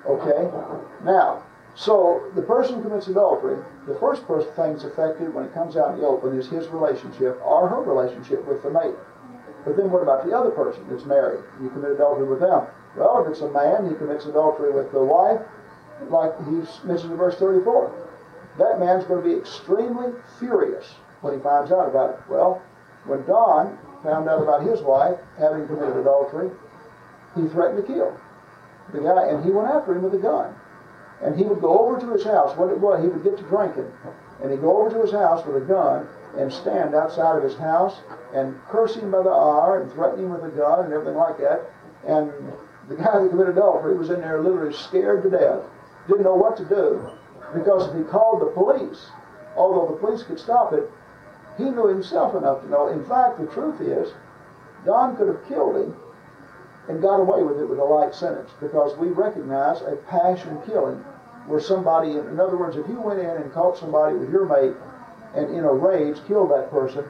Okay? 0.07 0.51
Now, 1.05 1.43
so 1.75 2.31
the 2.35 2.43
person 2.43 2.83
commits 2.83 3.09
adultery, 3.09 3.63
the 3.87 3.95
first 3.97 4.27
person 4.27 4.49
that's 4.57 4.85
affected 4.85 5.35
when 5.35 5.45
it 5.45 5.53
comes 5.53 5.77
out 5.77 5.95
in 5.95 6.01
the 6.01 6.07
open 6.07 6.39
is 6.39 6.49
his 6.49 6.69
relationship 6.69 7.39
or 7.45 7.69
her 7.69 7.83
relationship 7.83 8.47
with 8.47 8.63
the 8.63 8.71
mate. 8.71 8.95
But 9.65 9.77
then 9.77 9.91
what 9.91 10.03
about 10.03 10.25
the 10.25 10.33
other 10.33 10.51
person 10.51 10.87
that's 10.89 11.05
married? 11.05 11.45
You 11.61 11.69
commit 11.71 11.91
adultery 11.91 12.27
with 12.27 12.41
them. 12.41 12.67
Well, 12.97 13.23
if 13.25 13.33
it's 13.33 13.41
a 13.41 13.51
man, 13.51 13.91
he 13.91 13.95
commits 13.97 14.25
adultery 14.25 14.73
with 14.73 14.93
the 14.93 15.03
wife, 15.03 15.43
like 16.09 16.33
he 16.47 16.65
mentions 16.87 17.11
in 17.11 17.17
verse 17.17 17.37
34. 17.37 17.93
That 18.59 18.81
man's 18.81 19.05
going 19.05 19.23
to 19.23 19.29
be 19.29 19.37
extremely 19.37 20.13
furious 20.39 20.95
when 21.21 21.35
he 21.35 21.41
finds 21.41 21.73
out 21.73 21.89
about 21.89 22.11
it. 22.11 22.21
Well, 22.29 22.63
when 23.05 23.27
Don 23.27 23.77
found 24.03 24.29
out 24.29 24.43
about 24.43 24.63
his 24.63 24.81
wife 24.81 25.19
having 25.39 25.67
committed 25.67 25.97
adultery, 25.97 26.51
he 27.37 27.49
threatened 27.49 27.87
to 27.87 27.93
kill 27.93 28.19
the 28.93 29.01
guy, 29.01 29.29
and 29.29 29.45
he 29.45 29.51
went 29.51 29.69
after 29.69 29.95
him 29.95 30.03
with 30.03 30.15
a 30.15 30.19
gun. 30.19 30.55
And 31.23 31.37
he 31.37 31.45
would 31.45 31.61
go 31.61 31.79
over 31.79 31.99
to 32.01 32.13
his 32.13 32.25
house. 32.25 32.57
What 32.57 32.71
it 32.71 32.79
was, 32.79 33.03
he 33.03 33.09
would 33.09 33.25
get 33.25 33.37
to 33.39 33.43
drinking, 33.45 33.91
and 34.43 34.51
he'd 34.51 34.61
go 34.61 34.79
over 34.79 34.91
to 34.91 35.01
his 35.03 35.13
house 35.13 35.45
with 35.47 35.57
a 35.57 35.67
gun 35.67 36.07
and 36.37 36.53
stand 36.53 36.95
outside 36.95 37.39
of 37.39 37.43
his 37.43 37.57
house 37.57 38.01
and 38.35 38.55
curse 38.69 38.95
him 38.95 39.11
by 39.11 39.23
the 39.23 39.31
hour 39.31 39.81
and 39.81 39.91
threaten 39.93 40.25
him 40.25 40.31
with 40.31 40.45
a 40.45 40.55
gun 40.55 40.85
and 40.85 40.93
everything 40.93 41.17
like 41.17 41.39
that. 41.39 41.63
And 42.07 42.31
the 42.89 42.97
guy 42.97 43.19
that 43.19 43.31
committed 43.31 43.57
adultery 43.57 43.97
was 43.97 44.11
in 44.11 44.21
there 44.21 44.43
literally 44.43 44.75
scared 44.75 45.23
to 45.23 45.31
death, 45.31 45.63
didn't 46.07 46.25
know 46.25 46.37
what 46.37 46.57
to 46.59 46.65
do, 46.67 47.11
because 47.55 47.89
if 47.89 47.97
he 47.97 48.05
called 48.05 48.43
the 48.43 48.53
police, 48.53 49.11
although 49.57 49.93
the 49.93 49.99
police 49.99 50.23
could 50.23 50.39
stop 50.39 50.73
it, 50.75 50.91
he 51.57 51.65
knew 51.65 51.87
himself 51.87 52.37
enough 52.37 52.61
to 52.61 52.69
know. 52.69 52.89
In 52.89 53.03
fact, 53.07 53.41
the 53.41 53.47
truth 53.47 53.81
is, 53.81 54.13
Don 54.85 55.17
could 55.17 55.29
have 55.29 55.49
killed 55.49 55.77
him 55.77 55.97
and 56.89 57.03
got 57.03 57.17
away 57.17 57.43
with 57.43 57.59
it 57.61 57.69
with 57.69 57.79
a 57.79 57.85
light 57.85 58.15
sentence 58.15 58.51
because 58.61 58.97
we 58.99 59.09
recognize 59.09 59.81
a 59.83 59.97
passion 60.09 60.59
killing 60.67 61.05
where 61.47 61.61
somebody, 61.61 62.13
in 62.13 62.41
other 62.41 62.57
words, 62.57 62.77
if 62.77 62.87
you 62.89 63.01
went 63.01 63.21
in 63.21 63.27
and 63.27 63.53
caught 63.53 63.79
somebody 63.79 64.17
with 64.17 64.31
your 64.31 64.47
mate 64.47 64.75
and 65.35 65.55
in 65.55 65.65
a 65.65 65.73
rage 65.73 66.17
killed 66.27 66.51
that 66.51 66.71
person, 66.71 67.05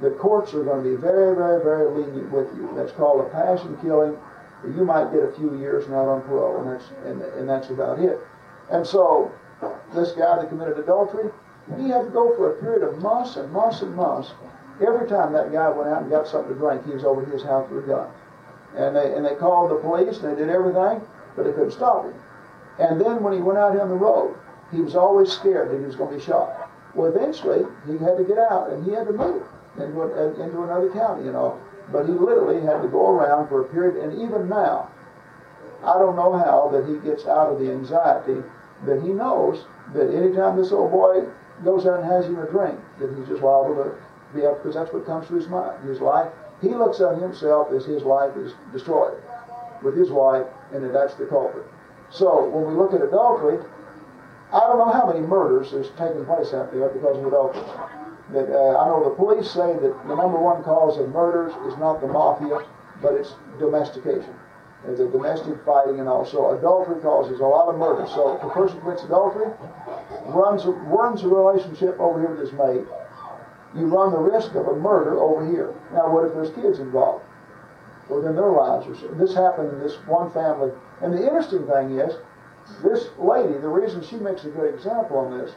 the 0.00 0.10
courts 0.10 0.52
are 0.54 0.64
going 0.64 0.82
to 0.82 0.90
be 0.90 0.96
very, 0.96 1.34
very, 1.34 1.62
very 1.62 1.90
lenient 1.90 2.30
with 2.30 2.48
you. 2.56 2.68
That's 2.76 2.92
called 2.92 3.24
a 3.24 3.28
passion 3.30 3.76
killing. 3.80 4.16
You 4.64 4.84
might 4.84 5.12
get 5.12 5.22
a 5.22 5.32
few 5.32 5.58
years 5.58 5.88
not 5.88 6.08
on 6.08 6.22
parole, 6.22 6.62
and 6.62 6.72
that's 6.72 6.90
and, 7.04 7.22
and 7.22 7.48
that's 7.48 7.70
about 7.70 8.00
it. 8.00 8.18
And 8.70 8.86
so, 8.86 9.30
this 9.94 10.12
guy 10.12 10.36
that 10.36 10.48
committed 10.48 10.78
adultery, 10.78 11.30
he 11.76 11.90
had 11.90 12.04
to 12.04 12.10
go 12.10 12.34
for 12.34 12.52
a 12.52 12.60
period 12.60 12.82
of 12.82 12.98
months 12.98 13.36
and 13.36 13.52
months 13.52 13.82
and 13.82 13.94
months. 13.94 14.32
Every 14.80 15.06
time 15.06 15.32
that 15.34 15.52
guy 15.52 15.68
went 15.68 15.88
out 15.90 16.02
and 16.02 16.10
got 16.10 16.26
something 16.26 16.54
to 16.54 16.58
drink, 16.58 16.84
he 16.86 16.92
was 16.92 17.04
over 17.04 17.24
his 17.24 17.42
house 17.42 17.70
with 17.70 17.84
a 17.84 17.86
gun. 17.86 18.10
And 18.76 18.96
they 18.96 19.14
and 19.14 19.24
they 19.24 19.34
called 19.34 19.70
the 19.70 19.76
police 19.76 20.18
and 20.18 20.32
they 20.32 20.40
did 20.40 20.50
everything, 20.50 21.00
but 21.36 21.44
they 21.44 21.52
couldn't 21.52 21.72
stop 21.72 22.04
him. 22.04 22.14
And 22.78 23.00
then 23.00 23.22
when 23.22 23.32
he 23.32 23.40
went 23.40 23.58
out 23.58 23.78
on 23.78 23.88
the 23.88 23.94
road, 23.94 24.36
he 24.72 24.80
was 24.80 24.96
always 24.96 25.30
scared 25.30 25.70
that 25.70 25.78
he 25.78 25.84
was 25.84 25.94
going 25.94 26.10
to 26.10 26.16
be 26.16 26.22
shot. 26.22 26.70
Well, 26.94 27.14
eventually 27.14 27.64
he 27.86 27.92
had 27.98 28.16
to 28.18 28.24
get 28.24 28.38
out 28.38 28.70
and 28.70 28.84
he 28.84 28.92
had 28.92 29.06
to 29.06 29.12
move 29.12 29.46
into, 29.76 30.02
into 30.42 30.62
another 30.62 30.90
county, 30.90 31.24
you 31.24 31.32
know. 31.32 31.60
But 31.92 32.06
he 32.06 32.12
literally 32.12 32.60
had 32.64 32.82
to 32.82 32.88
go 32.88 33.10
around 33.10 33.48
for 33.48 33.60
a 33.60 33.64
period, 33.64 34.02
and 34.02 34.22
even 34.22 34.48
now, 34.48 34.90
I 35.84 35.98
don't 35.98 36.16
know 36.16 36.32
how 36.32 36.70
that 36.72 36.88
he 36.88 36.96
gets 37.06 37.26
out 37.26 37.52
of 37.52 37.60
the 37.60 37.70
anxiety 37.70 38.42
that 38.86 39.02
he 39.02 39.08
knows 39.08 39.66
that 39.92 40.14
anytime 40.14 40.56
this 40.56 40.72
old 40.72 40.90
boy 40.90 41.26
goes 41.62 41.86
out 41.86 42.00
and 42.00 42.10
has 42.10 42.26
him 42.26 42.38
a 42.38 42.46
drink, 42.46 42.78
that 42.98 43.14
he's 43.14 43.28
just 43.28 43.42
liable 43.42 43.74
to 43.76 43.94
be 44.34 44.46
up 44.46 44.62
because 44.62 44.74
that's 44.74 44.92
what 44.92 45.04
comes 45.04 45.28
to 45.28 45.34
his 45.34 45.48
mind. 45.48 45.84
His 45.86 46.00
life, 46.00 46.32
he 46.64 46.74
looks 46.74 47.00
at 47.00 47.18
himself 47.18 47.72
as 47.72 47.84
his 47.84 48.02
life 48.02 48.36
is 48.36 48.52
destroyed 48.72 49.20
with 49.82 49.96
his 49.96 50.10
wife, 50.10 50.46
and 50.72 50.82
that 50.82 50.92
that's 50.92 51.14
the 51.14 51.26
culprit. 51.26 51.66
So 52.10 52.48
when 52.48 52.66
we 52.66 52.74
look 52.74 52.94
at 52.94 53.02
adultery, 53.02 53.58
I 54.52 54.60
don't 54.60 54.78
know 54.78 54.90
how 54.90 55.06
many 55.06 55.20
murders 55.20 55.72
is 55.72 55.90
taking 55.98 56.24
place 56.24 56.54
out 56.54 56.72
there 56.72 56.88
because 56.88 57.18
of 57.18 57.26
adultery. 57.26 57.62
That 58.32 58.48
uh, 58.48 58.80
I 58.80 58.88
know 58.88 59.04
the 59.04 59.14
police 59.14 59.50
say 59.50 59.74
that 59.74 59.94
the 60.08 60.14
number 60.14 60.40
one 60.40 60.64
cause 60.64 60.98
of 60.98 61.10
murders 61.10 61.52
is 61.70 61.78
not 61.78 62.00
the 62.00 62.06
mafia, 62.06 62.64
but 63.02 63.14
it's 63.14 63.34
domestication. 63.58 64.34
It's 64.86 65.00
a 65.00 65.08
domestic 65.08 65.64
fighting 65.64 65.98
and 65.98 66.08
also 66.08 66.56
adultery 66.56 67.00
causes 67.00 67.40
a 67.40 67.44
lot 67.44 67.68
of 67.68 67.78
murder. 67.78 68.06
So 68.06 68.36
if 68.36 68.42
a 68.42 68.50
person 68.50 68.80
commits 68.80 69.02
adultery, 69.04 69.50
runs 70.26 70.64
runs 70.64 71.22
a 71.22 71.28
relationship 71.28 71.98
over 71.98 72.20
here 72.20 72.30
with 72.30 72.40
his 72.40 72.52
mate, 72.52 72.84
you 73.74 73.86
run 73.86 74.12
the 74.12 74.18
risk 74.18 74.54
of 74.54 74.66
a 74.66 74.76
murder 74.76 75.18
over 75.20 75.46
here. 75.50 75.74
Now 75.92 76.12
what 76.12 76.26
if 76.26 76.34
there's 76.34 76.50
kids 76.50 76.78
involved? 76.78 77.24
Well 78.08 78.22
then 78.22 78.36
their 78.36 78.50
lives 78.50 78.86
are 78.86 79.14
this 79.14 79.34
happened 79.34 79.72
in 79.72 79.80
this 79.80 79.94
one 80.06 80.30
family. 80.32 80.70
And 81.02 81.12
the 81.12 81.24
interesting 81.24 81.66
thing 81.66 81.98
is, 81.98 82.14
this 82.82 83.08
lady, 83.18 83.58
the 83.58 83.68
reason 83.68 84.02
she 84.02 84.16
makes 84.16 84.44
a 84.44 84.48
good 84.48 84.72
example 84.74 85.18
on 85.18 85.38
this, 85.38 85.52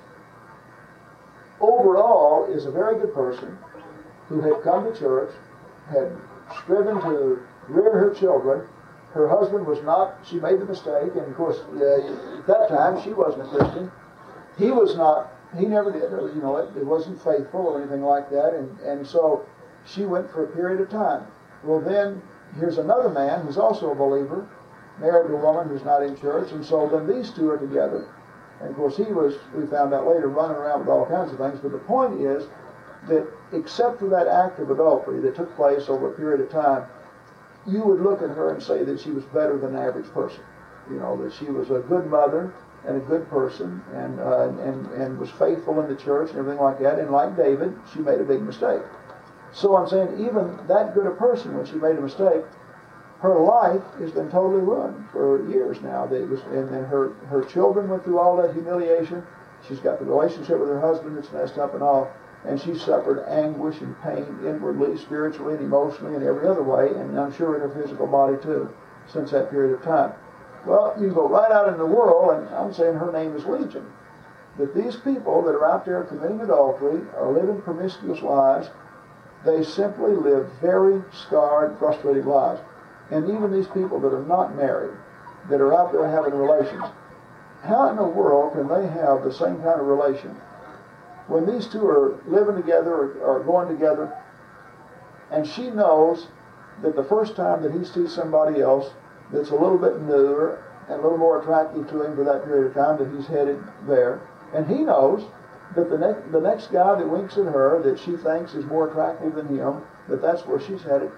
overall 1.60 2.46
is 2.52 2.66
a 2.66 2.72
very 2.72 3.00
good 3.00 3.14
person 3.14 3.58
who 4.28 4.42
had 4.42 4.62
come 4.64 4.92
to 4.92 5.00
church, 5.00 5.32
had 5.90 6.12
striven 6.62 7.00
to 7.02 7.40
rear 7.70 7.92
her 7.92 8.14
children. 8.14 8.68
Her 9.14 9.28
husband 9.28 9.66
was 9.66 9.82
not, 9.84 10.20
she 10.26 10.40
made 10.40 10.60
the 10.60 10.66
mistake, 10.66 11.16
and 11.16 11.26
of 11.28 11.36
course, 11.36 11.58
uh, 11.58 12.40
at 12.40 12.48
that 12.48 12.68
time 12.70 13.02
she 13.02 13.14
wasn't 13.14 13.44
a 13.44 13.58
Christian. 13.58 13.92
He 14.58 14.72
was 14.72 14.96
not, 14.96 15.32
he 15.56 15.66
never 15.66 15.92
did, 15.92 16.12
you 16.36 16.42
know, 16.42 16.58
it, 16.58 16.76
it 16.76 16.86
wasn't 16.86 17.24
faithful 17.24 17.62
or 17.62 17.82
anything 17.82 18.04
like 18.04 18.30
that, 18.30 18.54
and, 18.54 18.80
and 18.82 19.08
so 19.08 19.46
she 19.86 20.06
went 20.06 20.30
for 20.32 20.44
a 20.44 20.48
period 20.48 20.82
of 20.82 20.90
time. 20.90 21.26
Well, 21.64 21.80
then, 21.80 22.22
here's 22.60 22.78
another 22.78 23.10
man 23.10 23.46
who's 23.46 23.58
also 23.58 23.92
a 23.92 23.96
believer, 23.96 24.48
married 25.00 25.28
to 25.28 25.36
a 25.36 25.42
woman 25.42 25.70
who's 25.70 25.86
not 25.86 26.04
in 26.04 26.18
church, 26.20 26.52
and 26.52 26.66
so 26.66 26.90
then 26.90 27.08
these 27.08 27.32
two 27.32 27.50
are 27.50 27.58
together. 27.58 28.08
And 28.60 28.70
of 28.72 28.76
course, 28.76 28.98
he 28.98 29.04
was, 29.04 29.36
we 29.56 29.66
found 29.68 29.94
out 29.94 30.08
later, 30.08 30.28
running 30.28 30.58
around 30.58 30.80
with 30.80 30.90
all 30.90 31.06
kinds 31.06 31.32
of 31.32 31.38
things. 31.38 31.60
But 31.62 31.72
the 31.72 31.78
point 31.78 32.20
is 32.22 32.48
that 33.08 33.28
except 33.54 34.00
for 34.00 34.10
that 34.10 34.28
act 34.28 34.60
of 34.60 34.72
adultery 34.72 35.22
that 35.22 35.36
took 35.36 35.56
place 35.56 35.90
over 35.90 36.12
a 36.12 36.16
period 36.18 36.42
of 36.42 36.50
time, 36.50 36.86
you 37.68 37.84
would 37.84 38.02
look 38.02 38.22
at 38.22 38.30
her 38.30 38.52
and 38.54 38.62
say 38.62 38.84
that 38.84 39.00
she 39.00 39.12
was 39.12 39.24
better 39.26 39.58
than 39.58 39.74
the 39.74 39.80
average 39.80 40.08
person. 40.08 40.42
You 40.90 41.00
know, 41.00 41.22
that 41.24 41.34
she 41.34 41.46
was 41.46 41.70
a 41.70 41.80
good 41.80 42.08
mother 42.08 42.54
and 42.88 42.98
a 42.98 43.06
good 43.06 43.30
person 43.30 43.84
and, 43.94 44.20
uh, 44.20 44.50
and, 44.62 44.88
and 44.94 45.20
was 45.20 45.30
faithful 45.32 45.80
in 45.82 45.90
the 45.90 45.96
church 46.02 46.30
and 46.30 46.40
everything 46.40 46.62
like 46.62 46.80
that. 46.80 47.00
And 47.00 47.12
like 47.12 47.36
David, 47.36 47.78
she 47.94 48.00
made 48.00 48.22
a 48.22 48.24
big 48.24 48.42
mistake. 48.42 48.82
So 49.52 49.76
I'm 49.76 49.88
saying, 49.88 50.26
even 50.26 50.58
that 50.68 50.94
good 50.94 51.06
a 51.06 51.12
person, 51.12 51.56
when 51.56 51.66
she 51.66 51.76
made 51.76 51.98
a 51.98 52.02
mistake, 52.02 52.44
her 53.20 53.40
life 53.40 53.82
has 54.00 54.12
been 54.12 54.30
totally 54.30 54.62
ruined 54.62 55.10
for 55.12 55.50
years 55.50 55.82
now. 55.82 56.06
Was, 56.06 56.42
and 56.54 56.70
then 56.70 56.86
her, 56.86 57.14
her 57.30 57.44
children 57.44 57.90
went 57.90 58.04
through 58.04 58.20
all 58.20 58.38
that 58.38 58.54
humiliation. 58.54 59.24
She's 59.68 59.80
got 59.80 60.00
the 60.00 60.06
relationship 60.06 60.60
with 60.60 60.70
her 60.70 60.80
husband 60.80 61.18
that's 61.18 61.32
messed 61.32 61.58
up 61.58 61.74
and 61.74 61.82
all. 61.82 62.12
And 62.46 62.62
she 62.62 62.78
suffered 62.78 63.26
anguish 63.28 63.82
and 63.82 64.00
pain 64.04 64.24
inwardly, 64.46 64.98
spiritually, 64.98 65.56
and 65.56 65.64
emotionally, 65.64 66.16
and 66.16 66.24
every 66.24 66.48
other 66.48 66.64
way, 66.64 66.88
and 66.90 67.20
I'm 67.20 67.34
sure 67.34 67.56
in 67.56 67.62
her 67.62 67.82
physical 67.82 68.08
body 68.08 68.38
too, 68.42 68.70
since 69.08 69.32
that 69.32 69.50
period 69.50 69.74
of 69.74 69.84
time. 69.84 70.14
Well, 70.68 70.96
you 71.00 71.12
go 71.12 71.30
right 71.30 71.50
out 71.50 71.70
in 71.70 71.78
the 71.78 71.86
world, 71.86 72.36
and 72.36 72.50
I'm 72.54 72.74
saying 72.74 72.96
her 72.96 73.12
name 73.12 73.36
is 73.36 73.46
Legion. 73.46 73.86
That 74.58 74.76
these 74.76 74.98
people 74.98 75.42
that 75.44 75.56
are 75.56 75.66
out 75.66 75.86
there 75.86 76.04
committing 76.04 76.42
adultery 76.42 77.02
are 77.16 77.32
living 77.32 77.62
promiscuous 77.62 78.22
lives. 78.22 78.70
They 79.46 79.64
simply 79.64 80.12
live 80.12 80.52
very 80.62 81.02
scarred, 81.14 81.78
frustrated 81.80 82.26
lives. 82.26 82.60
And 83.12 83.30
even 83.30 83.52
these 83.52 83.68
people 83.68 84.00
that 84.02 84.14
are 84.14 84.26
not 84.26 84.58
married, 84.58 84.98
that 85.50 85.62
are 85.62 85.74
out 85.74 85.94
there 85.94 86.06
having 86.06 86.34
relations, 86.34 86.84
how 87.64 87.90
in 87.90 87.96
the 87.96 88.04
world 88.04 88.54
can 88.54 88.68
they 88.68 88.88
have 88.88 89.24
the 89.24 89.32
same 89.32 89.62
kind 89.62 89.80
of 89.80 89.88
relation 89.88 90.36
when 91.28 91.46
these 91.46 91.68
two 91.68 91.86
are 91.86 92.20
living 92.28 92.56
together 92.56 92.94
or, 92.94 93.14
or 93.20 93.44
going 93.44 93.68
together 93.68 94.14
and 95.32 95.46
she 95.46 95.70
knows 95.70 96.28
that 96.82 96.96
the 96.96 97.04
first 97.04 97.36
time 97.36 97.62
that 97.64 97.74
he 97.74 97.84
sees 97.84 98.14
somebody 98.14 98.62
else 98.62 98.94
that's 99.32 99.50
a 99.50 99.56
little 99.56 99.78
bit 99.78 100.02
newer 100.02 100.64
and 100.88 101.00
a 101.00 101.04
little 101.04 101.18
more 101.18 101.42
attractive 101.42 101.90
to 101.90 102.04
him 102.04 102.16
for 102.16 102.24
that 102.24 102.46
period 102.46 102.68
of 102.68 102.74
time 102.74 102.98
that 102.98 103.16
he's 103.16 103.28
headed 103.28 103.62
there 103.88 104.22
and 104.54 104.68
he 104.68 104.84
knows 104.84 105.24
that 105.76 105.90
the, 105.90 105.98
ne- 105.98 106.32
the 106.32 106.40
next 106.40 106.72
guy 106.72 106.96
that 106.96 107.08
winks 107.08 107.38
at 107.38 107.46
her 107.46 107.82
that 107.84 108.00
she 108.00 108.16
thinks 108.18 108.54
is 108.54 108.66
more 108.66 108.90
attractive 108.90 109.36
than 109.36 109.48
him 109.48 109.82
that 110.08 110.22
that's 110.22 110.46
where 110.46 110.60
she's 110.60 110.84
headed 110.84 111.12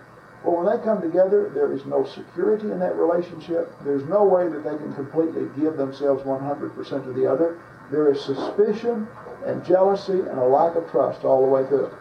well, 0.43 0.63
when 0.63 0.65
they 0.65 0.83
come 0.83 1.01
together, 1.01 1.51
there 1.53 1.73
is 1.73 1.85
no 1.85 2.05
security 2.05 2.71
in 2.71 2.79
that 2.79 2.95
relationship. 2.95 3.73
There's 3.83 4.05
no 4.05 4.23
way 4.23 4.47
that 4.47 4.63
they 4.63 4.77
can 4.77 4.93
completely 4.93 5.47
give 5.59 5.75
themselves 5.75 6.23
100% 6.23 7.03
to 7.03 7.13
the 7.13 7.29
other. 7.29 7.59
There 7.91 8.09
is 8.09 8.21
suspicion 8.21 9.07
and 9.45 9.65
jealousy 9.65 10.19
and 10.19 10.39
a 10.39 10.45
lack 10.45 10.75
of 10.75 10.89
trust 10.91 11.25
all 11.25 11.41
the 11.41 11.47
way 11.47 11.65
through. 11.67 11.91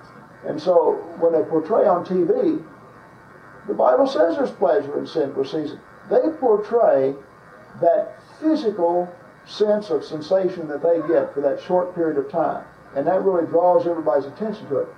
And 0.46 0.60
so 0.60 0.94
when 1.18 1.32
they 1.32 1.42
portray 1.42 1.86
on 1.86 2.04
TV, 2.04 2.64
the 3.66 3.74
Bible 3.74 4.06
says 4.06 4.36
there's 4.36 4.52
pleasure 4.52 4.98
in 4.98 5.06
sin 5.06 5.34
for 5.34 5.44
season. 5.44 5.80
They 6.10 6.30
portray 6.40 7.14
that 7.80 8.18
physical 8.40 9.12
sense 9.46 9.90
of 9.90 10.04
sensation 10.04 10.68
that 10.68 10.82
they 10.82 11.00
get 11.08 11.32
for 11.32 11.40
that 11.40 11.60
short 11.60 11.94
period 11.94 12.18
of 12.18 12.30
time. 12.30 12.64
And 12.94 13.06
that 13.06 13.22
really 13.22 13.46
draws 13.46 13.86
everybody's 13.86 14.26
attention 14.26 14.68
to 14.68 14.78
it. 14.78 14.88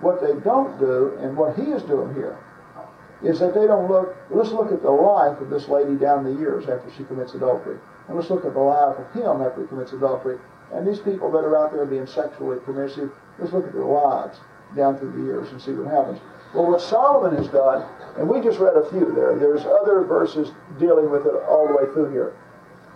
What 0.00 0.20
they 0.20 0.34
don't 0.40 0.78
do, 0.78 1.16
and 1.20 1.36
what 1.36 1.56
he 1.56 1.72
is 1.72 1.82
doing 1.82 2.14
here, 2.14 2.38
is 3.22 3.40
that 3.40 3.54
they 3.54 3.66
don't 3.66 3.88
look, 3.88 4.16
let's 4.30 4.52
look 4.52 4.70
at 4.70 4.82
the 4.82 4.90
life 4.90 5.40
of 5.40 5.50
this 5.50 5.68
lady 5.68 5.96
down 5.96 6.22
the 6.22 6.38
years 6.38 6.68
after 6.68 6.88
she 6.96 7.04
commits 7.04 7.34
adultery. 7.34 7.78
And 8.06 8.16
let's 8.16 8.30
look 8.30 8.44
at 8.44 8.54
the 8.54 8.60
life 8.60 8.96
of 8.96 9.12
him 9.12 9.42
after 9.42 9.62
he 9.62 9.66
commits 9.66 9.92
adultery. 9.92 10.38
And 10.72 10.86
these 10.86 11.00
people 11.00 11.30
that 11.32 11.44
are 11.44 11.56
out 11.56 11.72
there 11.72 11.84
being 11.86 12.06
sexually 12.06 12.58
permissive, 12.60 13.10
let's 13.38 13.52
look 13.52 13.66
at 13.66 13.72
their 13.72 13.84
lives 13.84 14.38
down 14.76 14.98
through 14.98 15.12
the 15.12 15.24
years 15.24 15.50
and 15.50 15.60
see 15.60 15.72
what 15.72 15.88
happens. 15.90 16.20
Well, 16.54 16.70
what 16.70 16.80
Solomon 16.80 17.36
has 17.36 17.48
done, 17.48 17.86
and 18.16 18.28
we 18.28 18.40
just 18.40 18.58
read 18.58 18.76
a 18.76 18.88
few 18.88 19.12
there, 19.12 19.38
there's 19.38 19.64
other 19.64 20.02
verses 20.04 20.52
dealing 20.78 21.10
with 21.10 21.26
it 21.26 21.34
all 21.48 21.68
the 21.68 21.74
way 21.74 21.84
through 21.92 22.10
here. 22.10 22.34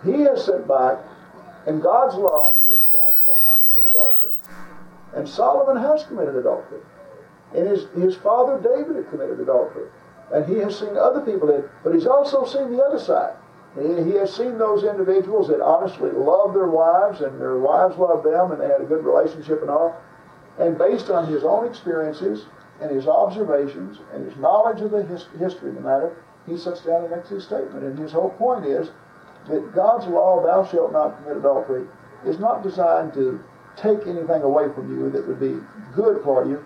He 0.03 0.21
has 0.21 0.45
sent 0.45 0.67
back, 0.67 0.97
and 1.67 1.81
God's 1.81 2.15
law 2.15 2.55
is, 2.59 2.85
thou 2.91 3.15
shalt 3.23 3.43
not 3.45 3.59
commit 3.69 3.91
adultery. 3.91 4.31
And 5.15 5.29
Solomon 5.29 5.81
has 5.81 6.03
committed 6.05 6.35
adultery. 6.35 6.81
And 7.55 7.67
his, 7.67 7.85
his 7.95 8.15
father 8.15 8.59
David 8.59 8.95
had 8.95 9.09
committed 9.11 9.39
adultery. 9.39 9.89
And 10.33 10.45
he 10.45 10.55
has 10.55 10.77
seen 10.77 10.97
other 10.97 11.21
people 11.21 11.47
that, 11.47 11.69
but 11.83 11.93
he's 11.93 12.07
also 12.07 12.45
seen 12.45 12.71
the 12.71 12.83
other 12.83 12.99
side. 12.99 13.35
He, 13.75 14.13
has 14.17 14.33
seen 14.33 14.57
those 14.57 14.83
individuals 14.83 15.47
that 15.47 15.59
honestly 15.59 16.11
love 16.11 16.53
their 16.53 16.67
wives 16.67 17.21
and 17.21 17.41
their 17.41 17.57
wives 17.57 17.97
love 17.97 18.23
them 18.23 18.51
and 18.51 18.61
they 18.61 18.67
had 18.67 18.81
a 18.81 18.85
good 18.85 19.03
relationship 19.03 19.61
and 19.61 19.69
all. 19.69 19.99
And 20.59 20.77
based 20.77 21.09
on 21.09 21.27
his 21.27 21.43
own 21.43 21.67
experiences 21.67 22.45
and 22.83 22.91
his 22.91 23.07
observations 23.07 23.99
and 24.13 24.25
his 24.25 24.35
knowledge 24.37 24.81
of 24.81 24.91
the 24.91 25.03
his, 25.03 25.25
history 25.39 25.69
of 25.69 25.75
the 25.75 25.81
matter, 25.81 26.17
he 26.45 26.57
sits 26.57 26.81
down 26.81 27.03
and 27.03 27.15
makes 27.15 27.29
his 27.29 27.45
statement. 27.45 27.83
And 27.83 27.97
his 27.97 28.11
whole 28.11 28.31
point 28.31 28.65
is 28.65 28.91
that 29.47 29.73
God's 29.73 30.05
law, 30.07 30.43
thou 30.43 30.65
shalt 30.65 30.91
not 30.91 31.17
commit 31.17 31.37
adultery, 31.37 31.87
is 32.25 32.39
not 32.39 32.61
designed 32.61 33.13
to 33.13 33.41
take 33.77 34.05
anything 34.05 34.43
away 34.43 34.71
from 34.73 34.95
you 34.95 35.09
that 35.09 35.25
would 35.27 35.39
be 35.39 35.59
good 35.95 36.23
for 36.23 36.45
you, 36.45 36.63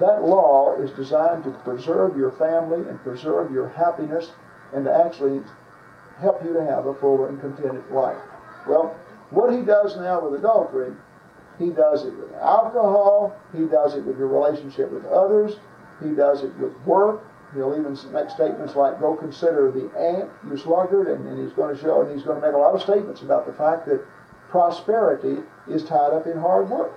that 0.00 0.24
law 0.24 0.74
is 0.80 0.90
designed 0.92 1.44
to 1.44 1.50
preserve 1.62 2.16
your 2.16 2.32
family 2.32 2.88
and 2.88 2.98
preserve 3.02 3.52
your 3.52 3.68
happiness 3.68 4.32
and 4.72 4.84
to 4.86 5.06
actually 5.06 5.42
help 6.20 6.42
you 6.42 6.54
to 6.54 6.64
have 6.64 6.86
a 6.86 6.94
fuller 6.94 7.28
and 7.28 7.40
contented 7.40 7.84
life. 7.90 8.20
Well, 8.66 8.96
what 9.30 9.52
he 9.52 9.62
does 9.62 9.96
now 9.96 10.26
with 10.26 10.40
adultery 10.40 10.92
He 11.60 11.68
does 11.68 12.06
it 12.06 12.16
with 12.16 12.32
alcohol. 12.32 13.36
He 13.54 13.66
does 13.66 13.94
it 13.94 14.04
with 14.04 14.18
your 14.18 14.28
relationship 14.28 14.90
with 14.90 15.04
others. 15.04 15.56
He 16.02 16.10
does 16.10 16.42
it 16.42 16.56
with 16.58 16.74
work. 16.86 17.22
He'll 17.54 17.76
even 17.78 17.98
make 18.12 18.30
statements 18.30 18.76
like, 18.76 18.98
go 18.98 19.14
consider 19.14 19.70
the 19.70 19.90
ant, 19.98 20.30
you 20.48 20.56
sluggard, 20.56 21.08
and, 21.08 21.28
and 21.28 21.38
he's 21.38 21.52
going 21.54 21.74
to 21.74 21.80
show, 21.80 22.00
and 22.00 22.14
he's 22.14 22.24
going 22.24 22.40
to 22.40 22.46
make 22.46 22.54
a 22.54 22.58
lot 22.58 22.74
of 22.74 22.80
statements 22.80 23.20
about 23.22 23.46
the 23.46 23.52
fact 23.52 23.86
that 23.86 24.00
prosperity 24.48 25.42
is 25.68 25.84
tied 25.84 26.14
up 26.14 26.26
in 26.26 26.38
hard 26.38 26.70
work. 26.70 26.92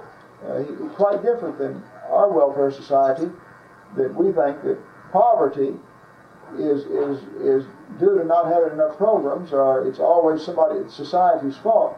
Uh, 0.47 0.59
he, 0.59 0.65
quite 0.95 1.21
different 1.23 1.57
than 1.57 1.83
our 2.09 2.31
welfare 2.31 2.71
society, 2.71 3.29
that 3.97 4.13
we 4.15 4.27
think 4.27 4.63
that 4.63 4.77
poverty 5.11 5.73
is, 6.55 6.83
is, 6.85 7.23
is 7.41 7.65
due 7.99 8.17
to 8.17 8.23
not 8.23 8.45
having 8.45 8.73
enough 8.73 8.95
programs, 8.97 9.51
or 9.51 9.87
it's 9.87 9.99
always 9.99 10.43
somebody, 10.43 10.79
it's 10.79 10.93
society's 10.93 11.57
fault. 11.57 11.97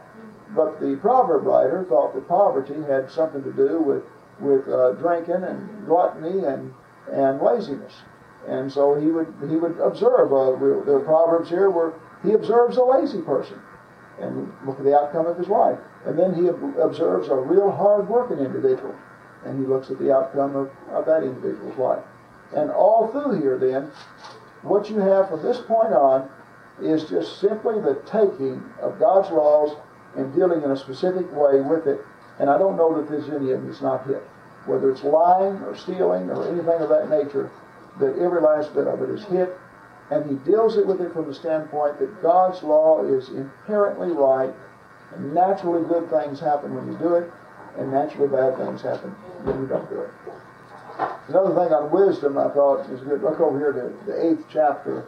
But 0.56 0.80
the 0.80 0.98
proverb 1.02 1.45
writer 1.45 1.86
thought 1.90 2.14
that 2.15 2.27
poverty 2.27 2.82
had 2.88 3.11
something 3.11 3.44
to 3.44 3.52
do 3.52 3.82
with, 3.82 4.03
with 4.40 4.68
uh, 4.68 4.94
drinking 4.94 5.44
and 5.44 5.86
gluttony 5.86 6.45
and, 6.45 6.73
and 7.11 7.41
laziness. 7.41 7.94
And 8.48 8.72
so 8.72 8.95
he 8.95 9.07
would 9.07 9.34
he 9.49 9.56
would 9.56 9.80
observe. 9.80 10.32
Uh, 10.32 10.53
are 10.53 10.99
proverbs 10.99 11.49
here 11.49 11.69
where 11.69 11.94
he 12.23 12.34
observes 12.34 12.77
a 12.77 12.84
lazy 12.84 13.22
person, 13.22 13.60
and 14.19 14.53
look 14.65 14.77
at 14.77 14.86
the 14.86 14.95
outcome 14.95 15.26
of 15.26 15.38
his 15.38 15.48
life. 15.48 15.80
And 16.06 16.18
then 16.18 16.36
he 16.36 16.48
observes 16.48 17.30
a 17.30 17.36
real 17.36 17.72
hard-working 17.72 18.38
individual, 18.38 18.95
and 19.45 19.60
he 19.60 19.65
looks 19.65 19.90
at 19.90 19.98
the 19.98 20.14
outcome 20.14 20.56
of, 20.56 20.69
of 20.91 21.06
that 21.07 21.23
individual's 21.23 21.77
life. 21.77 22.03
And 22.56 22.69
all 22.69 23.07
through 23.11 23.41
here, 23.41 23.57
then, 23.57 23.91
what 24.61 24.90
you 24.90 24.99
have 24.99 25.30
from 25.30 25.41
this 25.41 25.60
point 25.61 25.94
on 25.94 26.30
is 26.80 27.10
just 27.10 27.40
simply 27.40 27.82
the 27.82 27.99
taking 28.06 28.64
of 28.82 28.99
God's 28.99 29.32
laws 29.32 29.76
and 30.18 30.34
dealing 30.34 30.64
in 30.64 30.72
a 30.72 30.78
specific 30.78 31.32
way 31.32 31.62
with 31.62 31.88
it. 31.88 32.02
And 32.40 32.50
I 32.50 32.58
don't 32.58 32.76
know 32.76 32.96
that 32.98 33.10
there's 33.10 33.30
any 33.30 33.52
of 33.52 33.62
them 33.62 33.68
that's 33.68 33.82
not 33.82 34.06
hit. 34.08 34.24
Whether 34.66 34.92
it's 34.92 35.04
lying 35.04 35.62
or 35.64 35.76
stealing 35.76 36.30
or 36.30 36.48
anything 36.48 36.82
of 36.82 36.90
that 36.90 37.10
nature, 37.10 37.52
that 38.00 38.18
every 38.20 38.42
last 38.42 38.74
bit 38.74 38.88
of 38.88 39.02
it 39.02 39.10
is 39.10 39.24
hit, 39.26 39.56
and 40.12 40.30
he 40.30 40.36
deals 40.50 40.78
it 40.78 40.86
with 40.86 41.02
it 41.02 41.14
from 41.14 41.28
the 41.28 41.34
standpoint 41.34 42.00
that 42.00 42.22
God's 42.22 42.62
law 42.64 43.04
is 43.06 43.30
inherently 43.30 44.10
right, 44.10 44.54
and 45.14 45.34
naturally 45.34 45.88
good 45.88 46.10
things 46.10 46.40
happen 46.40 46.76
when 46.76 46.92
you 46.92 46.98
do 46.98 47.16
it, 47.16 47.32
and 47.78 47.92
naturally 47.92 48.28
bad 48.28 48.58
things 48.58 48.82
happen 48.82 49.12
when 49.44 49.62
you 49.62 49.68
don't 49.68 49.90
do 49.90 50.02
it. 50.02 50.12
Another 51.28 51.50
thing 51.50 51.74
on 51.74 51.92
wisdom 51.92 52.38
I 52.38 52.50
thought 52.50 52.90
is 52.90 53.02
good. 53.02 53.22
Look 53.22 53.40
over 53.40 53.58
here 53.58 53.74
to 53.74 54.06
the 54.06 54.32
eighth 54.32 54.46
chapter, 54.52 55.06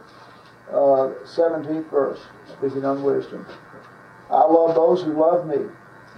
uh, 0.70 1.14
17th 1.24 1.90
verse, 1.90 2.20
speaking 2.58 2.84
on 2.84 3.02
wisdom. 3.02 3.46
I 4.30 4.44
love 4.44 4.74
those 4.74 5.02
who 5.02 5.12
love 5.12 5.46
me, 5.46 5.66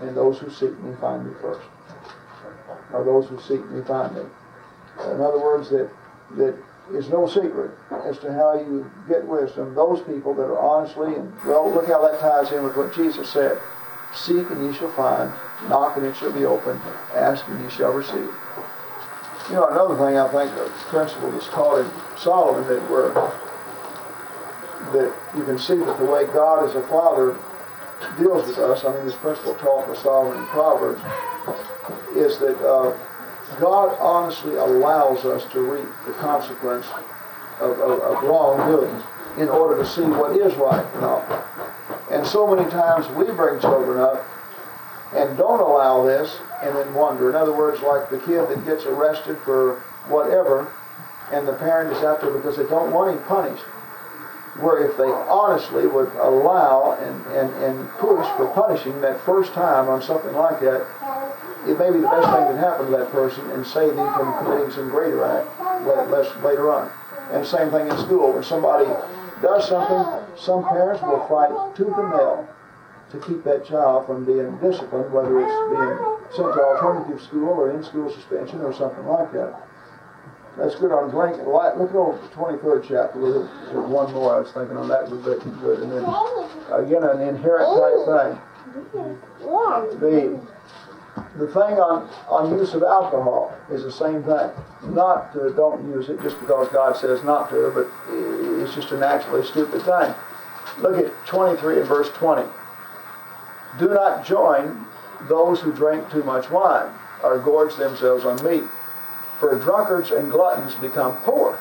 and 0.01 0.17
those 0.17 0.39
who 0.39 0.51
seek 0.51 0.79
me 0.81 0.95
find 1.01 1.27
me 1.27 1.33
first. 1.41 1.67
Or 2.93 3.05
those 3.05 3.29
who 3.29 3.41
seek 3.41 3.65
me 3.71 3.83
find 3.83 4.15
me. 4.15 4.23
In 5.05 5.21
other 5.21 5.39
words, 5.39 5.71
that 5.71 5.91
that 6.37 6.57
is 6.93 7.09
no 7.09 7.27
secret 7.27 7.71
as 8.05 8.19
to 8.19 8.33
how 8.33 8.55
you 8.55 8.91
get 9.09 9.25
wisdom. 9.27 9.75
Those 9.75 10.01
people 10.03 10.35
that 10.35 10.43
are 10.43 10.59
honestly, 10.59 11.15
and 11.15 11.33
well, 11.45 11.71
look 11.71 11.87
how 11.87 12.03
that 12.03 12.21
ties 12.21 12.53
in 12.53 12.65
with 12.65 12.77
what 12.77 12.95
Jesus 12.95 13.29
said 13.29 13.59
Seek 14.15 14.51
and 14.51 14.67
ye 14.67 14.77
shall 14.77 14.91
find, 14.93 15.33
knock 15.69 15.97
and 15.97 16.07
it 16.07 16.17
shall 16.17 16.33
be 16.33 16.45
opened, 16.45 16.81
ask 17.15 17.47
and 17.47 17.63
ye 17.63 17.71
shall 17.71 17.93
receive. 17.93 18.31
You 19.49 19.57
know, 19.57 19.69
another 19.69 19.97
thing 19.97 20.17
I 20.19 20.29
think 20.31 20.55
the 20.55 20.71
principle 20.89 21.31
that's 21.31 21.49
taught 21.49 21.79
in 21.79 21.91
Solomon 22.19 22.69
that 22.69 22.91
we're 22.91 23.13
that 24.93 25.15
you 25.37 25.45
can 25.45 25.59
see 25.59 25.77
that 25.77 25.99
the 25.99 26.05
way 26.05 26.27
God 26.27 26.69
is 26.69 26.75
a 26.75 26.83
father 26.89 27.39
deals 28.19 28.47
with 28.47 28.59
us, 28.59 28.85
I 28.85 28.95
mean, 28.95 29.05
this 29.05 29.17
principle 29.17 29.55
taught 29.55 29.87
by 29.87 29.95
Solomon 29.95 30.39
in 30.39 30.47
Proverbs, 30.47 31.01
is 32.17 32.39
that 32.39 32.57
uh, 32.67 32.97
God 33.59 33.97
honestly 34.01 34.57
allows 34.57 35.25
us 35.25 35.51
to 35.53 35.61
reap 35.61 35.89
the 36.07 36.13
consequence 36.15 36.87
of, 37.61 37.79
of, 37.79 38.01
of 38.01 38.23
wrongdoing 38.23 39.03
in 39.39 39.49
order 39.49 39.83
to 39.83 39.89
see 39.89 40.03
what 40.03 40.37
is 40.37 40.55
right 40.57 40.87
and. 41.01 41.23
And 42.11 42.27
so 42.27 42.47
many 42.53 42.69
times 42.71 43.09
we 43.11 43.25
bring 43.35 43.61
children 43.61 43.99
up 43.99 44.27
and 45.15 45.37
don't 45.37 45.61
allow 45.61 46.05
this 46.05 46.39
and 46.63 46.75
then 46.77 46.93
wonder. 46.95 47.29
In 47.31 47.37
other 47.37 47.57
words, 47.57 47.81
like 47.83 48.11
the 48.11 48.19
kid 48.19 48.49
that 48.49 48.65
gets 48.65 48.85
arrested 48.85 49.39
for 49.45 49.81
whatever 50.09 50.73
and 51.33 51.47
the 51.47 51.53
parent 51.55 51.97
is 51.97 52.03
out 52.03 52.21
there 52.21 52.33
because 52.33 52.57
they 52.57 52.65
don't 52.65 52.93
want 52.93 53.17
him 53.17 53.23
punished. 53.25 53.65
Where 54.59 54.85
if 54.85 54.97
they 54.97 55.05
honestly 55.05 55.87
would 55.87 56.13
allow 56.17 56.93
and, 57.01 57.25
and, 57.37 57.55
and 57.63 57.89
push 57.93 58.27
for 58.37 58.49
punishing 58.49 59.01
that 59.01 59.21
first 59.25 59.53
time 59.53 59.89
on 59.89 60.03
something 60.03 60.35
like 60.35 60.61
that, 60.61 60.87
it 61.67 61.79
may 61.79 61.91
be 61.91 62.01
the 62.01 62.09
best 62.09 62.27
thing 62.35 62.45
that 62.51 62.59
happened 62.59 62.91
to 62.91 62.97
that 62.99 63.13
person 63.13 63.49
and 63.51 63.67
save 63.67 63.95
them 63.95 64.13
from 64.15 64.45
committing 64.45 64.71
some 64.71 64.89
greater 64.91 65.25
act 65.25 65.49
less 66.11 66.35
later 66.43 66.71
on. 66.71 66.91
And 67.33 67.47
same 67.47 67.71
thing 67.71 67.89
in 67.89 67.97
school. 67.99 68.33
When 68.33 68.43
somebody 68.43 68.87
does 69.41 69.69
something, 69.69 70.27
some 70.37 70.65
parents 70.65 71.01
will 71.03 71.27
fight 71.29 71.77
tooth 71.77 71.97
and 71.97 72.11
nail 72.11 72.49
to 73.11 73.19
keep 73.21 73.45
that 73.45 73.65
child 73.65 74.07
from 74.07 74.25
being 74.25 74.57
disciplined, 74.59 75.13
whether 75.13 75.41
it's 75.41 75.71
being 75.71 75.97
sent 76.37 76.55
to 76.55 76.63
alternative 76.63 77.21
school 77.21 77.49
or 77.49 77.71
in-school 77.71 78.11
suspension 78.11 78.61
or 78.61 78.73
something 78.73 79.07
like 79.07 79.33
that. 79.33 79.67
That's 80.61 80.75
good 80.75 80.93
on 80.93 81.15
Lincoln. 81.15 81.49
Look 81.49 81.65
at 81.65 81.79
the 81.79 82.37
23rd 82.37 82.85
chapter. 82.87 83.19
There's 83.19 83.89
one 83.89 84.13
more 84.13 84.37
I 84.37 84.41
was 84.41 84.53
thinking 84.53 84.77
on 84.77 84.89
that 84.89 85.11
would 85.11 85.25
be 85.25 85.51
good. 85.61 85.81
And 85.81 85.91
then, 85.91 86.05
again, 86.71 87.03
an 87.03 87.23
inherent 87.23 87.65
type 87.81 87.97
oh. 87.97 88.37
thing. 88.93 89.99
The 90.01 90.41
the 91.37 91.47
thing 91.47 91.79
on, 91.81 92.09
on 92.29 92.57
use 92.59 92.75
of 92.75 92.83
alcohol 92.83 93.57
is 93.71 93.83
the 93.83 93.93
same 93.93 94.23
thing. 94.23 94.51
Not 94.95 95.33
to, 95.33 95.53
don't 95.55 95.89
use 95.89 96.09
it 96.09 96.21
just 96.23 96.39
because 96.41 96.69
God 96.69 96.97
says 96.97 97.25
not 97.25 97.51
to, 97.51 97.73
but 97.75 97.89
it's 98.63 98.75
just 98.75 98.93
a 98.93 98.99
naturally 98.99 99.45
stupid 99.45 99.83
thing. 99.83 100.15
Look 100.79 100.99
at 100.99 101.13
23 101.27 101.81
and 101.81 101.89
verse 101.89 102.09
20. 102.11 102.49
Do 103.79 103.89
not 103.89 104.25
join 104.25 104.87
those 105.29 105.61
who 105.61 105.73
drink 105.73 106.11
too 106.11 106.23
much 106.23 106.51
wine 106.51 106.93
or 107.23 107.39
gorge 107.39 107.77
themselves 107.77 108.25
on 108.25 108.43
meat. 108.45 108.65
For 109.41 109.55
drunkards 109.59 110.11
and 110.11 110.31
gluttons 110.31 110.75
become 110.75 111.17
poor, 111.23 111.59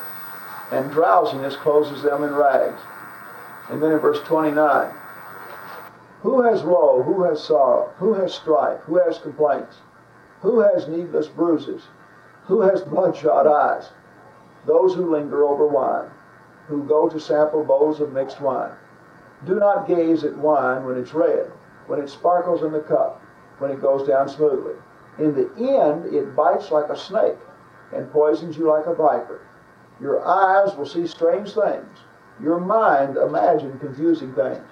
and 0.69 0.91
drowsiness 0.91 1.55
closes 1.55 2.03
them 2.03 2.25
in 2.25 2.35
rags. 2.35 2.81
And 3.69 3.81
then 3.81 3.93
in 3.93 3.99
verse 3.99 4.19
29, 4.27 4.93
who 6.21 6.41
has 6.41 6.61
woe? 6.63 7.01
Who 7.03 7.23
has 7.23 7.41
sorrow? 7.41 7.93
Who 7.97 8.15
has 8.15 8.33
strife? 8.33 8.81
Who 8.81 8.97
has 8.97 9.19
complaints? 9.19 9.77
Who 10.41 10.59
has 10.59 10.89
needless 10.89 11.27
bruises? 11.27 11.83
Who 12.47 12.59
has 12.61 12.81
bloodshot 12.91 13.47
eyes? 13.47 13.91
Those 14.65 14.93
who 14.93 15.09
linger 15.09 15.45
over 15.45 15.65
wine, 15.65 16.09
who 16.67 16.83
go 16.83 17.07
to 17.07 17.17
sample 17.17 17.63
bowls 17.63 18.01
of 18.01 18.11
mixed 18.11 18.41
wine. 18.41 18.73
Do 19.45 19.55
not 19.55 19.87
gaze 19.87 20.25
at 20.25 20.37
wine 20.37 20.83
when 20.83 20.97
it's 20.97 21.13
red, 21.13 21.49
when 21.87 22.01
it 22.01 22.09
sparkles 22.09 22.61
in 22.61 22.73
the 22.73 22.81
cup, 22.81 23.21
when 23.59 23.71
it 23.71 23.81
goes 23.81 24.05
down 24.05 24.27
smoothly. 24.27 24.75
In 25.17 25.33
the 25.33 25.49
end, 25.57 26.13
it 26.13 26.35
bites 26.35 26.71
like 26.71 26.89
a 26.89 26.97
snake 26.97 27.37
and 27.93 28.11
poisons 28.11 28.57
you 28.57 28.67
like 28.69 28.85
a 28.85 28.93
viper. 28.93 29.45
Your 30.01 30.25
eyes 30.25 30.75
will 30.75 30.85
see 30.85 31.07
strange 31.07 31.53
things. 31.53 31.99
Your 32.41 32.59
mind 32.59 33.17
imagine 33.17 33.77
confusing 33.79 34.33
things. 34.33 34.63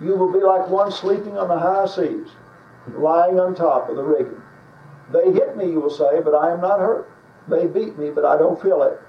You 0.00 0.16
will 0.16 0.32
be 0.32 0.40
like 0.40 0.68
one 0.68 0.90
sleeping 0.90 1.36
on 1.36 1.48
the 1.48 1.58
high 1.58 1.86
seas, 1.86 2.28
lying 2.96 3.40
on 3.40 3.54
top 3.54 3.88
of 3.88 3.96
the 3.96 4.02
rigging. 4.02 4.40
They 5.12 5.32
hit 5.32 5.56
me, 5.56 5.66
you 5.70 5.80
will 5.80 5.90
say, 5.90 6.20
but 6.22 6.34
I 6.34 6.52
am 6.52 6.60
not 6.60 6.80
hurt. 6.80 7.10
They 7.48 7.66
beat 7.66 7.98
me, 7.98 8.10
but 8.10 8.24
I 8.24 8.36
don't 8.36 8.60
feel 8.60 8.82
it. 8.82 9.00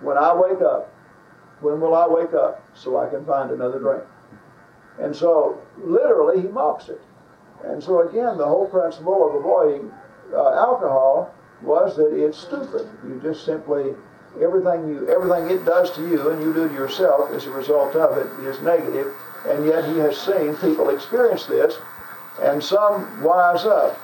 When 0.00 0.16
I 0.16 0.34
wake 0.34 0.62
up, 0.62 0.92
when 1.60 1.80
will 1.80 1.94
I 1.94 2.06
wake 2.08 2.32
up 2.34 2.64
so 2.74 2.96
I 2.96 3.08
can 3.08 3.24
find 3.24 3.50
another 3.50 3.78
drink? 3.78 4.02
And 4.98 5.14
so, 5.14 5.60
literally, 5.78 6.42
he 6.42 6.48
mocks 6.48 6.88
it. 6.88 7.00
And 7.64 7.82
so, 7.82 8.08
again, 8.08 8.36
the 8.36 8.46
whole 8.46 8.66
principle 8.66 9.28
of 9.28 9.36
avoiding 9.36 9.92
uh, 10.34 10.54
alcohol 10.54 11.32
was 11.62 11.96
that 11.96 12.12
it's 12.12 12.38
stupid. 12.38 12.88
You 13.04 13.20
just 13.22 13.44
simply 13.44 13.94
everything 14.40 14.88
you 14.88 15.08
everything 15.10 15.50
it 15.50 15.64
does 15.66 15.90
to 15.92 16.00
you 16.00 16.30
and 16.30 16.42
you 16.42 16.54
do 16.54 16.66
to 16.66 16.74
yourself 16.74 17.30
as 17.32 17.46
a 17.46 17.50
result 17.50 17.94
of 17.96 18.16
it 18.16 18.26
is 18.46 18.60
negative 18.62 19.12
and 19.48 19.66
yet 19.66 19.84
he 19.84 19.98
has 19.98 20.16
seen 20.16 20.56
people 20.56 20.90
experience 20.90 21.46
this, 21.46 21.78
and 22.40 22.62
some 22.62 23.22
wise 23.22 23.64
up. 23.64 23.98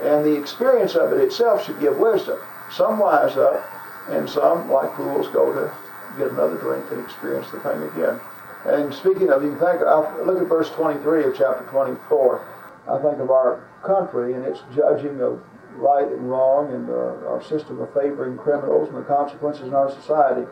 And 0.00 0.24
the 0.24 0.34
experience 0.34 0.94
of 0.94 1.12
it 1.12 1.20
itself 1.20 1.64
should 1.64 1.80
give 1.80 1.98
wisdom. 1.98 2.38
Some 2.70 2.98
wise 2.98 3.36
up, 3.36 3.64
and 4.08 4.28
some, 4.28 4.70
like 4.70 4.94
fools, 4.96 5.28
go 5.28 5.52
to 5.52 5.72
get 6.18 6.30
another 6.30 6.56
drink 6.56 6.84
and 6.90 7.02
experience 7.02 7.50
the 7.50 7.60
thing 7.60 7.82
again. 7.82 8.20
And 8.66 8.92
speaking 8.94 9.30
of, 9.30 9.42
you 9.42 9.58
think, 9.58 9.80
look 9.80 10.40
at 10.40 10.48
verse 10.48 10.70
23 10.70 11.24
of 11.24 11.36
chapter 11.36 11.64
24. 11.70 12.46
I 12.88 12.98
think 12.98 13.18
of 13.18 13.30
our 13.30 13.64
country 13.82 14.34
and 14.34 14.44
its 14.44 14.60
judging 14.74 15.20
of 15.20 15.42
right 15.76 16.06
and 16.06 16.30
wrong 16.30 16.72
and 16.72 16.88
our, 16.88 17.26
our 17.28 17.42
system 17.42 17.80
of 17.80 17.92
favoring 17.94 18.36
criminals 18.36 18.88
and 18.88 18.98
the 18.98 19.02
consequences 19.02 19.68
in 19.68 19.74
our 19.74 19.90
society. 19.90 20.46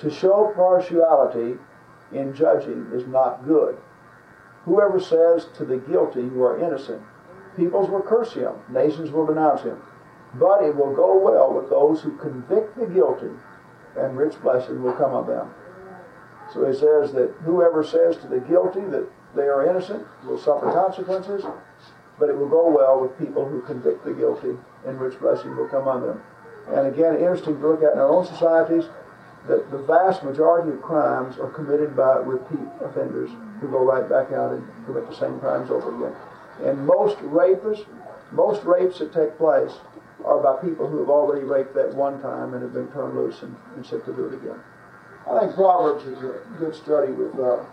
To 0.00 0.10
show 0.10 0.52
partiality 0.54 1.58
in 2.12 2.34
judging 2.34 2.90
is 2.92 3.06
not 3.06 3.46
good. 3.46 3.78
Whoever 4.64 5.00
says 5.00 5.48
to 5.56 5.64
the 5.64 5.78
guilty, 5.78 6.22
You 6.22 6.42
are 6.44 6.58
innocent, 6.58 7.02
Peoples 7.56 7.90
will 7.90 8.02
curse 8.02 8.32
him, 8.32 8.52
nations 8.68 9.10
will 9.10 9.26
denounce 9.26 9.62
him. 9.62 9.80
But 10.34 10.62
it 10.62 10.76
will 10.76 10.94
go 10.94 11.18
well 11.18 11.52
with 11.52 11.68
those 11.68 12.00
who 12.00 12.16
convict 12.16 12.78
the 12.78 12.86
guilty, 12.86 13.30
and 13.96 14.16
rich 14.16 14.40
blessing 14.40 14.82
will 14.82 14.92
come 14.92 15.12
on 15.12 15.26
them. 15.26 15.52
So 16.52 16.64
he 16.66 16.72
says 16.72 17.12
that 17.12 17.34
whoever 17.44 17.82
says 17.82 18.16
to 18.18 18.28
the 18.28 18.40
guilty 18.40 18.80
that 18.80 19.08
they 19.34 19.42
are 19.42 19.66
innocent 19.66 20.06
will 20.24 20.38
suffer 20.38 20.72
consequences, 20.72 21.44
but 22.20 22.28
it 22.28 22.36
will 22.36 22.48
go 22.48 22.68
well 22.68 23.00
with 23.00 23.18
people 23.18 23.48
who 23.48 23.62
convict 23.62 24.04
the 24.04 24.12
guilty, 24.12 24.56
and 24.86 25.00
rich 25.00 25.18
blessing 25.18 25.56
will 25.56 25.68
come 25.68 25.88
on 25.88 26.06
them. 26.06 26.22
And 26.68 26.86
again, 26.86 27.14
interesting 27.14 27.58
to 27.58 27.66
look 27.66 27.82
at 27.82 27.94
in 27.94 27.98
our 27.98 28.08
own 28.08 28.26
societies 28.26 28.84
that 29.48 29.70
the 29.70 29.78
vast 29.78 30.22
majority 30.22 30.70
of 30.70 30.82
crimes 30.82 31.38
are 31.38 31.48
committed 31.48 31.96
by 31.96 32.18
repeat 32.18 32.68
offenders 32.82 33.30
who 33.60 33.68
go 33.68 33.82
right 33.82 34.08
back 34.08 34.32
out 34.32 34.52
and 34.52 34.62
commit 34.84 35.08
the 35.08 35.16
same 35.16 35.40
crimes 35.40 35.70
over 35.70 35.96
again. 35.96 36.16
And 36.62 36.86
most 36.86 37.16
rapists, 37.18 37.86
most 38.32 38.62
rapes 38.64 38.98
that 38.98 39.14
take 39.14 39.36
place 39.38 39.72
are 40.24 40.38
by 40.42 40.60
people 40.60 40.86
who 40.86 40.98
have 40.98 41.08
already 41.08 41.44
raped 41.44 41.74
that 41.74 41.94
one 41.94 42.20
time 42.20 42.52
and 42.52 42.62
have 42.62 42.74
been 42.74 42.88
turned 42.92 43.16
loose 43.16 43.40
and, 43.42 43.56
and 43.74 43.84
set 43.84 44.04
to 44.04 44.12
do 44.12 44.26
it 44.26 44.34
again. 44.34 44.60
I 45.28 45.40
think 45.40 45.54
Proverbs 45.54 46.04
is 46.04 46.18
a 46.18 46.40
good 46.58 46.74
study 46.74 47.12
with 47.12 47.38
uh, 47.40 47.64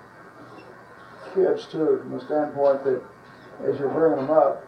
kids 1.34 1.68
too, 1.72 2.00
from 2.02 2.12
the 2.12 2.24
standpoint 2.26 2.84
that 2.86 3.02
as 3.64 3.80
you're 3.80 3.90
bringing 3.90 4.26
them 4.26 4.36
up, 4.36 4.66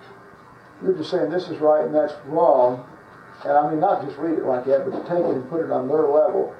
you're 0.81 0.93
just 0.93 1.11
saying 1.11 1.29
this 1.29 1.49
is 1.49 1.59
right 1.59 1.85
and 1.85 1.93
that's 1.93 2.13
wrong. 2.25 2.85
And 3.43 3.53
I 3.53 3.69
mean, 3.69 3.79
not 3.79 4.03
just 4.05 4.17
read 4.17 4.37
it 4.37 4.45
like 4.45 4.65
that, 4.65 4.89
but 4.89 5.07
take 5.07 5.23
it 5.23 5.35
and 5.35 5.49
put 5.49 5.63
it 5.63 5.71
on 5.71 5.87
their 5.87 6.07
level 6.07 6.55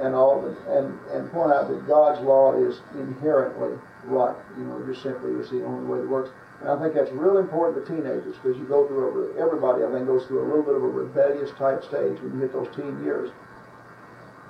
and 0.00 0.14
all, 0.14 0.44
and, 0.46 0.98
and 1.10 1.30
point 1.30 1.52
out 1.52 1.68
that 1.68 1.86
God's 1.86 2.20
law 2.20 2.54
is 2.54 2.80
inherently 2.94 3.78
right. 4.04 4.36
You 4.56 4.64
know, 4.64 4.84
just 4.86 5.02
simply 5.02 5.32
is 5.32 5.50
the 5.50 5.64
only 5.64 5.86
way 5.86 5.98
it 6.00 6.08
works. 6.08 6.30
And 6.60 6.68
I 6.68 6.80
think 6.80 6.94
that's 6.94 7.10
really 7.12 7.40
important 7.40 7.84
to 7.84 7.96
teenagers 7.96 8.36
because 8.36 8.56
you 8.58 8.64
go 8.64 8.86
through, 8.86 9.36
a, 9.36 9.40
everybody 9.40 9.84
I 9.84 9.90
think 9.90 10.06
goes 10.06 10.26
through 10.26 10.44
a 10.44 10.48
little 10.48 10.62
bit 10.62 10.74
of 10.74 10.82
a 10.82 10.88
rebellious 10.88 11.50
type 11.52 11.82
stage 11.84 12.20
when 12.20 12.34
you 12.34 12.40
hit 12.40 12.52
those 12.52 12.68
teen 12.76 13.02
years. 13.02 13.30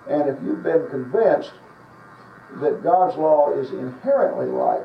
And 0.09 0.29
if 0.29 0.37
you've 0.43 0.63
been 0.63 0.89
convinced 0.89 1.53
that 2.61 2.83
God's 2.83 3.17
law 3.17 3.53
is 3.53 3.71
inherently 3.71 4.47
right, 4.47 4.83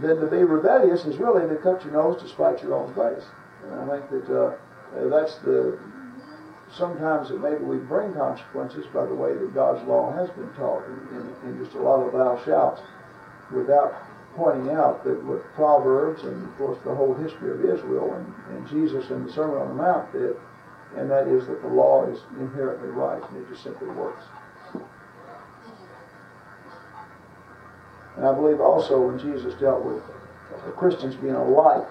then 0.00 0.16
to 0.16 0.26
be 0.26 0.42
rebellious 0.42 1.04
is 1.04 1.18
really 1.18 1.48
to 1.48 1.56
cut 1.56 1.84
your 1.84 1.92
nose 1.92 2.20
to 2.22 2.28
spite 2.28 2.62
your 2.62 2.74
own 2.74 2.92
face. 2.94 3.24
And 3.64 3.90
I 3.90 3.98
think 3.98 4.10
that 4.10 4.28
uh, 4.28 5.08
that's 5.08 5.38
the 5.38 5.78
sometimes 6.76 7.28
that 7.28 7.40
maybe 7.40 7.62
we 7.62 7.76
bring 7.76 8.12
consequences 8.14 8.84
by 8.92 9.06
the 9.06 9.14
way 9.14 9.32
that 9.32 9.54
God's 9.54 9.86
law 9.86 10.12
has 10.12 10.28
been 10.30 10.52
taught 10.54 10.84
in, 10.86 10.98
in, 11.16 11.50
in 11.50 11.64
just 11.64 11.76
a 11.76 11.80
lot 11.80 12.02
of 12.02 12.12
thou 12.12 12.42
shouts 12.44 12.82
without 13.54 13.94
pointing 14.34 14.74
out 14.74 15.04
that 15.04 15.22
what 15.24 15.44
Proverbs 15.54 16.22
and 16.24 16.42
of 16.42 16.58
course 16.58 16.78
the 16.84 16.94
whole 16.94 17.14
history 17.14 17.52
of 17.52 17.64
Israel 17.64 18.14
and, 18.14 18.56
and 18.56 18.68
Jesus 18.68 19.10
and 19.10 19.28
the 19.28 19.32
Sermon 19.32 19.58
on 19.58 19.68
the 19.68 19.74
Mount 19.74 20.12
did, 20.12 20.34
and 20.96 21.08
that 21.10 21.28
is 21.28 21.46
that 21.46 21.62
the 21.62 21.68
law 21.68 22.04
is 22.06 22.18
inherently 22.40 22.88
right 22.88 23.22
and 23.30 23.36
it 23.36 23.48
just 23.48 23.62
simply 23.62 23.88
works. 23.88 24.24
And 28.16 28.26
I 28.26 28.32
believe 28.32 28.60
also 28.60 29.00
when 29.00 29.18
Jesus 29.18 29.54
dealt 29.60 29.84
with 29.84 30.02
Christians 30.76 31.14
being 31.16 31.34
a 31.34 31.44
light 31.44 31.86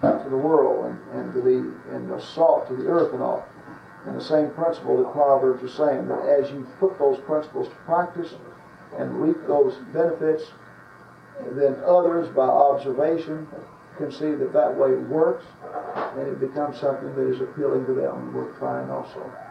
to 0.00 0.26
the 0.28 0.36
world 0.36 0.86
and, 0.86 1.20
and 1.20 1.34
to 1.34 1.42
be 1.42 1.56
and 1.94 2.10
a 2.10 2.20
salt 2.20 2.68
to 2.68 2.76
the 2.76 2.86
earth 2.86 3.12
and 3.12 3.22
all. 3.22 3.46
And 4.06 4.16
the 4.16 4.24
same 4.24 4.50
principle 4.50 5.02
that 5.02 5.12
Proverbs 5.12 5.62
is 5.62 5.74
saying 5.74 6.08
that 6.08 6.20
as 6.26 6.50
you 6.50 6.66
put 6.78 6.98
those 6.98 7.18
principles 7.20 7.68
to 7.68 7.74
practice 7.86 8.34
and 8.96 9.20
reap 9.20 9.36
those 9.46 9.74
benefits, 9.92 10.44
then 11.52 11.76
others 11.84 12.28
by 12.34 12.46
observation 12.46 13.46
can 13.96 14.10
see 14.12 14.30
that 14.30 14.52
that 14.52 14.74
way 14.76 14.94
works 14.94 15.44
and 16.16 16.28
it 16.28 16.40
becomes 16.40 16.80
something 16.80 17.14
that 17.14 17.28
is 17.28 17.40
appealing 17.40 17.84
to 17.86 17.94
them 17.94 18.16
and 18.16 18.34
worth 18.34 18.56
trying 18.58 18.88
also. 18.90 19.30